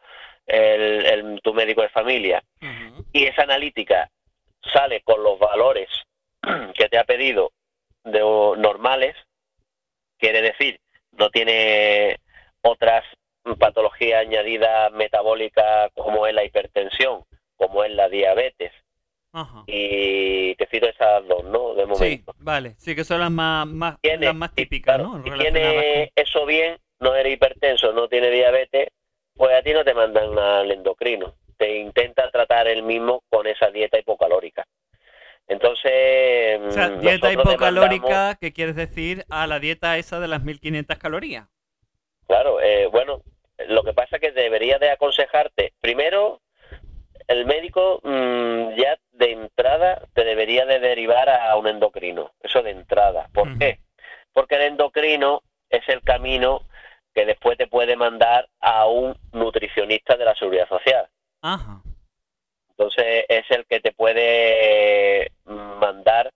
el, 0.47 1.05
el- 1.05 1.39
tu 1.43 1.53
médico 1.53 1.83
de 1.83 1.89
familia. 1.89 2.43
Y 3.13 3.25
esa 3.25 3.43
analítica 3.43 4.09
sale 4.73 5.01
con 5.01 5.21
los 5.21 5.37
valores 5.37 5.89
que 6.73 6.89
te 6.89 6.97
ha 6.97 7.03
pedido 7.03 7.51
de 8.03 8.19
normales, 8.19 9.15
quiere 10.17 10.41
decir, 10.41 10.79
no 11.13 11.29
tiene 11.29 12.17
otras 12.61 13.03
patologías 13.59 14.21
añadidas 14.21 14.91
metabólicas 14.91 15.91
como 15.95 16.27
es 16.27 16.33
la 16.33 16.43
hipertensión, 16.43 17.23
como 17.55 17.83
es 17.83 17.91
la 17.91 18.07
diabetes, 18.09 18.71
Ajá. 19.33 19.63
y 19.67 20.55
te 20.55 20.67
cito 20.67 20.87
esas 20.87 21.27
dos, 21.27 21.43
¿no? 21.45 21.73
De 21.73 21.83
Sí, 21.83 21.89
momento. 21.89 22.33
vale. 22.37 22.75
Sí, 22.77 22.95
que 22.95 23.03
son 23.03 23.19
las 23.19 23.31
más, 23.31 23.65
más, 23.67 23.99
Tiene- 24.01 24.27
las 24.27 24.35
más 24.35 24.49
si- 24.51 24.55
típicas, 24.57 24.95
claro, 24.97 25.17
¿no? 25.17 25.23
Si 25.23 25.31
tiene 25.31 26.11
eso 26.15 26.45
bien, 26.45 26.77
no 26.99 27.15
eres 27.15 27.33
hipertenso, 27.33 27.93
no 27.93 28.07
tiene 28.07 28.29
diabetes, 28.29 28.89
pues 29.35 29.53
a 29.55 29.61
ti 29.63 29.73
no 29.73 29.83
te 29.83 29.93
mandan 29.93 30.37
al 30.37 30.71
endocrino. 30.71 31.33
Te 31.57 31.77
intentan 31.77 32.29
tratar 32.31 32.67
el 32.67 32.83
mismo 32.83 33.21
con 33.29 33.47
esa 33.47 33.69
dieta 33.71 33.97
hipocalórica. 33.97 34.65
Entonces, 35.47 36.59
O 36.67 36.71
sea, 36.71 36.89
mm, 36.89 36.99
dieta 37.01 37.27
nosotros 37.31 37.31
demandamos- 37.31 37.53
hipocalórica, 37.53 38.37
¿qué 38.39 38.53
quieres 38.53 38.75
decir? 38.75 39.25
A 39.29 39.47
la 39.47 39.59
dieta 39.59 39.97
esa 39.97 40.19
de 40.19 40.27
las 40.27 40.43
1500 40.43 40.97
calorías. 40.97 41.47
Claro, 42.27 42.61
eh, 42.61 42.87
bueno, 42.87 43.21
lo 43.67 43.83
que 43.83 43.93
pasa 43.93 44.15
es 44.15 44.21
que 44.21 44.31
debería 44.31 44.79
de 44.79 44.89
aconsejarte, 44.91 45.73
primero, 45.81 46.41
el 47.27 47.45
médico 47.45 47.99
mm, 48.03 48.75
ya 48.77 48.97
de 49.11 49.31
entrada 49.31 50.07
te 50.13 50.23
debería 50.23 50.65
de 50.65 50.79
derivar 50.79 51.29
a 51.29 51.55
un 51.57 51.67
endocrino, 51.67 52.31
eso 52.41 52.61
de 52.63 52.71
entrada. 52.71 53.27
¿Por 53.33 53.57
qué? 53.57 53.79
Porque 54.33 54.55
el 54.55 54.61
endocrino 54.63 55.41
es 55.69 55.87
el 55.89 56.01
camino 56.01 56.61
que 57.13 57.25
después 57.25 57.57
te 57.57 57.67
puede 57.67 57.95
mandar 57.97 58.47
a 58.61 58.85
un 58.87 59.17
nutricionista 59.33 60.15
de 60.15 60.25
la 60.25 60.35
seguridad 60.35 60.67
social. 60.69 61.07
Ajá. 61.41 61.81
Entonces 62.81 63.25
es 63.29 63.45
el 63.51 63.65
que 63.67 63.79
te 63.79 63.91
puede 63.91 65.31
mm, 65.45 65.79
mandar 65.79 66.31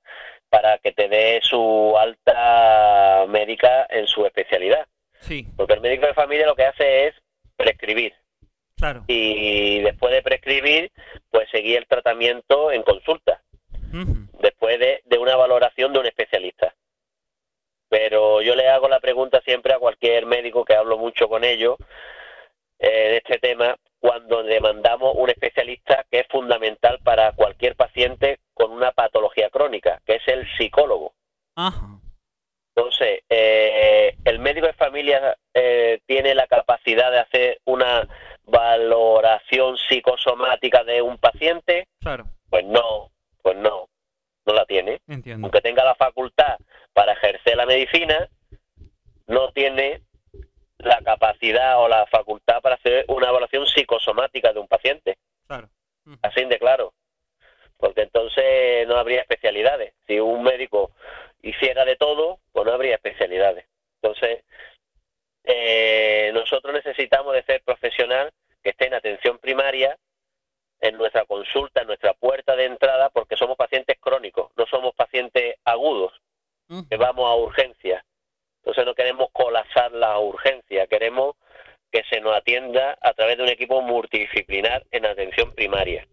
para 0.47 0.77
que 0.77 0.91
te 0.91 1.07
dé 1.09 1.39
su 1.41 1.95
alta 1.97 3.25
médica 3.27 3.87
en 3.89 4.05
su 4.05 4.23
especialidad. 4.27 4.85
Sí, 5.21 5.47
Porque 5.57 5.73
el 5.73 5.81
médico 5.81 6.05
de 6.05 6.13
familia 6.13 6.45
lo 6.45 6.55
que 6.55 6.65
hace 6.65 7.07
es 7.07 7.15
prescribir 7.57 8.13
claro. 8.77 9.05
y 9.07 9.79
después 9.81 10.13
de 10.13 10.21
prescribir, 10.21 10.91
pues 11.31 11.49
seguir 11.49 11.77
el 11.77 11.87
tratamiento 11.87 12.71
en 12.71 12.83
consulta, 12.83 13.41
después 14.39 14.77
de, 14.79 15.01
de 15.03 15.17
una 15.17 15.35
valoración 15.35 15.93
de 15.93 15.99
un 15.99 16.05
especialista. 16.05 16.75
Pero 17.89 18.43
yo 18.43 18.55
le 18.55 18.69
hago 18.69 18.87
la 18.87 18.99
pregunta 18.99 19.41
siempre 19.43 19.73
a 19.73 19.79
cualquier 19.79 20.27
médico 20.27 20.63
que 20.63 20.75
hablo 20.75 20.99
mucho 20.99 21.27
con 21.27 21.43
ellos 21.43 21.77
eh, 22.77 22.87
de 22.87 23.17
este 23.17 23.39
tema, 23.39 23.75
cuando 24.05 24.43
demandamos 24.43 25.13
un 25.15 25.31
especialista 25.31 26.05
que 26.11 26.19
es 26.19 26.27
fundamental 26.27 26.99
para 27.03 27.31
cualquier 27.31 27.75
paciente 27.75 28.37
con 28.53 28.71
una 28.71 28.91
patología 28.91 29.49
crónica, 29.49 29.99
que 30.05 30.17
es 30.17 30.27
el 30.27 30.47
psicólogo. 30.57 31.15
Ajá. 31.55 31.99
Entonces, 32.75 33.21
eh, 33.29 34.15
el 34.25 34.37
médico 34.37 34.67
de 34.67 34.73
familia 34.73 35.35
eh, 35.55 36.01
tiene 36.05 36.35
la 36.35 36.45
capacidad 36.45 37.09
de 37.09 37.19
hacer 37.19 37.61
una 37.65 38.07
valoración 38.43 39.75
psicosomática 39.77 40.83
de 40.83 41.01
un 41.01 41.17
paciente, 41.17 41.87
Claro, 41.99 42.25
pues 42.51 42.63
no, 42.63 43.09
pues 43.41 43.57
no, 43.57 43.87
no 44.45 44.53
la 44.53 44.65
tiene. 44.65 44.99
entiendo. 45.07 45.47
Aunque 45.47 45.61
tenga 45.61 45.83
la 45.83 45.95
facultad 45.95 46.57
para 46.93 47.13
ejercer 47.13 47.57
la 47.57 47.65
medicina, 47.65 48.29
no 49.25 49.51
tiene 49.51 50.03
la 50.77 51.01
capacidad 51.01 51.79
o 51.79 51.87
la 51.87 52.05
facultad 52.07 52.61
para 52.61 52.75
hacer 52.75 53.05
una 53.07 53.29
evaluación 53.29 53.65
psicosomática 53.65 54.53
de 54.53 54.59
un 54.59 54.67
paciente. 54.67 55.17
Claro. 55.47 55.69
Así 56.21 56.43
de 56.45 56.59
claro. 56.59 56.93
Porque 57.77 58.01
entonces 58.03 58.87
no 58.87 58.97
habría 58.97 59.21
especialidades. 59.21 59.93
Si 60.07 60.19
un 60.19 60.43
médico 60.43 60.91
hiciera 61.41 61.85
de 61.85 61.95
todo, 61.95 62.39
pues 62.51 62.65
no 62.65 62.73
habría 62.73 62.95
especialidades. 62.95 63.65
Entonces, 64.01 64.43
eh, 65.43 66.31
nosotros 66.33 66.73
necesitamos 66.73 67.33
de 67.33 67.43
ser 67.43 67.61
profesional 67.63 68.31
que 68.63 68.71
esté 68.71 68.87
en 68.87 68.95
atención 68.95 69.37
primaria, 69.37 69.97
en 70.81 70.97
nuestra 70.97 71.25
consulta, 71.25 71.81
en 71.81 71.87
nuestra 71.87 72.13
puerta 72.13 72.55
de 72.55 72.65
entrada, 72.65 73.09
porque 73.09 73.37
somos 73.37 73.55
pacientes 73.55 73.97
crónicos, 73.99 74.51
no 74.55 74.65
somos 74.65 74.93
pacientes 74.95 75.55
agudos, 75.63 76.13
que 76.89 76.97
vamos 76.97 77.29
a 77.29 77.35
urgencias. 77.35 78.03
Entonces 78.59 78.85
no 78.85 78.95
queremos 78.95 79.29
colapsar 79.31 79.91
la 79.91 80.17
urgencia, 80.17 80.87
queremos 80.87 81.35
que 81.91 82.03
se 82.09 82.19
nos 82.19 82.35
atienda 82.35 82.97
a 82.99 82.99
través 83.15 83.37
de 83.37 83.43
un 83.43 83.49
equipo 83.49 83.81
multidisciplinar 83.81 84.85
en 84.91 85.05
atención 85.05 85.53
primaria 85.53 86.07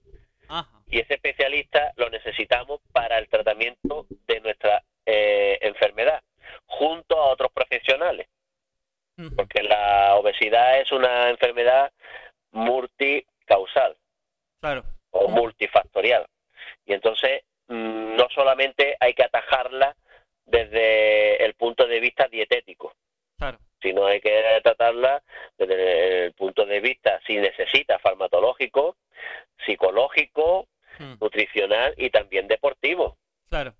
Ajá. 0.48 0.80
y 0.88 1.00
ese 1.00 1.14
especialista 1.14 1.92
lo 1.96 2.08
necesitamos 2.10 2.80
para 2.92 3.18
el 3.18 3.28
tratamiento 3.28 4.06
de 4.26 4.40
nuestra 4.40 4.82
eh, 5.06 5.58
enfermedad, 5.62 6.22
junto 6.66 7.16
a 7.20 7.26
otros 7.30 7.50
profesionales, 7.52 8.28
Ujú. 9.18 9.34
porque 9.36 9.62
la 9.62 10.14
obesidad 10.16 10.80
es 10.80 10.90
una 10.92 11.28
enfermedad 11.28 11.90
multicausal 12.52 13.96
Claro. 14.60 14.84
o 15.10 15.28
multifactorial. 15.28 16.26
Y 16.86 16.92
entonces 16.94 17.42
mm, 17.68 18.16
no 18.16 18.28
solamente 18.34 18.96
hay 19.00 19.14
que 19.14 19.24
atajarla 19.24 19.96
desde 20.44 21.44
el 21.44 21.54
punto 21.54 21.86
de 21.86 22.00
vista 22.00 22.28
dietético, 22.28 22.94
Claro. 23.38 23.58
sino 23.80 24.06
hay 24.06 24.20
que 24.20 24.60
tratarla 24.62 25.22
desde 25.58 26.26
el 26.26 26.32
punto 26.34 26.64
de 26.64 26.80
vista, 26.80 27.20
si 27.26 27.36
necesita, 27.38 27.98
farmacológico, 27.98 28.96
psicológico, 29.66 30.68
Mm, 30.98 31.14
nutricional 31.22 31.94
y 31.96 32.10
también 32.10 32.46
deportivo. 32.48 33.16
Claro. 33.48 33.72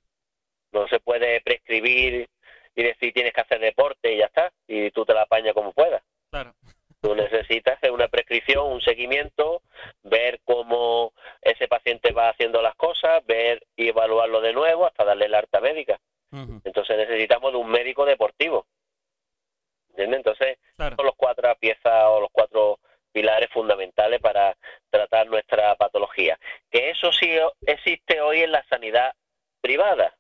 No 0.72 0.88
se 0.88 0.98
puede 0.98 1.42
prescribir 1.42 2.26
y 2.74 2.82
decir 2.82 3.12
tienes 3.12 3.34
que 3.34 3.42
hacer 3.42 3.60
deporte 3.60 4.14
y 4.14 4.16
ya 4.16 4.24
está, 4.24 4.50
y 4.66 4.90
tú 4.92 5.04
te 5.04 5.12
la 5.12 5.22
apañas 5.22 5.52
como 5.52 5.72
puedas. 5.74 6.02
Claro. 6.30 6.54
Tú 7.02 7.14
necesitas 7.14 7.76
hacer 7.76 7.90
una 7.92 8.08
prescripción, 8.08 8.66
un 8.66 8.80
seguimiento, 8.80 9.60
ver 10.02 10.40
cómo 10.44 11.12
ese 11.42 11.68
paciente 11.68 12.12
va 12.12 12.30
haciendo 12.30 12.62
las 12.62 12.74
cosas, 12.76 13.24
ver 13.26 13.62
y 13.76 13.88
evaluarlo 13.88 14.40
de 14.40 14.54
nuevo 14.54 14.86
hasta 14.86 15.04
darle 15.04 15.28
la 15.28 15.40
alta 15.40 15.60
médica. 15.60 16.00
Ujú. 16.32 16.62
Entonces 16.64 16.96
necesitamos 16.96 17.52
de 17.52 17.58
un 17.58 17.68
médico 17.70 18.06
deportivo. 18.06 18.66
¿Entiendes? 19.90 20.16
Entonces, 20.16 20.58
Claro. 20.76 20.96
son 20.96 21.04
los 21.06 21.14
cuatro 21.16 21.54
piezas 21.56 22.04
o 22.06 22.20
los 22.20 22.30
cuatro 22.32 22.78
pilares 23.12 23.50
fundamentales 23.50 24.20
para 24.22 24.56
tratar 24.88 25.26
nuestra 25.26 25.74
patología. 25.76 26.38
Que 26.70 26.88
eso 26.88 27.12
sí 27.12 27.38
o- 27.40 27.52
existe 27.66 28.22
hoy 28.22 28.40
en 28.40 28.52
la 28.52 28.64
sanidad 28.70 29.12
privada. 29.60 30.16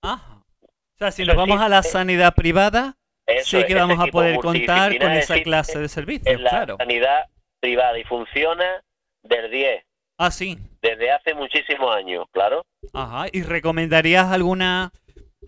Ajá. 0.00 0.38
O 0.62 0.66
sea, 0.96 0.96
si 1.12 1.24
nos 1.24 1.36
vamos 1.36 1.60
a 1.60 1.68
la 1.68 1.78
existe. 1.78 1.98
sanidad 1.98 2.34
privada, 2.34 2.96
Eso 3.26 3.58
sí 3.58 3.64
que 3.64 3.72
ese 3.72 3.74
vamos 3.80 4.00
a 4.00 4.06
poder 4.10 4.36
contar 4.40 4.98
con 4.98 5.12
esa 5.12 5.40
clase 5.42 5.78
de 5.78 5.88
servicios, 5.88 6.34
En 6.34 6.42
la 6.44 6.50
claro. 6.50 6.76
sanidad 6.78 7.26
privada 7.60 7.98
y 7.98 8.04
funciona 8.04 8.82
del 9.22 9.50
10, 9.50 9.84
Ah, 10.18 10.30
sí. 10.30 10.58
desde 10.82 11.10
hace 11.12 11.34
muchísimos 11.34 11.94
años, 11.94 12.26
claro. 12.32 12.64
Ajá. 12.92 13.26
¿Y 13.32 13.42
recomendarías 13.42 14.26
alguna 14.32 14.90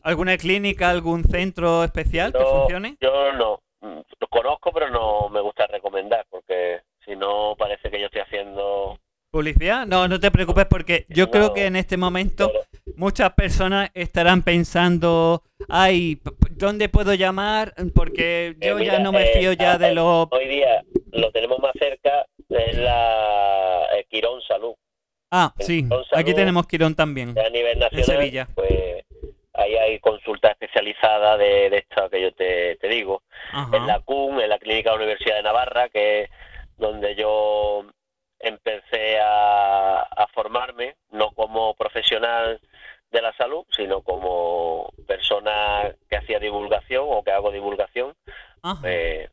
alguna 0.02 0.36
clínica, 0.36 0.90
algún 0.90 1.24
centro 1.24 1.82
especial 1.84 2.32
que 2.32 2.44
funcione? 2.44 2.96
yo 3.00 3.32
no, 3.32 3.60
lo 3.80 4.28
conozco, 4.28 4.70
pero 4.72 4.90
no 4.90 5.28
me 5.30 5.40
gusta 5.40 5.66
recomendar, 5.66 6.26
porque 6.28 6.80
si 7.04 7.16
no 7.16 7.54
parece 7.58 7.90
que 7.90 7.98
yo 8.00 8.06
estoy 8.06 8.20
haciendo... 8.22 8.98
¿Publicidad? 9.30 9.86
No, 9.86 10.06
no 10.08 10.20
te 10.20 10.30
preocupes 10.30 10.66
porque 10.66 11.06
yo 11.08 11.30
creo 11.30 11.54
que 11.54 11.66
en 11.66 11.76
este 11.76 11.96
momento 11.96 12.50
muchas 12.96 13.32
personas 13.34 13.90
estarán 13.94 14.42
pensando, 14.42 15.42
ay, 15.68 16.20
¿dónde 16.50 16.88
puedo 16.88 17.14
llamar? 17.14 17.74
Porque 17.94 18.48
Eh, 18.60 18.68
yo 18.68 18.78
ya 18.80 18.98
no 18.98 19.12
me 19.12 19.22
eh, 19.24 19.38
fío 19.38 19.52
ya 19.52 19.72
ah, 19.72 19.78
de 19.78 19.88
eh, 19.88 19.94
lo... 19.94 20.22
Hoy 20.30 20.48
día 20.48 20.82
lo 21.12 21.30
tenemos 21.32 21.58
más 21.60 21.72
cerca, 21.78 22.26
es 22.48 22.76
la 22.78 23.86
eh, 23.96 24.04
Quirón 24.08 24.40
Salud. 24.42 24.74
Ah, 25.30 25.52
sí, 25.58 25.84
aquí 26.12 26.32
tenemos 26.34 26.66
Quirón 26.66 26.94
también. 26.94 27.36
A 27.38 27.48
nivel 27.50 27.78
nacional, 27.78 28.04
Sevilla. 28.04 28.48
pues 28.54 29.04
ahí 29.54 29.76
hay 29.76 29.98
consultas 30.00 30.52
especializadas 30.52 31.38
de, 31.38 31.70
de 31.70 31.78
esto 31.78 32.08
que 32.10 32.20
yo 32.22 32.32
te, 32.34 32.76
te 32.76 32.88
digo. 32.88 33.22
En 33.72 33.86
la 33.86 33.94
Ajá. 33.94 34.04
CUN, 34.04 34.40
en 34.40 34.48
la 34.48 34.58
Clínica 34.58 34.90
de 34.90 34.96
la 34.96 35.02
Universidad 35.04 35.36
de 35.36 35.42
Navarra, 35.42 35.88
que 35.88 36.22
es 36.22 36.30
donde 36.76 37.14
yo 37.16 37.84
empecé 38.38 39.18
a, 39.20 40.00
a 40.02 40.26
formarme, 40.28 40.96
no 41.10 41.30
como 41.32 41.74
profesional 41.74 42.60
de 43.10 43.22
la 43.22 43.32
salud, 43.36 43.64
sino 43.70 44.02
como 44.02 44.92
persona 45.06 45.94
que 46.08 46.16
ha 46.16 46.18
hacía 46.20 46.38
divulgación 46.40 47.06
o 47.08 47.22
que 47.24 47.30
hago 47.30 47.50
divulgación, 47.52 48.14
Ajá. 48.62 48.82
eh, 48.88 49.30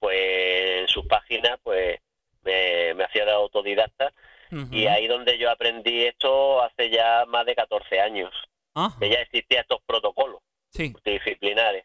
pues 0.00 0.80
en 0.80 0.88
sus 0.88 1.06
páginas 1.06 1.58
pues 1.62 1.98
me, 2.44 2.94
me 2.94 3.04
hacía 3.04 3.24
de 3.24 3.32
autodidacta 3.32 4.12
Ujú. 4.50 4.68
y 4.74 4.86
ahí 4.86 5.06
donde 5.06 5.36
yo 5.38 5.50
aprendí 5.50 6.06
esto 6.06 6.62
hace 6.62 6.88
ya 6.88 7.24
más 7.26 7.44
de 7.44 7.54
14 7.54 8.00
años, 8.00 8.32
Ajá. 8.74 8.98
que 8.98 9.10
ya 9.10 9.20
existían 9.20 9.60
estos 9.62 9.80
protocolos 9.86 10.40
Sí. 10.70 10.90
multidisciplinares. 10.90 11.84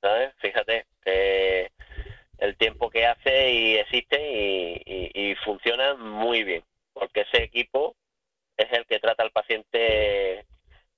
¿Sabes? 0.00 0.32
Fíjate 0.38 0.84
que 1.02 1.70
el 2.38 2.56
tiempo 2.56 2.90
que 2.90 3.06
hace 3.06 3.50
y 3.52 3.76
existe 3.76 4.20
y, 4.20 4.82
y, 4.84 5.30
y 5.30 5.34
funciona 5.36 5.94
muy 5.94 6.44
bien, 6.44 6.62
porque 6.92 7.22
ese 7.22 7.42
equipo 7.44 7.94
es 8.56 8.70
el 8.72 8.84
que 8.86 8.98
trata 9.00 9.22
al 9.22 9.30
paciente 9.30 10.44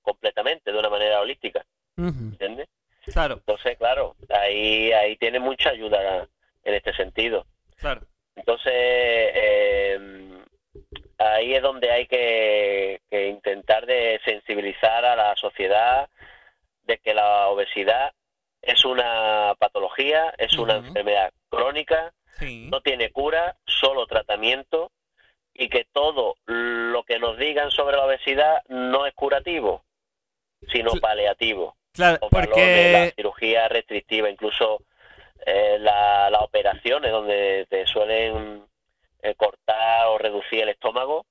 completamente, 0.01 0.71
de 0.71 0.77
una 0.77 0.89
manera 0.89 1.21
holística, 1.21 1.63
Ujú. 1.97 2.09
¿entiendes? 2.09 2.67
Claro, 3.05 3.35
Entonces, 3.35 3.77
claro, 3.77 4.15
ahí, 4.29 4.91
ahí 4.91 5.15
tiene 5.15 5.39
mucha 5.39 5.69
ayuda 5.69 6.27
en 6.63 6.73
este 6.73 6.93
sentido. 6.93 7.45
claro. 7.77 8.01
Entonces, 8.35 8.73
eh, 8.73 9.99
ahí 11.17 11.53
es 11.55 11.61
donde 11.61 11.91
hay 11.91 12.07
que, 12.07 13.01
que 13.09 13.27
intentar 13.27 13.85
de 13.85 14.19
sensibilizar 14.25 15.05
a 15.05 15.15
la 15.15 15.35
sociedad 15.35 16.09
de 16.83 16.97
que 16.99 17.13
la 17.13 17.47
obesidad 17.47 18.11
es 18.61 18.85
una 18.85 19.55
patología, 19.59 20.33
es 20.37 20.53
una 20.57 20.77
Ujú. 20.77 20.87
enfermedad 20.87 21.31
crónica, 21.49 22.13
Sí. 22.39 22.67
no 22.71 22.81
tiene 22.81 23.11
cura, 23.11 23.55
solo 23.65 24.05
tratamiento 24.05 24.91
y 25.53 25.69
que 25.69 25.85
todo 25.91 26.35
lo 26.45 27.03
que 27.03 27.17
nos 27.19 27.37
digan 27.37 27.71
sobre 27.71 27.97
la 27.97 28.05
obesidad 28.05 28.61
no 28.67 29.05
es 29.07 29.13
curativo, 29.15 29.83
sino 30.71 30.91
Cl- 30.91 31.01
paliativo 31.01 31.75
Claro, 31.93 32.19
o 32.21 32.29
valor 32.29 32.55
de 32.55 32.91
la 32.91 32.99
porque 32.99 33.13
cirugía 33.15 33.67
restrictiva, 33.69 34.29
incluso 34.29 34.81
eh, 35.45 35.77
la- 35.79 36.29
las 36.29 36.41
operaciones 36.41 37.11
donde 37.11 37.65
te 37.69 37.85
suelen 37.87 38.63
eh, 39.23 39.33
cortar 39.35 40.07
o 40.07 40.17
reducir 40.17 40.61
el 40.63 40.69
estómago, 40.69 41.25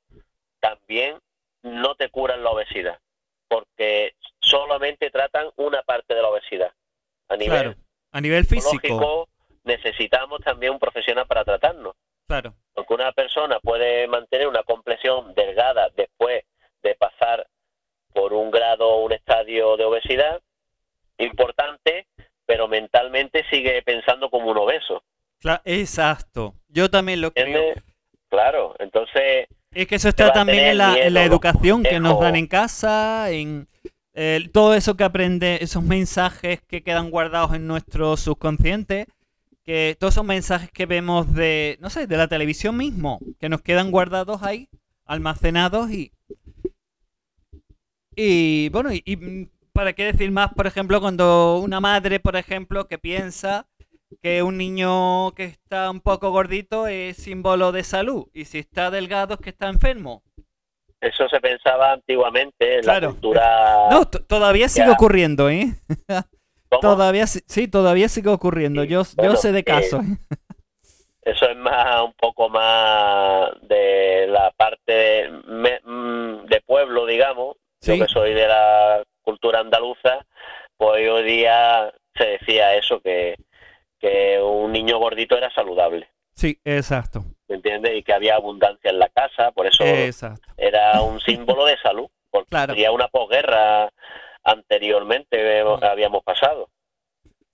también 0.60 1.18
no 1.62 1.94
te 1.96 2.08
curan 2.08 2.42
la 2.42 2.50
obesidad, 2.50 2.98
porque 3.48 4.14
solamente 4.40 5.10
tratan 5.10 5.50
una 5.56 5.82
parte 5.82 6.14
de 6.14 6.22
la 6.22 6.28
obesidad. 6.28 6.72
A 7.28 7.36
nivel 7.36 7.60
claro, 7.60 7.74
a 8.12 8.15
nivel 8.27 8.44
físico, 8.47 9.28
necesitamos 9.65 10.40
también 10.40 10.73
un 10.73 10.78
profesional 10.78 11.27
para 11.27 11.44
tratarnos, 11.44 11.94
claro. 12.27 12.55
porque 12.74 12.94
una 12.94 13.12
persona 13.12 13.59
puede 13.61 14.07
mantener 14.07 14.48
una 14.48 14.62
complexión 14.62 15.35
delgada 15.35 15.89
después 15.97 16.44
de 16.82 16.94
pasar 16.94 17.47
por 18.12 18.32
un 18.32 18.51
grado 18.51 18.89
o 18.89 19.05
un 19.05 19.12
estadio 19.12 19.77
de 19.77 19.85
obesidad 19.85 20.40
importante, 21.19 22.07
pero 22.47 22.69
mentalmente 22.69 23.44
sigue 23.51 23.82
pensando 23.82 24.31
como 24.31 24.51
un 24.51 24.59
obeso. 24.59 25.03
Cla- 25.40 25.62
exacto. 25.65 26.55
Yo 26.69 26.90
también 26.90 27.20
lo 27.20 27.32
creo. 27.32 27.74
Claro, 28.28 28.74
entonces, 28.78 29.47
Es 29.73 29.86
que 29.86 29.97
eso 29.97 30.09
está 30.09 30.32
también 30.32 30.65
en 30.66 30.78
la, 30.78 30.97
en 30.98 31.15
la 31.15 31.24
educación 31.24 31.82
que 31.82 32.01
nos 32.01 32.20
dan 32.20 32.36
en 32.36 32.47
casa, 32.47 33.31
en 33.31 33.69
todo 34.52 34.74
eso 34.74 34.97
que 34.97 35.05
aprende, 35.05 35.59
esos 35.60 35.82
mensajes 35.82 36.60
que 36.66 36.82
quedan 36.82 37.10
guardados 37.10 37.55
en 37.55 37.66
nuestro 37.66 38.16
subconsciente, 38.16 39.06
que 39.64 39.97
todos 39.98 40.14
esos 40.14 40.24
mensajes 40.24 40.70
que 40.70 40.86
vemos 40.86 41.34
de, 41.34 41.76
no 41.80 41.90
sé, 41.90 42.06
de 42.06 42.16
la 42.16 42.28
televisión 42.28 42.76
mismo, 42.76 43.18
que 43.38 43.48
nos 43.48 43.60
quedan 43.62 43.90
guardados 43.90 44.43
ahí, 44.43 44.68
almacenados 45.05 45.90
y... 45.90 46.12
Y 48.18 48.70
bueno, 48.70 48.94
y, 48.94 49.02
y, 49.05 49.51
para 49.72 49.93
qué 49.93 50.05
decir 50.05 50.30
más, 50.30 50.55
por 50.55 50.66
ejemplo, 50.66 51.02
cuando 51.02 51.59
una 51.59 51.80
madre, 51.80 52.18
por 52.18 52.36
ejemplo, 52.36 52.88
que 52.88 52.97
piensa 52.97 53.66
que 54.22 54.43
un 54.43 54.56
niño 54.56 55.32
que 55.32 55.44
está 55.44 55.90
un 55.90 56.01
poco 56.01 56.30
gordito 56.30 56.86
es 56.86 57.18
símbolo 57.18 57.72
de 57.72 57.84
salud 57.84 58.28
y 58.32 58.47
si 58.47 58.59
está 58.59 58.90
delgado 58.90 59.34
es 59.34 59.40
que 59.40 59.51
está 59.51 59.68
enfermo. 59.68 60.22
Eso 61.09 61.28
se 61.28 61.41
pensaba 61.41 61.93
antiguamente 61.93 62.77
en 62.77 62.83
Claro. 62.83 63.07
la 63.09 63.12
cultura... 63.12 63.77
No, 63.91 64.05
todavía 64.07 64.69
sigue 64.69 64.87
ya. 64.87 64.93
ocurriendo, 64.93 65.49
¿eh? 65.51 65.66
¿Cómo? 66.69 66.81
Todavía 66.81 67.27
sí, 67.27 67.69
todavía 67.69 68.09
sigue 68.09 68.28
ocurriendo. 68.31 68.83
Sí, 68.83 68.89
Yo, 68.89 69.03
yo 69.23 69.37
sé 69.37 69.53
de 69.53 69.61
eh, 69.61 69.65
casos. 69.65 70.01
¿eh? 70.05 70.37
Eso 71.23 71.49
es 71.49 71.57
más 71.57 72.03
un 72.05 72.12
poco 72.15 72.49
más 72.49 73.51
de 73.62 74.27
la 74.28 74.51
parte 74.57 75.28
me- 75.47 75.81
mm, 75.85 76.47
de 76.47 76.61
pueblo, 76.66 77.07
digamos. 77.07 77.57
Sí. 77.81 77.99
Yo 77.99 78.07
que 78.07 78.12
soy 78.12 78.35
de 78.35 78.47
la 78.49 79.03
cultura 79.23 79.61
andaluza, 79.61 80.24
pues 80.77 81.09
hoy 81.11 81.24
día 81.24 81.93
se 82.16 82.24
decía 82.24 82.74
eso, 82.74 83.01
que, 83.01 83.37
que 84.01 84.41
un 84.41 84.73
niño 84.73 84.99
gordito 84.99 85.37
era 85.37 85.51
saludable, 85.53 86.09
Sí, 86.35 86.59
exacto. 86.65 87.24
¿Me 87.48 87.56
entiendes? 87.56 87.97
Y 87.97 88.02
que 88.02 88.12
había 88.12 88.35
abundancia 88.36 88.90
en 88.90 88.98
la 88.98 89.09
casa, 89.09 89.51
por 89.52 89.66
eso 89.66 89.85
Exacto. 89.85 90.47
era 90.56 91.01
un 91.02 91.20
símbolo 91.20 91.64
de 91.66 91.77
salud, 91.78 92.09
porque 92.31 92.51
Claro. 92.51 92.73
sería 92.74 92.93
una 92.93 93.09
posguerra 93.09 93.90
anteriormente 94.44 95.59
hemos- 95.60 95.82
habíamos 95.82 96.23
pasado. 96.23 96.68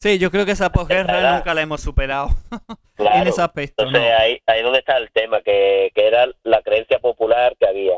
Sí, 0.01 0.19
yo 0.19 0.31
creo 0.31 0.44
que 0.44 0.52
esa 0.52 0.70
posguerra 0.73 1.35
nunca 1.36 1.55
la 1.55 1.62
hemos 1.62 1.81
superado 1.81 2.28
Claro. 2.97 3.23
en 3.23 3.28
ese 3.28 3.40
aspecto. 3.40 3.85
Entonces 3.85 4.10
¿no? 4.10 4.19
ahí, 4.19 4.40
ahí 4.47 4.62
donde 4.62 4.81
está 4.81 4.97
el 4.97 5.10
tema, 5.12 5.40
que, 5.43 5.90
que 5.94 6.06
era 6.06 6.27
la 6.43 6.60
creencia 6.62 6.98
popular 6.98 7.55
que 7.59 7.69
había, 7.69 7.97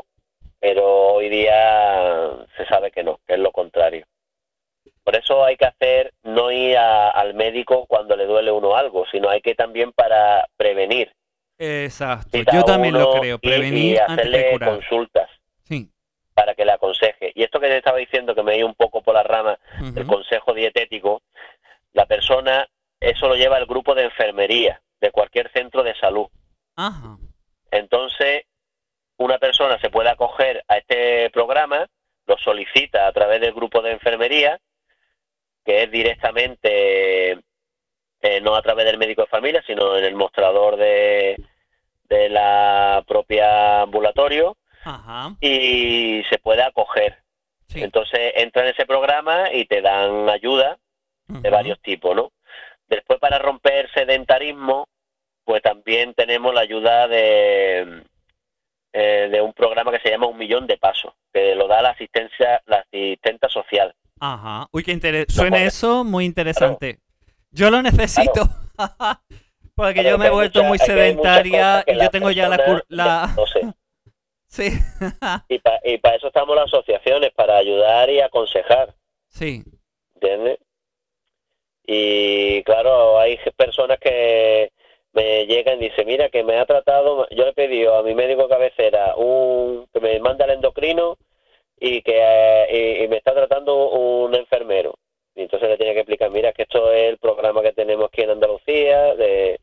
pero 0.59 0.85
hoy 1.13 1.29
día 1.29 2.29
se 2.57 2.65
sabe 2.67 2.91
que 2.91 3.03
no, 3.03 3.19
que 3.27 3.33
es 3.33 3.39
lo 3.39 3.51
contrario. 3.51 4.05
Por 5.03 5.15
eso 5.15 5.43
hay 5.43 5.55
que 5.57 5.65
hacer, 5.65 6.13
no 6.23 6.51
ir 6.51 6.77
a- 6.77 7.09
al 7.09 7.33
médico 7.33 7.85
cuando 7.87 8.15
le 8.15 8.25
duele 8.25 8.51
uno 8.51 8.75
algo, 8.75 9.05
sino 9.11 9.29
hay 9.29 9.41
que 9.41 9.55
también 9.55 9.91
para 9.91 10.47
prevenir. 10.57 11.11
Exacto. 11.57 12.37
Yo 12.53 12.63
también 12.63 12.93
lo 12.93 13.19
creo. 13.19 13.39
Prevenir 13.39 13.93
y 13.93 13.97
hacerle 13.97 14.57
consultas 14.59 15.29
Sí. 15.63 15.89
para 16.33 16.53
que 16.53 16.65
le 16.65 16.73
aconseje. 16.73 17.31
Y 17.35 17.43
esto 17.43 17.59
que 17.59 17.67
te 17.67 17.77
estaba 17.77 17.97
diciendo, 17.97 18.35
que 18.35 18.43
me 18.43 18.53
he 18.53 18.57
ido 18.57 18.67
un 18.67 18.75
poco 18.75 19.01
por 19.01 19.13
la 19.15 19.23
rama, 19.23 19.57
el 19.79 19.99
Ujú. 20.03 20.07
consejo 20.15 20.53
dietético, 20.53 21.21
la 21.93 22.05
persona, 22.05 22.67
eso 22.99 23.27
lo 23.29 23.35
lleva 23.35 23.57
el 23.57 23.65
grupo 23.65 23.95
de 23.95 24.03
enfermería 24.03 24.81
de 24.99 25.11
cualquier 25.11 25.49
centro 25.51 25.81
de 25.83 25.95
salud. 25.95 26.27
Ajá. 26.75 27.17
Entonces, 27.71 28.43
una 29.17 29.37
persona 29.37 29.79
se 29.79 29.89
puede 29.89 30.09
acoger 30.09 30.63
a 30.67 30.77
este 30.77 31.29
programa, 31.29 31.87
lo 32.27 32.37
solicita 32.37 33.07
a 33.07 33.13
través 33.13 33.39
del 33.39 33.53
grupo 33.53 33.81
de 33.81 33.91
enfermería, 33.91 34.59
que 35.63 35.83
es 35.83 35.91
directamente, 35.91 37.39
eh, 38.25 38.41
no 38.41 38.55
a 38.55 38.61
través 38.61 38.85
del 38.85 38.97
médico 38.97 39.21
de 39.23 39.27
familia, 39.27 39.63
sino 39.67 39.97
en 39.97 40.03
el 40.05 40.15
mostrador 40.15 40.77
de, 40.77 41.35
de 42.09 42.29
la 42.29 43.03
propia 43.07 43.81
ambulatorio, 43.83 44.57
Ajá. 44.83 45.35
y 45.41 46.23
se 46.29 46.37
puede 46.39 46.63
acoger. 46.63 47.17
Sí. 47.67 47.81
Entonces, 47.83 48.19
entra 48.35 48.63
en 48.63 48.69
ese 48.73 48.85
programa 48.85 49.51
y 49.51 49.65
te 49.65 49.81
dan 49.81 50.29
ayuda 50.29 50.77
de 51.27 51.49
varios 51.49 51.79
tipos, 51.81 52.15
¿no? 52.15 52.31
Después 52.87 53.19
para 53.19 53.39
romper 53.39 53.89
sedentarismo, 53.93 54.87
pues 55.43 55.61
también 55.63 56.13
tenemos 56.13 56.53
la 56.53 56.61
ayuda 56.61 57.07
de, 57.07 58.03
eh, 58.93 59.27
de 59.31 59.41
un 59.41 59.53
programa 59.53 59.91
que 59.91 59.99
se 59.99 60.09
llama 60.11 60.27
Un 60.27 60.37
Millón 60.37 60.67
de 60.67 60.77
Pasos, 60.77 61.13
que 61.33 61.55
lo 61.55 61.67
da 61.67 61.81
la 61.81 61.89
asistencia, 61.89 62.61
la 62.67 62.77
asistenta 62.77 63.49
social. 63.49 63.93
Ajá. 64.19 64.67
Uy, 64.71 64.83
qué 64.83 64.91
interesante. 64.91 65.33
Suena 65.33 65.57
puede- 65.57 65.65
eso 65.67 66.03
muy 66.03 66.25
interesante. 66.25 66.99
Yo 67.55 67.69
lo 67.71 67.81
necesito. 67.81 68.49
Porque 69.75 70.03
yo 70.03 70.17
me 70.17 70.27
he 70.27 70.29
vuelto 70.29 70.59
mucha- 70.59 70.67
muy 70.69 70.77
sedentaria 70.77 71.83
y 71.87 71.95
yo 71.97 72.09
tengo 72.09 72.31
ya 72.31 72.47
la... 72.49 72.83
la... 72.89 73.33
No 73.37 73.45
sé. 73.47 73.61
Sí. 74.47 74.69
Y, 75.49 75.59
pa- 75.59 75.81
y 75.83 75.97
para 75.97 76.15
eso 76.15 76.27
estamos 76.27 76.55
las 76.55 76.65
asociaciones, 76.67 77.31
para 77.33 77.57
ayudar 77.57 78.09
y 78.09 78.21
aconsejar, 78.21 78.93
sí. 79.27 79.63
¿entiendes? 80.13 80.59
Y 81.85 82.63
claro, 82.63 83.19
hay 83.19 83.37
personas 83.57 83.99
que 83.99 84.71
me 85.11 85.45
llegan 85.45 85.81
y 85.81 85.89
dicen, 85.89 86.07
mira, 86.07 86.29
que 86.29 86.43
me 86.45 86.57
ha 86.57 86.65
tratado, 86.65 87.27
yo 87.31 87.43
le 87.43 87.49
he 87.49 87.53
pedido 87.53 87.97
a 87.97 88.03
mi 88.03 88.15
médico 88.15 88.47
cabecera 88.47 89.15
un, 89.17 89.87
que 89.93 89.99
me 89.99 90.19
manda 90.19 90.45
el 90.45 90.51
endocrino 90.51 91.17
y 91.77 92.01
que 92.01 92.13
eh, 92.17 92.99
y, 93.01 93.03
y 93.03 93.07
me 93.09 93.17
está 93.17 93.33
tratando 93.33 93.89
un 93.89 94.33
enfermero. 94.35 94.95
Y 95.35 95.43
entonces 95.43 95.69
le 95.69 95.77
tiene 95.77 95.93
que 95.93 95.99
explicar, 95.99 96.31
mira, 96.31 96.53
que 96.53 96.63
esto 96.63 96.91
es 96.91 97.09
el 97.09 97.17
programa 97.17 97.61
que 97.61 97.73
tenemos 97.73 98.05
aquí 98.07 98.21
en 98.21 98.31
Andalucía 98.31 99.15
de, 99.15 99.59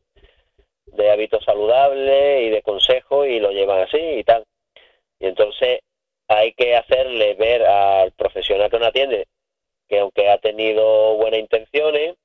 hábitos 1.10 1.44
saludables 1.44 2.42
y 2.42 2.50
de 2.50 2.62
consejos 2.62 3.26
y 3.26 3.40
lo 3.40 3.50
llevan 3.50 3.80
así 3.80 3.98
y 3.98 4.24
tal. 4.24 4.44
Y 5.18 5.26
entonces 5.26 5.80
hay 6.28 6.52
que 6.52 6.76
hacerle 6.76 7.34
ver 7.34 7.64
al 7.64 8.12
profesional 8.12 8.70
que 8.70 8.78
nos 8.78 8.88
atiende 8.88 9.26
que 9.92 9.98
aunque 9.98 10.30
ha 10.30 10.38
tenido 10.38 11.16
buenas 11.16 11.40
intenciones, 11.40 12.16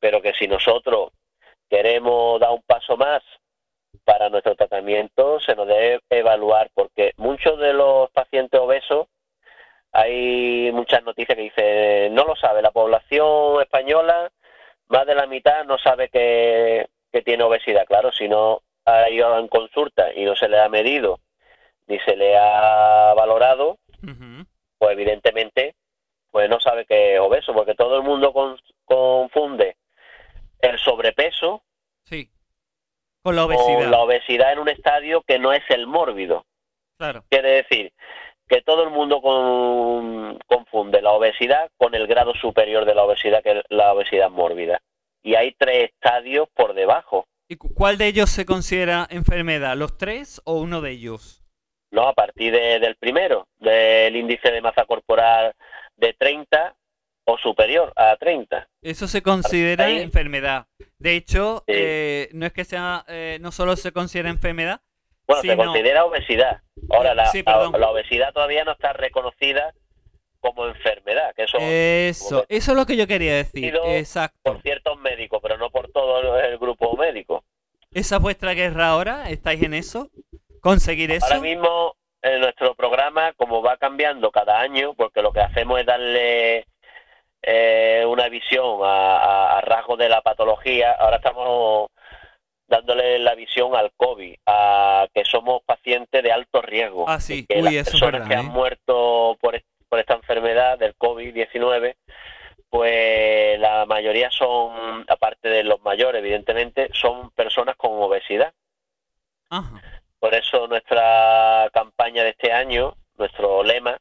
pero 0.00 0.20
que 0.20 0.32
si 0.32 0.48
nosotros 0.48 1.10
queremos 1.70 2.40
dar 2.40 2.50
un 2.50 2.62
paso 2.62 2.96
más 2.96 3.22
para 4.04 4.28
nuestro 4.28 4.56
tratamiento, 4.56 5.38
se 5.38 5.54
nos 5.54 5.68
debe 5.68 6.00
evaluar, 6.10 6.70
porque 6.74 7.12
muchos 7.18 7.60
de 7.60 7.74
los 7.74 8.10
pacientes 8.10 8.58
obesos 8.58 9.06
hay 9.92 10.70
muchas 10.72 11.02
noticias 11.04 11.36
que 11.36 11.42
dicen, 11.42 12.14
no 12.14 12.24
lo 12.24 12.34
sabe, 12.36 12.62
la 12.62 12.70
población 12.70 13.60
española, 13.62 14.30
más 14.88 15.06
de 15.06 15.14
la 15.14 15.26
mitad 15.26 15.64
no 15.64 15.78
sabe 15.78 16.08
que, 16.08 16.88
que 17.12 17.22
tiene 17.22 17.44
obesidad. 17.44 17.84
Claro, 17.86 18.10
si 18.12 18.28
no 18.28 18.62
ha 18.84 19.08
ido 19.10 19.38
en 19.38 19.48
consulta 19.48 20.12
y 20.14 20.24
no 20.24 20.34
se 20.34 20.48
le 20.48 20.58
ha 20.60 20.68
medido 20.68 21.20
ni 21.86 21.98
se 22.00 22.16
le 22.16 22.36
ha 22.36 23.12
valorado, 23.14 23.78
Ujú. 24.02 24.46
pues 24.78 24.92
evidentemente 24.92 25.74
pues 26.30 26.48
no 26.48 26.58
sabe 26.60 26.86
que 26.86 27.14
es 27.14 27.20
obeso, 27.20 27.52
porque 27.52 27.74
todo 27.74 27.96
el 27.98 28.02
mundo 28.02 28.32
con- 28.32 28.58
confunde 28.86 29.76
el 30.60 30.78
sobrepeso 30.78 31.62
Sí. 32.04 32.30
Con 33.22 33.36
la 33.36 33.44
obesidad. 33.44 33.78
con 33.78 33.90
la 33.90 34.00
obesidad 34.00 34.52
en 34.52 34.58
un 34.60 34.68
estadio 34.70 35.22
que 35.22 35.38
no 35.38 35.52
es 35.52 35.62
el 35.68 35.86
mórbido. 35.86 36.44
Claro. 36.98 37.22
Quiere 37.28 37.50
decir 37.62 37.92
que 38.48 38.60
todo 38.62 38.82
el 38.84 38.90
mundo 38.90 39.20
con- 39.22 40.38
confunde 40.46 41.00
la 41.02 41.12
obesidad 41.12 41.70
con 41.78 41.94
el 41.94 42.06
grado 42.06 42.34
superior 42.34 42.84
de 42.84 42.94
la 42.94 43.04
obesidad, 43.04 43.42
que 43.42 43.58
es 43.58 43.64
la 43.70 43.92
obesidad 43.92 44.30
mórbida. 44.30 44.80
Y 45.22 45.34
hay 45.36 45.54
tres 45.58 45.90
estadios 45.90 46.48
por 46.54 46.74
debajo. 46.74 47.24
¿Y 47.48 47.56
cu- 47.56 47.72
cuál 47.74 47.98
de 47.98 48.06
ellos 48.08 48.30
se 48.30 48.44
considera 48.46 49.06
enfermedad? 49.10 49.76
¿Los 49.76 49.96
tres 49.96 50.40
o 50.44 50.54
uno 50.60 50.80
de 50.80 50.90
ellos? 50.92 51.38
¿no? 51.90 52.08
A 52.08 52.14
partir 52.14 52.52
de- 52.54 52.78
del 52.80 52.96
primero, 52.96 53.46
del 53.58 54.16
índice 54.16 54.50
de 54.50 54.62
masa 54.62 54.86
corporal 54.86 55.52
de 55.96 56.14
30 56.14 56.74
o 57.26 57.36
superior 57.36 57.92
a 57.96 58.16
30. 58.16 58.66
Eso 58.82 59.06
se 59.06 59.22
considera 59.22 59.90
enfermedad. 59.90 60.66
De 60.98 61.14
hecho, 61.16 61.58
Sí. 61.66 61.74
eh, 61.76 62.28
no 62.32 62.46
es 62.46 62.52
que 62.54 62.64
sea, 62.64 63.04
eh, 63.08 63.36
no 63.42 63.52
solo 63.52 63.76
se 63.76 63.92
considera 63.92 64.30
enfermedad, 64.30 64.80
Bueno, 65.32 65.42
Sí, 65.42 65.48
se 65.48 65.56
no. 65.56 65.64
considera 65.64 66.04
obesidad. 66.04 66.60
Ahora, 66.90 67.14
la, 67.14 67.26
Sí, 67.26 67.42
perdón. 67.42 67.80
la 67.80 67.90
obesidad 67.90 68.32
todavía 68.32 68.64
no 68.64 68.72
está 68.72 68.92
reconocida 68.92 69.72
como 70.40 70.66
enfermedad, 70.66 71.32
que 71.36 71.44
eso 71.44 71.58
eso, 71.60 72.44
eso 72.48 72.72
es 72.72 72.76
lo 72.76 72.84
que 72.84 72.96
yo 72.96 73.06
quería 73.06 73.34
decir. 73.36 73.78
Exacto. 73.86 74.38
por 74.42 74.60
ciertos 74.62 74.98
médicos, 74.98 75.40
pero 75.42 75.56
no 75.56 75.70
por 75.70 75.90
todo 75.92 76.38
el 76.40 76.58
grupo 76.58 76.96
médico. 76.96 77.44
¿Esa 77.92 78.16
es 78.16 78.22
vuestra 78.22 78.52
guerra 78.54 78.88
ahora? 78.88 79.30
¿Estáis 79.30 79.62
en 79.62 79.74
eso? 79.74 80.08
¿Conseguir 80.60 81.10
eso? 81.12 81.26
Ahora 81.26 81.38
mismo, 81.40 81.94
en 82.22 82.40
nuestro 82.40 82.74
programa, 82.74 83.32
como 83.34 83.62
va 83.62 83.76
cambiando 83.76 84.30
cada 84.32 84.60
año, 84.60 84.94
porque 84.94 85.22
lo 85.22 85.32
que 85.32 85.40
hacemos 85.40 85.78
es 85.78 85.86
darle 85.86 86.66
eh, 87.42 88.04
una 88.06 88.28
visión 88.28 88.80
a, 88.82 89.16
a- 89.18 89.58
a 89.58 89.60
rasgos 89.60 89.98
de 89.98 90.08
la 90.08 90.22
patología, 90.22 90.92
ahora 90.92 91.16
estamos 91.16 91.88
dándole 92.72 93.18
la 93.18 93.34
visión 93.34 93.76
al 93.76 93.92
COVID, 93.98 94.34
a 94.46 95.06
que 95.12 95.26
somos 95.26 95.62
pacientes 95.62 96.22
de 96.22 96.32
alto 96.32 96.62
riesgo. 96.62 97.04
Ah, 97.06 97.20
sí. 97.20 97.44
que 97.46 97.58
Uy, 97.58 97.64
las 97.64 97.74
eso 97.74 97.80
es 97.82 97.90
personas 97.90 98.12
verdad, 98.12 98.28
que 98.28 98.34
han 98.34 98.46
¿eh? 98.46 98.50
muerto 98.50 99.36
por, 99.42 99.62
por 99.90 99.98
esta 99.98 100.14
enfermedad 100.14 100.78
del 100.78 100.96
COVID-19, 100.96 101.96
pues 102.70 103.60
la 103.60 103.84
mayoría 103.84 104.30
son, 104.30 105.04
aparte 105.06 105.50
de 105.50 105.64
los 105.64 105.82
mayores, 105.82 106.20
evidentemente, 106.20 106.88
son 106.94 107.30
personas 107.32 107.76
con 107.76 107.90
obesidad. 107.92 108.54
Ajá. 109.50 109.82
Por 110.18 110.34
eso 110.34 110.66
nuestra 110.66 111.68
campaña 111.74 112.24
de 112.24 112.30
este 112.30 112.52
año, 112.52 112.96
nuestro 113.18 113.62
lema, 113.62 113.98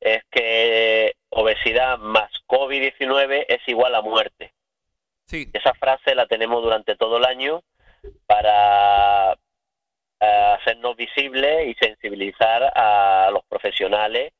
es 0.00 0.24
que 0.32 1.14
obesidad 1.30 1.98
más 1.98 2.30
COVID-19 2.48 3.44
es 3.46 3.60
igual 3.68 3.94
a 3.94 4.02
muerte. 4.02 4.52
Sí. 5.26 5.48
Esa 5.52 5.74
frase 5.74 6.16
la 6.16 6.26
tenemos 6.26 6.60
durante 6.60 6.96
todo 6.96 7.18
el 7.18 7.24
año 7.24 7.62
para 8.26 9.32
eh, 10.20 10.56
hacernos 10.58 10.96
visibles 10.96 11.68
y 11.68 11.74
sensibilizar 11.74 12.72
a 12.74 13.30
los 13.32 13.44
profesionales 13.44 14.32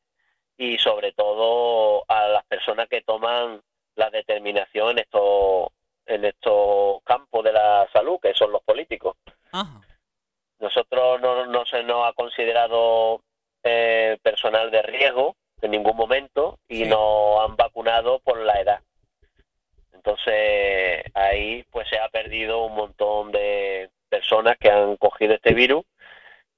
y 0.56 0.78
sobre 0.78 1.12
todo 1.12 2.04
a 2.08 2.28
las 2.28 2.44
personas 2.44 2.88
que 2.88 3.02
toman 3.02 3.60
la 3.96 4.10
determinación 4.10 4.90
en 4.92 4.98
estos 5.00 5.68
en 6.06 6.24
estos 6.26 7.02
campos 7.04 7.42
de 7.44 7.52
la 7.52 7.88
salud, 7.92 8.18
que 8.20 8.34
son 8.34 8.52
los 8.52 8.62
políticos. 8.62 9.16
Ajá. 9.52 9.80
Nosotros 10.58 11.20
no, 11.20 11.46
no 11.46 11.64
se 11.64 11.82
nos 11.82 12.06
ha 12.06 12.12
considerado 12.12 13.22
eh, 13.62 14.18
personal 14.22 14.70
de 14.70 14.82
riesgo 14.82 15.34
en 15.62 15.70
ningún 15.70 15.96
momento 15.96 16.58
y 16.68 16.84
Sí. 16.84 16.90
nos 16.90 17.40
han 17.48 17.56
vacunado 17.56 18.18
por 18.20 18.38
la 18.38 18.60
edad. 18.60 18.80
Entonces 20.04 21.02
ahí 21.14 21.64
pues 21.70 21.88
se 21.88 21.98
ha 21.98 22.08
perdido 22.10 22.66
un 22.66 22.74
montón 22.74 23.32
de 23.32 23.88
personas 24.10 24.58
que 24.58 24.70
han 24.70 24.96
cogido 24.96 25.32
este 25.32 25.54
virus 25.54 25.84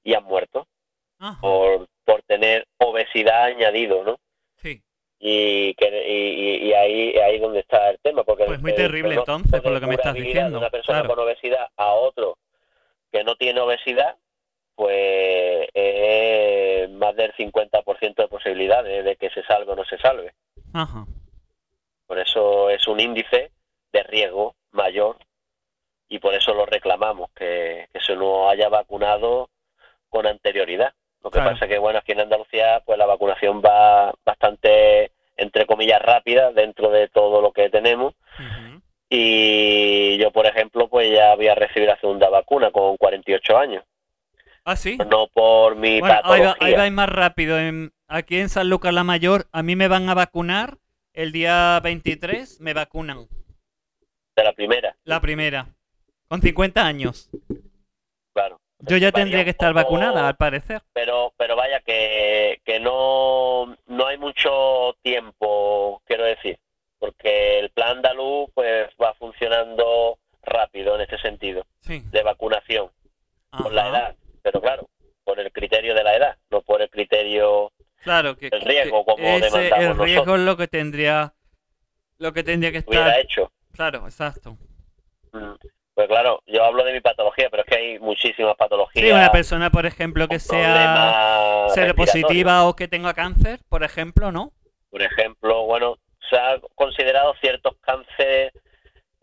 y 0.03 0.15
han 0.15 0.25
muerto 0.25 0.67
Ajá. 1.17 1.39
por, 1.39 1.87
por 2.03 2.21
tener 2.23 2.67
obesidad 2.77 3.45
añadido, 3.45 4.03
¿no? 4.03 4.17
Sí. 4.61 4.81
Y, 5.19 5.73
que, 5.75 6.59
y, 6.61 6.73
ahí 6.73 7.17
ahí 7.17 7.39
donde 7.39 7.61
está 7.61 7.89
el 7.89 7.99
tema. 7.99 8.25
Porque 8.25 8.43
Pues 8.43 8.61
muy 8.61 8.71
el 8.71 8.77
terrible, 8.77 9.15
entonces, 9.15 9.61
por 9.61 9.71
lo 9.71 9.79
que 9.79 9.87
me 9.87 9.95
estás 9.95 10.13
diciendo, 10.13 10.51
De 10.51 10.57
una 10.57 10.69
persona 10.69 10.99
claro. 10.99 11.15
con 11.15 11.23
obesidad 11.23 11.69
a 11.77 11.93
otro 11.93 12.37
que 13.13 13.23
no 13.23 13.37
tiene 13.37 13.61
obesidad, 13.61 14.17
pues 14.75 15.69
es 15.73 16.89
más 16.91 17.15
del 17.15 17.31
50% 17.33 18.15
de 18.15 18.27
posibilidades 18.27 19.05
de 19.05 19.15
que 19.15 19.29
se 19.29 19.41
salve 19.43 19.71
o 19.71 19.75
no 19.77 19.85
se 19.85 19.97
salve. 19.99 20.33
Ajá. 20.73 21.05
Por 22.07 22.19
eso 22.19 22.69
es 22.69 22.87
un 22.87 22.99
índice 22.99 23.51
de 23.91 24.03
riesgo 24.03 24.55
mayor 24.71 25.17
y 26.09 26.19
por 26.19 26.33
eso 26.33 26.53
lo 26.53 26.65
reclamamos, 26.65 27.29
que, 27.35 27.87
que 27.93 27.99
se 27.99 28.15
nos 28.15 28.49
haya 28.49 28.69
vacunado 28.69 29.49
con 30.09 30.25
anterioridad. 30.25 30.93
Lo 31.23 31.29
que 31.31 31.39
Claro. 31.39 31.51
pasa 31.53 31.67
que, 31.67 31.77
bueno, 31.77 31.99
aquí 31.99 32.13
en 32.13 32.21
Andalucía 32.21 32.81
pues 32.85 32.97
la 32.97 33.05
vacunación 33.05 33.61
va 33.61 34.13
bastante, 34.25 35.11
entre 35.35 35.65
comillas, 35.65 36.01
rápida 36.01 36.51
dentro 36.53 36.89
de 36.89 37.09
todo 37.09 37.41
lo 37.41 37.51
que 37.51 37.69
tenemos. 37.69 38.13
Y 39.09 40.17
yo, 40.17 40.31
por 40.31 40.45
ejemplo, 40.45 40.87
pues 40.89 41.11
ya 41.11 41.35
voy 41.35 41.47
a 41.47 41.55
recibir 41.55 41.87
la 41.87 41.99
segunda 41.99 42.29
vacuna 42.29 42.71
con 42.71 42.97
48 42.97 43.57
años. 43.57 43.83
Ah, 44.65 44.75
sí. 44.75 44.97
No 45.09 45.27
por 45.27 45.75
mi 45.77 45.99
Bueno, 46.01 46.15
ahí, 46.15 46.21
patología. 46.21 46.47
va, 46.49 46.55
ahí 46.67 46.73
vais 46.73 46.91
más 46.91 47.09
rápido. 47.09 47.57
En- 47.57 47.91
aquí 48.07 48.37
en 48.39 48.49
San 48.49 48.69
Lucas 48.69 48.93
la 48.93 49.03
Mayor, 49.05 49.45
a 49.53 49.63
mí 49.63 49.75
me 49.77 49.87
van 49.87 50.09
a 50.09 50.13
vacunar 50.13 50.77
el 51.17 51.31
día 51.31 51.79
23, 51.83 52.61
me 52.61 52.73
vacunan. 52.73 53.27
De 54.35 54.43
la 54.43 54.53
primera, 54.53 54.95
La 55.03 55.19
primera. 55.19 55.67
Con 56.27 56.41
50 56.41 56.85
años. 56.85 57.29
claro. 58.33 58.59
Yo 58.81 58.97
ya 58.97 59.11
tendría 59.11 59.43
que 59.43 59.49
estar 59.49 59.73
vacunada, 59.73 60.27
al 60.27 60.35
parecer. 60.35 60.83
Pero, 60.93 61.33
pero 61.35 61.55
vaya 61.55 61.79
que, 61.79 62.61
que 62.63 62.79
no, 62.79 63.75
no 63.87 64.05
hay 64.05 64.19
mucho 64.19 64.95
tiempo, 65.01 66.03
quiero 66.05 66.23
decir, 66.25 66.59
porque 66.99 67.57
el 67.57 67.71
plan 67.71 67.97
andaluz 67.97 68.51
pues 68.53 68.87
va 69.01 69.15
funcionando 69.15 70.19
rápido 70.43 70.93
en 70.93 71.01
este 71.01 71.17
sentido, 71.17 71.65
Sí. 71.79 72.03
de 72.11 72.21
vacunación, 72.21 72.91
por 73.49 73.73
la 73.73 73.89
edad. 73.89 74.15
Pero 74.43 74.61
claro, 74.61 74.87
por 75.23 75.39
el 75.39 75.51
criterio 75.51 75.95
de 75.95 76.03
la 76.03 76.15
edad, 76.15 76.37
no 76.51 76.61
por 76.61 76.83
el 76.83 76.89
criterio 76.91 77.71
Claro, 78.03 78.37
que, 78.37 78.49
el 78.51 78.61
riesgo, 78.61 79.05
que 79.05 79.11
como 79.11 79.27
ese- 79.27 79.67
el 79.67 79.97
riesgo 79.97 80.05
nosotros. 80.05 80.39
es 80.39 80.45
lo 80.45 80.57
que 80.57 80.67
tendría 80.67 81.33
lo 82.19 82.33
que 82.33 82.43
tendría 82.43 82.71
que 82.71 82.79
estar. 82.79 83.19
hecho. 83.19 83.51
Claro, 83.73 84.05
exacto. 84.05 84.57
Mm. 85.33 85.53
Pues 85.93 86.07
claro, 86.07 86.41
yo 86.45 86.63
hablo 86.63 86.83
de 86.83 86.93
mi 86.93 87.01
patología, 87.01 87.49
pero 87.49 87.63
es 87.63 87.69
que 87.69 87.75
hay 87.75 87.99
muchísimas 87.99 88.55
patologías. 88.55 89.03
Sí, 89.05 89.11
una 89.11 89.31
persona, 89.31 89.71
por 89.71 89.85
ejemplo, 89.87 90.27
que 90.27 90.39
sea 90.39 91.67
seropositiva 91.69 92.65
o 92.65 92.75
que 92.75 92.87
tenga 92.87 93.13
cáncer, 93.15 93.59
por 93.67 93.83
ejemplo, 93.83 94.31
¿no? 94.31 94.51
Por 94.91 95.01
ejemplo, 95.01 95.65
bueno, 95.65 95.97
se 96.29 96.37
ha 96.37 96.59
considerado 96.75 97.33
ciertos 97.41 97.75
cánceres 97.81 98.51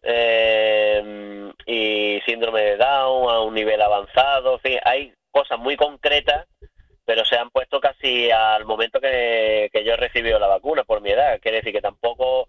eh, 0.03 1.53
y 1.67 2.21
síndrome 2.27 2.61
de 2.61 2.77
Down 2.77 3.31
a 3.31 3.41
un 3.41 3.55
nivel 3.55 3.81
avanzado, 3.81 4.55
en 4.55 4.61
fin, 4.61 4.79
hay 4.85 5.13
cosas 5.31 5.59
muy 5.59 5.77
concretas, 5.77 6.47
pero 7.05 7.25
se 7.25 7.37
han 7.37 7.51
puesto 7.51 7.81
casi 7.81 8.31
al 8.31 8.65
momento 8.65 9.01
que, 9.01 9.69
que 9.73 9.85
yo 9.85 9.93
he 9.93 9.97
recibido 9.97 10.39
la 10.39 10.47
vacuna 10.47 10.85
por 10.85 11.01
mi 11.01 11.11
edad. 11.11 11.39
Quiere 11.41 11.59
decir 11.59 11.73
que 11.73 11.83
tampoco 11.83 12.49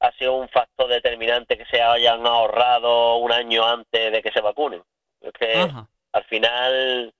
ha 0.00 0.12
sido 0.12 0.34
un 0.36 0.48
factor 0.48 0.88
determinante 0.88 1.58
que 1.58 1.66
se 1.66 1.82
hayan 1.82 2.26
ahorrado 2.26 3.16
un 3.16 3.32
año 3.32 3.66
antes 3.66 4.12
de 4.12 4.22
que 4.22 4.32
se 4.32 4.40
vacunen. 4.40 4.82
Es 5.20 5.32
que 5.32 5.52
Ajá. 5.60 5.88
al 6.12 6.24
final 6.24 7.12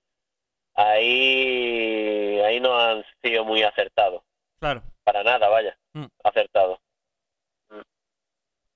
ahí 0.75 2.39
ahí 2.39 2.59
no 2.59 2.79
han 2.79 3.03
sido 3.21 3.45
muy 3.45 3.61
acertados 3.63 4.23
Claro. 4.59 4.81
para 5.03 5.23
nada 5.23 5.47
vaya 5.49 5.77
Mm. 5.93 6.05
acertados 6.23 6.79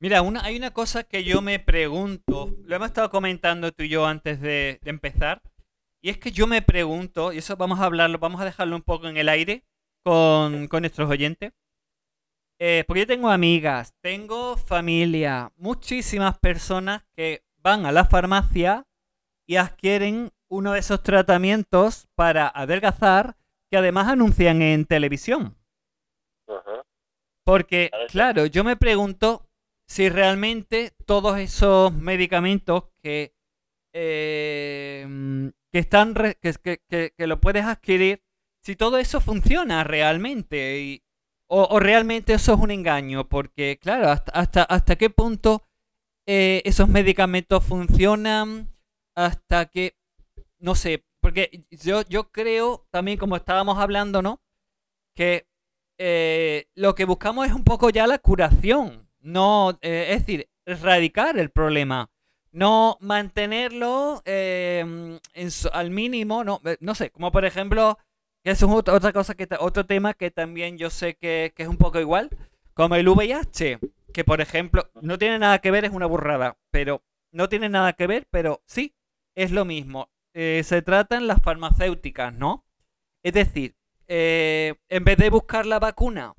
Mira, 0.02 0.22
una, 0.22 0.44
hay 0.44 0.58
una 0.58 0.72
cosa 0.72 1.06
que 1.06 1.24
yo 1.24 1.42
me 1.42 1.58
pregunto, 1.58 2.50
lo 2.66 2.76
hemos 2.76 2.88
estado 2.90 3.10
comentando 3.10 3.72
tú 3.72 3.84
y 3.84 3.90
yo 3.90 4.06
antes 4.06 4.42
de, 4.42 4.78
de 4.84 4.90
empezar, 4.90 5.42
y 6.06 6.10
es 6.10 6.20
que 6.20 6.32
yo 6.32 6.46
me 6.46 6.62
pregunto, 6.62 7.34
y 7.34 7.40
eso 7.40 7.58
vamos 7.58 7.80
a 7.80 7.86
hablarlo, 7.86 8.20
vamos 8.20 8.40
a 8.40 8.46
dejarlo 8.46 8.76
un 8.76 8.84
poco 8.84 9.08
en 9.08 9.18
el 9.18 9.28
aire 9.28 9.66
con, 10.04 10.68
con 10.68 10.84
nuestros 10.84 11.10
oyentes, 11.10 11.52
eh, 12.60 12.84
porque 12.86 13.00
yo 13.00 13.08
tengo 13.08 13.32
amigas, 13.32 13.96
tengo 14.02 14.56
familia, 14.56 15.52
muchísimas 15.56 16.38
personas 16.38 17.04
que 17.16 17.44
van 17.58 17.88
a 17.88 17.92
la 17.92 18.06
farmacia 18.06 18.86
y 19.48 19.56
adquieren 19.56 20.32
uno 20.48 20.74
de 20.74 20.80
esos 20.82 21.02
tratamientos 21.02 22.08
para 22.14 22.50
adelgazar 22.50 23.36
que 23.72 23.78
además 23.78 24.08
anuncian 24.08 24.62
en 24.62 24.86
televisión. 24.86 25.58
Porque, 27.44 27.90
Claro, 27.90 28.08
claro, 28.10 28.46
yo 28.46 28.64
me 28.64 28.76
pregunto 28.76 29.50
si 29.88 30.10
realmente 30.10 30.94
todos 31.08 31.40
esos 31.40 31.94
medicamentos 31.94 32.84
que, 33.02 33.35
eh, 33.98 35.06
mm, 35.08 35.48
que 35.72 35.80
están 35.80 36.14
que, 36.16 36.54
que- 36.90 37.14
que- 37.18 37.28
lo 37.28 37.40
puedes 37.42 37.66
adquirir, 37.66 38.22
si 38.62 38.76
todo 38.76 38.98
eso 38.98 39.22
funciona 39.22 39.84
realmente 39.86 40.80
y- 40.82 41.04
o, 41.50 41.80
realmente 41.80 42.34
eso 42.34 42.54
es 42.56 42.60
un 42.60 42.72
engaño, 42.72 43.30
porque 43.30 43.78
claro, 43.82 44.10
hasta, 44.10 44.32
hasta, 44.34 44.64
hasta 44.64 44.96
qué 44.98 45.10
punto 45.10 45.64
eh, 46.28 46.62
esos 46.66 46.90
medicamentos 46.90 47.64
funcionan, 47.64 48.70
hasta 49.16 49.68
que, 49.68 49.96
no 50.60 50.76
sé, 50.76 51.06
porque 51.22 51.66
yo, 51.72 52.02
yo 52.10 52.32
creo 52.32 52.88
también 52.92 53.18
como 53.20 53.36
estábamos 53.38 53.78
hablando, 53.80 54.22
¿no? 54.22 54.42
Que 55.16 55.48
eh, 56.00 56.68
lo 56.76 56.96
que 56.96 57.06
buscamos 57.06 57.48
es 57.48 57.54
un 57.54 57.64
poco 57.64 57.90
ya 57.90 58.08
la 58.08 58.20
curación, 58.20 59.10
no, 59.22 59.72
es 59.82 60.20
decir, 60.20 60.50
erradicar 60.66 61.38
el 61.40 61.52
problema, 61.52 62.12
no 62.56 62.98
mantenerlo 63.02 64.22
en 64.26 65.52
su- 65.52 65.70
al 65.74 65.92
mínimo, 65.92 66.44
no, 66.44 66.62
eh, 66.66 66.78
no 66.80 66.96
sé, 66.96 67.10
como 67.12 67.32
por 67.32 67.46
ejemplo, 67.46 67.98
que 68.44 68.52
es 68.52 68.64
ot- 68.64 68.90
otra 68.92 69.12
cosa 69.14 69.36
que 69.36 69.48
otro 69.60 69.86
tema 69.86 70.14
que 70.14 70.32
también 70.32 70.78
yo 70.78 70.90
sé 70.90 71.16
que, 71.16 71.54
que 71.56 71.64
es 71.64 71.70
un 71.70 71.78
poco 71.78 72.00
igual, 72.00 72.30
como 72.74 72.96
el 72.96 73.08
VIH, 73.08 73.80
que 74.14 74.24
por 74.24 74.42
ejemplo 74.42 74.90
no 75.02 75.18
tiene 75.18 75.40
nada 75.40 75.60
que 75.60 75.72
ver, 75.72 75.86
es 75.86 75.92
una 75.92 76.06
burrada, 76.06 76.58
pero 76.72 77.04
no 77.32 77.50
tiene 77.50 77.70
nada 77.70 77.94
que 77.94 78.08
ver, 78.08 78.28
pero 78.32 78.62
sí, 78.66 78.96
es 79.36 79.52
lo 79.52 79.66
mismo. 79.66 80.10
Eh, 80.34 80.62
se 80.64 80.82
tratan 80.82 81.28
las 81.28 81.42
farmacéuticas, 81.42 82.34
¿no? 82.34 82.66
Es 83.24 83.34
decir, 83.34 83.76
eh, 84.08 84.76
en 84.90 85.04
vez 85.04 85.18
de 85.18 85.30
buscar 85.30 85.66
la 85.66 85.80
vacuna 85.80 86.36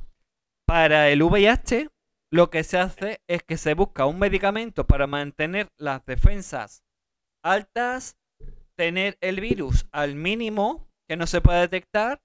para 0.67 1.11
el 1.11 1.23
VIH, 1.23 1.89
lo 2.31 2.51
que 2.51 2.65
se 2.65 2.79
hace 2.79 3.21
es 3.27 3.43
que 3.43 3.57
se 3.57 3.75
busca 3.75 4.07
un 4.07 4.19
medicamento 4.19 4.87
para 4.87 5.07
mantener 5.07 5.69
las 5.77 6.05
defensas 6.05 6.83
altas, 7.43 8.19
tener 8.75 9.17
el 9.21 9.41
virus 9.41 9.87
al 9.93 10.17
mínimo, 10.17 10.89
que 11.09 11.17
no 11.17 11.27
se 11.27 11.41
pueda 11.41 11.61
detectar, 11.61 12.21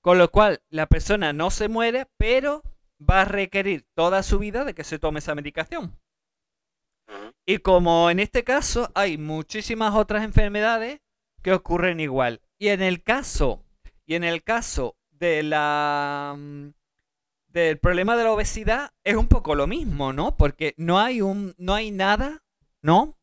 con 0.00 0.18
lo 0.18 0.30
cual 0.30 0.62
la 0.68 0.86
persona 0.86 1.32
no 1.32 1.50
se 1.50 1.68
muere, 1.68 2.06
pero 2.16 2.62
va 3.00 3.22
a 3.22 3.24
requerir 3.24 3.86
toda 3.94 4.22
su 4.22 4.38
vida 4.38 4.64
de 4.64 4.74
que 4.74 4.84
se 4.84 4.98
tome 4.98 5.20
esa 5.20 5.34
medicación. 5.34 5.98
Y 7.46 7.58
como 7.58 8.10
en 8.10 8.18
este 8.18 8.44
caso 8.44 8.90
hay 8.94 9.18
muchísimas 9.18 9.94
otras 9.94 10.24
enfermedades 10.24 11.00
que 11.42 11.52
ocurren 11.52 12.00
igual. 12.00 12.40
Y 12.58 12.68
en 12.68 12.82
el 12.82 13.02
caso, 13.02 13.62
y 14.06 14.14
en 14.14 14.24
el 14.24 14.42
caso 14.42 14.96
de 15.10 15.42
la 15.42 16.34
mm, 16.36 16.70
del 17.54 17.78
problema 17.78 18.16
de 18.16 18.24
la 18.24 18.32
obesidad 18.32 18.90
es 19.04 19.14
un 19.16 19.28
poco 19.28 19.54
lo 19.54 19.66
mismo, 19.66 20.12
¿no? 20.12 20.36
Porque 20.36 20.74
no 20.76 20.98
hay 20.98 21.22
un 21.22 21.54
no 21.56 21.72
hay 21.74 21.90
nada, 21.92 22.42
¿no? 22.82 23.16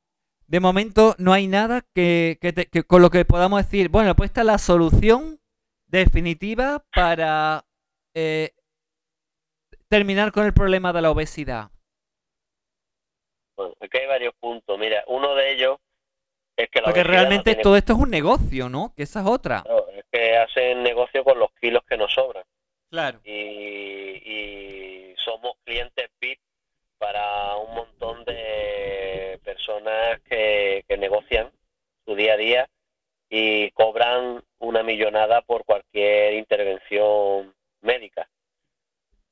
De 0.48 0.60
momento 0.60 1.16
no 1.20 1.34
hay 1.34 1.48
nada 1.48 1.82
que, 1.94 2.38
que 2.42 2.54
te- 2.54 2.66
que 2.66 2.84
con 2.84 3.02
lo 3.02 3.10
que 3.10 3.26
podamos 3.26 3.62
decir, 3.64 3.90
bueno, 3.90 4.16
pues 4.16 4.30
esta 4.30 4.42
es 4.42 4.48
la 4.48 4.58
solución 4.58 5.40
definitiva 5.88 6.84
para 6.96 7.66
eh, 8.16 8.54
terminar 9.90 10.32
con 10.32 10.46
el 10.46 10.54
problema 10.54 10.94
de 10.94 11.02
la 11.02 11.12
obesidad. 11.12 11.70
Bueno, 13.58 13.74
aquí 13.82 13.98
hay 13.98 14.08
varios 14.08 14.34
puntos. 14.40 14.80
Mira, 14.80 15.04
uno 15.08 15.36
de 15.36 15.52
ellos 15.54 15.78
es 16.58 16.70
que 16.70 16.80
la 16.80 16.86
Porque 16.86 17.04
no 17.04 17.10
realmente 17.10 17.52
tiene- 17.52 17.64
todo 17.64 17.76
esto 17.76 17.94
es 17.94 18.00
un 18.00 18.10
negocio, 18.10 18.70
¿no? 18.70 18.94
Que 18.96 19.04
esa 19.04 19.22
es 19.22 19.28
otra. 19.28 19.64
Es 19.96 20.06
que 20.12 20.38
hacen 20.38 20.84
negocio 20.84 21.24
con 21.24 21.38
los 21.38 21.50
kilos 21.60 21.84
que 21.88 21.98
nos 21.98 22.14
sobran. 22.14 22.44
Claro. 22.92 23.22
y, 23.24 23.32
y 23.32 25.16
somos 25.24 25.54
clientes 25.64 26.10
VIP 26.20 26.40
para 26.98 27.56
un 27.56 27.74
montón 27.74 28.24
de 28.26 29.40
personas 29.44 30.20
que, 30.30 30.84
que 30.88 30.98
negocian 30.98 31.50
su 32.06 32.16
día 32.16 32.34
a 32.34 32.38
día 32.38 32.70
y 33.30 33.72
cobran 33.72 34.44
una 34.60 34.84
millonada 34.84 35.42
por 35.42 35.64
cualquier 35.64 36.34
intervención 36.34 37.56
médica. 37.82 38.28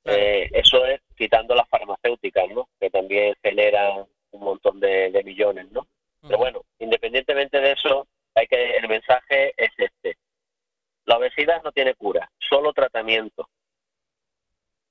Claro. 0.03 0.19
Eh, 0.19 0.49
eso 0.53 0.85
es 0.85 1.01
quitando 1.17 1.53
las 1.53 1.67
farmacéuticas, 1.67 2.49
¿no? 2.49 2.69
Que 2.79 2.89
también 2.89 3.35
generan 3.43 4.05
un 4.31 4.41
montón 4.41 4.79
de, 4.79 5.11
de 5.11 5.23
millones, 5.23 5.69
¿no? 5.71 5.85
Pero 6.21 6.37
bueno, 6.37 6.63
independientemente 6.79 7.59
de 7.59 7.73
eso, 7.73 8.07
hay 8.35 8.47
que 8.47 8.77
el 8.77 8.87
mensaje 8.87 9.53
es 9.57 9.71
este: 9.77 10.17
la 11.09 11.17
obesidad 11.17 11.63
no 11.63 11.71
tiene 11.71 11.95
cura, 11.95 12.29
solo 12.37 12.71
tratamiento. 12.71 13.49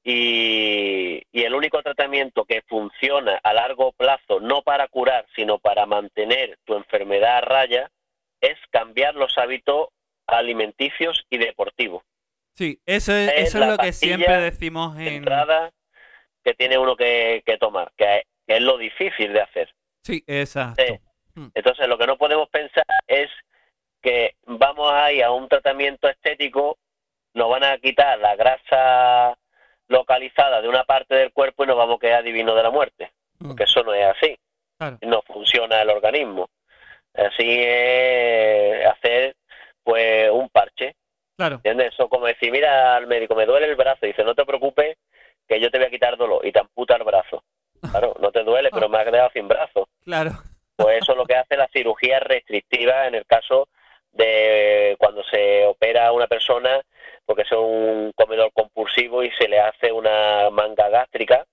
Y, 0.02 1.22
y 1.30 1.42
el 1.44 1.54
único 1.54 1.80
tratamiento 1.80 2.44
que 2.44 2.62
funciona 2.62 3.38
a 3.40 3.52
largo 3.52 3.92
plazo, 3.92 4.40
no 4.40 4.62
para 4.62 4.88
curar, 4.88 5.26
sino 5.36 5.60
para 5.60 5.86
mantener 5.86 6.58
tu 6.64 6.74
enfermedad 6.74 7.36
a 7.36 7.40
raya, 7.42 7.90
es 8.40 8.58
cambiar 8.70 9.14
los 9.14 9.38
hábitos 9.38 9.90
alimenticios 10.26 11.24
y 11.30 11.38
deportivos. 11.38 12.02
Sí, 12.54 12.80
eso 12.84 13.12
es, 13.12 13.28
Es 13.28 13.48
eso 13.48 13.58
es 13.58 13.66
la 13.66 13.72
lo 13.72 13.78
que 13.78 13.92
siempre 13.92 14.38
decimos 14.38 14.96
de 14.96 15.06
en... 15.06 15.14
entrada 15.18 15.70
que 16.42 16.54
tiene 16.54 16.78
uno 16.78 16.96
que, 16.96 17.44
que 17.46 17.58
tomar, 17.58 17.92
que, 17.96 18.24
que 18.44 18.56
es 18.56 18.62
lo 18.62 18.76
difícil 18.76 19.32
de 19.32 19.40
hacer. 19.40 19.72
Sí, 20.02 20.24
exacto. 20.26 20.82
Sí. 20.84 20.98
Entonces, 21.54 21.86
lo 21.86 21.96
que 21.96 22.08
no 22.08 22.18
podemos 22.18 22.48
pensar 22.48 22.84
es 23.06 23.30
que 24.08 24.36
vamos 24.46 24.90
a 24.90 25.12
ir 25.12 25.22
a 25.22 25.32
un 25.32 25.48
tratamiento 25.48 26.08
estético, 26.08 26.78
nos 27.34 27.50
van 27.50 27.64
a 27.64 27.76
quitar 27.76 28.18
la 28.18 28.34
grasa 28.36 29.36
localizada 29.86 30.62
de 30.62 30.68
una 30.68 30.84
parte 30.84 31.14
del 31.14 31.32
cuerpo 31.32 31.64
y 31.64 31.66
nos 31.66 31.76
vamos 31.76 31.96
a 31.96 32.00
quedar 32.00 32.24
divino 32.24 32.54
de 32.54 32.62
la 32.62 32.70
muerte. 32.70 33.12
Mm, 33.38 33.48
Porque 33.48 33.64
eso 33.64 33.82
no 33.82 33.92
es 33.92 34.06
así. 34.06 34.38
Claro. 34.78 34.98
No 35.02 35.20
funciona 35.22 35.82
el 35.82 35.90
organismo. 35.90 36.48
Así 37.14 37.44
es 37.46 38.86
hacer 38.86 39.36
pues 39.82 40.30
un 40.30 40.48
parche. 40.48 40.94
Claro. 41.36 41.56
¿Entiendes? 41.56 41.92
Eso 41.92 42.08
como 42.08 42.26
decir, 42.26 42.50
mira 42.50 42.96
al 42.96 43.06
médico, 43.06 43.34
me 43.34 43.44
duele 43.44 43.66
el 43.66 43.76
brazo. 43.76 44.06
Y 44.06 44.08
dice, 44.08 44.24
no 44.24 44.34
te 44.34 44.46
preocupes, 44.46 44.96
que 45.46 45.60
yo 45.60 45.70
te 45.70 45.78
voy 45.78 45.88
a 45.88 45.90
quitar 45.90 46.16
dolor. 46.16 46.46
Y 46.46 46.52
te 46.52 46.60
amputa 46.60 46.96
el 46.96 47.04
brazo. 47.04 47.42
Claro, 47.90 48.14
no 48.20 48.30
te 48.30 48.42
duele, 48.42 48.70
pero 48.72 48.88
me 48.88 48.98
has 48.98 49.04
quedado 49.04 49.30
sin 49.34 49.48
brazo. 49.48 49.86
Claro. 50.02 50.30
Pues 50.76 51.02
eso 51.02 51.12
es 51.12 51.18
lo 51.18 51.26
que 51.26 51.36
hace 51.36 51.56
la 51.58 51.68
cirugía 51.68 52.20
restrictiva 52.20 53.06
en 53.06 53.16
el 53.16 53.26
caso 53.26 53.68
de 54.18 54.96
cuando 54.98 55.22
se 55.24 55.64
opera 55.64 56.08
a 56.08 56.12
una 56.12 56.26
persona 56.26 56.82
porque 57.24 57.42
es 57.42 57.52
un 57.52 58.12
comedor 58.14 58.50
compulsivo 58.52 59.22
y 59.22 59.30
se 59.32 59.48
le 59.48 59.60
hace 59.60 59.92
una 59.92 60.50
manga 60.50 60.88
gástrica 60.88 61.46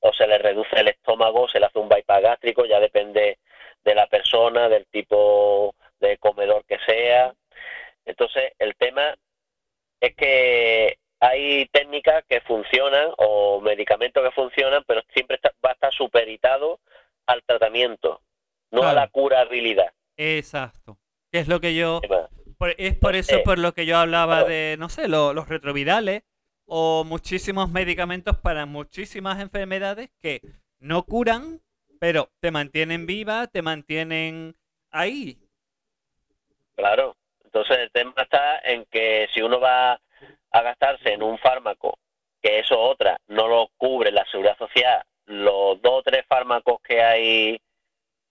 o 0.00 0.12
se 0.12 0.26
le 0.26 0.38
reduce 0.38 0.74
el 0.80 0.88
estómago, 0.88 1.48
se 1.48 1.60
le 1.60 1.66
hace 1.66 1.78
un 1.78 1.88
bypass 1.88 2.22
gástrico, 2.22 2.64
ya 2.64 2.80
depende 2.80 3.38
de 3.84 3.94
la 3.94 4.06
persona, 4.06 4.68
del 4.68 4.86
tipo 4.86 5.74
de 6.00 6.16
comedor 6.18 6.64
que 6.66 6.78
sea. 6.86 7.34
Entonces, 8.04 8.52
el 8.58 8.74
tema 8.76 9.14
es 10.00 10.14
que 10.14 10.98
hay 11.20 11.66
técnicas 11.72 12.24
que 12.28 12.40
funcionan 12.42 13.08
o 13.18 13.60
medicamentos 13.60 14.22
que 14.22 14.30
funcionan, 14.30 14.82
pero 14.86 15.02
siempre 15.14 15.36
está- 15.36 15.52
va 15.64 15.70
a 15.70 15.74
estar 15.74 15.92
superitado 15.92 16.78
al 17.26 17.42
tratamiento, 17.44 18.20
no 18.70 18.82
a 18.82 18.92
la 18.92 19.08
curabilidad. 19.08 19.90
Exacto. 20.16 20.85
Que 21.36 21.40
es 21.40 21.48
lo 21.48 21.60
que 21.60 21.74
yo... 21.74 22.00
Por- 22.56 22.74
es 22.78 22.96
por 22.96 23.14
eso 23.14 23.32
Entonces, 23.32 23.44
por 23.44 23.58
lo 23.58 23.74
que 23.74 23.84
yo 23.84 23.98
hablaba 23.98 24.44
de, 24.44 24.76
no 24.78 24.88
sé, 24.88 25.06
lo- 25.06 25.34
los 25.34 25.50
retrovirales 25.50 26.22
o 26.64 27.04
muchísimos 27.04 27.68
medicamentos 27.70 28.38
para 28.38 28.64
muchísimas 28.64 29.38
enfermedades 29.38 30.08
que 30.22 30.40
no 30.78 31.02
curan, 31.02 31.60
pero 32.00 32.30
te 32.40 32.50
mantienen 32.50 33.04
viva, 33.04 33.48
te 33.48 33.60
mantienen 33.60 34.56
ahí. 34.90 35.36
Claro. 36.74 37.14
Entonces 37.44 37.80
el 37.80 37.90
tema 37.90 38.14
está 38.16 38.58
en 38.60 38.86
que 38.86 39.28
si 39.34 39.42
uno 39.42 39.60
va 39.60 40.00
a 40.52 40.62
gastarse 40.62 41.12
en 41.12 41.22
un 41.22 41.36
fármaco, 41.36 41.98
que 42.40 42.60
eso 42.60 42.80
otra, 42.80 43.18
no 43.26 43.46
lo 43.46 43.68
cubre 43.76 44.10
la 44.10 44.24
seguridad 44.30 44.56
social, 44.56 45.02
los 45.26 45.82
dos 45.82 45.98
o 45.98 46.02
tres 46.02 46.24
fármacos 46.26 46.80
que 46.80 47.02
hay 47.02 47.60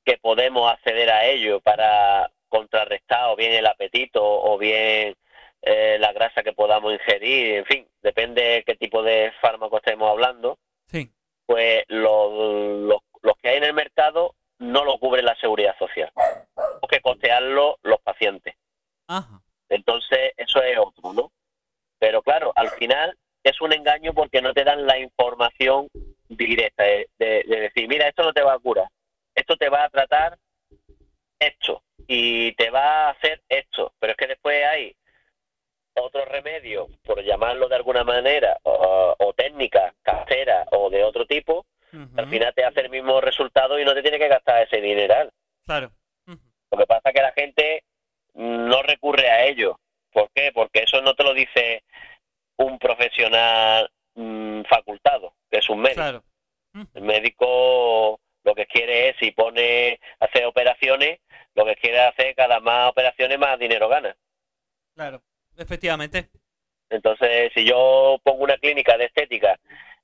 que 0.03 0.18
podemos 0.18 0.72
acceder 0.73 1.11
a 1.11 1.26
ellos 1.27 1.61
para 1.61 2.32
contrarrestar 2.60 3.30
o 3.32 3.36
bien 3.36 3.53
el 3.53 3.65
apetito 3.68 4.22
o 4.23 4.57
bien 4.57 5.15
eh, 5.61 5.98
la 5.99 6.14
grasa 6.14 6.44
que 6.44 6.53
podamos 6.53 6.94
ingerir, 6.94 7.56
en 7.56 7.65
fin, 7.65 7.88
depende 8.02 8.64
qué 8.65 8.76
tipo 8.76 9.02
de 9.03 9.32
fármaco 9.41 9.77
estemos 9.77 10.10
hablando, 10.10 10.57
Sí. 10.88 11.11
pues 11.48 11.84
los, 11.88 12.32
los, 12.88 12.99
los 13.22 13.34
que 13.41 13.49
hay 13.49 13.57
en 13.57 13.64
el 13.65 13.73
mercado 13.73 14.36
no 14.60 14.86
lo 14.86 14.98
cubre 14.99 15.22
la 15.23 15.36
seguridad 15.36 15.76
social, 15.77 16.11
o 16.82 16.88
que 16.88 17.02
costearlo 17.02 17.77
los 17.84 17.99
pacientes. 18.02 18.53
Ajá. 19.07 19.41
Entonces, 19.69 20.32
eso 20.38 20.61
es 20.61 20.77
otro, 20.77 21.11
¿no? 21.14 21.32
Pero 21.99 22.22
claro, 22.22 22.53
al 22.56 22.69
final 22.72 23.18
es 23.44 23.60
un 23.61 23.73
engaño 23.73 24.14
porque 24.14 24.41
no 24.41 24.53
te 24.53 24.64
dan 24.64 24.86
la 24.86 24.98
información 24.99 25.88
directa 26.30 26.84
de, 26.84 27.10
de- 27.19 27.44
de 27.48 27.60
decir, 27.61 27.88
mira, 27.88 28.07
esto 28.07 28.23
no 28.23 28.34
te 28.34 28.44
va 28.44 28.53
a 28.53 28.60
curar, 28.60 28.88
esto 29.36 29.56
te 29.57 29.69
va 29.69 29.84
a 29.86 29.90
tratar 29.90 30.38
esto 31.40 31.82
y 32.07 32.53
te 32.53 32.69
va 32.69 33.07
a 33.07 33.10
hacer 33.11 33.41
esto, 33.49 33.94
pero 33.99 34.11
es 34.11 34.18
que 34.18 34.27
después 34.27 34.64
hay 34.65 34.95
otros 35.95 36.27
remedios, 36.27 36.90
por 37.03 37.23
llamarlo 37.23 37.68
de 37.68 37.76
alguna 37.76 38.03
manera, 38.03 38.57
o, 38.64 39.34
técnicas 39.36 39.94
caseras 40.02 40.68
o 40.72 40.90
de 40.90 41.03
otro 41.03 41.26
tipo, 41.26 41.65
Ujú. 41.91 42.10
al 42.18 42.30
final 42.30 42.53
te 42.53 42.64
hace 42.64 42.82
el 42.82 42.90
mismo 42.90 43.22
resultado 43.22 43.80
y 43.80 43.86
no 43.86 43.94
te 43.94 44.02
tiene 44.02 44.19
que 44.19 44.27
gastar 44.27 44.64
ese 44.64 44.82
dineral. 44.82 45.32
Claro. 45.65 45.91
Lo 46.72 46.77
que 46.77 46.88
pasa 46.88 47.10
es 47.10 47.14
que 47.14 47.22
la 47.22 47.32
gente 47.32 47.84
no 48.34 48.82
recurre 48.82 49.30
a 49.30 49.45
ello. 49.45 49.80
¿Por 50.11 50.30
qué? 50.34 50.52
Porque 50.53 50.84
eso 50.84 51.02
no 51.02 51.14
te 51.14 51.23
lo 51.23 51.34
dice 51.34 51.84
un 52.57 52.77
profesional 52.80 53.90
mm, 54.15 54.64
facultado, 54.64 55.36
que 55.49 55.60
es 55.60 55.69
un 55.69 55.82
médico. 55.82 56.02
Claro. 56.02 56.23
El 56.94 57.03
médico 57.03 58.19
lo 58.45 58.55
que 58.55 58.65
quiere 58.67 59.09
es, 59.09 59.17
si 59.19 59.31
pone 59.31 59.99
hacer 60.19 60.45
operaciones, 60.45 61.19
lo 61.55 61.65
que 61.65 61.76
quiere 61.76 61.99
hacer 61.99 62.35
cada 62.35 62.59
más 62.59 62.91
operaciones, 62.91 63.38
más 63.39 63.57
dinero 63.59 63.89
gana. 63.89 64.15
Claro. 64.95 65.22
Efectivamente. 65.57 66.30
Entonces, 66.89 67.51
si 67.55 67.65
yo 67.65 68.19
pongo 68.23 68.43
una 68.43 68.57
clínica 68.57 68.97
de 68.97 69.05
estética 69.05 69.59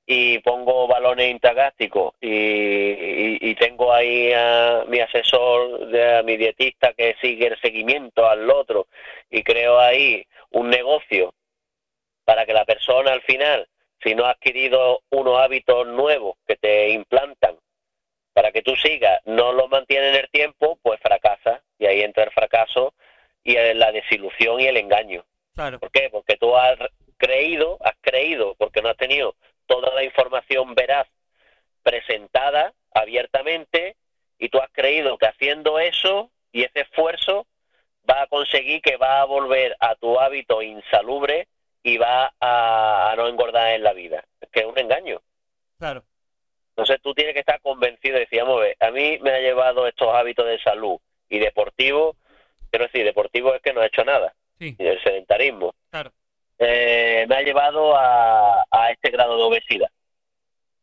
y 0.05 0.39
pongo 0.39 0.87
balones 0.87 1.29
intragástricos 1.29 2.13
y, 2.19 2.27
y- 2.29 3.37
y 3.41 3.55
tengo 3.55 3.93
ahí 3.93 4.33
a 4.33 4.83
mi 4.87 4.99
asesor, 4.99 5.87
de- 5.87 6.15
a 6.17 6.23
mi 6.23 6.37
dietista 6.37 6.93
que 6.93 7.15
sigue 7.21 7.47
el 7.47 7.59
seguimiento 7.61 8.27
al 8.27 8.49
otro 8.49 8.87
y 9.29 9.43
creo 9.43 9.79
ahí 9.79 10.25
un 10.49 10.69
negocio 10.69 11.33
para 12.25 12.45
que 12.45 12.53
la 12.53 12.65
persona 12.65 13.11
al 13.11 13.21
final, 13.21 13.67
si 14.01 14.15
no 14.15 14.25
ha 14.25 14.31
adquirido 14.31 15.01
unos 15.11 15.37
hábitos 15.39 15.85
nuevos 15.87 16.37
que 16.47 16.55
te 16.55 16.89
implantan 16.89 17.55
para 18.33 18.51
que 18.51 18.61
tú 18.61 18.75
sigas, 18.75 19.19
no 19.25 19.51
lo 19.51 19.67
mantiene 19.67 20.09
en 20.09 20.15
el 20.15 20.29
tiempo, 20.29 20.79
pues 20.81 20.99
fracasa 21.01 21.61
y 21.77 21.85
ahí 21.85 22.01
entra 22.01 22.23
el 22.23 22.31
fracaso 22.31 22.93
y 23.43 23.55
la 23.55 23.91
desilusión 23.91 24.59
y 24.59 24.67
el 24.67 24.77
engaño. 24.77 25.25
Claro. 25.55 25.79
¿Por 25.79 25.91
qué? 25.91 26.09
Porque 26.11 26.37
tú 26.37 26.55
has 26.55 26.77
creído, 27.17 27.77
has 27.81 27.95
creído, 28.01 28.55
porque 28.55 28.81
no 28.81 28.89
has 28.89 28.97
tenido 28.97 29.35
toda 29.65 29.93
la 29.93 30.03
información 30.03 30.73
veraz 30.75 31.07
presentada 31.83 32.73
abiertamente 32.93 33.95
y 34.37 34.49
tú 34.49 34.59
has 34.59 34.69
creído 34.71 35.17
que 35.17 35.27
haciendo 35.27 35.79
eso 35.79 36.31
y 36.51 36.63
ese 36.63 36.81
esfuerzo 36.81 37.47
va 38.09 38.23
a 38.23 38.27
conseguir 38.27 38.81
que 38.81 38.97
va 38.97 39.21
a 39.21 39.25
volver 39.25 39.75
a 39.79 39.95
tu 39.95 40.19
hábito 40.19 40.61
insalubre 40.61 41.47
y 41.83 41.97
va 41.97 42.33
a, 42.39 43.11
a 43.11 43.15
no 43.15 43.27
engordar 43.27 43.73
en 43.73 43.83
la 43.83 43.93
vida. 43.93 44.23
Es 44.39 44.49
que 44.49 44.61
es 44.61 44.65
un 44.65 44.77
engaño. 44.77 45.21
Claro. 45.77 46.03
Entonces 46.71 46.99
tú 47.01 47.13
tienes 47.13 47.33
que 47.33 47.41
estar 47.41 47.59
convencido 47.61 48.17
y 48.17 48.21
decir, 48.21 48.41
vamos 48.41 48.57
a 48.59 48.63
ver, 48.63 48.77
a 48.79 48.91
mí 48.91 49.19
me 49.21 49.31
ha 49.31 49.39
llevado 49.39 49.87
estos 49.87 50.07
hábitos 50.13 50.45
de 50.47 50.59
salud 50.59 50.97
y 51.29 51.39
deportivo, 51.39 52.15
quiero 52.69 52.85
decir, 52.85 53.03
deportivo 53.05 53.53
es 53.53 53.61
que 53.61 53.73
no 53.73 53.81
ha 53.81 53.85
hecho 53.87 54.03
nada, 54.05 54.33
Sí. 54.59 54.75
y 54.79 54.85
el 54.85 55.01
sedentarismo, 55.03 55.73
Claro. 55.89 56.11
eh, 56.59 57.25
me 57.27 57.35
ha 57.35 57.41
llevado 57.41 57.95
a, 57.95 58.65
a 58.71 58.91
este 58.91 59.09
grado 59.09 59.35
de 59.37 59.43
obesidad. 59.43 59.89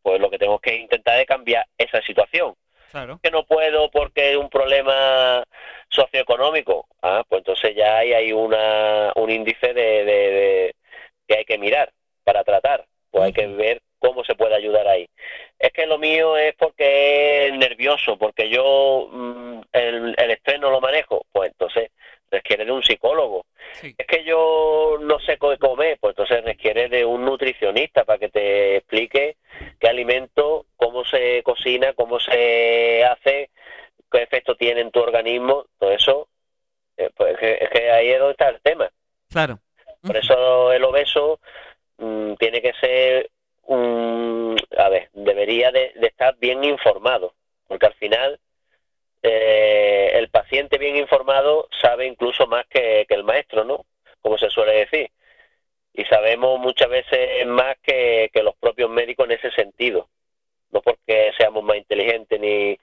Pues 0.03 0.21
lo 0.21 0.31
que 0.31 0.39
tengo 0.39 0.59
que 0.59 0.75
intentar 0.77 1.19
es 1.21 1.27
cambiar 1.27 1.67
esa 1.77 2.01
situación. 2.03 2.55
Claro. 2.91 3.21
Que 3.23 3.31
no 3.31 3.45
puedo 3.45 3.91
porque 3.91 4.31
es 4.31 4.37
un 4.37 4.49
problema 4.49 5.45
socioeconómico. 5.91 6.87
Ah, 7.03 7.23
pues 7.29 7.41
entonces 7.41 7.75
ya 7.77 7.99
hay, 7.99 8.13
hay 8.15 8.33
una, 8.33 9.13
un 9.17 9.31
índice 9.31 9.75
de, 9.75 10.05
de- 10.05 10.31
de- 10.31 10.75
que 11.27 11.37
hay 11.39 11.45
que 11.45 11.59
mirar 11.59 11.93
para 12.25 12.45
tratar. 12.45 12.87
Pues 13.11 13.25
hay 13.25 13.33
que 13.33 13.47
ver 13.47 13.81
cómo 13.99 14.25
se 14.25 14.35
puede 14.35 14.55
ayudar 14.55 14.87
ahí. 14.87 15.09
Es 15.59 15.73
que 15.73 15.87
lo 15.87 15.99
mío 15.99 16.37
es 16.37 16.55
porque 16.57 17.49
es 17.49 17.53
nervioso, 17.55 18.17
porque 18.17 18.49
yo 18.49 19.09
mm, 19.11 19.61
el, 19.73 20.15
el 20.17 20.31
estrés 20.31 20.61
no 20.61 20.71
lo 20.71 20.81
manejo. 20.81 21.25
Pues 21.33 21.51
entonces 21.51 21.91
requiere 22.31 22.65
de 22.65 22.73
un 22.73 22.83
psicólogo 22.83 23.47
Sí. 23.75 23.95
es 23.97 24.07
que 24.07 24.25
yo 24.25 24.97
no 25.01 25.19
sé 25.21 25.39
qué 25.39 25.59
comer, 25.59 25.99
pues 26.01 26.13
entonces 26.13 26.45
requiere 26.45 26.89
de 26.89 27.05
un 27.05 27.25
nutricionista 27.25 28.05
para 28.05 28.19
que 28.19 28.29
te 28.29 28.77
explique 28.77 29.37
qué 29.79 29.89
alimento, 29.89 30.67
cómo 30.77 31.05
se 31.05 31.43
cocina, 31.43 31.93
cómo 31.93 32.19
se 32.19 33.05
hace, 33.05 33.51
qué 34.11 34.23
efecto 34.23 34.57
tiene 34.57 34.81
en 34.81 34.91
tu 34.91 35.01
organismo, 35.01 35.67
todo 35.79 35.93
eso, 35.93 36.29
eh, 36.97 37.11
pues 37.15 37.35
es 37.35 37.39
que, 37.39 37.59
es 37.61 37.71
que 37.71 37.91
ahí 37.91 38.09
es 38.09 38.19
donde 38.19 38.33
está 38.33 38.49
el 38.49 38.61
tema. 38.61 38.91
Claro. 39.31 39.59
Por 40.03 40.17
eso 40.17 40.73
el 40.73 40.85
obeso 40.85 41.41
mm, 41.99 42.35
tiene 42.35 42.63
que 42.63 42.73
ser 42.81 43.31
un, 43.69 44.57
a 44.77 44.89
ver, 44.89 45.11
debería 45.13 45.71
de, 45.71 45.93
de 45.95 46.07
estar 46.07 46.37
bien 46.39 46.65
informado, 46.65 47.35
porque 47.67 47.87
al 47.87 47.95
final 47.95 48.41
eh, 49.23 50.13
el 50.15 50.29
paciente 50.31 50.79
bien 50.79 50.97
informado 50.97 51.69
sabe 51.81 52.07
incluso 52.07 52.47
más 52.47 52.67
que, 52.67 53.05
que 53.09 53.15
el 53.15 53.25
maestro, 53.25 53.65
¿no? 53.65 53.85
Como 54.23 54.39
se 54.39 54.51
suele 54.51 54.73
decir. 54.73 55.11
Y 55.93 56.05
sabemos 56.05 56.59
muchas 56.59 56.89
veces 56.89 57.47
más 57.47 57.77
que, 57.83 58.31
que 58.33 58.43
los 58.43 58.55
propios 58.57 58.91
médicos 58.91 59.27
en 59.27 59.33
ese 59.33 59.51
sentido. 59.51 60.09
No 60.71 60.81
porque 60.81 61.33
seamos 61.37 61.63
más 61.65 61.77
inteligentes 61.77 62.41
ni, 62.41 62.79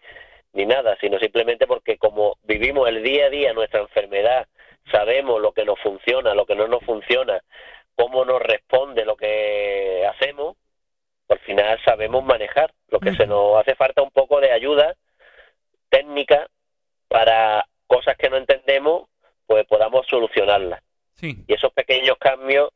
ni 0.53 0.65
nada, 0.65 0.97
sino 0.99 1.17
simplemente 1.19 1.65
porque 1.65 1.97
como 1.97 2.37
vivimos 2.43 2.87
el 2.89 3.03
día 3.03 3.25
a 3.25 3.29
día 3.29 3.53
nuestra 3.53 3.81
enfermedad, 3.81 4.47
sabemos 4.91 5.41
lo 5.41 5.51
que 5.51 5.65
nos 5.65 5.79
funciona, 5.79 6.35
lo 6.35 6.45
que 6.45 6.55
no 6.55 6.67
nos 6.67 6.83
funciona, 6.83 7.41
cómo 7.95 8.25
nos 8.25 8.41
responde 8.41 9.05
lo 9.05 9.15
que 9.15 10.05
hacemos, 10.09 10.57
al 11.29 11.39
final 11.39 11.79
sabemos 11.83 12.23
manejar. 12.23 12.73
Lo 12.89 12.99
que 12.99 13.15
se 13.15 13.25
nos 13.25 13.57
hace 13.57 13.75
falta 13.75 14.01
un 14.01 14.11
poco 14.11 14.39
de 14.39 14.51
ayuda 14.51 14.95
técnica 15.89 16.47
para 17.07 17.65
cosas 17.87 18.17
que 18.17 18.29
no 18.29 18.37
entendemos, 18.37 19.07
pues 19.45 19.65
podamos 19.65 20.05
solucionarlas. 20.07 20.81
Sí. 21.15 21.43
Y 21.47 21.53
esos 21.53 21.71
pequeños 21.73 22.17
cambios 22.19 22.69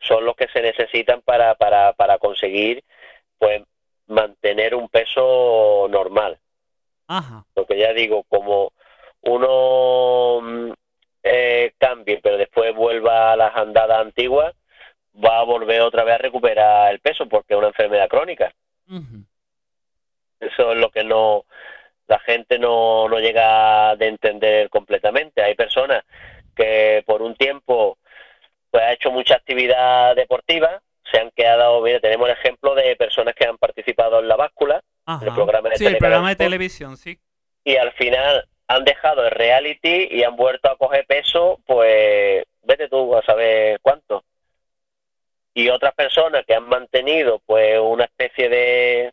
son 0.00 0.24
los 0.24 0.36
que 0.36 0.48
se 0.48 0.62
necesitan 0.62 1.22
para, 1.22 1.54
para, 1.54 1.92
para 1.94 2.18
conseguir 2.18 2.84
pues 3.38 3.62
mantener 4.06 4.74
un 4.74 4.88
peso 4.88 5.86
normal. 5.90 6.38
Ajá. 7.06 7.44
Porque 7.54 7.78
ya 7.78 7.92
digo, 7.92 8.24
como 8.24 8.72
uno 9.22 10.40
mm, 10.42 10.72
eh, 11.22 11.72
cambie, 11.78 12.20
pero 12.22 12.36
después 12.36 12.74
vuelva 12.74 13.32
a 13.32 13.36
las 13.36 13.56
andadas 13.56 14.00
antiguas, 14.00 14.54
va 15.24 15.40
a 15.40 15.44
volver 15.44 15.80
otra 15.80 16.04
vez 16.04 16.14
a 16.14 16.18
recuperar 16.18 16.92
el 16.92 17.00
peso 17.00 17.26
porque 17.28 17.54
es 17.54 17.58
una 17.58 17.68
enfermedad 17.68 18.08
crónica. 18.08 18.52
Eso 20.40 20.72
es 20.72 20.78
lo 20.78 20.90
que 20.90 21.04
no 21.04 21.44
la 22.06 22.18
gente 22.20 22.58
no, 22.58 23.08
no 23.08 23.18
llega 23.18 23.94
de 23.96 24.08
entender 24.08 24.70
completamente. 24.70 25.42
Hay 25.42 25.54
personas 25.54 26.04
que 26.56 27.02
por 27.06 27.22
un 27.22 27.34
tiempo 27.36 27.98
pues 28.70 28.82
ha 28.82 28.92
hecho 28.92 29.10
mucha 29.10 29.34
actividad 29.34 30.16
deportiva, 30.16 30.80
se 31.10 31.18
han 31.18 31.30
quedado, 31.30 31.80
mira, 31.82 32.00
tenemos 32.00 32.28
el 32.28 32.34
ejemplo 32.34 32.74
de 32.74 32.96
personas 32.96 33.34
que 33.34 33.46
han 33.46 33.56
participado 33.56 34.20
en 34.20 34.28
la 34.28 34.36
báscula 34.36 34.82
Ajá. 35.06 35.24
El 35.24 35.32
programa 35.32 35.70
de 35.70 35.76
sí, 35.76 35.86
el 35.86 35.96
programa 35.96 36.28
de 36.28 36.36
Telecanal. 36.36 36.50
televisión, 36.50 36.96
sí. 36.98 37.18
y 37.64 37.76
al 37.76 37.92
final 37.92 38.46
han 38.66 38.84
dejado 38.84 39.24
el 39.24 39.30
reality 39.30 40.08
y 40.10 40.22
han 40.22 40.36
vuelto 40.36 40.70
a 40.70 40.76
coger 40.76 41.06
peso, 41.06 41.60
pues 41.64 42.44
vete 42.62 42.88
tú 42.88 43.16
a 43.16 43.22
saber 43.22 43.80
cuánto. 43.80 44.22
Y 45.58 45.70
otras 45.70 45.92
personas 45.94 46.44
que 46.46 46.54
han 46.54 46.68
mantenido 46.68 47.40
pues 47.44 47.80
una 47.80 48.04
especie 48.04 48.48
de 48.48 49.12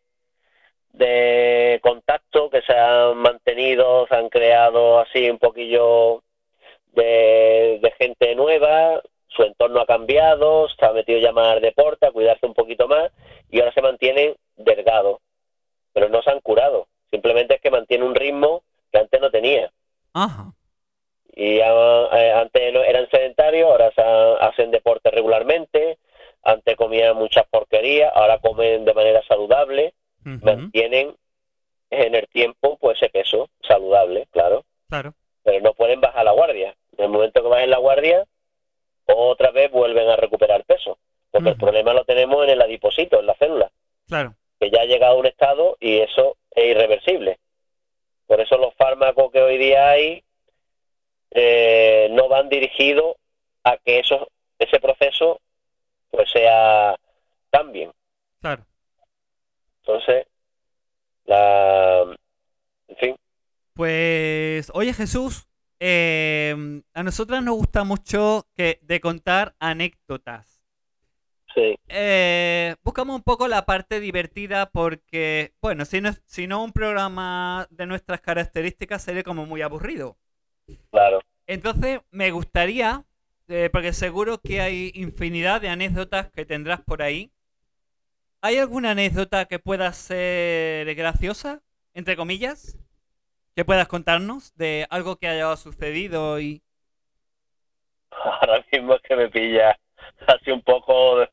de 0.89 1.79
contacto 1.81 2.51
que 2.51 2.61
se 2.61 2.73
han 2.73 3.17
mantenido, 3.17 4.05
se 4.07 4.15
han 4.15 4.29
creado 4.29 4.99
así 4.99 5.27
un 5.27 5.39
poquillo 5.39 6.21
de, 6.93 7.79
de 7.81 7.91
gente 7.97 8.35
nueva, 8.35 9.01
su 9.27 9.41
entorno 9.41 9.81
ha 9.81 9.87
cambiado, 9.87 10.69
se 10.69 10.85
ha 10.85 10.93
metido 10.93 11.19
ya 11.19 11.31
más 11.31 11.53
al 11.53 11.61
deporte, 11.61 12.05
a 12.05 12.11
cuidarse 12.11 12.45
un 12.45 12.53
poquito 12.53 12.87
más 12.87 13.11
y 13.49 13.59
ahora 13.59 13.73
se 13.73 13.81
mantienen 13.81 14.35
delgados, 14.55 15.17
pero 15.93 16.09
no 16.09 16.21
se 16.21 16.29
han 16.29 16.41
curado, 16.41 16.87
simplemente 17.09 17.55
es 17.55 17.61
que 17.61 17.71
mantiene 17.71 18.05
un 18.05 18.13
ritmo 18.13 18.61
que 18.91 18.99
antes 18.99 19.19
no 19.19 19.31
tenía. 19.31 19.71
Ajá. 20.13 20.53
Y 21.35 21.57
eh, 21.57 22.33
antes 22.35 22.61
eran 22.87 23.09
sedentarios, 23.09 23.69
ahora 23.69 23.91
se 23.95 24.01
ha- 24.01 24.35
hacen 24.47 24.69
deporte 24.69 25.09
regularmente, 25.09 25.97
antes 26.45 26.75
comían 26.77 27.17
muchas 27.17 27.45
porquerías, 27.47 28.11
ahora 28.15 28.37
comen 28.39 28.85
de 28.85 28.93
manera 28.93 29.21
saludable, 29.27 29.93
Ujú. 30.25 30.39
mantienen 30.45 31.15
en 31.89 32.15
el 32.15 32.27
tiempo 32.27 32.77
pues 32.77 32.97
ese 33.01 33.09
peso 33.09 33.49
saludable, 33.67 34.27
claro, 34.31 34.63
Claro. 34.89 35.13
pero 35.43 35.59
no 35.61 35.73
pueden 35.73 35.99
bajar 36.01 36.23
la 36.23 36.31
guardia. 36.31 36.75
En 36.97 37.05
el 37.05 37.09
momento 37.11 37.41
que 37.41 37.49
bajen 37.49 37.69
la 37.71 37.77
guardia, 37.79 38.25
otra 39.07 39.51
vez 39.51 39.71
vuelven 39.71 40.07
a 40.07 40.15
recuperar 40.15 40.63
peso, 40.65 40.97
porque 41.31 41.49
el 41.49 41.57
problema 41.57 41.93
lo 41.93 42.05
tenemos 42.05 42.43
en 42.43 42.51
el 42.51 42.61
adipocito, 42.61 43.19
en 43.19 43.25
la 43.25 43.33
célula, 43.35 43.71
Claro. 44.07 44.35
que 44.59 44.69
ya 44.69 44.81
ha 44.81 44.85
llegado 44.85 45.15
a 45.15 45.19
un 45.19 45.25
estado 45.25 45.77
y 45.79 45.97
eso 45.99 46.37
es 46.51 46.65
irreversible. 46.65 47.37
Por 48.27 48.39
eso 48.39 48.57
los 48.57 48.73
fármacos 48.75 49.31
que 49.31 49.41
hoy 49.41 49.57
día 49.57 49.89
hay 49.89 50.23
eh, 51.31 52.07
no 52.11 52.27
van 52.29 52.49
dirigidos 52.49 53.15
a 53.63 53.77
que 53.77 53.99
eso, 53.99 54.29
ese 54.59 54.79
proceso 54.79 55.39
pues 56.11 56.29
sea 56.31 56.95
cambien. 57.51 57.91
Claro. 58.41 58.65
Entonces, 59.83 60.27
la, 61.25 62.03
en 62.87 62.97
fin, 62.97 63.15
Pues, 63.73 64.71
oye 64.73 64.93
Jesús, 64.93 65.47
eh, 65.79 66.55
a 66.93 67.03
nosotras 67.03 67.43
nos 67.43 67.55
gusta 67.55 67.83
mucho 67.83 68.47
que, 68.55 68.79
de 68.83 69.01
contar 69.01 69.55
anécdotas. 69.59 70.63
Sí, 71.53 71.75
Eh, 71.87 72.75
buscamos 72.83 73.15
un 73.15 73.23
poco 73.23 73.47
la 73.47 73.65
parte 73.65 73.99
divertida 73.99 74.69
porque, 74.71 75.53
bueno, 75.61 75.85
si 75.85 76.01
no, 76.01 76.11
si 76.25 76.47
no 76.47 76.63
un 76.63 76.71
programa 76.73 77.67
de 77.69 77.85
nuestras 77.85 78.21
características 78.21 79.03
sería 79.03 79.23
como 79.23 79.45
muy 79.45 79.61
aburrido. 79.61 80.17
claro. 80.91 81.19
Entonces, 81.47 82.01
me 82.11 82.31
gustaría, 82.31 83.05
eh, 83.47 83.69
porque 83.71 83.93
seguro 83.93 84.39
que 84.39 84.61
hay 84.61 84.91
infinidad 84.95 85.61
de 85.61 85.69
anécdotas 85.69 86.31
que 86.31 86.45
tendrás 86.45 86.81
por 86.83 87.01
ahí. 87.01 87.31
¿Hay 88.41 88.57
alguna 88.57 88.91
anécdota 88.91 89.45
que 89.45 89.59
pueda 89.59 89.91
ser 89.93 90.93
graciosa, 90.95 91.61
entre 91.93 92.15
comillas? 92.15 92.77
Que 93.55 93.65
puedas 93.65 93.87
contarnos 93.87 94.55
de 94.55 94.87
algo 94.89 95.17
que 95.17 95.27
haya 95.29 95.55
sucedido 95.57 96.39
y... 96.39 96.63
Ahora 98.11 98.63
mismo 98.71 98.95
es 98.95 99.01
que 99.01 99.15
me 99.15 99.29
pilla 99.29 99.77
así 100.27 100.51
un 100.51 100.61
poco 100.61 101.19
de- 101.19 101.29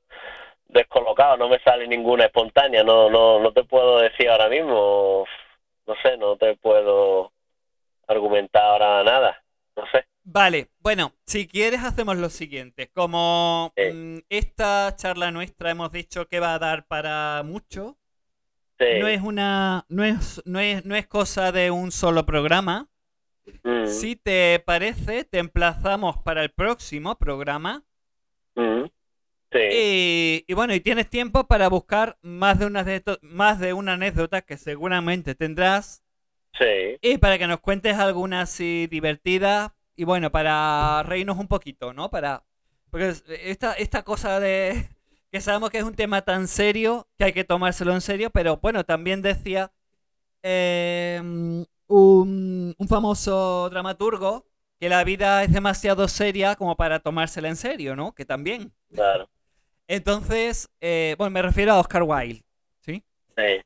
descolocado, 0.66 1.36
no 1.36 1.48
me 1.48 1.60
sale 1.60 1.86
ninguna 1.88 2.26
espontánea, 2.26 2.84
no, 2.84 3.10
no, 3.10 3.40
no 3.40 3.52
te 3.52 3.64
puedo 3.64 3.98
decir 4.00 4.28
ahora 4.30 4.48
mismo, 4.48 5.26
no 5.86 5.94
sé, 6.02 6.16
no 6.18 6.36
te 6.36 6.56
puedo 6.56 7.32
argumentar 8.08 8.82
ahora 8.82 9.04
nada, 9.04 9.44
no 9.76 9.86
sé. 9.92 10.06
Vale, 10.24 10.70
bueno, 10.78 11.14
si 11.26 11.48
quieres 11.48 11.82
hacemos 11.82 12.16
lo 12.16 12.30
siguiente. 12.30 12.90
Como 12.92 13.74
Sí. 13.76 13.82
mm, 13.82 14.18
esta 14.28 14.94
charla 14.96 15.30
nuestra 15.32 15.70
hemos 15.70 15.90
dicho 15.92 16.28
que 16.28 16.40
va 16.40 16.54
a 16.54 16.58
dar 16.58 16.86
para 16.86 17.42
mucho, 17.44 17.98
Sí. 18.78 18.86
no 18.90 19.08
es 19.08 19.22
una, 19.22 19.86
no 19.88 20.04
es, 20.04 20.42
no 20.46 20.60
es, 20.60 20.84
no 20.84 20.96
es 20.96 21.06
cosa 21.08 21.52
de 21.52 21.70
un 21.70 21.92
solo 21.92 22.26
programa. 22.26 22.90
Mm, 23.64 24.06
Si 24.06 24.16
te 24.16 24.60
parece, 24.66 25.24
te 25.24 25.38
emplazamos 25.38 26.18
para 26.18 26.42
el 26.44 26.52
próximo 26.52 27.16
programa. 27.18 27.84
mm, 28.56 28.86
sí, 29.52 29.60
Y, 29.68 30.44
y 30.46 30.54
bueno, 30.54 30.74
y 30.74 30.80
tienes 30.80 31.08
tiempo 31.08 31.46
para 31.48 31.68
buscar 31.68 32.18
más 32.22 32.58
de, 32.58 32.66
una 32.66 32.84
de, 32.84 33.02
más 33.22 33.58
de 33.58 33.72
una 33.72 33.94
anécdota 33.94 34.42
que 34.42 34.56
seguramente 34.58 35.34
tendrás. 35.34 36.02
sí, 36.58 37.00
Y 37.00 37.18
para 37.18 37.38
que 37.38 37.46
nos 37.46 37.60
cuentes 37.60 37.96
alguna 37.98 38.42
así 38.42 38.86
divertida. 38.90 39.74
Y 39.96 40.04
bueno, 40.04 40.30
para 40.32 41.02
reírnos 41.04 41.38
un 41.38 41.48
poquito, 41.48 41.92
¿no? 41.92 42.10
Para. 42.10 42.44
Porque 42.90 43.08
es- 43.10 43.24
esta, 43.28 43.74
esta 43.74 44.02
cosa 44.04 44.40
de. 44.40 44.88
Que 45.32 45.40
sabemos 45.40 45.70
que 45.70 45.78
es 45.78 45.84
un 45.84 45.94
tema 45.94 46.20
tan 46.22 46.46
serio 46.46 47.08
que 47.16 47.24
hay 47.24 47.32
que 47.32 47.44
tomárselo 47.44 47.94
en 47.94 48.02
serio, 48.02 48.28
pero 48.28 48.58
bueno, 48.58 48.84
también 48.84 49.22
decía 49.22 49.72
eh, 50.42 51.18
un, 51.88 52.74
un 52.78 52.88
famoso 52.88 53.68
dramaturgo 53.70 54.46
que 54.80 54.88
la 54.88 55.04
vida 55.04 55.44
es 55.44 55.52
demasiado 55.52 56.08
seria 56.08 56.56
como 56.56 56.76
para 56.76 57.00
tomársela 57.00 57.48
en 57.48 57.56
serio, 57.56 57.96
¿no? 57.96 58.14
Que 58.14 58.24
también. 58.24 58.72
claro, 58.94 59.28
Entonces, 59.88 60.70
eh, 60.80 61.14
bueno, 61.18 61.30
me 61.32 61.42
refiero 61.42 61.72
a 61.72 61.80
Oscar 61.80 62.02
Wilde, 62.04 62.44
¿sí? 62.80 63.04
sí, 63.36 63.62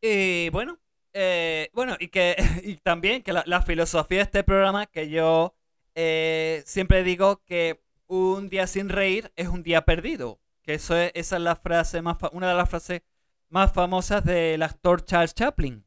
Y 0.00 0.50
bueno, 0.50 0.78
eh, 1.12 1.70
bueno, 1.72 1.96
y 1.98 2.08
que 2.08 2.36
y 2.64 2.76
también 2.78 3.22
que 3.22 3.32
la, 3.32 3.42
la 3.46 3.62
filosofía 3.62 4.18
de 4.18 4.24
este 4.24 4.44
programa, 4.44 4.86
que 4.86 5.08
yo 5.10 5.54
eh, 5.94 6.62
siempre 6.66 7.02
digo 7.04 7.42
que 7.44 7.82
un 8.06 8.48
día 8.48 8.66
sin 8.66 8.88
reír 8.88 9.32
es 9.36 9.48
un 9.48 9.62
día 9.62 9.84
perdido. 9.84 10.40
Que 10.62 10.74
eso 10.74 10.96
es, 10.96 11.12
esa 11.14 11.36
es 11.36 11.42
la 11.42 11.56
frase 11.56 12.02
más 12.02 12.18
fa- 12.18 12.30
una 12.32 12.48
de 12.50 12.54
las 12.54 12.68
frases 12.70 13.02
más 13.48 13.72
famosas 13.72 14.24
del 14.24 14.62
actor 14.62 15.04
Charles 15.04 15.34
Chaplin. 15.34 15.84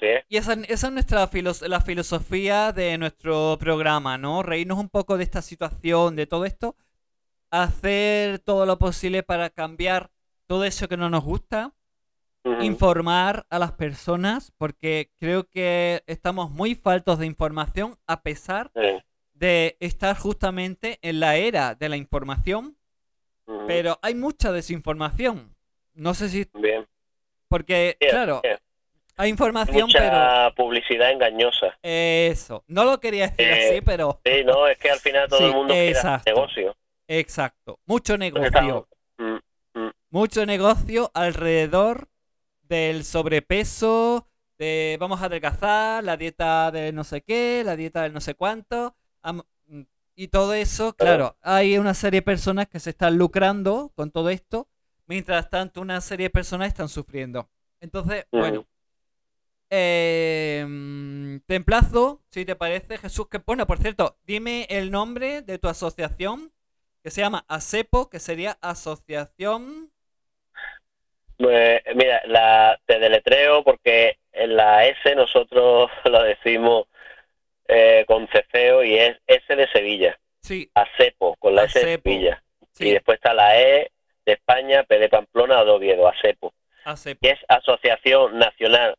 sí, 0.00 0.06
Y 0.28 0.36
esa, 0.38 0.54
esa 0.54 0.86
es 0.88 0.92
nuestra 0.92 1.26
filos- 1.28 1.62
la 1.66 1.80
filosofía 1.80 2.72
de 2.72 2.98
nuestro 2.98 3.56
programa, 3.60 4.18
¿no? 4.18 4.42
Reírnos 4.42 4.78
un 4.78 4.88
poco 4.88 5.16
de 5.16 5.24
esta 5.24 5.42
situación, 5.42 6.16
de 6.16 6.26
todo 6.26 6.44
esto, 6.44 6.76
hacer 7.50 8.40
todo 8.40 8.66
lo 8.66 8.78
posible 8.78 9.22
para 9.22 9.50
cambiar 9.50 10.10
todo 10.46 10.64
eso 10.64 10.88
que 10.88 10.96
no 10.96 11.10
nos 11.10 11.24
gusta, 11.24 11.74
informar 12.60 13.46
a 13.50 13.58
las 13.58 13.72
personas, 13.72 14.52
porque 14.56 15.10
creo 15.18 15.48
que 15.48 16.02
estamos 16.06 16.50
muy 16.50 16.74
faltos 16.74 17.18
de 17.18 17.26
información 17.26 17.96
a 18.06 18.22
pesar 18.22 18.70
de 19.34 19.76
estar 19.80 20.16
justamente 20.16 20.98
en 21.02 21.20
la 21.20 21.36
era 21.36 21.74
de 21.74 21.88
la 21.88 21.96
información, 21.96 22.76
pero 23.66 23.98
hay 24.02 24.14
mucha 24.14 24.52
desinformación. 24.52 25.54
No 25.94 26.14
sé 26.14 26.28
si, 26.28 26.46
bien, 26.54 26.86
porque, 27.48 27.96
claro, 28.00 28.42
hay 29.16 29.30
información, 29.30 29.88
pero... 29.92 30.04
mucha 30.06 30.50
publicidad 30.54 31.10
engañosa. 31.10 31.78
Eso, 31.82 32.64
no 32.66 32.84
lo 32.84 33.00
quería 33.00 33.28
decir 33.28 33.46
Eh, 33.46 33.68
así, 33.70 33.80
pero 33.80 34.20
Sí, 34.24 34.44
no, 34.44 34.66
es 34.68 34.76
que 34.78 34.90
al 34.90 34.98
final 34.98 35.28
todo 35.28 35.38
Sí, 35.40 35.44
el 35.46 35.52
mundo 35.54 35.72
quiere 35.72 35.88
exacto. 35.90 36.30
negocio. 36.30 36.76
exacto, 37.08 37.78
mucho 37.86 38.16
negocio, 38.18 38.88
Mm, 39.18 39.88
mucho 40.10 40.46
negocio 40.46 41.10
alrededor 41.14 42.08
del 42.68 43.04
sobrepeso, 43.04 44.26
de 44.58 44.96
vamos 45.00 45.20
a 45.22 45.26
adelgazar, 45.26 46.02
la 46.02 46.16
dieta 46.16 46.70
de 46.70 46.92
no 46.92 47.04
sé 47.04 47.22
qué, 47.22 47.62
la 47.64 47.76
dieta 47.76 48.02
del 48.02 48.12
no 48.12 48.20
sé 48.20 48.34
cuánto, 48.34 48.94
y 50.14 50.28
todo 50.28 50.54
eso, 50.54 50.94
claro, 50.94 51.36
hay 51.42 51.76
una 51.76 51.92
serie 51.92 52.20
de 52.20 52.24
personas 52.24 52.68
que 52.68 52.80
se 52.80 52.90
están 52.90 53.18
lucrando 53.18 53.92
con 53.94 54.10
todo 54.10 54.30
esto, 54.30 54.66
mientras 55.06 55.50
tanto 55.50 55.80
una 55.80 56.00
serie 56.00 56.26
de 56.26 56.30
personas 56.30 56.68
están 56.68 56.88
sufriendo. 56.88 57.48
Entonces, 57.80 58.26
bueno, 58.32 58.66
eh, 59.68 60.64
mm, 60.66 61.36
te 61.46 61.54
emplazo, 61.54 62.22
si 62.30 62.46
te 62.46 62.56
parece, 62.56 62.96
Jesús, 62.96 63.28
que 63.28 63.42
bueno, 63.44 63.66
por 63.66 63.78
cierto, 63.78 64.16
dime 64.26 64.66
el 64.70 64.90
nombre 64.90 65.42
de 65.42 65.58
tu 65.58 65.68
asociación, 65.68 66.50
que 67.02 67.10
se 67.10 67.20
llama 67.20 67.44
ASEPO, 67.48 68.08
que 68.08 68.18
sería 68.18 68.58
Asociación... 68.60 69.90
Pues, 71.38 71.82
mira, 71.94 72.22
la, 72.26 72.78
te 72.86 72.98
deletreo 72.98 73.62
porque 73.62 74.18
en 74.32 74.56
la 74.56 74.86
S 74.86 75.14
nosotros 75.14 75.90
lo 76.04 76.22
decimos 76.22 76.86
eh, 77.68 78.04
con 78.06 78.26
cefeo 78.28 78.82
y 78.84 78.96
es 78.96 79.18
S 79.26 79.54
de 79.56 79.68
Sevilla, 79.68 80.18
Sí, 80.40 80.70
ASEPO, 80.74 81.36
con 81.36 81.54
la 81.54 81.64
S 81.64 81.78
de 81.80 81.84
Sevilla. 81.96 82.42
Y 82.60 82.66
sí, 82.72 82.92
después 82.92 83.16
está 83.16 83.34
la 83.34 83.58
E 83.60 83.90
de 84.24 84.32
España, 84.32 84.84
P 84.84 84.98
de 84.98 85.08
Pamplona, 85.08 85.64
de 85.64 85.70
Oviedo, 85.70 86.06
ASEPO. 86.08 86.52
ASEPO. 86.84 87.18
que 87.20 87.30
es 87.30 87.40
Asociación 87.48 88.38
Nacional 88.38 88.94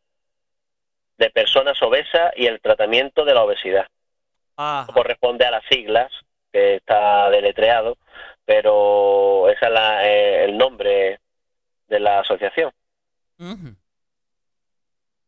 de 1.18 1.30
Personas 1.32 1.82
Obesas 1.82 2.32
y 2.36 2.46
el 2.48 2.60
Tratamiento 2.60 3.24
de 3.26 3.34
la 3.34 3.44
Obesidad. 3.44 3.88
Ajá. 4.58 4.92
Corresponde 4.94 5.46
a 5.46 5.52
las 5.52 5.64
siglas, 5.70 6.12
que 6.52 6.76
está 6.76 7.30
deletreado, 7.30 7.98
pero 8.46 9.50
ese 9.50 9.66
es 9.66 9.72
la- 9.72 10.08
eh, 10.08 10.46
el 10.46 10.58
nombre 10.58 11.20
de 11.88 12.00
la 12.00 12.20
asociación. 12.20 12.72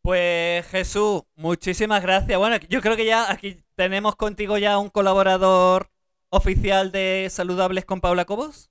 Pues 0.02 0.66
Jesús, 0.68 1.22
muchísimas 1.36 2.02
gracias. 2.02 2.38
Bueno, 2.38 2.56
yo 2.68 2.80
creo 2.80 2.96
que 2.96 3.04
ya 3.04 3.30
aquí 3.30 3.58
tenemos 3.76 4.16
contigo 4.16 4.56
ya 4.58 4.78
un 4.78 4.88
colaborador 4.88 5.88
oficial 6.30 6.90
de 6.90 7.28
Saludables 7.30 7.84
con 7.84 8.00
Paula 8.00 8.24
Cobos. 8.24 8.70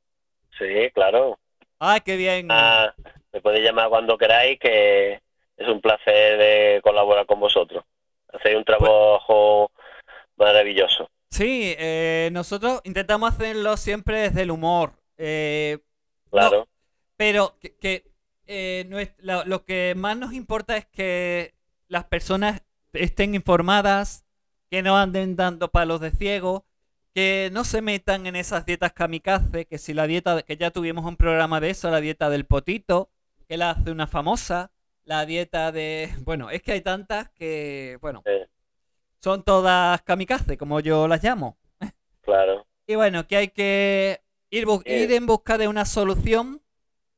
Sí, 0.57 0.89
claro. 0.93 1.39
Ah, 1.79 1.99
qué 2.03 2.17
bien. 2.17 2.47
Ah, 2.49 2.93
me 3.31 3.41
podéis 3.41 3.63
llamar 3.65 3.89
cuando 3.89 4.17
queráis, 4.17 4.59
que 4.59 5.21
es 5.57 5.67
un 5.67 5.81
placer 5.81 6.37
de 6.37 6.81
colaborar 6.83 7.25
con 7.25 7.39
vosotros. 7.39 7.83
Hacéis 8.33 8.57
un 8.57 8.65
trabajo 8.65 9.71
maravilloso. 10.35 11.09
Sí, 11.29 11.75
eh, 11.77 12.29
nosotros 12.31 12.81
intentamos 12.85 13.31
hacerlo 13.31 13.77
siempre 13.77 14.21
desde 14.21 14.41
el 14.41 14.51
humor. 14.51 14.93
eh, 15.17 15.77
Claro. 16.31 16.67
Pero 17.19 17.57
que, 17.59 17.75
que, 17.75 18.09
eh, 18.47 19.13
lo, 19.19 19.43
lo 19.43 19.65
que 19.65 19.93
más 19.97 20.15
nos 20.15 20.31
importa 20.31 20.77
es 20.77 20.85
que 20.85 21.53
las 21.89 22.05
personas 22.05 22.63
estén 22.93 23.35
informadas, 23.35 24.23
que 24.71 24.81
no 24.81 24.97
anden 24.97 25.35
dando 25.35 25.69
palos 25.69 25.99
de 25.99 26.11
ciego, 26.11 26.65
que 27.13 27.49
no 27.51 27.65
se 27.65 27.81
metan 27.81 28.25
en 28.25 28.37
esas 28.37 28.65
dietas 28.65 28.93
kamikaze, 28.93 29.65
que 29.65 29.77
si 29.77 29.93
la 29.93 30.07
dieta, 30.07 30.43
que 30.43 30.55
ya 30.55 30.71
tuvimos 30.71 31.03
un 31.03 31.17
programa 31.17 31.59
de 31.59 31.71
eso, 31.71 31.91
la 31.91 31.99
dieta 31.99 32.29
del 32.29 32.45
potito, 32.45 33.09
que 33.49 33.57
la 33.57 33.71
hace 33.71 33.91
una 33.91 34.07
famosa, 34.07 34.71
la 35.03 35.25
dieta 35.25 35.73
de... 35.73 36.09
Bueno, 36.23 36.49
es 36.51 36.61
que 36.61 36.71
hay 36.71 36.81
tantas 36.81 37.29
que, 37.31 37.97
bueno, 37.99 38.23
Sí. 38.25 38.31
son 39.21 39.43
todas 39.43 40.01
kamikaze, 40.03 40.57
como 40.57 40.79
yo 40.79 41.05
las 41.09 41.21
llamo. 41.21 41.57
Claro. 42.21 42.65
Y 42.87 42.95
bueno, 42.95 43.27
que 43.27 43.35
hay 43.35 43.47
que 43.49 44.21
ir, 44.51 44.65
Eh. 44.85 45.01
ir 45.03 45.11
en 45.11 45.25
busca 45.25 45.57
de 45.57 45.67
una 45.67 45.83
solución 45.83 46.61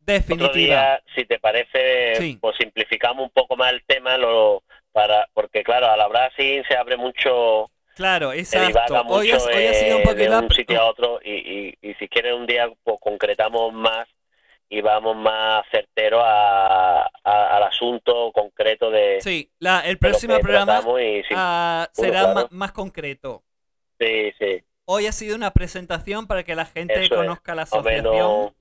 Otro 0.03 0.13
definitiva. 0.15 0.53
día, 0.53 1.03
si 1.15 1.25
te 1.25 1.39
parece, 1.39 2.15
Sí. 2.15 2.37
pues 2.41 2.55
simplificamos 2.57 3.23
un 3.23 3.29
poco 3.31 3.55
más 3.55 3.71
el 3.73 3.83
tema, 3.85 4.17
lo, 4.17 4.63
para, 4.91 5.27
porque 5.33 5.63
claro, 5.63 5.87
al 5.87 6.01
hablar 6.01 6.31
así 6.33 6.61
se 6.67 6.75
abre 6.75 6.97
mucho, 6.97 7.69
Claro, 7.95 8.31
exacto. 8.33 9.03
mucho 9.03 9.13
Hoy, 9.15 9.31
hoy 9.31 9.65
ha 9.67 9.73
sido 9.73 9.97
un 9.97 10.01
eh, 10.01 10.05
poquito... 10.05 10.31
de 10.31 10.37
un 10.45 10.51
sitio 10.51 10.81
a 10.81 10.85
otro 10.85 11.19
y, 11.23 11.33
y, 11.33 11.89
y 11.89 11.93
si 11.95 12.07
quieres 12.07 12.33
un 12.33 12.47
día 12.47 12.69
pues 12.83 12.97
concretamos 13.01 13.73
más 13.73 14.07
y 14.69 14.79
vamos 14.81 15.17
más 15.17 15.63
certero 15.69 16.21
a, 16.21 17.03
a- 17.03 17.57
al 17.57 17.63
asunto 17.63 18.31
concreto 18.31 18.89
de, 18.89 19.19
Sí, 19.21 19.51
la- 19.59 19.81
el 19.81 19.97
próximo 19.97 20.39
programa 20.39 20.73
tratamos 20.79 21.01
y 21.01 21.21
sí, 21.23 21.33
ah, 21.35 21.89
será 21.91 22.21
claro. 22.21 22.33
ma- 22.33 22.47
más 22.51 22.71
concreto. 22.71 23.43
sí, 23.99 24.31
sí, 24.39 24.63
hoy 24.85 25.05
ha 25.07 25.11
sido 25.11 25.35
una 25.35 25.51
presentación 25.51 26.25
para 26.27 26.43
que 26.43 26.55
la 26.55 26.65
gente 26.65 26.93
Eso 26.93 27.03
es, 27.03 27.09
conozca 27.19 27.53
la 27.53 27.63
más 27.63 27.73
asociación. 27.73 28.53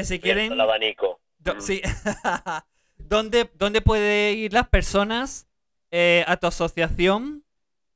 Que 0.00 0.04
si 0.04 0.20
quieren, 0.20 0.52
el 0.52 0.60
abanico. 0.60 1.20
do- 1.38 1.54
Mm. 1.56 1.60
sí. 1.60 1.80
¿Dónde, 2.98 3.48
¿Dónde 3.54 3.80
puede 3.80 4.32
ir 4.32 4.52
las 4.52 4.68
personas 4.68 5.46
eh, 5.90 6.24
a 6.26 6.36
tu 6.36 6.46
asociación 6.46 7.44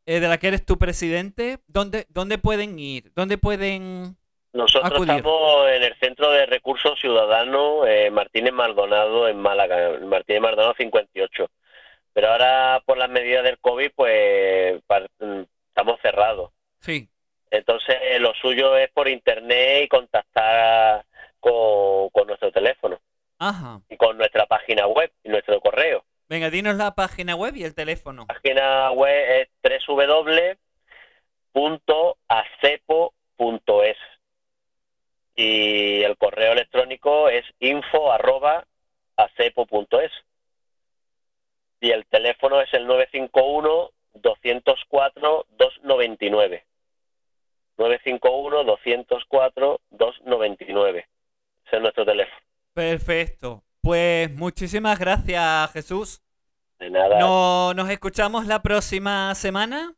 eh, 0.06 0.20
de 0.20 0.28
la 0.28 0.38
que 0.38 0.48
eres 0.48 0.64
tu 0.64 0.78
presidente? 0.78 1.58
¿Dónde, 1.66 2.06
¿Dónde 2.10 2.38
pueden 2.38 2.78
ir? 2.78 3.12
¿Dónde 3.14 3.38
pueden...? 3.38 4.16
Nosotros 4.52 4.92
acudir. 4.92 5.16
estamos 5.16 5.68
en 5.70 5.82
el 5.84 5.94
Centro 6.00 6.30
de 6.32 6.44
Recursos 6.46 6.98
Ciudadanos 7.00 7.86
eh, 7.86 8.10
Martínez 8.10 8.52
Maldonado 8.52 9.28
en 9.28 9.38
Málaga, 9.40 9.98
Martínez 10.04 10.42
Maldonado 10.42 10.74
58. 10.76 11.46
Pero 12.12 12.28
ahora 12.32 12.82
por 12.84 12.98
las 12.98 13.08
medidas 13.08 13.44
del 13.44 13.58
COVID 13.60 13.90
pues 13.94 14.80
mm, 15.20 15.42
estamos 15.68 16.00
cerrados. 16.02 16.50
Sí. 16.80 17.08
Entonces 17.52 17.96
eh, 18.02 18.18
lo 18.18 18.32
suyo 18.34 18.76
es 18.76 18.90
por 18.90 19.06
internet 19.08 19.84
y 19.84 19.88
contactar 19.88 21.04
con, 21.40 22.10
con 22.10 22.26
nuestro 22.26 22.52
teléfono 22.52 23.00
Ajá. 23.38 23.80
y 23.88 23.96
con 23.96 24.18
nuestra 24.18 24.44
página 24.46 24.86
web 24.86 25.10
y 25.24 25.30
nuestro 25.30 25.58
correo. 25.60 26.04
Venga, 26.28 26.50
dinos 26.50 26.76
la 26.76 26.94
página 26.94 27.34
web 27.34 27.56
y 27.56 27.64
el 27.64 27.74
teléfono. 27.74 28.26
La 28.28 28.34
página 28.34 28.92
web 28.92 29.40
es 29.40 29.48
www.acepo.es 31.52 33.96
y 35.34 36.02
el 36.02 36.16
correo 36.16 36.52
electrónico 36.52 37.28
es 37.28 37.44
info@acepo.es 37.58 40.12
y 41.80 41.90
el 41.90 42.06
teléfono 42.06 42.60
es 42.60 42.72
el 42.74 42.86
951 42.86 43.90
204 44.14 45.46
299 45.50 46.64
951 47.76 48.64
204 48.64 49.80
299 49.90 51.08
ese 51.66 51.76
es 51.76 51.82
nuestro 51.82 52.04
teléfono 52.04 52.40
Perfecto. 52.72 53.64
Pues 53.82 54.30
muchísimas 54.34 54.98
gracias, 54.98 55.72
Jesús. 55.72 56.22
de 56.78 56.90
nada 56.90 57.18
No, 57.18 57.74
nos 57.74 57.90
escuchamos 57.90 58.46
la 58.46 58.62
próxima 58.62 59.34
semana. 59.34 59.94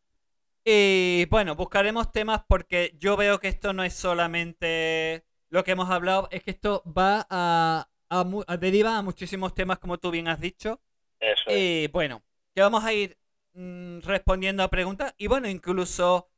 Y 0.65 1.27
bueno, 1.27 1.57
buscaremos 1.57 2.13
temas 2.13 2.43
porque 2.47 2.97
yo 2.99 3.17
veo 3.17 3.41
que 3.41 3.49
esto 3.49 3.73
no 3.73 3.83
es 3.83 3.95
solamente 3.95 5.25
lo 5.51 5.65
que 5.65 5.73
hemos 5.73 5.91
hablado, 5.91 6.29
es 6.31 6.43
que 6.43 6.53
esto 6.53 6.83
va 6.87 7.27
a, 7.29 7.89
a 8.09 8.57
deriva 8.57 8.97
a 8.97 9.03
muchísimos 9.03 9.55
temas, 9.55 9.79
como 9.79 9.99
tú 9.99 10.11
bien 10.11 10.29
has 10.29 10.41
dicho. 10.41 10.81
eso 11.21 11.43
es. 11.49 11.57
Y 11.57 11.89
bueno, 11.89 12.23
que 12.55 12.63
vamos 12.63 12.85
a 12.85 12.93
ir 12.93 13.19
mm, 13.55 14.01
respondiendo 14.01 14.63
a 14.63 14.71
preguntas. 14.71 15.15
Y 15.19 15.27
bueno, 15.27 15.49
incluso 15.49 16.32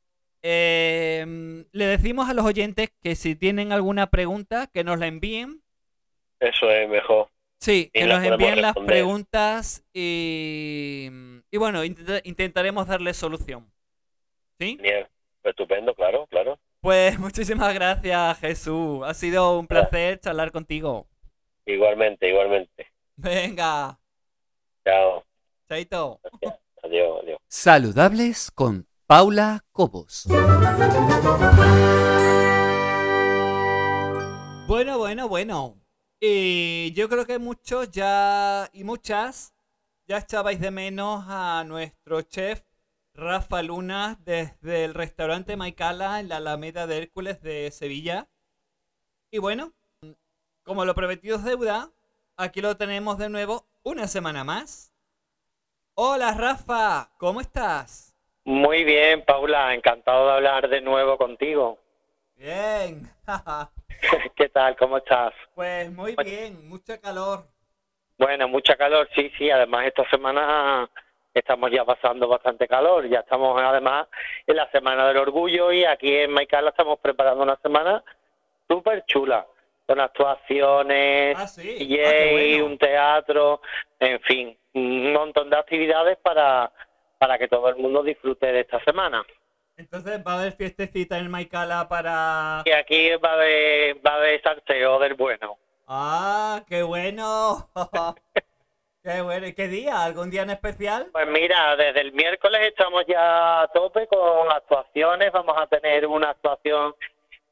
eh, 0.46 1.64
le 1.72 1.86
decimos 1.86 2.28
a 2.28 2.34
los 2.34 2.44
oyentes 2.44 2.90
que 3.02 3.16
si 3.16 3.34
tienen 3.34 3.72
alguna 3.72 4.10
pregunta, 4.10 4.66
que 4.66 4.84
nos 4.84 4.98
la 4.98 5.06
envíen. 5.06 5.62
eso 6.38 6.70
es 6.70 6.86
mejor 6.88 7.28
Sí, 7.60 7.90
Y 7.94 8.00
que 8.00 8.06
nos 8.06 8.22
envíen 8.22 8.60
las 8.60 8.74
preguntas 8.74 9.82
y, 9.94 11.08
y 11.50 11.56
bueno, 11.56 11.82
intenta- 11.82 12.20
intentaremos 12.24 12.86
darle 12.86 13.14
solución. 13.14 13.72
¿Sí? 14.60 14.78
Estupendo 15.42 15.94
claro 15.94 16.26
claro 16.26 16.58
Pues 16.80 17.18
muchísimas 17.18 17.72
gracias, 17.72 18.38
Jesús. 18.40 19.00
Ha 19.04 19.14
sido 19.14 19.58
un 19.58 19.66
placer 19.66 20.20
charlar 20.20 20.52
contigo. 20.52 21.08
igualmente 21.66 22.28
igualmente 22.28 22.86
Venga, 23.16 23.98
chao 24.84 25.24
chaito. 25.68 26.20
adiós 26.82 27.20
adiós 27.22 27.38
Saludables 27.48 28.50
con 28.50 28.86
Paula 29.06 29.62
Cobos. 29.70 30.24
Bueno, 34.66 34.96
bueno, 34.96 35.28
bueno. 35.28 35.78
Y 36.20 36.90
yo 36.94 37.10
creo 37.10 37.26
que 37.26 37.38
muchos 37.38 37.90
ya 37.90 38.70
y 38.72 38.82
muchas 38.82 39.52
ya 40.06 40.18
echabais 40.18 40.58
de 40.58 40.70
menos 40.70 41.22
a 41.28 41.64
nuestro 41.66 42.22
chef 42.22 42.62
Rafa 43.12 43.62
Luna 43.62 44.18
desde 44.24 44.86
el 44.86 44.94
restaurante 44.94 45.54
Maicala 45.54 46.18
en 46.20 46.30
la 46.30 46.38
Alameda 46.38 46.86
de 46.86 46.96
Hércules 46.96 47.42
de 47.42 47.70
Sevilla. 47.72 48.30
Y 49.30 49.36
bueno, 49.36 49.74
como 50.62 50.86
lo 50.86 50.94
prometido 50.94 51.36
es 51.36 51.44
deuda, 51.44 51.90
aquí 52.38 52.62
lo 52.62 52.78
tenemos 52.78 53.18
de 53.18 53.28
nuevo 53.28 53.66
una 53.82 54.08
semana 54.08 54.44
más. 54.44 54.94
Hola 55.92 56.32
Rafa, 56.32 57.10
¿cómo 57.18 57.42
estás? 57.42 58.13
Muy 58.44 58.84
bien, 58.84 59.22
Paula, 59.22 59.74
encantado 59.74 60.26
de 60.26 60.32
hablar 60.34 60.68
de 60.68 60.80
nuevo 60.80 61.16
contigo. 61.16 61.78
Bien. 62.36 63.08
¿Qué 64.36 64.48
tal? 64.50 64.76
¿Cómo 64.76 64.98
estás? 64.98 65.32
pues 65.54 65.90
muy 65.92 66.14
bien, 66.24 66.68
mucho 66.68 67.00
calor. 67.00 67.44
Bueno, 68.18 68.46
mucha 68.48 68.76
calor, 68.76 69.08
sí, 69.14 69.30
sí. 69.38 69.50
Además, 69.50 69.86
esta 69.86 70.08
semana 70.10 70.88
estamos 71.32 71.70
ya 71.70 71.84
pasando 71.84 72.28
bastante 72.28 72.68
calor. 72.68 73.08
Ya 73.08 73.20
estamos, 73.20 73.60
además, 73.60 74.06
en 74.46 74.56
la 74.56 74.70
Semana 74.70 75.08
del 75.08 75.16
Orgullo 75.16 75.72
y 75.72 75.84
aquí 75.84 76.14
en 76.14 76.30
Maicala 76.30 76.70
estamos 76.70 76.98
preparando 77.00 77.42
una 77.42 77.56
semana 77.56 78.04
súper 78.68 79.04
chula, 79.06 79.46
con 79.86 80.00
actuaciones, 80.00 81.36
Ah, 81.38 81.46
sí. 81.48 81.70
Ah, 81.70 81.78
DJ, 81.78 81.96
qué 81.96 82.30
bueno. 82.58 82.66
un 82.66 82.78
teatro, 82.78 83.60
en 83.98 84.20
fin, 84.20 84.58
un 84.74 85.12
montón 85.12 85.50
de 85.50 85.56
actividades 85.56 86.16
para, 86.18 86.70
para 87.18 87.38
que 87.38 87.48
todo 87.48 87.68
el 87.68 87.76
mundo 87.76 88.02
disfrute 88.02 88.46
de 88.46 88.60
esta 88.60 88.82
semana. 88.84 89.24
Entonces 89.76 90.20
va 90.26 90.34
a 90.34 90.40
haber 90.40 90.52
fiestecita 90.52 91.18
en 91.18 91.30
Maicala 91.30 91.88
para... 91.88 92.62
Y 92.64 92.70
aquí 92.70 93.10
va 93.16 93.30
a 93.30 93.34
haber, 93.34 93.96
va 94.06 94.12
a 94.12 94.16
haber 94.16 94.40
salseo 94.42 94.98
del 95.00 95.14
bueno. 95.14 95.58
¡Ah, 95.88 96.62
qué 96.68 96.82
bueno! 96.82 97.68
¡Qué 99.02 99.20
bueno! 99.20 99.46
¿Y 99.46 99.52
qué 99.52 99.68
día? 99.68 100.02
¿Algún 100.02 100.30
día 100.30 100.42
en 100.42 100.50
especial? 100.50 101.08
Pues 101.12 101.26
mira, 101.28 101.76
desde 101.76 102.00
el 102.00 102.12
miércoles 102.12 102.60
estamos 102.68 103.04
ya 103.06 103.62
a 103.62 103.68
tope 103.68 104.06
con 104.06 104.50
actuaciones. 104.50 105.30
Vamos 105.32 105.56
a 105.58 105.66
tener 105.66 106.06
una 106.06 106.30
actuación 106.30 106.94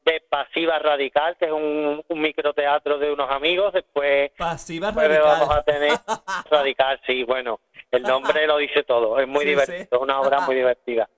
de 0.05 0.21
Pasiva 0.29 0.79
Radical, 0.79 1.37
que 1.37 1.45
es 1.45 1.51
un, 1.51 2.03
un 2.07 2.21
microteatro 2.21 2.97
de 2.97 3.11
unos 3.11 3.29
amigos. 3.29 3.71
Después 3.73 4.31
Pasiva 4.37 4.91
jueves 4.93 5.19
vamos 5.21 5.49
a 5.49 5.61
radical. 5.61 5.65
tener 5.65 5.99
Radical, 6.49 7.01
sí, 7.05 7.23
bueno, 7.23 7.59
el 7.97 8.03
nombre 8.03 8.47
lo 8.47 8.57
dice 8.57 8.83
todo. 8.83 9.19
Es 9.19 9.27
muy 9.27 9.41
Sí, 9.43 9.49
divertido, 9.49 9.87
es 9.91 10.01
una 10.01 10.19
obra 10.21 10.39
muy 10.41 10.55
divertida. 10.55 11.09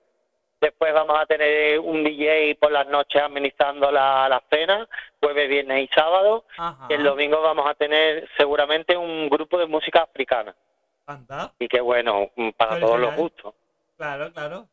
Después 0.60 0.92
vamos 0.94 1.18
a 1.20 1.26
tener 1.26 1.78
un 1.80 2.02
DJ 2.02 2.54
por 2.56 2.72
las 2.72 2.86
noches 2.88 3.22
administrando 3.22 3.90
la, 3.90 4.26
la 4.28 4.42
cena, 4.50 4.88
jueves, 5.20 5.48
viernes 5.48 5.84
y 5.84 5.94
sábado. 5.94 6.44
Ajá. 6.56 6.86
Y 6.88 6.94
el 6.94 7.04
domingo 7.04 7.42
vamos 7.42 7.66
a 7.68 7.74
tener 7.74 8.26
seguramente 8.38 8.96
un 8.96 9.28
grupo 9.28 9.58
de 9.58 9.66
música 9.66 10.02
africana. 10.02 10.54
Anda. 11.06 11.52
Y 11.58 11.68
que 11.68 11.80
bueno, 11.80 12.30
para 12.56 12.76
Qué 12.76 12.80
todos 12.80 12.98
los 12.98 13.14
gustos. 13.16 13.54
Claro, 13.96 14.32
claro. 14.32 14.66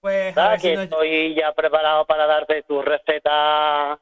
Pues 0.00 0.36
a 0.36 0.58
si 0.58 0.74
nos- 0.74 0.84
estoy 0.84 1.34
ya 1.34 1.52
preparado 1.52 2.04
para 2.06 2.26
darte 2.26 2.62
tu 2.62 2.82
receta, 2.82 3.98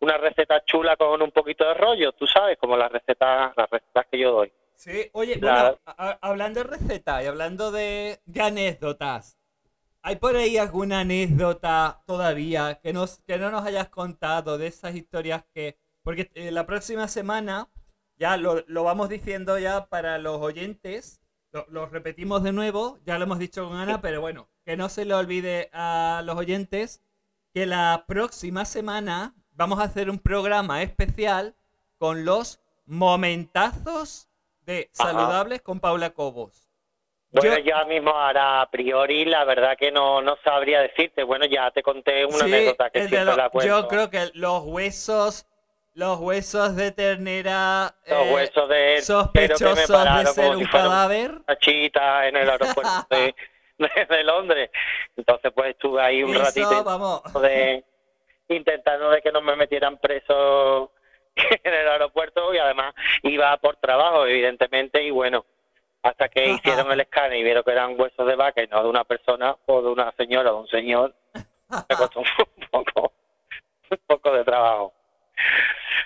una 0.00 0.16
receta 0.18 0.64
chula 0.64 0.96
con 0.96 1.22
un 1.22 1.30
poquito 1.30 1.64
de 1.64 1.74
rollo, 1.74 2.12
tú 2.12 2.26
sabes, 2.26 2.58
como 2.58 2.76
las 2.76 2.90
recetas, 2.90 3.52
las 3.56 3.70
recetas 3.70 4.06
que 4.10 4.18
yo 4.18 4.32
doy. 4.32 4.52
Sí, 4.80 5.10
oye, 5.12 5.36
bueno, 5.36 5.78
a- 5.84 6.18
hablando 6.22 6.60
de 6.62 6.64
recetas 6.70 7.22
y 7.22 7.26
hablando 7.26 7.70
de, 7.70 8.22
de 8.24 8.40
anécdotas, 8.40 9.36
¿hay 10.02 10.16
por 10.16 10.36
ahí 10.36 10.56
alguna 10.56 11.00
anécdota 11.00 12.02
todavía 12.06 12.80
que, 12.82 12.94
nos, 12.94 13.18
que 13.26 13.36
no 13.36 13.50
nos 13.50 13.66
hayas 13.66 13.90
contado 13.90 14.56
de 14.56 14.68
esas 14.68 14.94
historias 14.94 15.44
que... 15.54 15.78
Porque 16.02 16.30
eh, 16.34 16.50
la 16.50 16.64
próxima 16.66 17.08
semana, 17.08 17.68
ya 18.16 18.38
lo, 18.38 18.64
lo 18.68 18.84
vamos 18.84 19.10
diciendo 19.10 19.58
ya 19.58 19.86
para 19.86 20.16
los 20.16 20.38
oyentes, 20.40 21.20
lo, 21.52 21.66
lo 21.68 21.84
repetimos 21.86 22.42
de 22.42 22.52
nuevo, 22.52 22.98
ya 23.04 23.18
lo 23.18 23.24
hemos 23.24 23.38
dicho 23.38 23.68
con 23.68 23.76
Ana, 23.76 24.00
pero 24.00 24.22
bueno, 24.22 24.48
que 24.64 24.78
no 24.78 24.88
se 24.88 25.04
le 25.04 25.12
olvide 25.12 25.68
a 25.74 26.22
los 26.24 26.36
oyentes 26.38 27.02
que 27.52 27.66
la 27.66 28.04
próxima 28.08 28.64
semana 28.64 29.34
vamos 29.52 29.78
a 29.78 29.84
hacer 29.84 30.08
un 30.08 30.18
programa 30.20 30.82
especial 30.82 31.54
con 31.98 32.24
los 32.24 32.62
momentazos 32.86 34.29
de 34.66 34.90
Ajá. 34.98 35.10
Saludables 35.10 35.62
con 35.62 35.80
Paula 35.80 36.10
Cobos. 36.10 36.66
Bueno, 37.32 37.58
Yo- 37.58 37.74
ahora 37.76 37.86
mismo 37.86 38.10
ahora 38.10 38.60
a 38.62 38.70
priori 38.70 39.24
la 39.24 39.44
verdad 39.44 39.76
que 39.78 39.92
no, 39.92 40.20
no 40.20 40.36
sabría 40.42 40.80
decirte. 40.80 41.22
Bueno, 41.22 41.46
ya 41.46 41.70
te 41.70 41.82
conté 41.82 42.24
una 42.24 42.38
Sí, 42.38 42.42
anécdota 42.44 42.90
que 42.90 42.98
siempre 43.00 43.24
lo- 43.24 43.36
la 43.36 43.50
cuento. 43.50 43.68
yo 43.82 43.88
creo 43.88 44.10
que 44.10 44.30
los 44.34 44.64
huesos, 44.64 45.46
los 45.94 46.18
huesos 46.18 46.74
de 46.74 46.90
ternera 46.90 47.94
Los 48.06 48.26
eh, 48.26 48.32
huesos 48.34 48.68
de 48.68 49.00
sospechosos 49.02 49.76
de 49.88 50.26
ser 50.26 50.34
si 50.34 50.40
un 50.62 50.66
fuera 50.68 50.84
cadáver. 50.86 51.32
chita 51.60 52.26
en 52.26 52.36
el 52.36 52.50
aeropuerto 52.50 53.06
de, 53.10 53.34
de- 53.78 54.06
de 54.06 54.24
Londres. 54.24 54.70
Entonces 55.16 55.52
pues 55.54 55.70
estuve 55.70 56.02
ahí 56.02 56.24
un 56.24 56.34
Eso, 56.34 56.42
ratito 56.44 56.82
vamos. 56.84 57.22
de 57.40 57.84
intentando 58.48 59.10
de 59.10 59.22
que 59.22 59.30
no 59.30 59.40
me 59.40 59.54
metieran 59.54 59.98
preso 59.98 60.90
en 61.64 61.74
el 61.74 61.88
aeropuerto 61.88 62.52
y 62.54 62.58
además 62.58 62.94
iba 63.22 63.56
por 63.58 63.76
trabajo 63.76 64.26
evidentemente 64.26 65.02
y 65.02 65.10
bueno 65.10 65.44
hasta 66.02 66.28
que 66.28 66.46
hicieron 66.52 66.90
el 66.92 67.00
escáner 67.00 67.38
y 67.38 67.42
vieron 67.42 67.62
que 67.62 67.72
eran 67.72 68.00
huesos 68.00 68.26
de 68.26 68.34
vaca 68.34 68.62
y 68.62 68.66
no 68.68 68.82
de 68.82 68.88
una 68.88 69.04
persona 69.04 69.54
o 69.66 69.82
de 69.82 69.88
una 69.88 70.10
señora 70.12 70.50
o 70.50 70.54
de 70.54 70.60
un 70.60 70.68
señor 70.68 71.14
me 71.34 71.96
costó 71.96 72.20
un 72.20 72.26
poco, 72.70 73.12
un 73.90 73.98
poco 74.06 74.32
de 74.32 74.44
trabajo. 74.44 74.92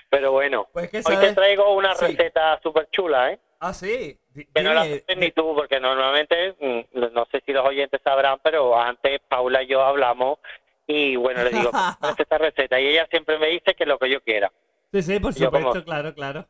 Pero 0.09 0.31
bueno, 0.31 0.67
Pues 0.71 0.89
que 0.91 1.01
hoy 1.03 1.17
te 1.17 1.33
traigo 1.33 1.73
una 1.73 1.95
Sí. 1.95 2.05
receta 2.05 2.59
súper 2.61 2.87
chula, 2.91 3.31
¿eh? 3.31 3.39
Ah, 3.59 3.73
sí. 3.73 4.17
Que 4.53 4.61
no 4.61 4.73
la 4.73 4.81
haces 4.81 5.03
ni 5.17 5.31
tú, 5.31 5.55
porque 5.55 5.79
normalmente, 5.79 6.55
mm, 6.59 6.81
no 7.13 7.25
sé 7.31 7.41
si 7.45 7.51
los 7.53 7.65
oyentes 7.65 7.99
sabrán, 8.03 8.39
pero 8.43 8.77
antes 8.79 9.19
Paula 9.27 9.63
y 9.63 9.67
yo 9.67 9.81
hablamos 9.81 10.39
y 10.87 11.15
bueno, 11.15 11.43
le 11.43 11.49
digo, 11.49 11.71
"Haz 11.73 11.97
esta 12.19 12.37
receta 12.37 12.79
y 12.79 12.87
ella 12.87 13.07
siempre 13.09 13.39
me 13.39 13.47
dice 13.47 13.73
que 13.73 13.85
lo 13.85 13.97
que 13.97 14.09
yo 14.09 14.21
quiera. 14.21 14.51
Sí, 15.01 15.13
sí, 15.13 15.19
por 15.19 15.33
como- 15.33 15.45
supuesto, 15.73 15.83
claro, 15.83 16.13
claro. 16.13 16.47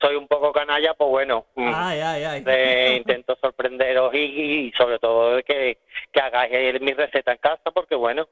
Soy 0.00 0.16
un 0.16 0.26
poco 0.28 0.52
canalla, 0.52 0.92
pues 0.94 1.08
bueno, 1.08 1.46
mm, 1.54 1.70
Ay, 1.74 2.00
ay, 2.00 2.24
ay. 2.24 2.44
eh, 2.46 2.94
intento 2.98 3.36
sorprenderos 3.40 4.12
y, 4.14 4.18
y 4.66 4.72
sobre 4.72 4.98
todo 4.98 5.42
que, 5.44 5.78
que 6.12 6.20
hagáis 6.20 6.52
eh, 6.52 6.78
mi 6.80 6.92
receta 6.92 7.32
en 7.32 7.38
casa, 7.38 7.70
porque 7.72 7.94
bueno, 7.94 8.28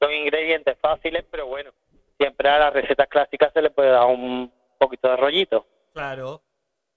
son 0.00 0.12
ingredientes 0.12 0.76
fáciles, 0.80 1.24
pero 1.30 1.46
bueno, 1.46 1.70
siempre 2.18 2.48
a 2.48 2.58
las 2.58 2.72
recetas 2.74 3.06
clásicas 3.08 3.52
se 3.54 3.62
le 3.62 3.70
puede 3.70 3.90
dar 3.90 4.06
un 4.06 4.52
poquito 4.78 5.08
de 5.08 5.16
rollito. 5.16 5.66
Claro. 5.94 6.42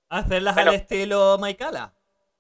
Hacerlas 0.10 0.56
Bueno. 0.56 0.72
al 0.72 0.76
estilo 0.78 1.38
Maikala. 1.40 1.94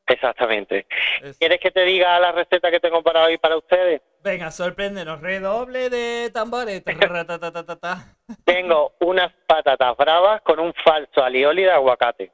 Exactamente. 0.07 0.87
Es- 1.21 1.37
¿Quieres 1.37 1.59
que 1.59 1.69
te 1.71 1.83
diga 1.83 2.19
la 2.19 2.31
receta 2.31 2.71
que 2.71 2.79
tengo 2.79 3.03
para 3.03 3.23
hoy 3.25 3.37
para 3.37 3.55
ustedes? 3.57 4.01
Venga, 4.23 4.51
sorpréndenos. 4.51 5.21
Redoble 5.21 5.89
de 5.89 6.31
tambores. 6.33 6.81
Tengo 8.43 8.93
unas 8.99 9.31
patatas 9.45 9.95
bravas 9.95 10.41
con 10.41 10.59
un 10.59 10.73
falso 10.73 11.23
alioli 11.23 11.63
de 11.63 11.71
aguacate. 11.71 12.31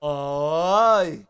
¡Ay! 0.00 1.26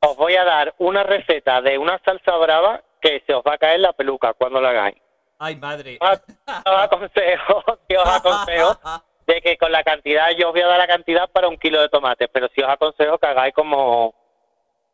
Os 0.00 0.16
voy 0.16 0.36
a 0.36 0.44
dar 0.44 0.74
una 0.78 1.02
receta 1.02 1.60
de 1.60 1.76
una 1.78 1.98
salsa 2.04 2.36
brava 2.36 2.82
que 3.00 3.22
se 3.26 3.34
os 3.34 3.42
va 3.42 3.54
a 3.54 3.58
caer 3.58 3.80
la 3.80 3.92
peluca 3.92 4.32
cuando 4.34 4.60
la 4.60 4.70
hagáis. 4.70 4.96
¡Ay, 5.38 5.56
madre! 5.56 5.98
Os 6.00 6.20
aconsejo, 6.64 7.64
os 7.66 8.08
aconsejo 8.08 8.78
de 9.26 9.40
que 9.40 9.56
con 9.58 9.72
la 9.72 9.82
cantidad, 9.82 10.30
yo 10.38 10.48
os 10.48 10.52
voy 10.52 10.62
a 10.62 10.66
dar 10.66 10.78
la 10.78 10.86
cantidad 10.86 11.28
para 11.30 11.48
un 11.48 11.56
kilo 11.58 11.80
de 11.80 11.88
tomates, 11.88 12.28
pero 12.32 12.48
sí 12.54 12.62
os 12.62 12.68
aconsejo 12.68 13.18
que 13.18 13.26
hagáis 13.26 13.54
como, 13.54 14.14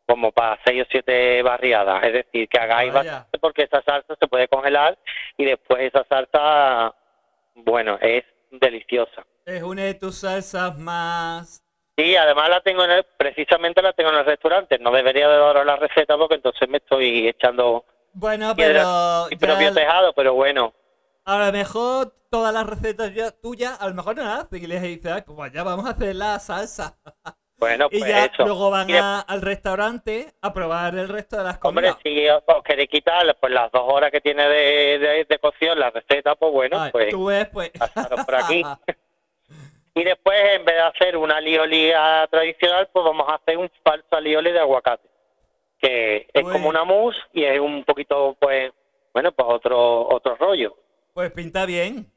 como 0.05 0.31
para 0.31 0.59
seis 0.65 0.83
o 0.83 0.87
siete 0.89 1.41
barriadas, 1.41 2.03
es 2.03 2.13
decir, 2.13 2.49
que 2.49 2.59
hagáis 2.59 2.93
Vaya. 2.93 3.11
bastante 3.11 3.39
porque 3.39 3.63
esa 3.63 3.81
salsa 3.83 4.15
se 4.19 4.27
puede 4.27 4.47
congelar 4.47 4.97
y 5.37 5.45
después 5.45 5.81
esa 5.81 6.05
salsa, 6.05 6.93
bueno, 7.55 7.97
es 8.01 8.23
deliciosa. 8.51 9.25
Es 9.45 9.63
una 9.63 9.83
de 9.83 9.93
tus 9.93 10.19
salsas 10.19 10.77
más... 10.77 11.63
Sí, 11.97 12.15
además 12.15 12.49
la 12.49 12.61
tengo 12.61 12.83
en 12.85 12.91
el, 12.91 13.05
precisamente 13.17 13.81
la 13.81 13.93
tengo 13.93 14.11
en 14.11 14.17
el 14.17 14.25
restaurante. 14.25 14.79
No 14.79 14.91
debería 14.91 15.27
de 15.27 15.37
daros 15.37 15.65
la 15.65 15.75
receta 15.75 16.17
porque 16.17 16.35
entonces 16.35 16.67
me 16.69 16.77
estoy 16.77 17.27
echando 17.27 17.85
Bueno, 18.13 18.53
pero... 18.55 19.27
mi 19.29 19.35
propio 19.35 19.73
tejado, 19.73 20.13
pero 20.13 20.33
bueno. 20.33 20.73
A 21.25 21.45
lo 21.45 21.51
mejor 21.51 22.13
todas 22.29 22.53
las 22.53 22.65
recetas 22.65 23.13
ya 23.13 23.31
tuyas, 23.31 23.79
a 23.79 23.87
lo 23.87 23.93
mejor 23.93 24.15
no 24.15 24.23
las 24.23 24.45
hacen 24.45 24.63
y 24.63 24.67
les 24.67 24.81
dice, 24.81 25.11
ay, 25.11 25.21
pues 25.25 25.51
ya 25.51 25.63
vamos 25.63 25.85
a 25.85 25.89
hacer 25.89 26.15
la 26.15 26.39
salsa. 26.39 26.97
Bueno, 27.61 27.87
Y 27.91 27.99
pues 27.99 28.09
ya 28.09 28.25
eso. 28.25 28.43
luego 28.43 28.71
van 28.71 28.89
a- 28.91 29.19
al 29.21 29.39
restaurante 29.43 30.33
a 30.41 30.51
probar 30.51 30.95
el 30.95 31.07
resto 31.07 31.37
de 31.37 31.43
las 31.43 31.59
Hombre, 31.61 31.89
comidas. 31.93 31.97
si 32.03 32.27
os 32.27 32.43
os 32.47 32.63
queréis 32.63 32.89
quitar 32.89 33.37
pues 33.39 33.53
las 33.53 33.71
dos 33.71 33.83
horas 33.85 34.09
que 34.11 34.19
tiene 34.19 34.47
de, 34.49 34.97
de, 34.97 35.25
de 35.29 35.39
cocción 35.39 35.79
la 35.79 35.91
receta, 35.91 36.33
pues 36.33 36.51
bueno, 36.51 36.81
Ay, 36.81 36.91
pues 36.91 37.09
tú 37.09 37.25
ves, 37.25 37.47
pues... 37.53 37.69
pasaros 37.69 38.25
por 38.25 38.35
aquí. 38.35 38.63
Y 39.93 40.03
después, 40.05 40.39
en 40.55 40.63
vez 40.65 40.75
de 40.75 40.81
hacer 40.81 41.17
una 41.17 41.35
alioli 41.37 41.91
ah, 41.91 42.25
tradicional, 42.31 42.87
pues 42.93 43.03
vamos 43.05 43.27
a 43.29 43.35
hacer 43.35 43.57
un 43.57 43.69
falso 43.83 44.07
alioli 44.11 44.51
de 44.51 44.59
aguacate. 44.59 45.07
Que 45.79 46.27
es 46.33 46.41
Pues- 46.43 46.53
como 46.53 46.69
una 46.69 46.83
mousse 46.83 47.17
y 47.33 47.43
es 47.43 47.59
un 47.59 47.83
poquito, 47.83 48.35
pues, 48.39 48.71
bueno, 49.13 49.31
pues 49.33 49.47
otro 49.49 50.07
otro 50.09 50.35
rollo. 50.37 50.75
Pues 51.13 51.31
pinta 51.31 51.65
bien. 51.65 52.10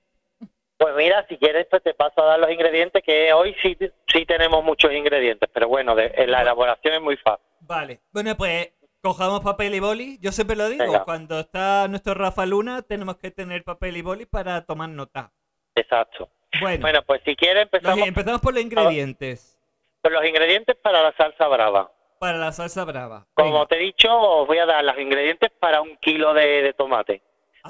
Pues 0.77 0.95
mira, 0.97 1.25
si 1.29 1.37
quieres, 1.39 1.67
pues 1.71 1.83
te 1.83 1.95
paso 1.95 2.23
a 2.23 2.27
dar 2.27 2.39
los 2.41 2.51
ingredientes, 2.51 3.03
que 3.05 3.33
hoy 3.33 3.55
sí, 3.63 3.77
sí 4.13 4.27
tenemos 4.27 4.63
muchos 4.65 4.93
ingredientes, 4.93 5.49
pero 5.53 5.69
bueno, 5.69 5.95
de, 5.95 6.27
la 6.27 6.43
elaboración 6.43 6.95
es 6.95 7.01
muy 7.01 7.17
fácil. 7.17 7.45
Vale. 7.61 8.01
Bueno, 8.13 8.35
pues 8.37 8.73
cojamos 9.01 9.41
papel 9.41 9.75
y 9.75 9.81
boli. 9.81 10.19
Yo 10.21 10.33
siempre 10.33 10.57
lo 10.57 10.69
digo, 10.69 10.85
Venga. 10.85 11.05
cuando 11.05 11.39
está 11.41 11.87
nuestro 11.89 12.15
Rafa 12.15 12.45
Luna, 12.45 12.83
tenemos 12.83 13.17
que 13.19 13.31
tener 13.31 13.63
papel 13.63 13.97
y 13.97 14.03
boli 14.03 14.27
para 14.27 14.65
tomar 14.65 14.89
nota. 14.89 15.31
Exacto. 15.75 16.29
Bueno, 16.61 16.81
Bueno, 16.83 17.03
pues 17.03 17.21
si 17.25 17.35
quieres, 17.37 17.67
los- 17.71 17.81
empezamos 17.81 18.07
empezamos 18.09 18.41
por 18.41 18.55
los 18.55 18.63
ingredientes 18.63 19.51
con 20.03 20.13
los 20.13 20.25
ingredientes 20.27 20.77
para 20.77 21.03
la 21.03 21.13
salsa 21.17 21.49
brava. 21.49 21.91
para 22.19 22.37
la 22.39 22.53
salsa 22.53 22.85
brava. 22.85 23.27
Como 23.35 23.67
te 23.67 23.77
he 23.77 23.79
dicho, 23.79 24.15
os 24.15 24.47
voy 24.47 24.59
a 24.59 24.67
dar 24.67 24.85
los 24.85 24.99
ingredientes 24.99 25.51
para 25.59 25.81
un 25.81 25.97
kilo 25.97 26.35
de, 26.35 26.63
de 26.63 26.73
tomate. 26.75 27.23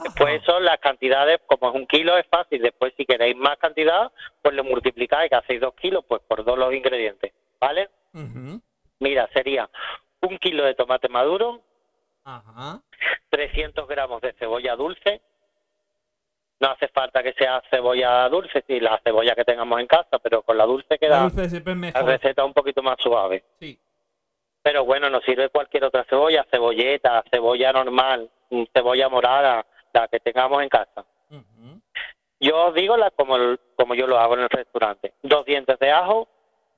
Después 0.03 0.43
Ajá. 0.43 0.47
son 0.53 0.65
las 0.65 0.79
cantidades, 0.81 1.41
como 1.47 1.69
es 1.69 1.75
un 1.77 1.87
kilo 1.87 2.17
es 2.19 2.27
fácil, 2.27 2.61
después 2.63 2.93
si 2.97 3.05
queréis 3.07 3.37
más 3.37 3.57
cantidad, 3.59 4.11
pues 4.43 4.55
lo 4.55 4.65
multiplicáis, 4.65 5.31
que 5.31 5.37
hacéis 5.37 5.61
dos 5.61 5.75
kilos, 5.75 6.05
pues 6.09 6.21
por 6.27 6.45
dos 6.45 6.59
los 6.59 6.75
ingredientes, 6.75 7.33
¿vale? 7.61 7.89
Mira, 8.99 9.29
sería 9.33 9.69
un 10.21 10.39
kilo 10.39 10.65
de 10.65 10.75
tomate 10.75 11.09
maduro, 11.09 11.61
Ajá. 12.25 12.81
300 13.29 13.87
gramos 13.87 14.21
de 14.23 14.33
cebolla 14.35 14.75
dulce. 14.77 15.21
No 16.61 16.71
hace 16.71 16.89
falta 16.89 17.23
que 17.23 17.33
sea 17.35 17.63
cebolla 17.71 18.29
dulce, 18.29 18.65
si 18.67 18.81
la 18.81 18.99
cebolla 19.05 19.35
que 19.35 19.45
tengamos 19.45 19.79
en 19.81 19.87
casa, 19.87 20.19
pero 20.23 20.43
con 20.43 20.57
la 20.57 20.65
dulce 20.65 20.87
La 20.93 20.99
queda 20.99 21.21
dulce 21.29 21.63
la 21.65 21.75
mejor. 21.75 22.05
receta 22.05 22.45
un 22.45 22.55
poquito 22.55 22.83
más 22.83 22.97
suave. 22.99 23.45
Sí. 23.61 23.79
Pero 24.63 24.85
bueno, 24.85 25.11
nos 25.11 25.23
sirve 25.25 25.51
cualquier 25.51 25.85
otra 25.85 26.05
cebolla, 26.05 26.47
cebolleta, 26.51 27.23
cebolla 27.31 27.73
normal, 27.73 28.31
mm, 28.51 28.63
cebolla 28.73 29.09
morada, 29.11 29.67
la 29.95 30.09
que 30.09 30.21
tengamos 30.21 30.63
en 30.63 30.69
casa. 30.69 31.07
Ujú. 31.31 31.81
Yo 32.41 32.67
os 32.67 32.75
digo 32.75 32.97
la 32.97 33.11
como, 33.13 33.37
como 33.77 33.95
yo 33.95 34.07
lo 34.07 34.19
hago 34.19 34.35
en 34.35 34.41
el 34.41 34.49
restaurante. 34.51 35.15
Dos 35.23 35.45
dientes 35.47 35.79
de 35.79 35.91
ajo, 35.91 36.29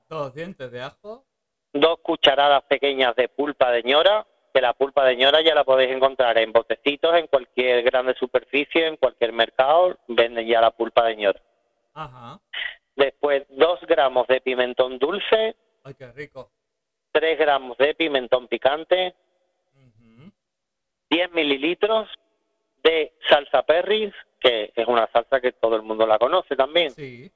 Dos 0.07 0.33
dientes 0.33 0.71
de 0.71 0.81
ajo. 0.81 1.25
dos 1.73 1.99
cucharadas 2.01 2.63
pequeñas 2.63 3.15
de 3.15 3.27
pulpa 3.27 3.71
de 3.71 3.83
ñora, 3.83 4.25
que 4.53 4.61
la 4.61 4.73
pulpa 4.73 5.03
de 5.03 5.15
ñora 5.17 5.41
ya 5.41 5.53
la 5.53 5.63
podéis 5.65 5.91
encontrar 5.91 6.37
en 6.37 6.51
botecitos, 6.53 7.13
en 7.15 7.27
cualquier 7.27 7.83
grande 7.83 8.13
superficie, 8.15 8.87
en 8.87 8.95
cualquier 8.97 9.33
mercado, 9.33 9.97
venden 10.07 10.47
ya 10.47 10.61
la 10.61 10.71
pulpa 10.71 11.03
de 11.05 11.15
ñora. 11.17 11.41
Ajá. 11.93 12.39
Después, 12.95 13.43
dos 13.49 13.79
gramos 13.81 14.25
de 14.27 14.39
pimentón 14.41 14.97
dulce, 14.97 15.55
Ay, 15.83 15.93
qué 15.95 16.11
rico. 16.13 16.49
tres 17.11 17.37
gramos 17.37 17.77
de 17.77 17.93
pimentón 17.95 18.47
picante, 18.47 19.13
Ujú. 19.75 20.31
10 21.09 21.31
mililitros 21.33 22.07
de 22.87 23.13
salsa 23.27 23.63
perris, 23.63 24.13
que 24.39 24.71
es 24.73 24.87
una 24.87 25.07
salsa 25.11 25.41
que 25.41 25.51
todo 25.51 25.75
el 25.75 25.81
mundo 25.81 26.07
la 26.07 26.17
conoce 26.17 26.55
también. 26.55 26.91
Sí. 26.91 27.29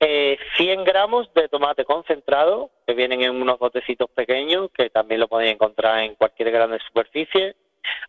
Eh, 0.00 0.36
100 0.56 0.84
gramos 0.84 1.32
de 1.32 1.48
tomate 1.48 1.84
concentrado, 1.84 2.70
que 2.86 2.94
vienen 2.94 3.22
en 3.22 3.40
unos 3.40 3.58
botecitos 3.58 4.10
pequeños, 4.10 4.70
que 4.72 4.90
también 4.90 5.20
lo 5.20 5.28
podéis 5.28 5.52
encontrar 5.52 6.00
en 6.00 6.16
cualquier 6.16 6.50
grande 6.50 6.80
superficie. 6.80 7.54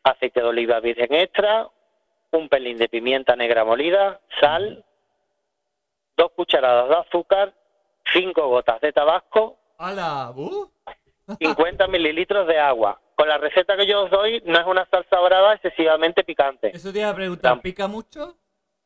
Aceite 0.03 0.41
de 0.41 0.47
oliva 0.47 0.79
virgen 0.79 1.13
extra, 1.13 1.69
un 2.31 2.49
pelín 2.49 2.77
de 2.77 2.89
pimienta 2.89 3.35
negra 3.35 3.63
molida, 3.63 4.19
sal, 4.41 4.83
dos 6.17 6.31
cucharadas 6.31 6.89
de 6.89 6.95
azúcar, 6.95 7.53
cinco 8.11 8.47
gotas 8.47 8.81
de 8.81 8.91
tabasco, 8.91 9.57
¡Hala! 9.77 10.33
¡Uh! 10.35 10.67
50 11.39 11.87
mililitros 11.87 12.47
de 12.47 12.57
agua. 12.57 12.99
Con 13.17 13.27
la 13.27 13.37
receta 13.39 13.75
que 13.75 13.87
yo 13.87 14.03
os 14.03 14.11
doy, 14.11 14.41
no 14.45 14.59
es 14.59 14.65
una 14.67 14.85
salsa 14.85 15.19
brava 15.19 15.53
excesivamente 15.55 16.23
picante. 16.23 16.69
Eso 16.73 16.93
te 16.93 16.99
iba 16.99 17.09
a 17.09 17.15
preguntar, 17.15 17.59
¿pica 17.61 17.87
mucho? 17.87 18.35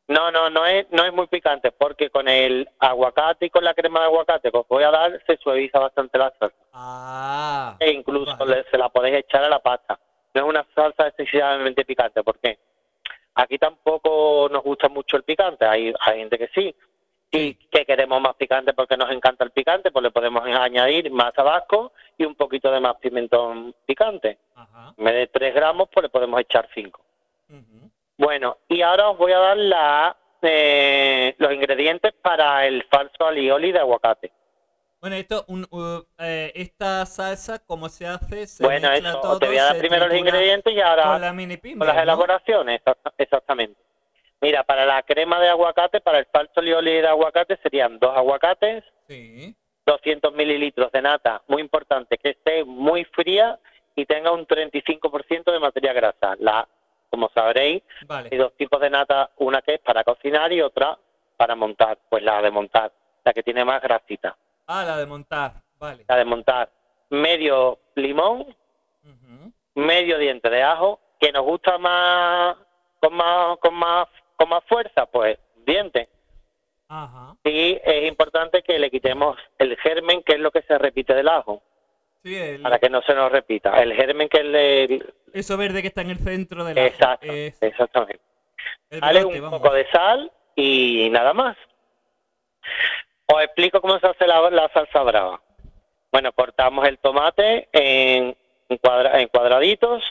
No, 0.08 0.30
no, 0.30 0.48
no 0.50 0.64
es, 0.66 0.86
no 0.90 1.04
es 1.04 1.12
muy 1.12 1.26
picante, 1.26 1.70
porque 1.70 2.08
con 2.10 2.26
el 2.28 2.68
aguacate 2.78 3.46
y 3.46 3.50
con 3.50 3.62
la 3.62 3.74
crema 3.74 4.00
de 4.00 4.06
aguacate 4.06 4.50
que 4.50 4.56
os 4.58 4.66
voy 4.68 4.84
a 4.84 4.90
dar, 4.90 5.22
se 5.26 5.36
suaviza 5.36 5.78
bastante 5.78 6.16
la 6.18 6.32
salsa. 6.38 6.56
Ah. 6.72 7.76
E 7.78 7.90
incluso 7.92 8.34
Vale. 8.38 8.56
le- 8.56 8.70
se 8.70 8.78
la 8.78 8.88
podéis 8.88 9.16
echar 9.18 9.44
a 9.44 9.48
la 9.50 9.58
pasta. 9.60 9.98
No 10.34 10.42
es 10.42 10.48
una 10.48 10.66
salsa 10.74 11.08
excesivamente 11.08 11.84
picante, 11.84 12.22
¿por 12.24 12.38
qué? 12.38 12.58
Aquí 13.34 13.58
tampoco 13.58 14.48
nos 14.50 14.62
gusta 14.62 14.88
mucho 14.88 15.16
el 15.18 15.24
picante, 15.24 15.66
hay, 15.66 15.92
hay 16.00 16.18
gente 16.20 16.38
que 16.38 16.48
sí. 16.54 16.74
Y 17.34 17.54
que 17.54 17.86
queremos 17.86 18.20
más 18.20 18.34
picante 18.34 18.74
porque 18.74 18.94
nos 18.98 19.10
encanta 19.10 19.42
el 19.44 19.52
picante, 19.52 19.90
pues 19.90 20.02
le 20.02 20.10
podemos 20.10 20.42
añadir 20.44 21.10
más 21.10 21.32
tabasco 21.32 21.92
y 22.22 22.24
un 22.24 22.34
poquito 22.34 22.70
de 22.70 22.80
más 22.80 22.96
pimentón 22.96 23.74
picante. 23.84 24.38
Ajá. 24.54 24.94
En 24.96 25.04
vez 25.04 25.14
de 25.14 25.26
3 25.26 25.54
gramos, 25.54 25.88
pues 25.92 26.04
le 26.04 26.08
podemos 26.08 26.40
echar 26.40 26.68
5. 26.74 27.00
Ujú. 27.50 27.90
Bueno, 28.16 28.58
y 28.68 28.82
ahora 28.82 29.10
os 29.10 29.18
voy 29.18 29.32
a 29.32 29.38
dar 29.38 29.56
la, 29.56 30.16
eh, 30.42 31.34
los 31.38 31.52
ingredientes 31.52 32.12
para 32.22 32.66
el 32.66 32.84
falso 32.84 33.26
alioli 33.26 33.72
de 33.72 33.80
aguacate. 33.80 34.32
Bueno, 35.00 35.16
esto, 35.16 35.44
un, 35.48 35.66
uh, 35.70 36.00
eh, 36.18 36.52
esta 36.54 37.04
salsa, 37.06 37.58
¿cómo 37.58 37.88
se 37.88 38.06
hace? 38.06 38.46
Se 38.46 38.62
bueno, 38.62 38.92
eso, 38.92 39.20
todo, 39.20 39.38
te 39.40 39.48
voy 39.48 39.58
a 39.58 39.64
dar 39.64 39.78
primero 39.78 40.06
los 40.06 40.16
ingredientes 40.16 40.72
y 40.72 40.80
ahora 40.80 41.02
Con 41.04 41.20
la 41.20 41.32
mini 41.32 41.56
con 41.58 41.86
las 41.86 41.96
¿no? 41.96 42.02
elaboraciones, 42.02 42.80
exacta- 42.80 43.12
exactamente. 43.18 43.80
Mira, 44.40 44.62
para 44.62 44.86
la 44.86 45.02
crema 45.02 45.40
de 45.40 45.48
aguacate, 45.48 46.00
para 46.00 46.18
el 46.20 46.26
falso 46.26 46.52
alioli 46.60 47.00
de 47.00 47.08
aguacate 47.08 47.56
serían 47.64 47.98
dos 47.98 48.16
aguacates, 48.16 48.84
Sí. 49.08 49.56
200 49.86 50.32
mililitros 50.34 50.92
de 50.92 51.02
nata, 51.02 51.42
muy 51.48 51.60
importante, 51.60 52.18
que 52.18 52.30
esté 52.30 52.64
muy 52.64 53.04
fría 53.04 53.58
y 53.94 54.06
tenga 54.06 54.32
un 54.32 54.46
35% 54.46 55.52
de 55.52 55.58
materia 55.58 55.92
grasa. 55.92 56.36
La, 56.38 56.66
como 57.10 57.28
sabréis, 57.34 57.82
hay 58.00 58.06
Vale. 58.06 58.36
dos 58.36 58.54
tipos 58.56 58.80
de 58.80 58.90
nata, 58.90 59.30
una 59.38 59.60
que 59.62 59.74
es 59.74 59.80
para 59.80 60.04
cocinar 60.04 60.52
y 60.52 60.62
otra 60.62 60.98
para 61.36 61.54
montar. 61.54 61.98
Pues 62.08 62.22
la 62.22 62.40
de 62.40 62.50
montar, 62.50 62.92
la 63.24 63.32
que 63.32 63.42
tiene 63.42 63.64
más 63.64 63.82
grasita. 63.82 64.36
Ah, 64.66 64.84
la 64.86 64.96
de 64.96 65.06
montar. 65.06 65.54
Vale. 65.78 66.04
La 66.08 66.16
de 66.16 66.24
montar, 66.24 66.70
medio 67.10 67.78
limón, 67.96 68.54
medio 69.74 70.18
diente 70.18 70.48
de 70.48 70.62
ajo, 70.62 71.00
que 71.18 71.32
nos 71.32 71.42
gusta 71.42 71.76
más 71.78 72.56
con 73.00 73.14
más 73.14 73.58
con 73.58 73.74
más 73.74 74.06
con 74.36 74.48
más 74.48 74.64
fuerza, 74.64 75.06
pues 75.06 75.38
diente. 75.66 76.08
Ajá. 76.94 77.34
Y 77.44 77.80
es 77.82 78.06
importante 78.08 78.62
que 78.62 78.78
le 78.78 78.90
quitemos 78.90 79.38
el 79.58 79.76
germen, 79.78 80.22
que 80.22 80.34
es 80.34 80.40
lo 80.40 80.50
que 80.50 80.60
se 80.62 80.76
repite 80.76 81.14
del 81.14 81.28
ajo, 81.28 81.62
Sí, 82.22 82.36
el- 82.36 82.60
para 82.62 82.78
que 82.78 82.90
no 82.90 83.00
se 83.02 83.14
nos 83.14 83.32
repita. 83.32 83.82
El 83.82 83.94
germen 83.94 84.28
que 84.28 84.38
es 84.40 84.44
el, 84.44 85.14
eso 85.32 85.56
verde 85.56 85.80
que 85.80 85.88
está 85.88 86.02
en 86.02 86.10
el 86.10 86.18
centro 86.18 86.64
de 86.64 86.74
la. 86.74 86.86
exacto, 86.86 87.26
Es 87.32 87.60
exactamente. 87.62 88.20
brote, 88.90 89.24
un 89.24 89.40
vamos. 89.40 89.60
poco 89.60 89.72
de 89.74 89.86
sal 89.90 90.30
y 90.54 91.08
nada 91.10 91.32
más. 91.32 91.56
Os 93.26 93.42
explico 93.42 93.80
cómo 93.80 93.98
se 93.98 94.06
hace 94.06 94.26
la, 94.26 94.50
la 94.50 94.68
salsa 94.74 95.02
brava. 95.02 95.40
Bueno, 96.12 96.30
cortamos 96.32 96.86
el 96.86 96.98
tomate 96.98 97.68
en, 97.72 98.36
en 98.68 98.76
cuadra- 98.78 99.18
en 99.20 99.28
cuadraditos, 99.28 100.02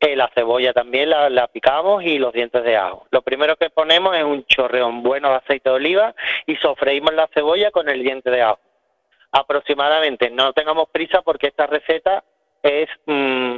eh, 0.00 0.14
la 0.14 0.30
cebolla 0.34 0.72
también 0.72 1.10
la, 1.10 1.30
la 1.30 1.48
picamos 1.48 2.02
y 2.04 2.18
los 2.18 2.32
dientes 2.32 2.62
de 2.62 2.76
ajo. 2.76 3.06
Lo 3.10 3.22
primero 3.22 3.56
que 3.56 3.70
ponemos 3.70 4.16
es 4.16 4.24
un 4.24 4.44
chorreón 4.44 5.02
bueno 5.02 5.30
de 5.30 5.36
aceite 5.36 5.70
de 5.70 5.76
oliva 5.76 6.14
y 6.46 6.56
sofreímos 6.56 7.14
la 7.14 7.28
cebolla 7.32 7.70
con 7.70 7.88
el 7.88 8.02
diente 8.02 8.30
de 8.30 8.42
ajo. 8.42 8.60
Aproximadamente, 9.32 10.30
no 10.30 10.52
tengamos 10.52 10.88
prisa 10.90 11.22
porque 11.22 11.48
esta 11.48 11.66
receta 11.66 12.24
es 12.62 12.88
mm, 13.06 13.56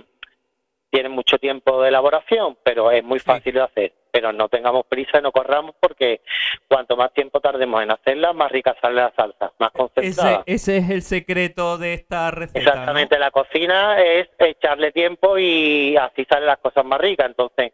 tiene 0.90 1.08
mucho 1.08 1.38
tiempo 1.38 1.82
de 1.82 1.88
elaboración, 1.88 2.56
pero 2.62 2.90
es 2.90 3.04
muy 3.04 3.18
Sí. 3.18 3.26
fácil 3.26 3.54
de 3.54 3.60
hacer. 3.62 3.92
Pero 4.10 4.32
no 4.32 4.48
tengamos 4.48 4.86
prisa 4.86 5.18
y 5.18 5.22
no 5.22 5.32
corramos 5.32 5.74
porque 5.78 6.22
cuanto 6.66 6.96
más 6.96 7.12
tiempo 7.12 7.40
tardemos 7.40 7.82
en 7.82 7.90
hacerla, 7.90 8.32
más 8.32 8.50
rica 8.50 8.74
sale 8.80 8.96
la 8.96 9.12
salsa, 9.14 9.52
más 9.58 9.70
Ese, 9.70 9.78
concentrada. 9.78 10.42
ese 10.46 10.76
es 10.78 10.90
el 10.90 11.02
secreto 11.02 11.76
de 11.76 11.92
esta 11.94 12.30
receta. 12.30 12.58
Exactamente, 12.58 13.18
la 13.18 13.30
cocina 13.30 14.00
es 14.02 14.28
echarle 14.38 14.92
tiempo 14.92 15.36
y 15.38 15.94
así 15.96 16.24
salen 16.24 16.46
las 16.46 16.58
cosas 16.58 16.84
más 16.86 16.98
ricas. 17.00 17.26
Entonces, 17.26 17.72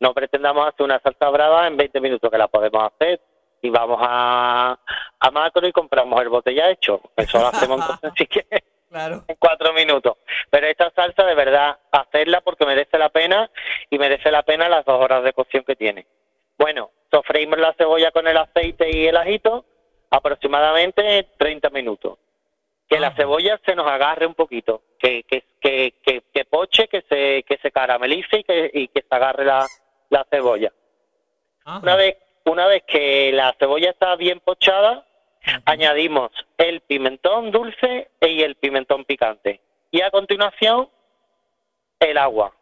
no 0.00 0.12
pretendamos 0.12 0.66
hacer 0.66 0.84
una 0.84 0.98
salsa 1.00 1.28
brava 1.30 1.66
en 1.68 1.76
20 1.76 2.00
minutos, 2.00 2.28
que 2.30 2.38
la 2.38 2.48
podemos 2.48 2.82
hacer. 2.92 3.20
Y 3.62 3.70
vamos 3.70 3.98
a, 4.00 4.78
a 5.20 5.30
macro 5.30 5.66
y 5.66 5.72
compramos 5.72 6.20
el 6.22 6.28
bote 6.28 6.54
ya 6.54 6.70
hecho. 6.70 7.00
Eso 7.16 7.38
lo 7.38 7.48
hacemos 7.48 7.80
entonces 8.02 8.28
que 8.28 8.46
¿no? 8.50 8.58
Claro. 8.88 9.24
en 9.28 9.36
cuatro 9.38 9.72
minutos. 9.72 10.16
Pero 10.50 10.66
esta 10.66 10.90
salsa, 10.90 11.24
de 11.24 11.34
verdad, 11.34 11.78
hacerla 11.90 12.40
porque 12.40 12.64
merece 12.66 12.98
la 12.98 13.10
pena 13.10 13.50
y 13.90 13.98
merece 13.98 14.30
la 14.30 14.42
pena 14.42 14.68
las 14.68 14.84
dos 14.84 15.00
horas 15.00 15.22
de 15.24 15.32
cocción 15.32 15.64
que 15.64 15.76
tiene. 15.76 16.06
Bueno, 16.58 16.90
sofreímos 17.10 17.58
la 17.58 17.74
cebolla 17.74 18.10
con 18.10 18.26
el 18.26 18.36
aceite 18.36 18.88
y 18.90 19.06
el 19.06 19.16
ajito 19.16 19.64
aproximadamente 20.10 21.28
30 21.38 21.70
minutos. 21.70 22.18
Que 22.88 22.98
la 22.98 23.08
Ajá. 23.08 23.16
cebolla 23.16 23.60
se 23.66 23.74
nos 23.74 23.86
agarre 23.86 24.26
un 24.26 24.34
poquito, 24.34 24.82
que, 24.98 25.22
que, 25.24 25.44
que, 25.60 25.94
que, 26.02 26.22
que 26.32 26.44
poche, 26.46 26.88
que 26.88 27.02
se, 27.02 27.42
que 27.42 27.58
se 27.58 27.70
caramelice 27.70 28.38
y 28.38 28.44
que, 28.44 28.70
y 28.72 28.88
que 28.88 29.02
se 29.02 29.14
agarre 29.14 29.44
la, 29.44 29.66
la 30.08 30.24
cebolla. 30.30 30.72
Una 31.82 31.96
vez, 31.96 32.16
una 32.46 32.66
vez 32.66 32.82
que 32.84 33.30
la 33.32 33.54
cebolla 33.58 33.90
está 33.90 34.16
bien 34.16 34.40
pochada. 34.40 35.04
Añadimos 35.64 36.30
el 36.56 36.80
pimentón 36.82 37.50
dulce 37.50 38.10
y 38.20 38.42
el 38.42 38.56
pimentón 38.56 39.04
picante. 39.04 39.60
Y 39.90 40.00
a 40.02 40.10
continuación, 40.10 40.88
el 42.00 42.18
agua. 42.18 42.54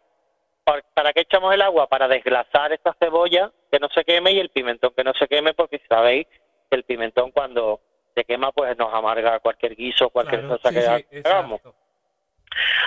¿Por- 0.65 0.82
¿Para 0.94 1.12
qué 1.12 1.20
echamos 1.20 1.53
el 1.55 1.62
agua? 1.62 1.86
Para 1.89 2.09
desglasar 2.09 2.73
esta 2.73 2.94
cebolla 2.98 3.53
que 3.70 3.78
no 3.78 3.89
se 3.89 4.05
queme 4.05 4.32
y 4.32 4.40
el 4.40 4.51
pimentón 4.51 4.93
que 4.97 5.05
no 5.05 5.12
se 5.15 5.28
queme, 5.28 5.55
porque 5.55 5.81
sabéis 5.89 6.27
que 6.70 6.77
el 6.77 6.85
pimentón 6.85 7.31
cuando 7.31 7.81
se 8.15 8.24
quema 8.24 8.51
pues 8.53 8.77
nos 8.78 8.93
amarga 8.93 9.39
cualquier 9.40 9.77
guiso, 9.77 10.09
cualquier 10.11 10.40
Claro, 10.43 10.57
cosa 10.59 10.69
sí, 10.70 10.74
que 10.74 11.07
sí, 11.23 11.23
hagamos. 11.24 11.59
exacto. 11.61 11.77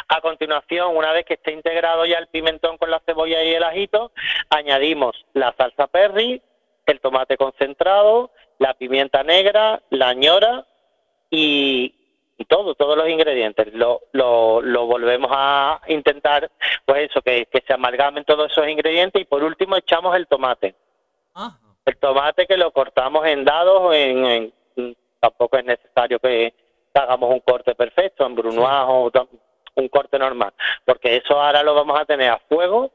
A 0.08 0.22
continuación, 0.22 0.96
una 0.98 1.12
vez 1.12 1.26
que 1.26 1.36
esté 1.36 1.52
integrado 1.52 2.04
ya 2.06 2.18
el 2.18 2.28
pimentón 2.28 2.78
con 2.78 2.90
la 2.90 3.00
cebolla 3.06 3.44
y 3.44 3.54
el 3.54 3.64
ajito, 3.64 4.12
añadimos 4.50 5.26
la 5.34 5.54
salsa 5.56 5.86
perry, 5.88 6.42
el 6.92 7.00
tomate 7.00 7.38
concentrado, 7.38 8.32
la 8.58 8.74
pimienta 8.74 9.24
negra, 9.24 9.82
la 9.90 10.14
ñora 10.14 10.66
y, 11.30 11.96
y 12.38 12.46
todo, 12.46 12.76
todos 12.76 12.98
los 12.98 13.08
ingredientes. 13.10 13.74
Lo, 13.74 14.02
lo, 14.12 14.62
lo 14.62 14.86
volvemos 14.86 15.30
a 15.34 15.82
intentar, 15.88 16.50
pues 16.86 17.10
eso, 17.10 17.22
que, 17.22 17.46
que 17.46 17.64
se 17.66 17.74
amalgamen 17.74 18.26
todos 18.26 18.52
esos 18.52 18.68
ingredientes 18.68 19.22
y 19.22 19.26
por 19.26 19.44
último 19.44 19.76
echamos 19.78 20.16
el 20.16 20.28
tomate. 20.28 20.76
Ajá. 21.34 21.58
El 21.86 21.98
tomate 21.98 22.46
que 22.46 22.58
lo 22.58 22.72
cortamos 22.72 23.26
en 23.26 23.46
dados, 23.46 23.96
en, 23.96 24.26
en- 24.26 24.54
tampoco 25.20 25.58
es 25.58 25.66
necesario 25.66 26.20
que 26.20 26.54
hagamos 26.94 27.32
un 27.32 27.40
corte 27.40 27.76
perfecto, 27.76 28.26
en 28.26 28.36
brunoise 28.36 28.86
o 28.88 29.12
un 29.76 29.88
corte 29.88 30.20
normal, 30.20 30.54
porque 30.86 31.18
eso 31.18 31.40
ahora 31.42 31.64
lo 31.64 31.74
vamos 31.74 32.00
a 32.00 32.06
tener 32.06 32.30
a 32.30 32.40
fuego 32.50 32.92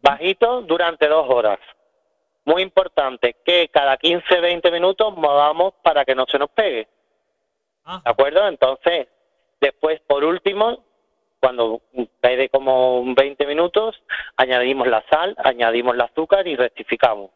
bajito 0.00 0.62
durante 0.62 1.06
dos 1.08 1.26
horas. 1.28 1.58
Muy 2.44 2.62
importante 2.62 3.36
que 3.44 3.68
cada 3.68 3.96
15-20 3.98 4.72
minutos 4.72 5.16
movamos 5.16 5.74
para 5.82 6.04
que 6.04 6.14
no 6.14 6.26
se 6.26 6.38
nos 6.38 6.50
pegue, 6.50 6.84
¿de 6.84 6.88
Ajá. 7.84 8.02
acuerdo? 8.04 8.46
Entonces, 8.48 9.06
después, 9.60 10.00
por 10.08 10.24
último, 10.24 10.84
cuando 11.40 11.80
quede 12.20 12.48
como 12.48 13.02
20 13.14 13.46
minutos, 13.46 14.02
añadimos 14.36 14.88
la 14.88 15.04
sal, 15.08 15.36
añadimos 15.38 15.94
el 15.94 16.00
azúcar 16.00 16.46
y 16.48 16.56
rectificamos. 16.56 17.30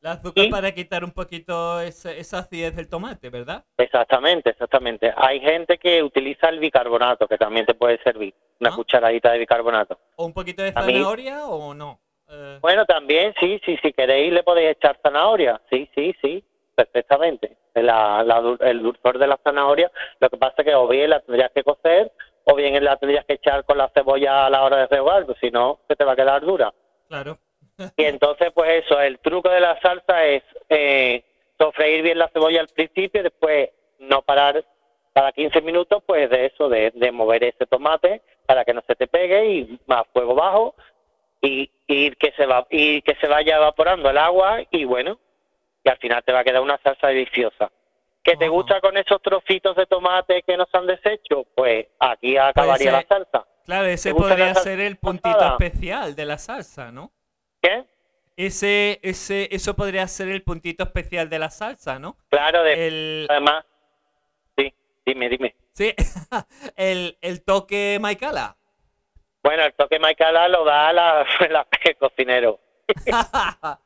La 0.00 0.12
azúcar 0.12 0.44
Y- 0.46 0.50
para 0.50 0.72
quitar 0.72 1.04
un 1.04 1.12
poquito 1.12 1.80
ese- 1.80 2.18
esa 2.18 2.38
acidez 2.38 2.74
del 2.74 2.88
tomate, 2.88 3.28
¿verdad? 3.30 3.64
Exactamente, 3.76 4.50
exactamente. 4.50 5.12
Hay 5.16 5.40
gente 5.40 5.76
que 5.78 6.02
utiliza 6.02 6.48
el 6.48 6.58
bicarbonato, 6.58 7.28
que 7.28 7.36
también 7.36 7.66
te 7.66 7.74
puede 7.74 8.02
servir, 8.02 8.34
una 8.60 8.70
Ah. 8.70 8.74
cucharadita 8.76 9.30
de 9.32 9.38
bicarbonato. 9.40 9.98
¿O 10.16 10.24
un 10.24 10.32
poquito 10.32 10.62
de 10.62 10.70
mí- 10.72 10.74
zanahoria 10.74 11.46
o 11.46 11.74
no? 11.74 12.00
Eh, 12.30 12.58
Bueno, 12.60 12.84
también, 12.86 13.34
sí, 13.40 13.60
sí, 13.64 13.76
si 13.82 13.92
queréis 13.92 14.32
le 14.32 14.42
podéis 14.42 14.70
echar 14.72 14.98
zanahoria, 15.02 15.60
sí, 15.70 15.88
sí, 15.94 16.14
sí, 16.22 16.44
perfectamente. 16.74 17.56
La- 17.74 18.22
la 18.24 18.56
el 18.60 18.82
dulzor 18.82 19.18
de 19.18 19.26
la 19.26 19.38
zanahoria, 19.42 19.90
lo 20.18 20.28
que 20.30 20.36
pasa 20.36 20.54
es 20.58 20.64
que 20.64 20.74
o 20.74 20.86
bien 20.88 21.10
la 21.10 21.20
tendrías 21.20 21.50
que 21.52 21.62
cocer 21.62 22.10
o 22.44 22.54
bien 22.54 22.82
la 22.84 22.96
tendrías 22.96 23.24
que 23.26 23.34
echar 23.34 23.64
con 23.64 23.78
la 23.78 23.88
cebolla 23.90 24.46
a 24.46 24.50
la 24.50 24.62
hora 24.64 24.78
de 24.78 24.86
rehogar, 24.86 25.24
pues 25.26 25.38
si 25.40 25.50
no, 25.50 25.80
se 25.88 25.94
te 25.96 26.04
va 26.04 26.12
a 26.12 26.16
quedar 26.16 26.40
dura. 26.42 26.72
claro. 27.08 27.38
Y 27.96 28.04
entonces, 28.04 28.50
pues 28.54 28.84
eso, 28.84 29.00
el 29.00 29.18
truco 29.20 29.48
de 29.48 29.60
la 29.60 29.80
salsa 29.80 30.24
es 30.26 30.42
eh, 30.68 31.22
sofreír 31.58 32.02
bien 32.02 32.18
la 32.18 32.28
cebolla 32.28 32.60
al 32.60 32.68
principio 32.68 33.20
y 33.20 33.24
después 33.24 33.70
no 34.00 34.20
parar 34.22 34.62
cada 35.14 35.32
15 35.32 35.60
minutos, 35.62 36.02
pues 36.06 36.28
de 36.28 36.46
eso, 36.46 36.68
de, 36.68 36.90
de 36.94 37.10
mover 37.10 37.42
ese 37.44 37.66
tomate 37.66 38.20
para 38.46 38.64
que 38.64 38.74
no 38.74 38.82
se 38.86 38.94
te 38.96 39.06
pegue 39.06 39.46
y 39.46 39.80
más 39.86 40.04
fuego 40.12 40.34
bajo 40.34 40.74
y, 41.40 41.70
y 41.86 42.10
que 42.12 42.32
se 42.32 42.46
va 42.46 42.66
y 42.70 43.02
que 43.02 43.14
se 43.16 43.26
vaya 43.26 43.56
evaporando 43.56 44.10
el 44.10 44.18
agua 44.18 44.58
y 44.70 44.84
bueno, 44.84 45.18
y 45.84 45.88
al 45.88 45.98
final 45.98 46.22
te 46.24 46.32
va 46.32 46.40
a 46.40 46.44
quedar 46.44 46.60
una 46.62 46.78
salsa 46.82 47.08
deliciosa. 47.08 47.70
¿Que 48.22 48.36
te 48.36 48.48
gusta 48.48 48.80
con 48.82 48.96
esos 48.98 49.20
trocitos 49.22 49.74
de 49.76 49.86
tomate 49.86 50.42
que 50.42 50.56
nos 50.56 50.68
han 50.74 50.86
deshecho? 50.86 51.46
Pues 51.54 51.86
aquí 51.98 52.36
acabaría 52.36 52.92
la 52.92 53.06
salsa. 53.08 53.46
Claro, 53.64 53.86
ese 53.86 54.10
¿Te 54.10 54.12
gusta 54.12 54.28
la 54.30 54.34
podría 54.36 54.54
ser 54.56 54.80
el 54.80 54.96
puntito 54.98 55.30
pasada? 55.32 55.56
especial 55.58 56.14
de 56.14 56.24
la 56.26 56.36
salsa, 56.38 56.92
¿no? 56.92 57.12
¿Qué? 57.62 57.84
Ese, 58.36 59.00
ese, 59.02 59.48
eso 59.54 59.74
podría 59.74 60.06
ser 60.08 60.28
el 60.28 60.42
puntito 60.42 60.82
especial 60.84 61.28
de 61.30 61.38
la 61.38 61.50
salsa, 61.50 61.98
¿no? 61.98 62.16
Claro, 62.28 62.62
de, 62.62 62.86
El, 62.88 63.26
además, 63.30 63.64
sí, 64.56 64.72
dime, 65.06 65.28
dime. 65.28 65.54
sí, 65.72 65.94
el, 66.76 67.16
el 67.22 67.42
toque 67.42 67.98
Maicala. 68.00 68.56
Bueno, 69.42 69.64
el 69.64 69.72
toque 69.74 69.98
Maicala 69.98 70.48
lo 70.48 70.64
da 70.64 70.92
la, 70.92 71.26
la- 71.50 71.66
el 71.84 71.96
cocinero. 71.96 72.60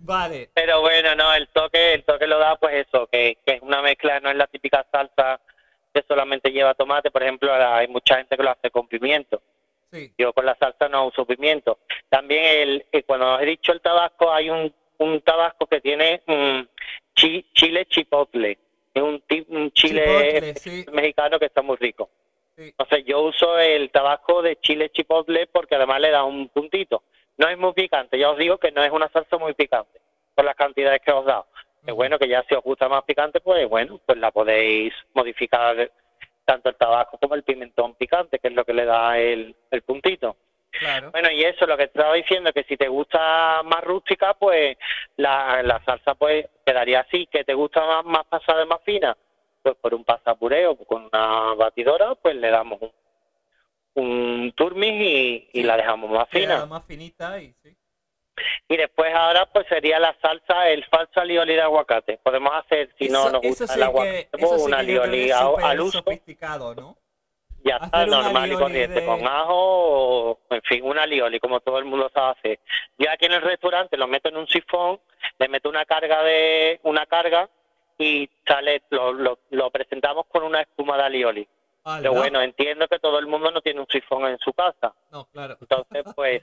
vale, 0.00 0.50
Pero 0.54 0.80
bueno, 0.80 1.14
no, 1.14 1.32
el 1.34 1.48
toque, 1.48 1.94
el 1.94 2.04
toque 2.04 2.26
lo 2.26 2.38
da 2.38 2.56
pues 2.56 2.86
eso, 2.86 3.06
que, 3.06 3.38
que 3.44 3.54
es 3.54 3.62
una 3.62 3.82
mezcla, 3.82 4.20
no 4.20 4.30
es 4.30 4.36
la 4.36 4.46
típica 4.46 4.84
salsa 4.90 5.40
que 5.92 6.02
solamente 6.06 6.50
lleva 6.52 6.74
tomate, 6.74 7.10
por 7.10 7.22
ejemplo, 7.22 7.52
hay 7.52 7.88
mucha 7.88 8.16
gente 8.16 8.36
que 8.36 8.42
lo 8.42 8.50
hace 8.50 8.70
con 8.70 8.86
pimiento. 8.86 9.42
sí. 9.92 10.12
Yo 10.16 10.32
con 10.32 10.46
la 10.46 10.54
salsa 10.56 10.88
no 10.88 11.06
uso 11.06 11.26
pimiento. 11.26 11.78
También 12.08 12.44
el, 12.44 12.86
eh, 12.92 13.02
cuando 13.02 13.40
he 13.40 13.46
dicho 13.46 13.72
el 13.72 13.80
tabasco, 13.80 14.32
hay 14.32 14.48
un, 14.50 14.72
un 14.98 15.20
tabasco 15.22 15.66
que 15.66 15.80
tiene 15.80 16.22
chi- 17.14 17.44
chile 17.54 17.86
chipotle. 17.86 18.58
Es 18.94 19.02
un, 19.02 19.22
un 19.48 19.70
chile 19.72 20.04
Chipotle, 20.04 20.54
sí. 20.56 20.86
mexicano 20.92 21.38
que 21.38 21.46
está 21.46 21.60
muy 21.62 21.76
rico. 21.76 22.08
Sí. 22.60 22.74
Entonces 22.78 23.06
yo 23.06 23.22
uso 23.22 23.58
el 23.58 23.90
tabasco 23.90 24.42
de 24.42 24.56
chile 24.56 24.90
chipotle 24.90 25.46
porque 25.46 25.76
además 25.76 25.98
le 26.00 26.10
da 26.10 26.24
un 26.24 26.50
puntito. 26.50 27.04
No 27.38 27.48
es 27.48 27.56
muy 27.56 27.72
picante, 27.72 28.18
ya 28.18 28.30
os 28.30 28.36
digo 28.36 28.58
que 28.58 28.70
no 28.70 28.84
es 28.84 28.90
una 28.92 29.08
salsa 29.08 29.38
muy 29.38 29.54
picante 29.54 29.98
por 30.34 30.44
las 30.44 30.54
cantidades 30.56 31.00
que 31.00 31.10
os 31.10 31.24
he 31.24 31.28
dado. 31.28 31.46
Es 31.86 31.94
bueno 31.94 32.18
que 32.18 32.28
ya 32.28 32.44
si 32.46 32.54
os 32.54 32.62
gusta 32.62 32.86
más 32.86 33.02
picante, 33.04 33.40
pues 33.40 33.66
bueno, 33.66 33.98
pues 34.04 34.18
la 34.18 34.30
podéis 34.30 34.92
modificar 35.14 35.90
tanto 36.44 36.68
el 36.68 36.76
tabasco 36.76 37.16
como 37.16 37.34
el 37.34 37.44
pimentón 37.44 37.94
picante, 37.94 38.38
que 38.38 38.48
es 38.48 38.54
lo 38.54 38.66
que 38.66 38.74
le 38.74 38.84
da 38.84 39.18
el, 39.18 39.56
el 39.70 39.82
puntito. 39.82 40.36
Claro. 40.70 41.10
Bueno, 41.12 41.30
y 41.30 41.42
eso, 41.42 41.66
lo 41.66 41.78
que 41.78 41.88
te 41.88 41.98
estaba 41.98 42.14
diciendo, 42.14 42.52
que 42.52 42.64
si 42.64 42.76
te 42.76 42.88
gusta 42.88 43.62
más 43.64 43.82
rústica, 43.84 44.34
pues 44.34 44.76
la, 45.16 45.62
la 45.62 45.82
salsa 45.84 46.14
pues 46.14 46.46
quedaría 46.66 47.00
así. 47.00 47.26
Que 47.26 47.44
te 47.44 47.54
gusta 47.54 47.80
más, 47.86 48.04
más 48.04 48.26
pasada 48.26 48.64
y 48.64 48.66
más 48.66 48.82
fina, 48.84 49.16
pues 49.62 49.76
por 49.76 49.94
un 49.94 50.04
pasapureo 50.04 50.76
con 50.76 51.04
una 51.12 51.54
batidora, 51.54 52.14
pues 52.14 52.34
le 52.36 52.50
damos 52.50 52.80
un, 52.80 52.92
un 53.94 54.52
turmis 54.52 55.44
y, 55.52 55.62
la 55.62 55.76
dejamos 55.76 56.10
más 56.10 56.28
fina. 56.28 56.64
más 56.66 56.84
finita 56.84 57.40
y 57.40 57.52
sí. 57.62 57.76
Y 58.68 58.76
después 58.76 59.12
ahora 59.14 59.46
pues 59.52 59.66
sería 59.68 59.98
la 59.98 60.16
salsa, 60.22 60.68
el 60.68 60.84
falso 60.86 61.20
alioli 61.20 61.54
de 61.54 61.62
aguacate. 61.62 62.18
Podemos 62.22 62.52
hacer, 62.54 62.88
si 62.98 63.08
no 63.08 63.28
nos 63.30 63.42
gusta 63.42 63.66
sí 63.66 63.74
el 63.74 63.82
aguacate, 63.82 64.28
pues 64.32 64.52
un 64.52 64.64
que 64.64 64.70
que 64.70 64.74
alioli 64.76 65.30
al 65.30 65.80
uso. 65.80 65.98
sofisticado, 65.98 66.74
¿no? 66.74 66.96
Ya 67.62 67.74
está, 67.76 67.88
Hacer 67.88 68.04
un 68.08 68.10
normal 68.22 68.52
y 68.52 68.56
corriente, 68.56 69.00
de- 69.00 69.06
con 69.06 69.26
ajo, 69.26 69.52
o, 70.30 70.40
en 70.48 70.62
fin, 70.62 70.82
un 70.82 70.98
alioli, 70.98 71.38
como 71.38 71.60
todo 71.60 71.78
el 71.78 71.84
mundo 71.84 72.10
sabe 72.14 72.30
hacer. 72.38 72.60
Yo 72.96 73.10
aquí 73.10 73.26
en 73.26 73.32
el 73.32 73.42
restaurante 73.42 73.98
lo 73.98 74.08
meto 74.08 74.30
en 74.30 74.38
un 74.38 74.46
sifón, 74.46 74.98
le 75.38 75.48
meto 75.48 75.68
una 75.68 75.84
carga 75.84 76.22
de 76.22 76.80
una 76.84 77.04
carga 77.04 77.50
y 78.02 78.28
sale, 78.46 78.82
lo, 78.90 79.12
lo, 79.12 79.38
lo 79.50 79.70
presentamos 79.70 80.26
con 80.26 80.42
una 80.42 80.62
espuma 80.62 80.96
de 80.96 81.02
alioli. 81.04 81.48
Pero 81.82 82.10
Ala. 82.10 82.10
bueno, 82.10 82.40
entiendo 82.42 82.86
que 82.88 82.98
todo 82.98 83.18
el 83.18 83.26
mundo 83.26 83.50
no 83.50 83.60
tiene 83.60 83.80
un 83.80 83.86
sifón 83.88 84.26
en 84.26 84.38
su 84.38 84.52
casa. 84.52 84.92
No, 85.10 85.24
claro. 85.26 85.56
Entonces, 85.60 86.04
pues, 86.14 86.42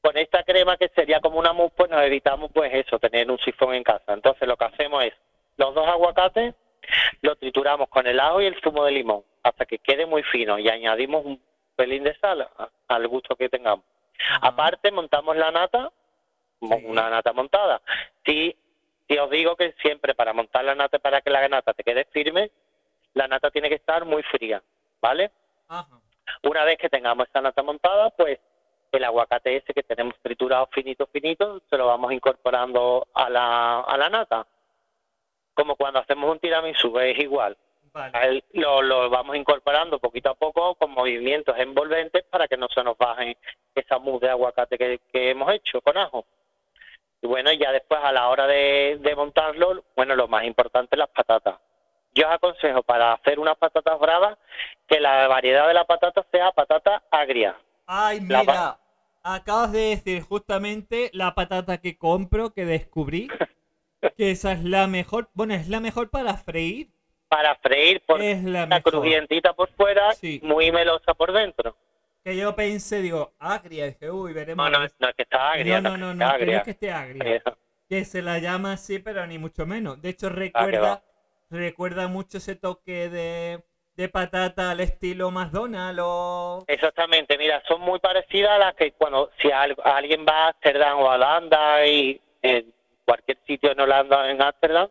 con 0.00 0.16
esta 0.16 0.42
crema 0.44 0.76
que 0.76 0.88
sería 0.90 1.20
como 1.20 1.38
una 1.38 1.52
mousse, 1.52 1.74
pues 1.76 1.90
nos 1.90 2.02
evitamos, 2.02 2.50
pues 2.52 2.72
eso, 2.72 2.98
tener 2.98 3.30
un 3.30 3.38
sifón 3.38 3.74
en 3.74 3.82
casa. 3.82 4.12
Entonces, 4.12 4.46
lo 4.46 4.56
que 4.56 4.64
hacemos 4.66 5.04
es, 5.04 5.14
los 5.56 5.74
dos 5.74 5.86
aguacates 5.88 6.54
lo 7.22 7.34
trituramos 7.36 7.88
con 7.88 8.06
el 8.06 8.20
ajo 8.20 8.40
y 8.40 8.46
el 8.46 8.60
zumo 8.62 8.84
de 8.84 8.92
limón 8.92 9.24
hasta 9.42 9.66
que 9.66 9.78
quede 9.78 10.06
muy 10.06 10.22
fino 10.22 10.58
y 10.58 10.68
añadimos 10.68 11.24
un 11.24 11.40
pelín 11.74 12.04
de 12.04 12.16
sal 12.18 12.48
al 12.88 13.08
gusto 13.08 13.34
que 13.36 13.48
tengamos. 13.48 13.84
Aparte, 14.40 14.90
montamos 14.92 15.36
la 15.36 15.50
nata, 15.50 15.90
Sí. 16.60 16.68
una 16.84 17.10
nata 17.10 17.32
montada. 17.34 17.82
Si, 18.24 18.56
si 19.08 19.18
os 19.18 19.30
digo 19.30 19.56
que 19.56 19.72
siempre 19.80 20.14
para 20.14 20.32
montar 20.32 20.64
la 20.64 20.74
nata, 20.74 20.98
para 20.98 21.20
que 21.20 21.30
la 21.30 21.48
nata 21.48 21.72
te 21.72 21.84
quede 21.84 22.04
firme, 22.06 22.50
la 23.14 23.28
nata 23.28 23.50
tiene 23.50 23.68
que 23.68 23.76
estar 23.76 24.04
muy 24.04 24.22
fría, 24.24 24.62
¿vale? 25.00 25.30
Ajá. 25.68 26.00
Una 26.42 26.64
vez 26.64 26.78
que 26.78 26.88
tengamos 26.88 27.26
esta 27.26 27.40
nata 27.40 27.62
montada, 27.62 28.10
pues 28.10 28.38
el 28.92 29.04
aguacate 29.04 29.56
ese 29.56 29.72
que 29.72 29.82
tenemos 29.82 30.14
triturado 30.20 30.68
finito, 30.72 31.06
finito, 31.06 31.62
se 31.68 31.76
lo 31.76 31.86
vamos 31.86 32.12
incorporando 32.12 33.06
a 33.14 33.28
la, 33.28 33.80
a 33.80 33.96
la 33.96 34.08
nata. 34.08 34.46
Como 35.54 35.76
cuando 35.76 36.00
hacemos 36.00 36.30
un 36.30 36.38
tiramisú, 36.38 36.98
es 36.98 37.18
igual. 37.18 37.56
Vale. 37.92 38.44
Lo, 38.52 38.82
lo 38.82 39.08
vamos 39.08 39.36
incorporando 39.36 39.98
poquito 39.98 40.30
a 40.30 40.34
poco 40.34 40.74
con 40.74 40.90
movimientos 40.90 41.56
envolventes 41.58 42.24
para 42.24 42.46
que 42.46 42.56
no 42.56 42.68
se 42.68 42.82
nos 42.84 42.98
baje 42.98 43.38
esa 43.74 43.98
mousse 43.98 44.26
de 44.26 44.32
aguacate 44.32 44.76
que, 44.76 45.00
que 45.10 45.30
hemos 45.30 45.50
hecho 45.52 45.80
con 45.80 45.96
ajo. 45.96 46.26
Y 47.26 47.28
bueno, 47.28 47.52
ya 47.52 47.72
después 47.72 47.98
a 48.04 48.12
la 48.12 48.28
hora 48.28 48.46
de, 48.46 48.98
de 49.00 49.16
montarlo, 49.16 49.82
bueno, 49.96 50.14
lo 50.14 50.28
más 50.28 50.44
importante 50.44 50.96
las 50.96 51.08
patatas. 51.08 51.56
Yo 52.14 52.28
os 52.28 52.32
aconsejo 52.34 52.84
para 52.84 53.14
hacer 53.14 53.40
unas 53.40 53.56
patatas 53.58 53.98
bravas 53.98 54.38
que 54.86 55.00
la 55.00 55.26
variedad 55.26 55.66
de 55.66 55.74
la 55.74 55.84
patata 55.84 56.24
sea 56.30 56.52
patata 56.52 57.02
agria. 57.10 57.56
Ay, 57.84 58.20
La 58.20 58.40
mira, 58.42 58.78
acabas 59.24 59.72
de 59.72 59.80
decir 59.96 60.22
justamente 60.22 61.10
la 61.14 61.34
patata 61.34 61.78
que 61.78 61.98
compro, 61.98 62.50
que 62.50 62.64
descubrí, 62.64 63.26
que 64.16 64.30
esa 64.30 64.52
es 64.52 64.62
la 64.62 64.86
mejor, 64.86 65.28
bueno, 65.34 65.54
es 65.54 65.68
la 65.68 65.80
mejor 65.80 66.10
para 66.10 66.34
freír. 66.36 66.90
Para 67.26 67.56
freír, 67.56 68.00
porque 68.06 68.30
Es 68.30 68.44
la 68.44 68.66
mejor. 68.66 68.92
crujientita 68.92 69.52
por 69.52 69.68
fuera, 69.70 70.12
Sí. 70.12 70.38
muy 70.44 70.70
melosa 70.70 71.12
por 71.12 71.32
dentro. 71.32 71.76
Que 72.26 72.36
yo 72.36 72.56
pensé, 72.56 73.02
digo, 73.02 73.34
agria, 73.38 73.86
dije, 73.86 74.10
uy, 74.10 74.32
veremos. 74.32 74.68
No, 74.68 74.78
no, 74.80 74.84
a 74.84 74.88
no 74.98 75.12
que 75.16 75.22
está 75.22 75.52
agria, 75.52 75.80
no, 75.80 75.90
no, 75.96 76.12
no, 76.12 76.14
no, 76.14 76.36
está 76.36 76.62
que 76.64 76.70
esté 76.72 76.90
agria. 76.90 77.40
Que 77.88 78.04
se 78.04 78.20
la 78.20 78.40
llama 78.40 78.72
así, 78.72 78.98
pero 78.98 79.24
ni 79.28 79.38
mucho 79.38 79.64
menos. 79.64 80.02
De 80.02 80.08
hecho, 80.08 80.26
Ah, 80.26 80.30
recuerda, 80.30 81.02
recuerda 81.50 82.08
mucho 82.08 82.38
ese 82.38 82.56
toque 82.56 83.08
de, 83.10 83.62
de 83.94 84.08
patata 84.08 84.72
al 84.72 84.80
estilo 84.80 85.30
McDonald's 85.30 86.02
o... 86.04 86.64
Exactamente, 86.66 87.38
mira, 87.38 87.62
son 87.68 87.80
muy 87.80 88.00
parecidas 88.00 88.50
a 88.50 88.58
las 88.58 88.74
que 88.74 88.90
cuando 88.90 89.30
si 89.40 89.52
al- 89.52 89.76
alguien 89.84 90.26
va 90.28 90.46
a 90.46 90.48
Ámsterdam 90.48 90.98
o 90.98 91.08
a 91.08 91.14
Holanda 91.14 91.86
y 91.86 92.20
en 92.42 92.74
cualquier 93.04 93.38
sitio 93.46 93.70
en 93.70 93.78
Holanda 93.78 94.28
en 94.32 94.42
Ámsterdam 94.42 94.88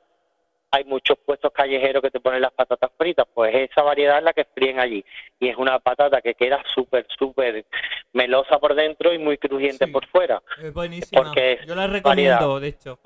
hay 0.76 0.84
muchos 0.84 1.18
puestos 1.26 1.52
callejeros 1.53 2.02
que 2.02 2.11
te 2.11 2.19
ponen 2.19 2.41
las 2.41 2.52
patatas 2.52 2.91
fritas, 2.97 3.26
pues 3.34 3.53
esa 3.56 3.81
variedad 3.81 4.18
es 4.18 4.23
la 4.23 4.34
que 4.34 4.43
fríen 4.45 4.80
allí 4.80 5.03
y 5.39 5.47
es 5.49 5.56
una 5.57 5.80
patata 5.80 6.22
que 6.22 6.34
queda 6.35 6.61
súper, 6.73 7.06
súper 7.18 7.65
melosa 8.14 8.60
por 8.60 8.76
dentro 8.76 9.14
y 9.14 9.18
muy 9.18 9.38
crujiente 9.38 9.85
Sí. 9.85 9.91
por 9.91 10.06
fuera. 10.07 10.41
Es 10.61 10.73
buenísima. 10.73 11.23
Porque 11.23 11.53
es 11.53 11.65
Yo 11.65 11.76
la 11.76 11.88
recomiendo, 11.88 12.60
de 12.60 12.68
hecho. 12.69 12.99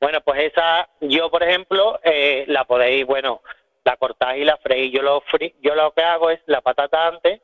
Bueno, 0.00 0.20
pues 0.22 0.40
esa, 0.42 0.88
yo 1.00 1.30
por 1.30 1.42
ejemplo, 1.42 2.00
eh, 2.02 2.44
la 2.48 2.64
podéis, 2.64 3.06
bueno, 3.06 3.40
la 3.84 3.96
cortáis 3.96 4.42
y 4.42 4.44
la 4.44 4.56
freís. 4.56 4.92
Yo 4.92 5.02
lo, 5.02 5.20
fri- 5.22 5.54
yo 5.60 5.74
lo 5.74 5.92
que 5.92 6.02
hago 6.02 6.30
es 6.30 6.40
la 6.46 6.60
patata 6.60 7.06
antes, 7.06 7.40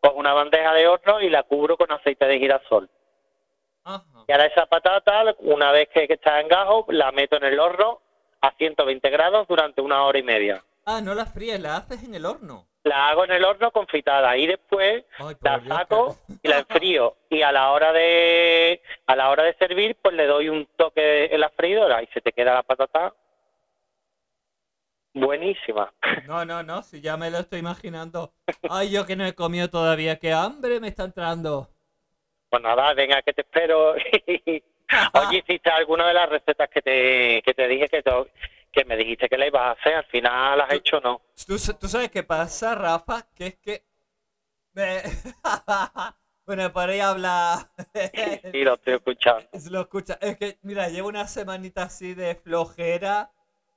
cojo 0.00 0.16
una 0.16 0.32
bandeja 0.34 0.72
de 0.74 0.86
horno 0.86 1.20
y 1.20 1.30
la 1.30 1.42
cubro 1.42 1.76
con 1.76 1.90
aceite 1.90 2.26
de 2.26 2.38
girasol. 2.38 2.88
Ajá. 3.84 4.04
Y 4.26 4.32
ahora 4.32 4.46
esa 4.46 4.66
patata, 4.66 5.22
una 5.40 5.70
vez 5.72 5.88
que, 5.90 6.06
que 6.06 6.14
está 6.14 6.40
en 6.40 6.48
gajo, 6.48 6.86
la 6.88 7.12
meto 7.12 7.36
en 7.36 7.44
el 7.44 7.58
horno 7.60 8.00
a 8.44 8.52
120 8.58 9.08
grados 9.08 9.48
durante 9.48 9.80
una 9.80 10.04
hora 10.04 10.18
y 10.18 10.22
media. 10.22 10.62
Ah, 10.84 11.00
no 11.00 11.14
la 11.14 11.24
fríes, 11.24 11.58
la 11.60 11.76
haces 11.76 12.02
en 12.02 12.14
el 12.14 12.26
horno. 12.26 12.66
La 12.82 13.08
hago 13.08 13.24
en 13.24 13.30
el 13.30 13.42
horno 13.42 13.70
confitada 13.70 14.36
y 14.36 14.46
después 14.46 15.04
Ay, 15.18 15.34
la 15.40 15.64
saco 15.66 16.18
y 16.42 16.48
la 16.48 16.58
enfrío 16.58 17.16
y 17.30 17.40
a 17.40 17.50
la 17.50 17.70
hora 17.70 17.94
de 17.94 18.82
a 19.06 19.16
la 19.16 19.30
hora 19.30 19.44
de 19.44 19.54
servir 19.54 19.96
pues 20.02 20.14
le 20.14 20.26
doy 20.26 20.50
un 20.50 20.68
toque 20.76 21.24
en 21.32 21.40
la 21.40 21.48
freidora 21.48 22.02
y 22.02 22.06
se 22.08 22.20
te 22.20 22.32
queda 22.32 22.52
la 22.52 22.62
patata 22.62 23.14
buenísima. 25.14 25.90
No, 26.26 26.44
no, 26.44 26.62
no, 26.62 26.82
si 26.82 27.00
ya 27.00 27.16
me 27.16 27.30
lo 27.30 27.38
estoy 27.38 27.60
imaginando. 27.60 28.34
Ay, 28.68 28.90
yo 28.90 29.06
que 29.06 29.16
no 29.16 29.24
he 29.24 29.34
comido 29.34 29.70
todavía, 29.70 30.18
qué 30.18 30.34
hambre 30.34 30.80
me 30.80 30.88
está 30.88 31.04
entrando. 31.04 31.70
Pues 32.50 32.62
nada, 32.62 32.92
venga 32.92 33.22
que 33.22 33.32
te 33.32 33.40
espero. 33.40 33.94
Oye, 35.14 35.38
¿hiciste 35.38 35.70
alguna 35.70 36.06
de 36.08 36.14
las 36.14 36.28
recetas 36.28 36.68
que 36.68 36.82
te, 36.82 37.42
que 37.42 37.54
te 37.54 37.66
dije 37.68 37.88
que, 37.88 38.02
te- 38.02 38.32
que 38.72 38.84
me 38.84 38.96
dijiste 38.96 39.28
que 39.28 39.38
la 39.38 39.46
ibas 39.46 39.62
a 39.62 39.70
hacer? 39.72 39.94
Al 39.94 40.04
final 40.06 40.58
las 40.58 40.68
has 40.68 40.74
hecho 40.74 40.98
o 40.98 41.00
no. 41.00 41.22
¿Tú, 41.46 41.58
sa- 41.58 41.78
tú 41.78 41.88
sabes 41.88 42.10
qué 42.10 42.22
pasa, 42.22 42.74
Rafa? 42.74 43.26
Que 43.34 43.46
es 43.48 43.56
que... 43.58 43.84
me- 44.72 45.02
bueno, 46.46 46.72
por 46.72 46.88
ahí 46.90 47.00
habla... 47.00 47.70
Sí, 48.52 48.62
lo 48.62 48.74
estoy 48.74 48.94
escuchando. 48.94 49.48
Lo 49.70 49.80
escucha. 49.80 50.18
Es 50.20 50.36
que, 50.36 50.58
mira, 50.62 50.88
llevo 50.88 51.08
una 51.08 51.26
semanita 51.26 51.84
así 51.84 52.14
de 52.14 52.34
flojera, 52.36 53.30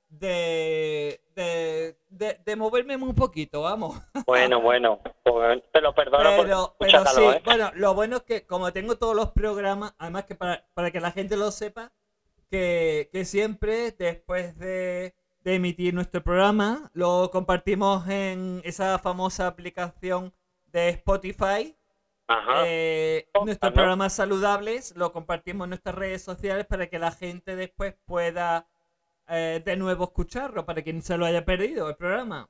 de, 0.08 1.20
de, 1.34 1.96
de, 2.08 2.40
de 2.44 2.56
moverme 2.56 2.96
un 2.96 3.14
poquito, 3.14 3.62
vamos. 3.62 3.96
Bueno, 4.26 4.60
bueno, 4.60 5.00
pues 5.24 5.62
te 5.72 5.80
lo 5.80 5.94
perdono 5.94 6.30
Pero, 6.42 6.74
por 6.78 6.86
pero 6.86 7.06
sí, 7.06 7.22
¿eh? 7.22 7.42
bueno, 7.44 7.70
lo 7.74 7.94
bueno 7.94 8.16
es 8.16 8.22
que 8.22 8.46
como 8.46 8.72
tengo 8.72 8.96
todos 8.96 9.14
los 9.16 9.30
programas, 9.32 9.94
además 9.98 10.24
que 10.24 10.34
para, 10.34 10.66
para 10.74 10.90
que 10.90 11.00
la 11.00 11.12
gente 11.12 11.36
lo 11.36 11.50
sepa, 11.50 11.92
que, 12.50 13.08
que 13.12 13.24
siempre 13.24 13.92
después 13.92 14.58
de, 14.58 15.14
de 15.44 15.54
emitir 15.54 15.94
nuestro 15.94 16.22
programa, 16.22 16.90
lo 16.94 17.30
compartimos 17.30 18.06
en 18.08 18.60
esa 18.64 18.98
famosa 18.98 19.46
aplicación 19.46 20.34
de 20.66 20.90
Spotify. 20.90 21.74
Ajá. 22.26 22.64
Eh, 22.66 23.28
Oh, 23.34 23.44
nuestros 23.44 23.70
¿no? 23.72 23.74
programas 23.74 24.12
saludables 24.12 24.94
lo 24.96 25.12
compartimos 25.12 25.64
en 25.66 25.70
nuestras 25.70 25.94
redes 25.94 26.22
sociales 26.22 26.66
para 26.66 26.88
que 26.88 26.98
la 26.98 27.12
gente 27.12 27.56
después 27.56 27.94
pueda 28.04 28.66
eh, 29.28 29.60
de 29.64 29.76
nuevo 29.76 30.04
escucharlo, 30.04 30.64
para 30.66 30.82
quien 30.82 31.02
se 31.02 31.16
lo 31.16 31.26
haya 31.26 31.44
perdido 31.44 31.88
el 31.88 31.96
programa. 31.96 32.48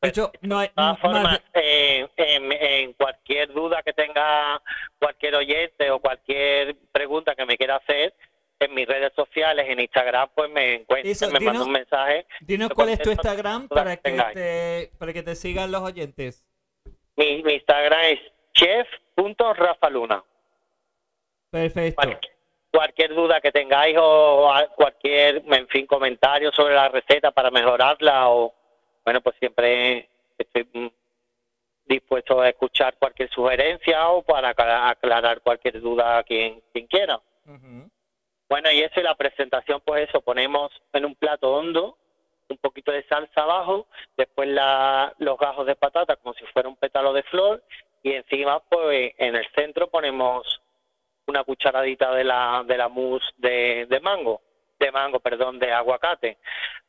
De 0.00 0.10
hecho, 0.10 0.30
no 0.42 0.58
hay 0.58 0.68
De 0.68 0.74
todas 0.74 1.00
formas, 1.00 1.40
eh, 1.54 2.08
en, 2.16 2.52
en 2.52 2.92
cualquier 2.92 3.52
duda 3.52 3.82
que 3.82 3.92
tenga 3.92 4.62
cualquier 4.98 5.34
oyente 5.34 5.90
o 5.90 5.98
cualquier 5.98 6.76
pregunta 6.92 7.34
que 7.34 7.44
me 7.44 7.56
quiera 7.56 7.76
hacer, 7.76 8.14
en 8.60 8.74
mis 8.74 8.86
redes 8.86 9.12
sociales, 9.14 9.66
en 9.68 9.80
Instagram, 9.80 10.28
pues 10.34 10.50
me 10.50 10.74
encuentran, 10.74 11.10
Eso, 11.12 11.30
me 11.30 11.38
dinos- 11.38 11.44
manda 11.54 11.64
un 11.64 11.72
mensaje. 11.72 12.26
Dinos 12.40 12.70
cuál 12.70 12.88
es 12.90 13.00
tu 13.00 13.10
Instagram 13.10 13.68
para 13.68 13.96
que 13.96 14.12
te, 14.34 14.90
para 14.98 15.12
que 15.12 15.22
te 15.22 15.34
sigan 15.36 15.70
los 15.72 15.82
oyentes. 15.82 16.44
Mi, 17.16 17.42
mi 17.42 17.54
Instagram 17.54 18.00
es 18.04 18.20
chef.rafaluna. 18.54 20.22
Perfecto. 21.50 22.18
Cualquier 22.70 23.14
duda 23.14 23.40
que 23.40 23.52
tengáis 23.52 23.96
o 23.98 24.50
cualquier, 24.76 25.42
en 25.46 25.68
fin, 25.68 25.86
comentario 25.86 26.52
sobre 26.52 26.74
la 26.74 26.88
receta 26.88 27.30
para 27.30 27.50
mejorarla 27.50 28.28
o, 28.30 28.54
bueno, 29.04 29.20
pues 29.20 29.36
siempre 29.38 30.08
estoy 30.36 30.68
mm, 30.72 30.88
dispuesto 31.86 32.40
a 32.40 32.48
escuchar 32.50 32.96
cualquier 32.98 33.30
sugerencia 33.30 34.08
o 34.10 34.22
para 34.22 34.50
acla- 34.54 34.90
aclarar 34.90 35.40
cualquier 35.40 35.80
duda 35.80 36.18
a 36.18 36.22
quien, 36.22 36.62
quien 36.72 36.86
quiera. 36.86 37.20
Ujú. 37.46 37.88
Bueno, 38.48 38.70
y 38.70 38.80
eso 38.80 39.00
y 39.00 39.02
la 39.02 39.14
presentación, 39.14 39.80
pues 39.84 40.08
eso, 40.08 40.20
ponemos 40.20 40.70
en 40.92 41.04
un 41.04 41.14
plato 41.14 41.52
hondo 41.52 41.96
un 42.50 42.56
poquito 42.58 42.92
de 42.92 43.02
salsa 43.04 43.42
abajo, 43.42 43.86
después 44.16 44.48
la, 44.48 45.12
los 45.18 45.38
gajos 45.38 45.66
de 45.66 45.76
patata 45.76 46.16
como 46.16 46.32
si 46.32 46.46
fuera 46.46 46.68
un 46.68 46.76
pétalo 46.76 47.12
de 47.12 47.22
flor 47.24 47.62
y 48.02 48.12
encima 48.12 48.60
pues 48.60 49.12
en 49.18 49.36
el 49.36 49.46
centro 49.54 49.88
ponemos 49.88 50.62
una 51.28 51.44
cucharadita 51.44 52.14
de 52.14 52.24
la 52.24 52.64
de 52.66 52.76
la 52.76 52.88
mousse 52.88 53.30
de, 53.36 53.86
de 53.88 54.00
mango, 54.00 54.40
de 54.78 54.90
mango, 54.90 55.20
perdón, 55.20 55.58
de 55.58 55.72
aguacate, 55.72 56.38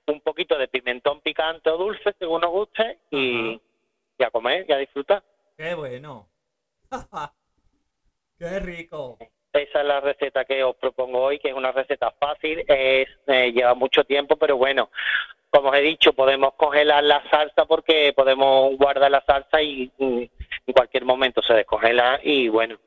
un 0.07 0.21
poquito 0.21 0.57
de 0.57 0.67
pimentón 0.67 1.21
picante 1.21 1.69
o 1.69 1.77
dulce 1.77 2.15
según 2.17 2.41
nos 2.41 2.51
guste 2.51 2.99
y, 3.11 3.61
y 4.17 4.23
a 4.23 4.31
comer 4.31 4.65
y 4.67 4.73
a 4.73 4.77
disfrutar. 4.77 5.23
Qué 5.57 5.73
bueno. 5.75 6.27
Qué 8.39 8.59
rico. 8.59 9.17
Esa 9.51 9.81
es 9.81 9.85
la 9.85 9.99
receta 9.99 10.45
que 10.45 10.63
os 10.63 10.75
propongo 10.75 11.21
hoy, 11.21 11.39
que 11.39 11.49
es 11.49 11.55
una 11.55 11.71
receta 11.71 12.11
fácil, 12.11 12.63
es 12.67 13.07
eh, 13.27 13.51
lleva 13.51 13.73
mucho 13.73 14.03
tiempo, 14.03 14.37
pero 14.37 14.57
bueno, 14.57 14.89
como 15.49 15.69
os 15.69 15.75
he 15.75 15.81
dicho, 15.81 16.13
podemos 16.13 16.53
congelar 16.53 17.03
la 17.03 17.27
salsa 17.29 17.65
porque 17.65 18.13
podemos 18.15 18.77
guardar 18.77 19.09
la 19.09 19.21
salsa 19.25 19.61
y 19.61 19.91
mm, 19.97 20.21
en 20.67 20.73
cualquier 20.73 21.03
momento 21.03 21.41
se 21.41 21.53
descongela 21.53 22.19
y 22.23 22.47
bueno, 22.47 22.77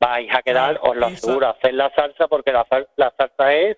vais 0.00 0.28
a 0.34 0.42
quedar, 0.42 0.78
os 0.82 0.96
lo 0.96 1.06
aseguro, 1.06 1.48
hacer 1.48 1.74
la 1.74 1.90
salsa 1.94 2.28
porque 2.28 2.52
la, 2.52 2.66
la 2.96 3.12
salsa 3.16 3.52
es 3.54 3.76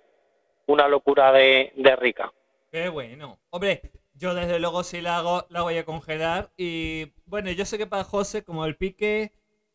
una 0.67 0.87
locura 0.89 1.33
de, 1.33 1.73
de 1.77 1.97
rica. 1.97 2.33
Qué 2.71 2.89
bueno. 2.89 3.39
Hombre, 3.51 3.83
yo 4.15 4.35
desde 4.35 4.61
luego 4.61 4.83
si 4.85 5.01
la 5.01 5.17
hago, 5.19 5.47
la 5.49 5.63
voy 5.63 5.79
a 5.79 5.85
congelar. 5.85 6.51
Y 6.57 7.07
bueno, 7.27 7.51
yo 7.51 7.65
sé 7.65 7.79
que 7.79 7.87
para 7.87 8.05
José, 8.05 8.45
como 8.45 8.65
el 8.65 8.77
pique 8.77 9.33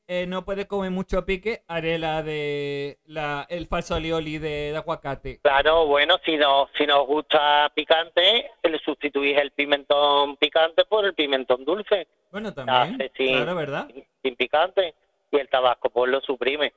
eh, 0.07 0.27
no 0.27 0.45
puede 0.45 0.67
comer 0.67 0.91
mucho 0.91 1.25
pique, 1.25 1.63
haré 1.67 1.97
la 1.97 2.21
de 2.21 2.99
la, 3.05 3.45
el 3.49 3.65
falso 3.67 3.95
alioli 3.95 4.37
de, 4.37 4.71
de 4.71 4.77
aguacate. 4.77 5.39
Claro, 5.41 5.87
bueno, 5.87 6.17
si 6.23 6.37
no, 6.37 6.69
si 6.77 6.85
nos 6.85 7.07
gusta 7.07 7.71
picante, 7.75 8.51
le 8.63 8.79
sustituís 8.79 9.35
el 9.37 9.49
pimentón 9.51 10.37
picante 10.37 10.85
por 10.85 11.05
el 11.05 11.15
pimentón 11.15 11.65
dulce. 11.65 12.07
Bueno, 12.31 12.53
también. 12.53 13.01
Hace. 13.01 13.09
Claro, 13.15 13.55
¿verdad? 13.55 13.87
sin- 13.91 14.05
sin 14.23 14.35
picante 14.35 14.93
y 15.37 15.41
el 15.41 15.49
tabasco 15.49 15.89
pues 15.89 16.11
lo 16.11 16.21
suprime. 16.21 16.73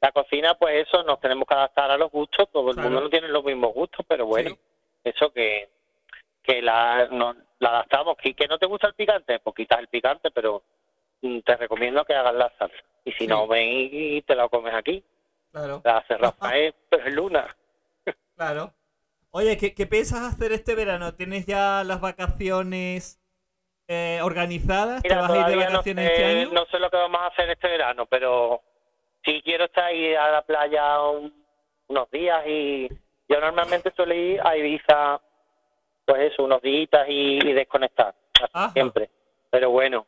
La 0.00 0.10
cocina 0.12 0.54
pues 0.54 0.86
eso, 0.88 1.02
nos 1.04 1.20
tenemos 1.20 1.46
que 1.46 1.54
adaptar 1.54 1.90
a 1.90 1.96
los 1.96 2.10
gustos, 2.10 2.48
todo 2.50 2.70
el 2.70 2.74
Claro. 2.74 2.88
mundo 2.90 3.02
no 3.04 3.10
tiene 3.10 3.28
los 3.28 3.44
mismos 3.44 3.72
gustos, 3.72 4.04
pero 4.08 4.26
bueno, 4.26 4.50
Sí. 4.50 4.58
eso 5.04 5.32
que 5.32 5.68
que 6.42 6.60
la, 6.60 7.06
no- 7.12 7.36
la 7.60 7.68
adaptamos. 7.68 8.16
¿Que, 8.16 8.34
que 8.34 8.48
no 8.48 8.58
te 8.58 8.66
gusta 8.66 8.88
el 8.88 8.94
picante? 8.94 9.38
Pues 9.38 9.54
quitas 9.54 9.78
el 9.78 9.86
picante, 9.86 10.32
pero 10.32 10.64
mm, 11.20 11.38
te 11.42 11.56
recomiendo 11.56 12.04
que 12.04 12.14
hagas 12.14 12.34
la 12.34 12.52
salsa. 12.58 12.74
Y 13.04 13.12
si 13.12 13.18
Sí. 13.18 13.26
no, 13.28 13.46
ven 13.46 13.68
y, 13.68 14.16
y 14.16 14.22
te 14.22 14.34
la 14.34 14.48
comes 14.48 14.74
aquí. 14.74 15.04
Claro, 15.52 15.80
La 15.84 15.98
hace 15.98 16.16
Rafael, 16.18 16.74
pero 16.88 17.06
es 17.06 17.14
Luna. 17.14 17.56
claro. 18.34 18.72
Oye, 19.30 19.56
¿qué, 19.56 19.72
qué 19.72 19.86
piensas 19.86 20.22
hacer 20.22 20.50
este 20.50 20.74
verano? 20.74 21.14
¿Tienes 21.14 21.46
ya 21.46 21.84
las 21.84 22.00
vacaciones 22.00 23.21
eh, 23.92 24.20
organizadas? 24.22 25.02
¿Te 25.02 25.08
Mira, 25.08 25.20
vas 25.20 25.30
a 25.30 25.36
ir 25.36 25.38
de 25.38 25.52
todavía 25.52 25.66
no 25.66 25.72
vacaciones 25.78 26.10
este 26.10 26.24
año? 26.24 26.48
no 26.52 26.66
sé 26.66 26.78
lo 26.78 26.90
que 26.90 26.96
vamos 26.96 27.20
a 27.20 27.26
hacer 27.26 27.50
este 27.50 27.68
verano, 27.68 28.06
pero 28.06 28.60
sí 29.24 29.40
quiero 29.44 29.64
estar 29.64 29.84
ahí 29.84 30.14
a 30.14 30.30
la 30.30 30.42
playa 30.42 31.00
un- 31.02 31.44
unos 31.88 32.10
días 32.10 32.42
y 32.46 32.88
yo 33.28 33.40
normalmente 33.40 33.92
suelo 33.94 34.14
ir 34.14 34.40
a 34.42 34.56
Ibiza, 34.56 35.20
pues 36.06 36.32
eso, 36.32 36.44
unos 36.44 36.62
días 36.62 36.88
y, 37.08 37.38
y 37.48 37.52
desconectar, 37.52 38.14
Ajá. 38.52 38.70
siempre. 38.72 39.10
Pero 39.50 39.70
bueno, 39.70 40.06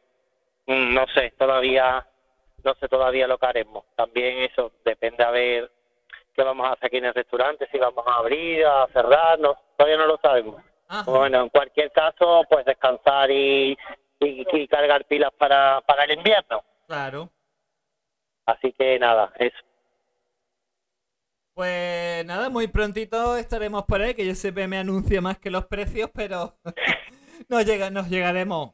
mm, 0.67 0.95
no 0.95 1.07
sé, 1.15 1.33
todavía, 1.39 2.07
no 2.63 2.75
sé 2.77 2.89
todavía 2.89 3.27
lo 3.27 3.37
que 3.39 3.47
haremos. 3.47 3.85
También 3.97 4.39
eso 4.39 4.73
depende 4.85 5.23
a 5.23 5.31
ver 5.31 5.71
qué 6.35 6.43
vamos 6.43 6.67
a 6.67 6.73
hacer 6.73 6.87
aquí 6.87 6.97
en 6.97 7.05
el 7.07 7.15
restaurante, 7.15 7.69
si 7.71 7.79
vamos 7.79 8.05
a 8.07 8.17
abrir, 8.17 8.65
a 8.67 8.87
cerrar, 8.93 9.39
no, 9.39 9.55
todavía 9.77 9.99
no 9.99 10.07
lo 10.07 10.17
sabemos. 10.19 10.63
Ajá. 11.01 11.11
Bueno, 11.11 11.43
en 11.43 11.49
cualquier 11.49 11.91
caso, 11.93 12.43
pues 12.49 12.65
descansar 12.65 13.31
y, 13.31 13.77
y, 14.21 14.47
y 14.53 14.69
cargar 14.69 15.05
pilas 15.07 15.31
para, 15.39 15.81
para 15.83 16.05
el 16.05 16.13
invierno. 16.13 16.63
Claro. 16.87 17.31
Así 18.47 18.73
que 18.73 18.99
nada, 18.99 19.33
eso. 19.39 19.57
Pues 21.55 22.25
nada, 22.27 22.51
muy 22.51 22.67
prontito 22.67 23.37
estaremos 23.37 23.85
por 23.85 24.03
ahí, 24.03 24.15
que 24.15 24.27
yo 24.27 24.35
siempre 24.35 24.67
me 24.67 24.77
anuncio 24.79 25.23
más 25.23 25.39
que 25.39 25.51
los 25.51 25.67
precios, 25.67 26.11
pero 26.13 26.57
nos, 27.49 27.65
llega, 27.65 27.91
nos 27.91 28.09
llegaremos. 28.09 28.73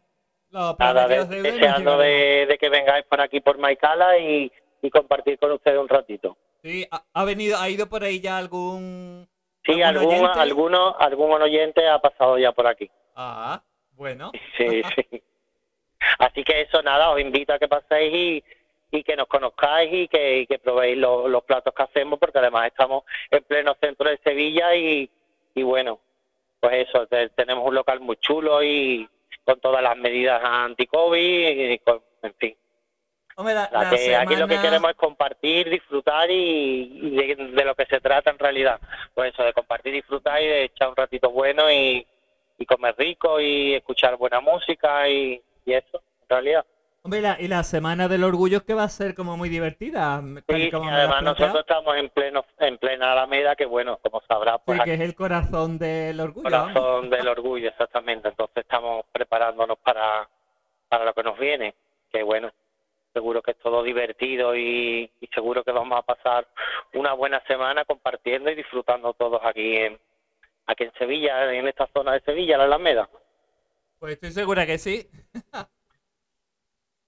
Los 0.50 0.78
Nada, 0.78 1.06
de- 1.06 1.16
nos 1.18 1.28
deseando 1.28 1.98
de, 1.98 2.46
de 2.48 2.58
que 2.58 2.68
vengáis 2.70 3.04
por 3.04 3.20
aquí 3.20 3.40
por 3.40 3.58
Maicala 3.58 4.18
y, 4.18 4.50
y 4.82 4.90
compartir 4.90 5.38
con 5.38 5.52
ustedes 5.52 5.78
un 5.78 5.88
ratito. 5.88 6.36
Sí, 6.62 6.86
ha, 6.90 7.04
ha 7.12 7.24
venido, 7.24 7.58
ha 7.58 7.68
ido 7.68 7.88
por 7.88 8.02
ahí 8.02 8.20
ya 8.20 8.36
algún... 8.38 9.28
Sí, 9.64 9.82
¿Algún 9.82 10.02
algún, 10.04 10.14
oyente? 10.24 10.40
alguno, 10.40 10.96
algún 10.98 11.42
oyente 11.42 11.86
ha 11.88 11.98
pasado 11.98 12.38
ya 12.38 12.52
por 12.52 12.66
aquí. 12.66 12.90
Ah, 13.14 13.62
bueno. 13.92 14.32
Sí, 14.56 14.82
sí. 14.94 15.22
Así 16.18 16.42
que 16.44 16.62
eso, 16.62 16.82
nada, 16.82 17.10
os 17.10 17.20
invito 17.20 17.52
a 17.52 17.58
que 17.58 17.68
paséis 17.68 18.12
y, 18.14 18.44
y 18.98 19.02
que 19.02 19.16
nos 19.16 19.26
conozcáis 19.26 19.92
y 19.92 20.08
que, 20.08 20.38
y 20.40 20.46
que 20.46 20.58
probéis 20.58 20.96
lo- 20.96 21.28
los 21.28 21.44
platos 21.44 21.74
que 21.74 21.82
hacemos, 21.82 22.18
porque 22.18 22.38
además 22.38 22.66
estamos 22.68 23.04
en 23.30 23.42
pleno 23.44 23.76
centro 23.80 24.08
de 24.08 24.18
Sevilla 24.24 24.74
y, 24.74 25.10
y 25.54 25.62
bueno, 25.62 26.00
pues 26.58 26.88
eso, 26.88 27.06
te- 27.06 27.28
tenemos 27.30 27.66
un 27.66 27.74
local 27.74 28.00
muy 28.00 28.16
chulo 28.16 28.62
y 28.62 29.06
con 29.44 29.60
todas 29.60 29.82
las 29.82 29.96
medidas 29.96 30.40
anti-COVID, 30.42 31.70
y 31.70 31.78
con- 31.80 32.02
en 32.22 32.34
fin. 32.34 32.56
Hombre, 33.40 33.54
la, 33.54 33.68
La 33.72 33.82
la 33.84 33.90
que 33.90 34.16
Aquí 34.16 34.36
lo 34.36 34.46
que 34.46 34.54
semana- 34.54 34.62
queremos 34.62 34.90
es 34.90 34.96
compartir, 34.96 35.70
disfrutar 35.70 36.30
y, 36.30 37.00
y 37.02 37.10
de, 37.16 37.34
de 37.36 37.64
lo 37.64 37.74
que 37.74 37.86
se 37.86 38.00
trata 38.00 38.30
en 38.30 38.38
realidad. 38.38 38.78
Pues 39.14 39.32
eso, 39.32 39.42
de 39.42 39.52
compartir, 39.54 39.94
disfrutar 39.94 40.42
y 40.42 40.46
de 40.46 40.64
echar 40.64 40.88
un 40.90 40.96
ratito 40.96 41.30
bueno 41.30 41.70
y, 41.70 42.06
y 42.58 42.66
comer 42.66 42.94
rico 42.98 43.40
y 43.40 43.74
escuchar 43.74 44.16
buena 44.16 44.40
música 44.40 45.08
y, 45.08 45.40
y 45.64 45.72
eso, 45.72 46.02
en 46.22 46.28
realidad. 46.28 46.66
Hombre, 47.02 47.22
la- 47.22 47.40
y 47.40 47.48
la 47.48 47.62
semana 47.62 48.08
del 48.08 48.24
orgullo 48.24 48.62
que 48.66 48.74
va 48.74 48.82
a 48.82 48.88
ser 48.90 49.14
como 49.14 49.38
muy 49.38 49.48
divertida. 49.48 50.22
y 50.48 50.54
Sí, 50.54 50.70
como 50.70 50.84
sí, 50.90 50.94
además 50.94 51.22
nosotros 51.22 51.60
estamos 51.60 51.96
en 51.96 52.10
pleno 52.10 52.44
en 52.58 52.76
plena 52.76 53.12
Alameda, 53.12 53.56
que 53.56 53.64
bueno, 53.64 53.98
como 54.02 54.20
sabrás, 54.28 54.56
Sí, 54.56 54.62
pues 54.66 54.82
que 54.82 54.92
es 54.94 55.00
el 55.00 55.14
corazón 55.14 55.78
del 55.78 56.20
orgullo. 56.20 56.44
corazón 56.44 57.08
del 57.08 57.26
orgullo, 57.26 57.70
exactamente. 57.70 58.28
Entonces 58.28 58.58
estamos 58.58 59.06
preparándonos 59.12 59.78
para, 59.78 60.28
para 60.90 61.06
lo 61.06 61.14
que 61.14 61.22
nos 61.22 61.38
viene, 61.38 61.74
que 62.12 62.22
bueno, 62.22 62.50
seguro 63.20 63.42
que 63.42 63.50
es 63.50 63.58
todo 63.58 63.82
divertido 63.82 64.56
y, 64.56 65.10
y 65.20 65.26
seguro 65.26 65.62
que 65.62 65.72
vamos 65.72 65.98
a 65.98 66.02
pasar 66.02 66.46
una 66.94 67.12
buena 67.12 67.42
semana 67.46 67.84
compartiendo 67.84 68.50
y 68.50 68.54
disfrutando 68.54 69.12
todos 69.12 69.42
aquí 69.44 69.76
en 69.76 69.98
aquí 70.66 70.84
en 70.84 70.92
Sevilla, 70.94 71.52
en 71.52 71.68
esta 71.68 71.86
zona 71.92 72.12
de 72.12 72.20
Sevilla, 72.20 72.56
la 72.56 72.64
Alameda. 72.64 73.10
Pues 73.98 74.14
estoy 74.14 74.30
segura 74.30 74.64
que 74.64 74.78
sí. 74.78 75.06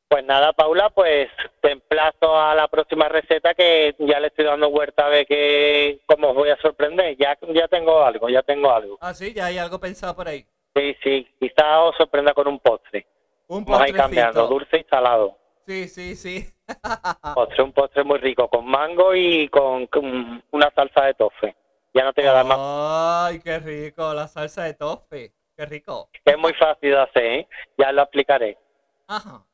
Pues 0.08 0.26
nada, 0.26 0.52
Paula, 0.52 0.90
pues 0.90 1.30
te 1.62 1.72
emplazo 1.72 2.38
a 2.38 2.54
la 2.54 2.68
próxima 2.68 3.08
receta 3.08 3.54
que 3.54 3.96
ya 3.98 4.20
le 4.20 4.26
estoy 4.26 4.44
dando 4.44 4.68
vuelta 4.68 5.06
a 5.06 5.08
ver 5.08 5.24
que 5.24 6.00
cómo 6.04 6.28
os 6.28 6.34
voy 6.34 6.50
a 6.50 6.56
sorprender. 6.58 7.16
Ya, 7.16 7.38
ya 7.54 7.66
tengo 7.66 8.04
algo, 8.04 8.28
ya 8.28 8.42
tengo 8.42 8.70
algo. 8.70 8.98
Ah, 9.00 9.14
sí, 9.14 9.32
ya 9.32 9.46
hay 9.46 9.56
algo 9.56 9.80
pensado 9.80 10.14
por 10.14 10.28
ahí. 10.28 10.44
Sí, 10.76 10.94
sí, 11.02 11.26
quizás 11.40 11.78
os 11.78 11.96
sorprenda 11.96 12.34
con 12.34 12.46
un 12.46 12.58
postre. 12.58 13.06
Un 13.48 13.64
Vamos 13.64 13.80
a 13.80 13.88
ir 13.88 13.96
cambiando, 13.96 14.46
dulce 14.48 14.80
y 14.80 14.84
salado. 14.84 15.38
Sí, 15.66 15.88
sí, 15.88 16.16
sí. 16.16 16.54
Postre, 17.34 17.62
un 17.62 17.72
postre 17.72 18.04
muy 18.04 18.18
rico, 18.18 18.48
con 18.48 18.66
mango 18.66 19.14
y 19.14 19.48
con, 19.48 19.86
con 19.86 20.42
una 20.50 20.70
salsa 20.74 21.04
de 21.04 21.14
tofe. 21.14 21.56
Ya 21.94 22.04
no 22.04 22.12
te 22.12 22.22
voy 22.22 22.30
a 22.30 22.32
dar 22.32 22.46
más, 22.46 22.58
Ay, 22.60 23.40
qué 23.40 23.58
rico, 23.58 24.14
la 24.14 24.26
salsa 24.26 24.64
de 24.64 24.74
tofe. 24.74 25.32
Qué 25.56 25.66
rico. 25.66 26.08
es 26.24 26.38
muy 26.38 26.54
fácil 26.54 26.90
de 26.90 26.98
hacer, 26.98 27.24
¿eh? 27.24 27.48
Ya 27.76 27.92
lo 27.92 28.02
explicaré. 28.02 28.58
Ajá. 29.06 29.44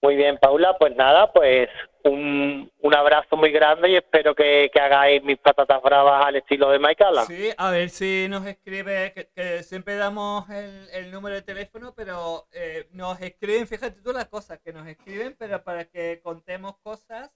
Muy 0.00 0.14
bien, 0.14 0.38
Paula, 0.38 0.76
pues 0.78 0.94
nada, 0.94 1.32
pues 1.32 1.68
un, 2.04 2.70
un 2.78 2.94
abrazo 2.94 3.36
muy 3.36 3.50
grande 3.50 3.90
y 3.90 3.96
espero 3.96 4.32
que, 4.32 4.70
que 4.72 4.80
hagáis 4.80 5.22
mis 5.24 5.38
patatas 5.38 5.82
bravas 5.82 6.24
al 6.24 6.36
estilo 6.36 6.70
de 6.70 6.78
Maicala. 6.78 7.24
Sí, 7.24 7.50
a 7.56 7.70
ver 7.72 7.90
si 7.90 8.28
nos 8.30 8.46
escribe, 8.46 9.12
que, 9.12 9.28
que 9.34 9.64
siempre 9.64 9.96
damos 9.96 10.48
el, 10.50 10.88
el 10.92 11.10
número 11.10 11.34
de 11.34 11.42
teléfono, 11.42 11.94
pero 11.96 12.46
eh, 12.52 12.86
nos 12.92 13.20
escriben, 13.20 13.66
fíjate 13.66 14.00
tú 14.00 14.12
las 14.12 14.28
cosas, 14.28 14.60
que 14.60 14.72
nos 14.72 14.86
escriben, 14.86 15.34
pero 15.36 15.64
para 15.64 15.84
que 15.86 16.20
contemos 16.22 16.76
cosas 16.78 17.32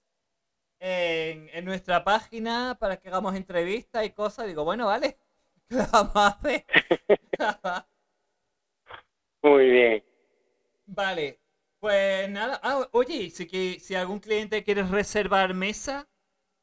en, 0.79 1.49
en 1.53 1.65
nuestra 1.65 2.05
página, 2.05 2.77
para 2.79 2.95
que 2.95 3.09
hagamos 3.09 3.35
entrevistas 3.35 4.05
y 4.05 4.11
cosas. 4.11 4.47
Digo, 4.47 4.63
bueno, 4.63 4.87
vale, 4.87 5.17
¿qué 5.69 5.75
vamos 5.91 6.15
a 6.15 6.27
hacer? 6.27 6.65
Muy 9.41 9.69
bien. 9.69 10.03
Vale, 10.85 11.42
pues 11.83 12.29
nada. 12.29 12.59
Ah, 12.63 12.87
oye, 12.93 13.29
si, 13.29 13.45
que, 13.45 13.77
si 13.81 13.93
algún 13.93 14.21
cliente 14.21 14.63
quiere 14.63 14.83
reservar 14.83 15.53
mesa, 15.53 16.07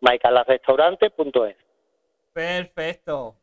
maicalarrestaurante.es. 0.00 1.56
Perfecto. 2.32 3.34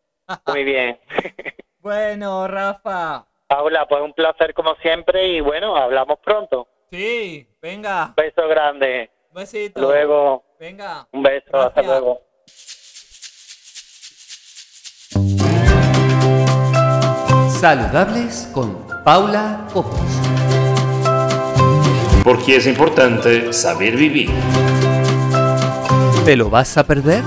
Muy 0.47 0.63
bien. 0.63 0.99
Bueno, 1.83 2.47
Rafa. 2.47 3.25
Paula, 3.45 3.85
pues 3.85 4.01
un 4.01 4.13
placer 4.13 4.53
como 4.53 4.73
siempre 4.75 5.27
y 5.27 5.41
bueno, 5.41 5.75
hablamos 5.75 6.17
pronto. 6.19 6.65
Sí, 6.89 7.45
venga. 7.61 8.13
Beso 8.15 8.47
grande. 8.47 9.11
Besito. 9.33 9.81
Luego. 9.81 10.45
Venga. 10.57 11.05
Un 11.11 11.23
beso, 11.23 11.59
hasta 11.59 11.81
luego. 11.81 12.21
Saludables 17.49 18.49
con 18.53 18.87
Paula 19.03 19.67
Copos. 19.73 19.99
Porque 22.23 22.55
es 22.55 22.67
importante 22.67 23.51
saber 23.51 23.97
vivir. 23.97 24.29
¿Te 26.25 26.37
lo 26.37 26.49
vas 26.49 26.77
a 26.77 26.85
perder? 26.85 27.21